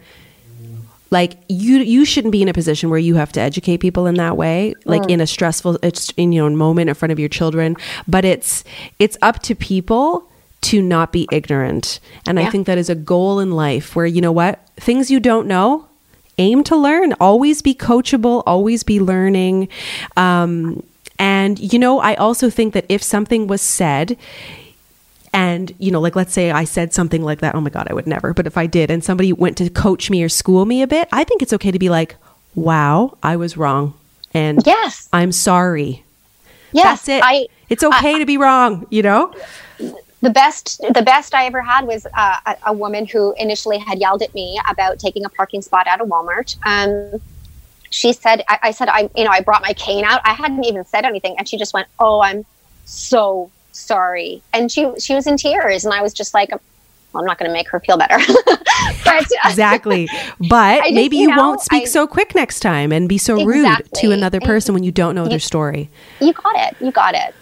like 1.14 1.38
you 1.48 1.77
you 1.77 2.03
shouldn't 2.06 2.31
be 2.31 2.41
in 2.41 2.49
a 2.49 2.53
position 2.53 2.90
where 2.90 2.99
you 2.99 3.15
have 3.15 3.31
to 3.31 3.40
educate 3.40 3.77
people 3.77 4.07
in 4.07 4.15
that 4.15 4.35
way 4.35 4.73
like 4.85 5.03
mm. 5.03 5.11
in 5.11 5.22
a 5.22 5.27
stressful 5.27 5.77
it's 5.84 6.10
in 6.18 6.31
you 6.31 6.41
know 6.41 6.56
moment 6.56 6.90
in 6.90 6.95
front 6.95 7.11
of 7.11 7.19
your 7.19 7.30
children. 7.30 7.77
But 8.07 8.26
it's 8.26 8.64
it's 8.99 9.18
up 9.22 9.40
to 9.44 9.56
people 9.56 10.27
to 10.61 10.81
not 10.81 11.11
be 11.11 11.27
ignorant. 11.31 11.99
And 12.27 12.38
yeah. 12.38 12.48
i 12.48 12.49
think 12.49 12.68
that 12.68 12.77
is 12.77 12.90
a 12.90 12.95
goal 12.95 13.40
in 13.40 13.52
life 13.52 13.95
where 13.95 14.06
you 14.07 14.22
know 14.22 14.31
what? 14.31 14.68
Things 14.77 15.10
you 15.10 15.19
don't 15.19 15.48
know 15.48 15.88
aim 16.40 16.64
to 16.64 16.76
learn. 16.76 17.14
Always 17.19 17.61
be 17.61 17.76
coachable 17.76 18.41
always 18.48 18.84
be 18.84 18.99
learning. 18.99 19.69
Um, 20.18 20.84
and, 21.19 21.60
you 21.60 21.77
know, 21.77 21.99
I 21.99 22.15
also 22.15 22.49
think 22.49 22.73
that 22.73 22.85
if 22.90 23.03
something 23.03 23.45
was 23.45 23.61
said, 23.61 24.18
and 25.34 25.73
you 25.80 25.91
know 25.91 25.99
like 25.99 26.15
let's 26.15 26.31
say 26.31 26.51
i 26.51 26.64
said 26.64 26.93
something 26.93 27.23
like 27.23 27.39
that 27.39 27.55
oh 27.55 27.61
my 27.61 27.69
god 27.69 27.88
i 27.89 27.93
would 27.93 28.07
never 28.07 28.34
but 28.34 28.47
if 28.47 28.57
i 28.57 28.65
did 28.65 28.89
and 28.91 29.03
somebody 29.03 29.34
went 29.34 29.57
to 29.57 29.69
coach 29.69 30.10
me 30.10 30.23
or 30.23 30.30
school 30.30 30.65
me 30.65 30.81
a 30.81 30.88
bit 30.88 31.10
i 31.11 31.23
think 31.23 31.41
it's 31.41 31.51
okay 31.51 31.72
to 31.72 31.80
be 31.80 31.89
like 31.89 32.15
wow 32.55 33.18
i 33.23 33.35
was 33.35 33.57
wrong. 33.57 33.93
And 34.35 34.64
yes. 34.65 35.10
I'm 35.14 35.31
sorry. 35.31 36.03
Yes 36.72 36.84
that's 36.84 37.10
it. 37.10 37.22
I, 37.23 37.47
it's 37.69 37.84
okay 37.84 38.15
I, 38.15 38.19
to 38.19 38.26
be 38.26 38.38
wrong 38.38 38.85
you 38.89 39.01
know? 39.01 39.34
The 40.22 40.30
best 40.30 40.81
the 40.93 41.01
best 41.01 41.34
i 41.34 41.45
ever 41.45 41.61
had 41.61 41.85
was 41.85 42.05
uh, 42.14 42.38
a, 42.45 42.57
a, 42.68 42.73
woman 42.73 43.05
who 43.05 43.34
initially 43.38 43.77
had 43.77 43.99
yelled 43.99 44.22
at 44.22 44.34
me 44.34 44.60
about 44.69 44.99
taking 44.99 45.26
a 45.26 45.30
parking 45.30 45.61
spot 45.61 45.85
at 45.85 45.99
a 45.99 46.05
walmart. 46.05 46.55
Um, 46.65 47.19
she 47.89 48.14
said 48.14 48.43
I, 48.47 48.60
I 48.64 48.72
said 48.72 48.88
i 48.88 49.10
you 49.15 49.26
know 49.26 49.31
i 49.31 49.41
brought 49.41 49.61
my 49.61 49.73
cane 49.73 50.05
out. 50.05 50.22
I 50.23 50.34
hadn't 50.34 50.64
even 50.64 50.85
said 50.85 51.05
anything. 51.05 51.35
And 51.38 51.49
she 51.49 51.57
just 51.57 51.73
went 51.73 51.88
oh 51.99 52.22
i'm 52.22 52.45
so 52.85 53.51
sorry. 53.73 54.41
And 54.53 54.71
she 54.71 54.89
she 54.99 55.13
was 55.13 55.27
in 55.27 55.37
tears 55.37 55.85
and 55.85 55.93
i 55.93 56.01
was 56.01 56.13
just 56.13 56.33
like 56.33 56.49
well, 56.49 57.21
i'm 57.21 57.25
not 57.25 57.37
going 57.37 57.49
to 57.49 57.53
make 57.53 57.69
her 57.69 57.79
feel 57.79 57.97
better. 57.97 58.17
But, 59.05 59.25
uh, 59.25 59.49
exactly. 59.49 60.09
But 60.49 60.81
just, 60.81 60.93
maybe 60.93 61.17
you, 61.17 61.27
know, 61.27 61.37
won't 61.37 61.61
speak 61.61 61.83
I, 61.83 61.85
so 61.85 62.07
quick 62.07 62.35
next 62.35 62.61
time 62.61 62.91
and 62.91 63.07
be 63.07 63.17
so 63.17 63.35
exactly. 63.35 63.61
rude 63.61 63.93
to 63.95 64.11
another 64.11 64.39
person 64.39 64.71
and 64.71 64.75
when 64.75 64.83
you 64.83 64.91
don't 64.91 65.13
know 65.13 65.23
you, 65.23 65.29
their 65.29 65.39
story. 65.39 65.89
You 66.19 66.33
got 66.33 66.55
it. 66.55 66.75
You 66.81 66.91
got 66.91 67.13
it 67.13 67.33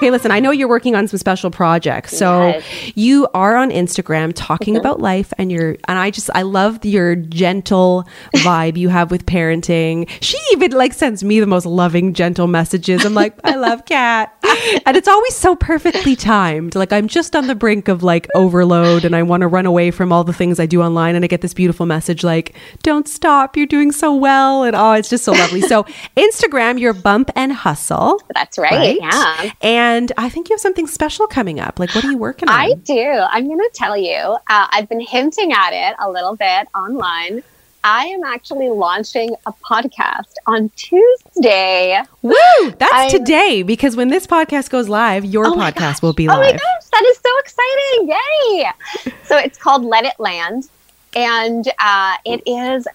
Okay, 0.00 0.10
listen, 0.10 0.30
I 0.30 0.40
know 0.40 0.50
you're 0.50 0.66
working 0.66 0.94
on 0.94 1.06
some 1.08 1.18
special 1.18 1.50
projects. 1.50 2.16
So 2.16 2.48
yes. 2.48 2.96
you 2.96 3.28
are 3.34 3.54
on 3.54 3.68
Instagram 3.70 4.32
talking 4.34 4.72
mm-hmm. 4.72 4.80
about 4.80 4.98
life 5.00 5.30
and 5.36 5.52
you're 5.52 5.76
and 5.88 5.98
I 5.98 6.10
just 6.10 6.30
I 6.34 6.40
love 6.40 6.82
your 6.86 7.16
gentle 7.16 8.08
vibe 8.36 8.78
you 8.78 8.88
have 8.88 9.10
with 9.10 9.26
parenting. 9.26 10.08
She 10.22 10.38
even 10.52 10.70
like 10.70 10.94
sends 10.94 11.22
me 11.22 11.38
the 11.38 11.46
most 11.46 11.66
loving, 11.66 12.14
gentle 12.14 12.46
messages. 12.46 13.04
I'm 13.04 13.12
like, 13.12 13.38
I 13.44 13.56
love 13.56 13.84
Kat. 13.84 14.34
And 14.86 14.96
it's 14.96 15.08
always 15.08 15.36
so 15.36 15.56
perfectly 15.56 16.16
timed. 16.16 16.74
Like 16.74 16.92
I'm 16.92 17.08
just 17.08 17.36
on 17.36 17.46
the 17.46 17.54
brink 17.54 17.88
of 17.88 18.02
like 18.02 18.28
overload 18.34 19.04
and 19.04 19.14
I 19.14 19.22
want 19.22 19.42
to 19.42 19.46
run 19.46 19.64
away 19.64 19.90
from 19.90 20.12
all 20.12 20.24
the 20.24 20.32
things 20.32 20.58
I 20.58 20.66
do 20.66 20.82
online 20.82 21.14
and 21.14 21.24
I 21.24 21.28
get 21.28 21.40
this 21.40 21.54
beautiful 21.54 21.86
message 21.86 22.24
like, 22.24 22.54
Don't 22.82 23.08
stop, 23.08 23.56
you're 23.56 23.66
doing 23.66 23.92
so 23.92 24.14
well. 24.14 24.64
And 24.64 24.74
oh, 24.74 24.92
it's 24.92 25.08
just 25.08 25.24
so 25.24 25.32
lovely. 25.32 25.60
So 25.60 25.84
Instagram, 26.16 26.78
your 26.80 26.92
bump 26.92 27.30
and 27.36 27.52
hustle. 27.52 28.20
That's 28.34 28.58
right. 28.58 28.72
right? 28.72 28.98
Yeah. 29.00 29.52
And 29.60 29.89
and 29.90 30.12
I 30.16 30.28
think 30.28 30.48
you 30.48 30.54
have 30.54 30.60
something 30.60 30.86
special 30.86 31.26
coming 31.26 31.58
up. 31.58 31.78
Like, 31.78 31.94
what 31.94 32.04
are 32.04 32.10
you 32.10 32.18
working 32.18 32.48
on? 32.48 32.54
I 32.54 32.74
do. 32.74 33.00
I'm 33.00 33.46
going 33.46 33.58
to 33.58 33.70
tell 33.74 33.96
you. 33.96 34.14
Uh, 34.14 34.68
I've 34.70 34.88
been 34.88 35.00
hinting 35.00 35.52
at 35.52 35.70
it 35.72 35.96
a 35.98 36.10
little 36.10 36.36
bit 36.36 36.68
online. 36.74 37.42
I 37.82 38.04
am 38.06 38.22
actually 38.24 38.68
launching 38.68 39.34
a 39.46 39.52
podcast 39.52 40.34
on 40.46 40.70
Tuesday. 40.76 41.98
Woo! 42.22 42.34
That's 42.78 42.92
I'm, 42.92 43.10
today 43.10 43.62
because 43.62 43.96
when 43.96 44.08
this 44.08 44.26
podcast 44.26 44.70
goes 44.70 44.88
live, 44.88 45.24
your 45.24 45.46
oh 45.46 45.54
podcast 45.54 46.02
will 46.02 46.12
be 46.12 46.28
live. 46.28 46.38
Oh 46.38 46.40
my 46.40 46.52
gosh, 46.52 46.86
that 46.92 47.04
is 47.06 47.18
so 47.18 47.38
exciting! 47.38 48.08
Yay! 48.10 49.12
so 49.24 49.38
it's 49.38 49.56
called 49.56 49.82
Let 49.82 50.04
It 50.04 50.18
Land, 50.18 50.68
and 51.16 51.66
uh, 51.78 52.16
it 52.26 52.42
is 52.46 52.86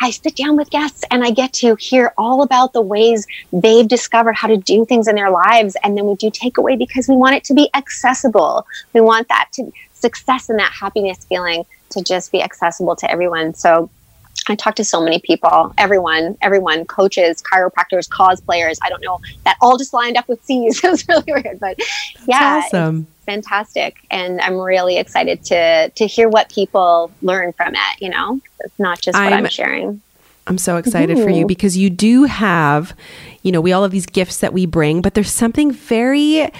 I 0.00 0.10
sit 0.10 0.36
down 0.36 0.56
with 0.56 0.70
guests 0.70 1.04
and 1.10 1.24
I 1.24 1.30
get 1.30 1.52
to 1.54 1.76
hear 1.76 2.12
all 2.16 2.42
about 2.42 2.72
the 2.72 2.80
ways 2.80 3.26
they've 3.52 3.86
discovered 3.86 4.34
how 4.36 4.48
to 4.48 4.56
do 4.56 4.84
things 4.84 5.08
in 5.08 5.14
their 5.14 5.30
lives. 5.30 5.76
And 5.82 5.96
then 5.96 6.06
we 6.06 6.14
do 6.14 6.30
takeaway 6.30 6.78
because 6.78 7.08
we 7.08 7.16
want 7.16 7.36
it 7.36 7.44
to 7.44 7.54
be 7.54 7.70
accessible. 7.74 8.66
We 8.92 9.00
want 9.00 9.28
that 9.28 9.48
to 9.54 9.72
success 9.94 10.48
and 10.48 10.58
that 10.58 10.72
happiness 10.72 11.24
feeling 11.24 11.64
to 11.90 12.02
just 12.02 12.32
be 12.32 12.42
accessible 12.42 12.96
to 12.96 13.10
everyone. 13.10 13.54
So 13.54 13.90
I 14.48 14.54
talk 14.56 14.74
to 14.76 14.84
so 14.84 15.00
many 15.00 15.20
people, 15.20 15.72
everyone, 15.78 16.36
everyone, 16.42 16.84
coaches, 16.84 17.42
chiropractors, 17.42 18.08
cosplayers. 18.08 18.78
I 18.82 18.90
don't 18.90 19.02
know 19.02 19.20
that 19.44 19.56
all 19.60 19.78
just 19.78 19.94
lined 19.94 20.16
up 20.16 20.28
with 20.28 20.44
C's. 20.44 20.82
it 20.84 20.90
was 20.90 21.08
really 21.08 21.24
weird, 21.26 21.60
but 21.60 21.76
That's 21.78 22.26
yeah, 22.26 22.62
awesome 22.64 23.06
fantastic 23.24 23.96
and 24.10 24.40
i'm 24.40 24.58
really 24.58 24.98
excited 24.98 25.42
to 25.44 25.88
to 25.90 26.06
hear 26.06 26.28
what 26.28 26.50
people 26.50 27.10
learn 27.22 27.52
from 27.52 27.74
it 27.74 28.00
you 28.00 28.08
know 28.08 28.40
it's 28.60 28.78
not 28.78 29.00
just 29.00 29.16
what 29.16 29.32
i'm, 29.32 29.44
I'm 29.44 29.50
sharing 29.50 30.00
i'm 30.46 30.58
so 30.58 30.76
excited 30.76 31.16
mm-hmm. 31.16 31.24
for 31.24 31.30
you 31.30 31.46
because 31.46 31.76
you 31.76 31.90
do 31.90 32.24
have 32.24 32.94
you 33.42 33.50
know 33.50 33.60
we 33.60 33.72
all 33.72 33.82
have 33.82 33.92
these 33.92 34.06
gifts 34.06 34.40
that 34.40 34.52
we 34.52 34.66
bring 34.66 35.00
but 35.00 35.14
there's 35.14 35.32
something 35.32 35.72
very 35.72 36.50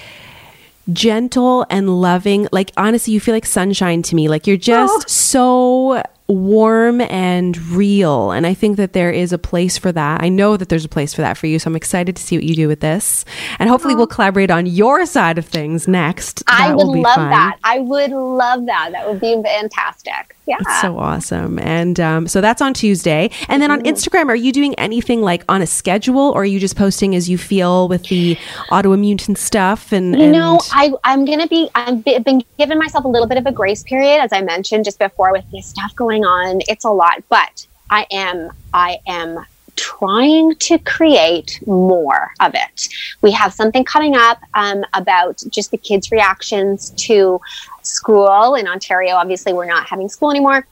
gentle 0.92 1.66
and 1.70 2.00
loving 2.00 2.48
like 2.52 2.70
honestly 2.76 3.12
you 3.12 3.20
feel 3.20 3.34
like 3.34 3.46
sunshine 3.46 4.02
to 4.02 4.14
me 4.14 4.28
like 4.28 4.46
you're 4.46 4.56
just 4.56 5.04
oh. 5.06 5.08
so 5.08 6.02
warm 6.26 7.02
and 7.02 7.56
real. 7.68 8.30
And 8.30 8.46
I 8.46 8.54
think 8.54 8.78
that 8.78 8.94
there 8.94 9.10
is 9.10 9.32
a 9.32 9.38
place 9.38 9.76
for 9.76 9.92
that. 9.92 10.22
I 10.22 10.30
know 10.30 10.56
that 10.56 10.70
there's 10.70 10.84
a 10.84 10.88
place 10.88 11.12
for 11.12 11.20
that 11.20 11.36
for 11.36 11.46
you. 11.46 11.58
So 11.58 11.68
I'm 11.68 11.76
excited 11.76 12.16
to 12.16 12.22
see 12.22 12.36
what 12.36 12.44
you 12.44 12.54
do 12.54 12.66
with 12.66 12.80
this. 12.80 13.24
And 13.58 13.68
hopefully 13.68 13.94
we'll 13.94 14.06
collaborate 14.06 14.50
on 14.50 14.64
your 14.64 15.04
side 15.04 15.36
of 15.36 15.44
things 15.44 15.86
next. 15.86 16.44
That 16.46 16.60
I 16.60 16.74
would 16.74 16.86
love 16.86 17.14
fun. 17.14 17.30
that. 17.30 17.58
I 17.62 17.80
would 17.80 18.10
love 18.10 18.64
that. 18.66 18.90
That 18.92 19.06
would 19.06 19.20
be 19.20 19.40
fantastic. 19.42 20.34
Yeah. 20.46 20.56
That's 20.62 20.82
so 20.82 20.98
awesome. 20.98 21.58
And 21.58 21.98
um, 22.00 22.28
so 22.28 22.40
that's 22.40 22.60
on 22.60 22.74
Tuesday. 22.74 23.30
And 23.48 23.62
then 23.62 23.70
on 23.70 23.80
mm-hmm. 23.80 23.94
Instagram, 23.94 24.28
are 24.28 24.36
you 24.36 24.52
doing 24.52 24.74
anything 24.74 25.22
like 25.22 25.42
on 25.48 25.62
a 25.62 25.66
schedule 25.66 26.30
or 26.30 26.42
are 26.42 26.46
you 26.46 26.60
just 26.60 26.76
posting 26.76 27.14
as 27.14 27.30
you 27.30 27.38
feel 27.38 27.88
with 27.88 28.04
the 28.04 28.36
autoimmune 28.70 29.36
stuff? 29.36 29.92
And, 29.92 30.18
you 30.18 30.30
know, 30.30 30.58
I, 30.70 30.92
I'm 31.02 31.24
going 31.24 31.40
to 31.40 31.48
be, 31.48 31.70
I've 31.74 32.04
been 32.04 32.42
giving 32.58 32.78
myself 32.78 33.04
a 33.04 33.08
little 33.08 33.28
bit 33.28 33.38
of 33.38 33.46
a 33.46 33.52
grace 33.52 33.82
period, 33.82 34.20
as 34.20 34.32
I 34.32 34.42
mentioned 34.42 34.84
just 34.84 34.98
before 34.98 35.32
with 35.32 35.44
this 35.50 35.66
stuff 35.66 35.94
going 35.96 36.13
going 36.14 36.24
on. 36.24 36.60
It's 36.68 36.84
a 36.84 36.90
lot, 36.90 37.22
but 37.28 37.66
I 37.90 38.06
am, 38.10 38.50
I 38.72 38.98
am 39.06 39.44
trying 39.76 40.54
to 40.54 40.78
create 40.78 41.60
more 41.66 42.32
of 42.40 42.54
it. 42.54 42.88
We 43.22 43.32
have 43.32 43.52
something 43.52 43.84
coming 43.84 44.14
up 44.16 44.38
um, 44.54 44.84
about 44.94 45.42
just 45.50 45.70
the 45.70 45.78
kids' 45.78 46.12
reactions 46.12 46.90
to 47.08 47.40
school 47.82 48.54
in 48.54 48.68
Ontario. 48.68 49.16
Obviously, 49.16 49.52
we're 49.52 49.66
not 49.66 49.86
having 49.86 50.08
school 50.08 50.30
anymore 50.30 50.66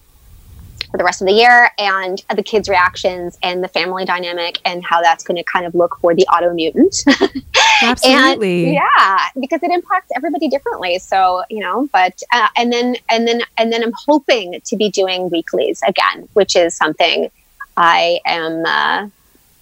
for 0.93 0.99
the 0.99 1.05
rest 1.05 1.23
of 1.23 1.27
the 1.27 1.33
year 1.33 1.71
and 1.79 2.23
the 2.37 2.43
kids' 2.43 2.69
reactions 2.69 3.39
and 3.43 3.65
the 3.65 3.69
family 3.69 4.05
dynamic 4.05 4.61
and 4.65 4.85
how 4.85 5.01
that's 5.01 5.25
going 5.25 5.37
to 5.37 5.43
kind 5.45 5.65
of 5.65 5.75
look 5.75 5.99
for 6.01 6.15
the 6.15 6.23
auto 6.25 6.53
mutant. 6.53 6.95
Absolutely. 7.83 8.65
and, 8.67 8.75
yeah, 8.75 9.29
because 9.41 9.63
it 9.63 9.71
impacts 9.71 10.11
everybody 10.15 10.49
differently. 10.49 10.99
So, 10.99 11.45
you 11.49 11.61
know, 11.61 11.89
but 11.93 12.23
uh, 12.31 12.49
and 12.57 12.73
then 12.73 12.97
and 13.09 13.27
then 13.27 13.41
and 13.57 13.73
then 13.73 13.83
I'm 13.83 13.95
hoping 14.07 14.61
to 14.63 14.77
be 14.77 14.91
doing 14.91 15.31
weeklies 15.31 15.81
again, 15.87 16.29
which 16.35 16.55
is 16.55 16.75
something 16.75 17.31
I 17.77 18.21
am 18.27 18.65
uh, 18.67 19.09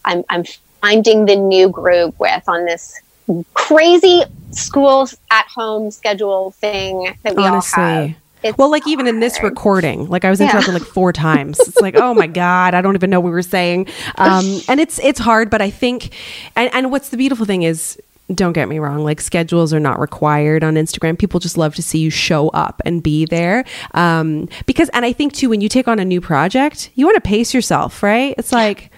I'm 0.04 0.24
I'm 0.28 0.44
finding 0.80 1.26
the 1.26 1.36
new 1.36 1.68
groove 1.68 2.18
with 2.18 2.42
on 2.48 2.64
this 2.64 3.00
crazy 3.54 4.24
school 4.50 5.08
at 5.30 5.46
home 5.46 5.90
schedule 5.90 6.50
thing 6.52 7.14
that 7.22 7.36
we 7.36 7.44
Honestly. 7.44 7.82
all 7.82 7.88
have. 7.88 8.16
It's 8.42 8.56
well, 8.56 8.70
like 8.70 8.86
even 8.86 9.06
in 9.06 9.20
this 9.20 9.42
recording, 9.42 10.08
like 10.08 10.24
I 10.24 10.30
was 10.30 10.40
interrupted 10.40 10.72
yeah. 10.72 10.78
like 10.78 10.88
four 10.88 11.12
times. 11.28 11.58
It's 11.60 11.80
like, 11.80 11.96
oh 11.96 12.14
my 12.14 12.26
god, 12.26 12.74
I 12.74 12.80
don't 12.80 12.94
even 12.94 13.10
know 13.10 13.20
what 13.20 13.26
we 13.26 13.32
were 13.32 13.42
saying. 13.42 13.86
Um, 14.16 14.60
and 14.68 14.80
it's 14.80 14.98
it's 15.00 15.18
hard, 15.18 15.50
but 15.50 15.60
I 15.60 15.70
think, 15.70 16.14
and 16.56 16.72
and 16.72 16.90
what's 16.90 17.10
the 17.10 17.16
beautiful 17.16 17.44
thing 17.46 17.62
is, 17.62 18.00
don't 18.34 18.52
get 18.52 18.68
me 18.68 18.78
wrong, 18.78 19.04
like 19.04 19.20
schedules 19.20 19.74
are 19.74 19.80
not 19.80 19.98
required 19.98 20.64
on 20.64 20.74
Instagram. 20.74 21.18
People 21.18 21.40
just 21.40 21.58
love 21.58 21.74
to 21.74 21.82
see 21.82 21.98
you 21.98 22.10
show 22.10 22.48
up 22.50 22.80
and 22.84 23.02
be 23.02 23.24
there. 23.24 23.64
Um, 23.94 24.48
because, 24.66 24.88
and 24.90 25.04
I 25.04 25.12
think 25.12 25.32
too, 25.32 25.50
when 25.50 25.60
you 25.60 25.68
take 25.68 25.88
on 25.88 25.98
a 25.98 26.04
new 26.04 26.20
project, 26.20 26.90
you 26.94 27.06
want 27.06 27.16
to 27.16 27.28
pace 27.28 27.52
yourself, 27.52 28.02
right? 28.02 28.34
It's 28.38 28.52
like 28.52 28.90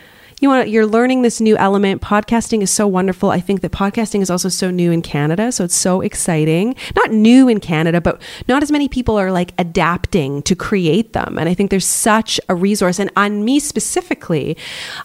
you 0.42 0.48
want 0.48 0.68
you're 0.68 0.86
learning 0.86 1.22
this 1.22 1.40
new 1.40 1.56
element. 1.56 2.02
Podcasting 2.02 2.62
is 2.62 2.70
so 2.70 2.86
wonderful. 2.86 3.30
I 3.30 3.40
think 3.40 3.60
that 3.60 3.70
podcasting 3.70 4.22
is 4.22 4.28
also 4.28 4.48
so 4.48 4.72
new 4.72 4.90
in 4.90 5.00
Canada, 5.00 5.52
so 5.52 5.62
it's 5.64 5.74
so 5.74 6.00
exciting. 6.00 6.74
Not 6.96 7.12
new 7.12 7.48
in 7.48 7.60
Canada, 7.60 8.00
but 8.00 8.20
not 8.48 8.62
as 8.62 8.72
many 8.72 8.88
people 8.88 9.16
are 9.16 9.30
like 9.30 9.54
adapting 9.56 10.42
to 10.42 10.56
create 10.56 11.12
them. 11.12 11.38
And 11.38 11.48
I 11.48 11.54
think 11.54 11.70
there's 11.70 11.86
such 11.86 12.40
a 12.48 12.56
resource. 12.56 12.98
And 12.98 13.10
on 13.14 13.44
me 13.44 13.60
specifically, 13.60 14.56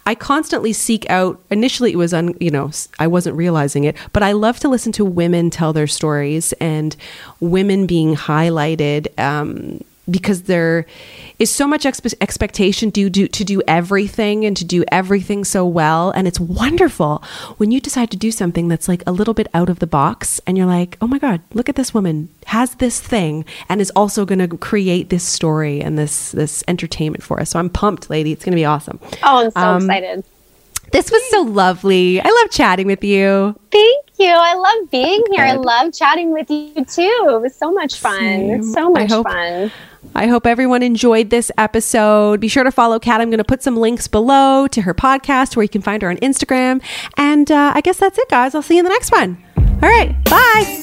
I 0.07 0.15
constantly 0.15 0.73
seek 0.73 1.07
out. 1.07 1.39
Initially, 1.51 1.93
it 1.93 1.97
was 1.97 2.15
on 2.15 2.35
you 2.39 2.49
know 2.49 2.71
I 2.97 3.05
wasn't 3.05 3.37
realizing 3.37 3.83
it, 3.83 3.95
but 4.13 4.23
I 4.23 4.31
love 4.31 4.59
to 4.61 4.67
listen 4.67 4.91
to 4.93 5.05
women 5.05 5.51
tell 5.51 5.71
their 5.71 5.87
stories 5.87 6.51
and 6.53 6.95
women 7.39 7.85
being 7.85 8.15
highlighted. 8.15 9.07
Um, 9.19 9.83
because 10.09 10.43
there 10.43 10.85
is 11.39 11.53
so 11.53 11.67
much 11.67 11.83
expe- 11.83 12.13
expectation 12.21 12.91
to 12.91 13.09
do 13.09 13.27
to 13.27 13.43
do 13.43 13.61
everything 13.67 14.45
and 14.45 14.55
to 14.57 14.65
do 14.65 14.83
everything 14.91 15.43
so 15.43 15.65
well 15.65 16.11
and 16.11 16.27
it's 16.27 16.39
wonderful 16.39 17.23
when 17.57 17.71
you 17.71 17.79
decide 17.79 18.09
to 18.09 18.17
do 18.17 18.31
something 18.31 18.67
that's 18.67 18.87
like 18.87 19.03
a 19.05 19.11
little 19.11 19.33
bit 19.33 19.47
out 19.53 19.69
of 19.69 19.79
the 19.79 19.87
box 19.87 20.39
and 20.47 20.57
you're 20.57 20.67
like 20.67 20.97
oh 21.01 21.07
my 21.07 21.19
god 21.19 21.41
look 21.53 21.69
at 21.69 21.75
this 21.75 21.93
woman 21.93 22.29
has 22.45 22.75
this 22.75 22.99
thing 22.99 23.43
and 23.69 23.81
is 23.81 23.91
also 23.95 24.25
going 24.25 24.39
to 24.39 24.57
create 24.57 25.09
this 25.09 25.23
story 25.23 25.81
and 25.81 25.97
this 25.97 26.31
this 26.31 26.63
entertainment 26.67 27.23
for 27.23 27.39
us 27.39 27.51
so 27.51 27.59
i'm 27.59 27.69
pumped 27.69 28.09
lady 28.09 28.31
it's 28.31 28.45
going 28.45 28.53
to 28.53 28.57
be 28.57 28.65
awesome 28.65 28.99
oh 29.23 29.45
i'm 29.45 29.51
so 29.51 29.59
um, 29.59 29.77
excited 29.83 30.23
this 30.91 31.11
was 31.11 31.21
so 31.29 31.41
lovely. 31.41 32.21
I 32.21 32.29
love 32.29 32.49
chatting 32.49 32.87
with 32.87 33.03
you. 33.03 33.59
Thank 33.71 34.05
you. 34.17 34.29
I 34.29 34.53
love 34.53 34.89
being 34.89 35.21
here. 35.31 35.43
I 35.43 35.55
love 35.55 35.93
chatting 35.93 36.31
with 36.31 36.49
you 36.49 36.73
too. 36.85 37.25
It 37.29 37.41
was 37.41 37.53
so 37.55 37.73
much 37.73 37.99
fun. 37.99 38.19
Same. 38.19 38.63
So 38.63 38.89
much 38.89 39.09
hope, 39.09 39.27
fun 39.27 39.69
I 40.15 40.27
hope 40.27 40.47
everyone 40.47 40.83
enjoyed 40.83 41.29
this 41.29 41.51
episode. 41.57 42.39
Be 42.39 42.47
sure 42.47 42.63
to 42.63 42.71
follow 42.71 42.99
Kat. 42.99 43.21
I'm 43.21 43.29
going 43.29 43.37
to 43.37 43.43
put 43.43 43.61
some 43.61 43.77
links 43.77 44.07
below 44.07 44.67
to 44.67 44.81
her 44.81 44.93
podcast 44.93 45.55
where 45.55 45.63
you 45.63 45.69
can 45.69 45.81
find 45.81 46.01
her 46.01 46.09
on 46.09 46.17
Instagram. 46.17 46.81
And 47.17 47.51
uh, 47.51 47.73
I 47.75 47.81
guess 47.81 47.97
that's 47.97 48.17
it, 48.17 48.27
guys. 48.29 48.55
I'll 48.55 48.61
see 48.61 48.75
you 48.75 48.79
in 48.79 48.85
the 48.85 48.89
next 48.89 49.11
one. 49.11 49.43
All 49.81 49.89
right. 49.89 50.15
Bye. 50.25 50.81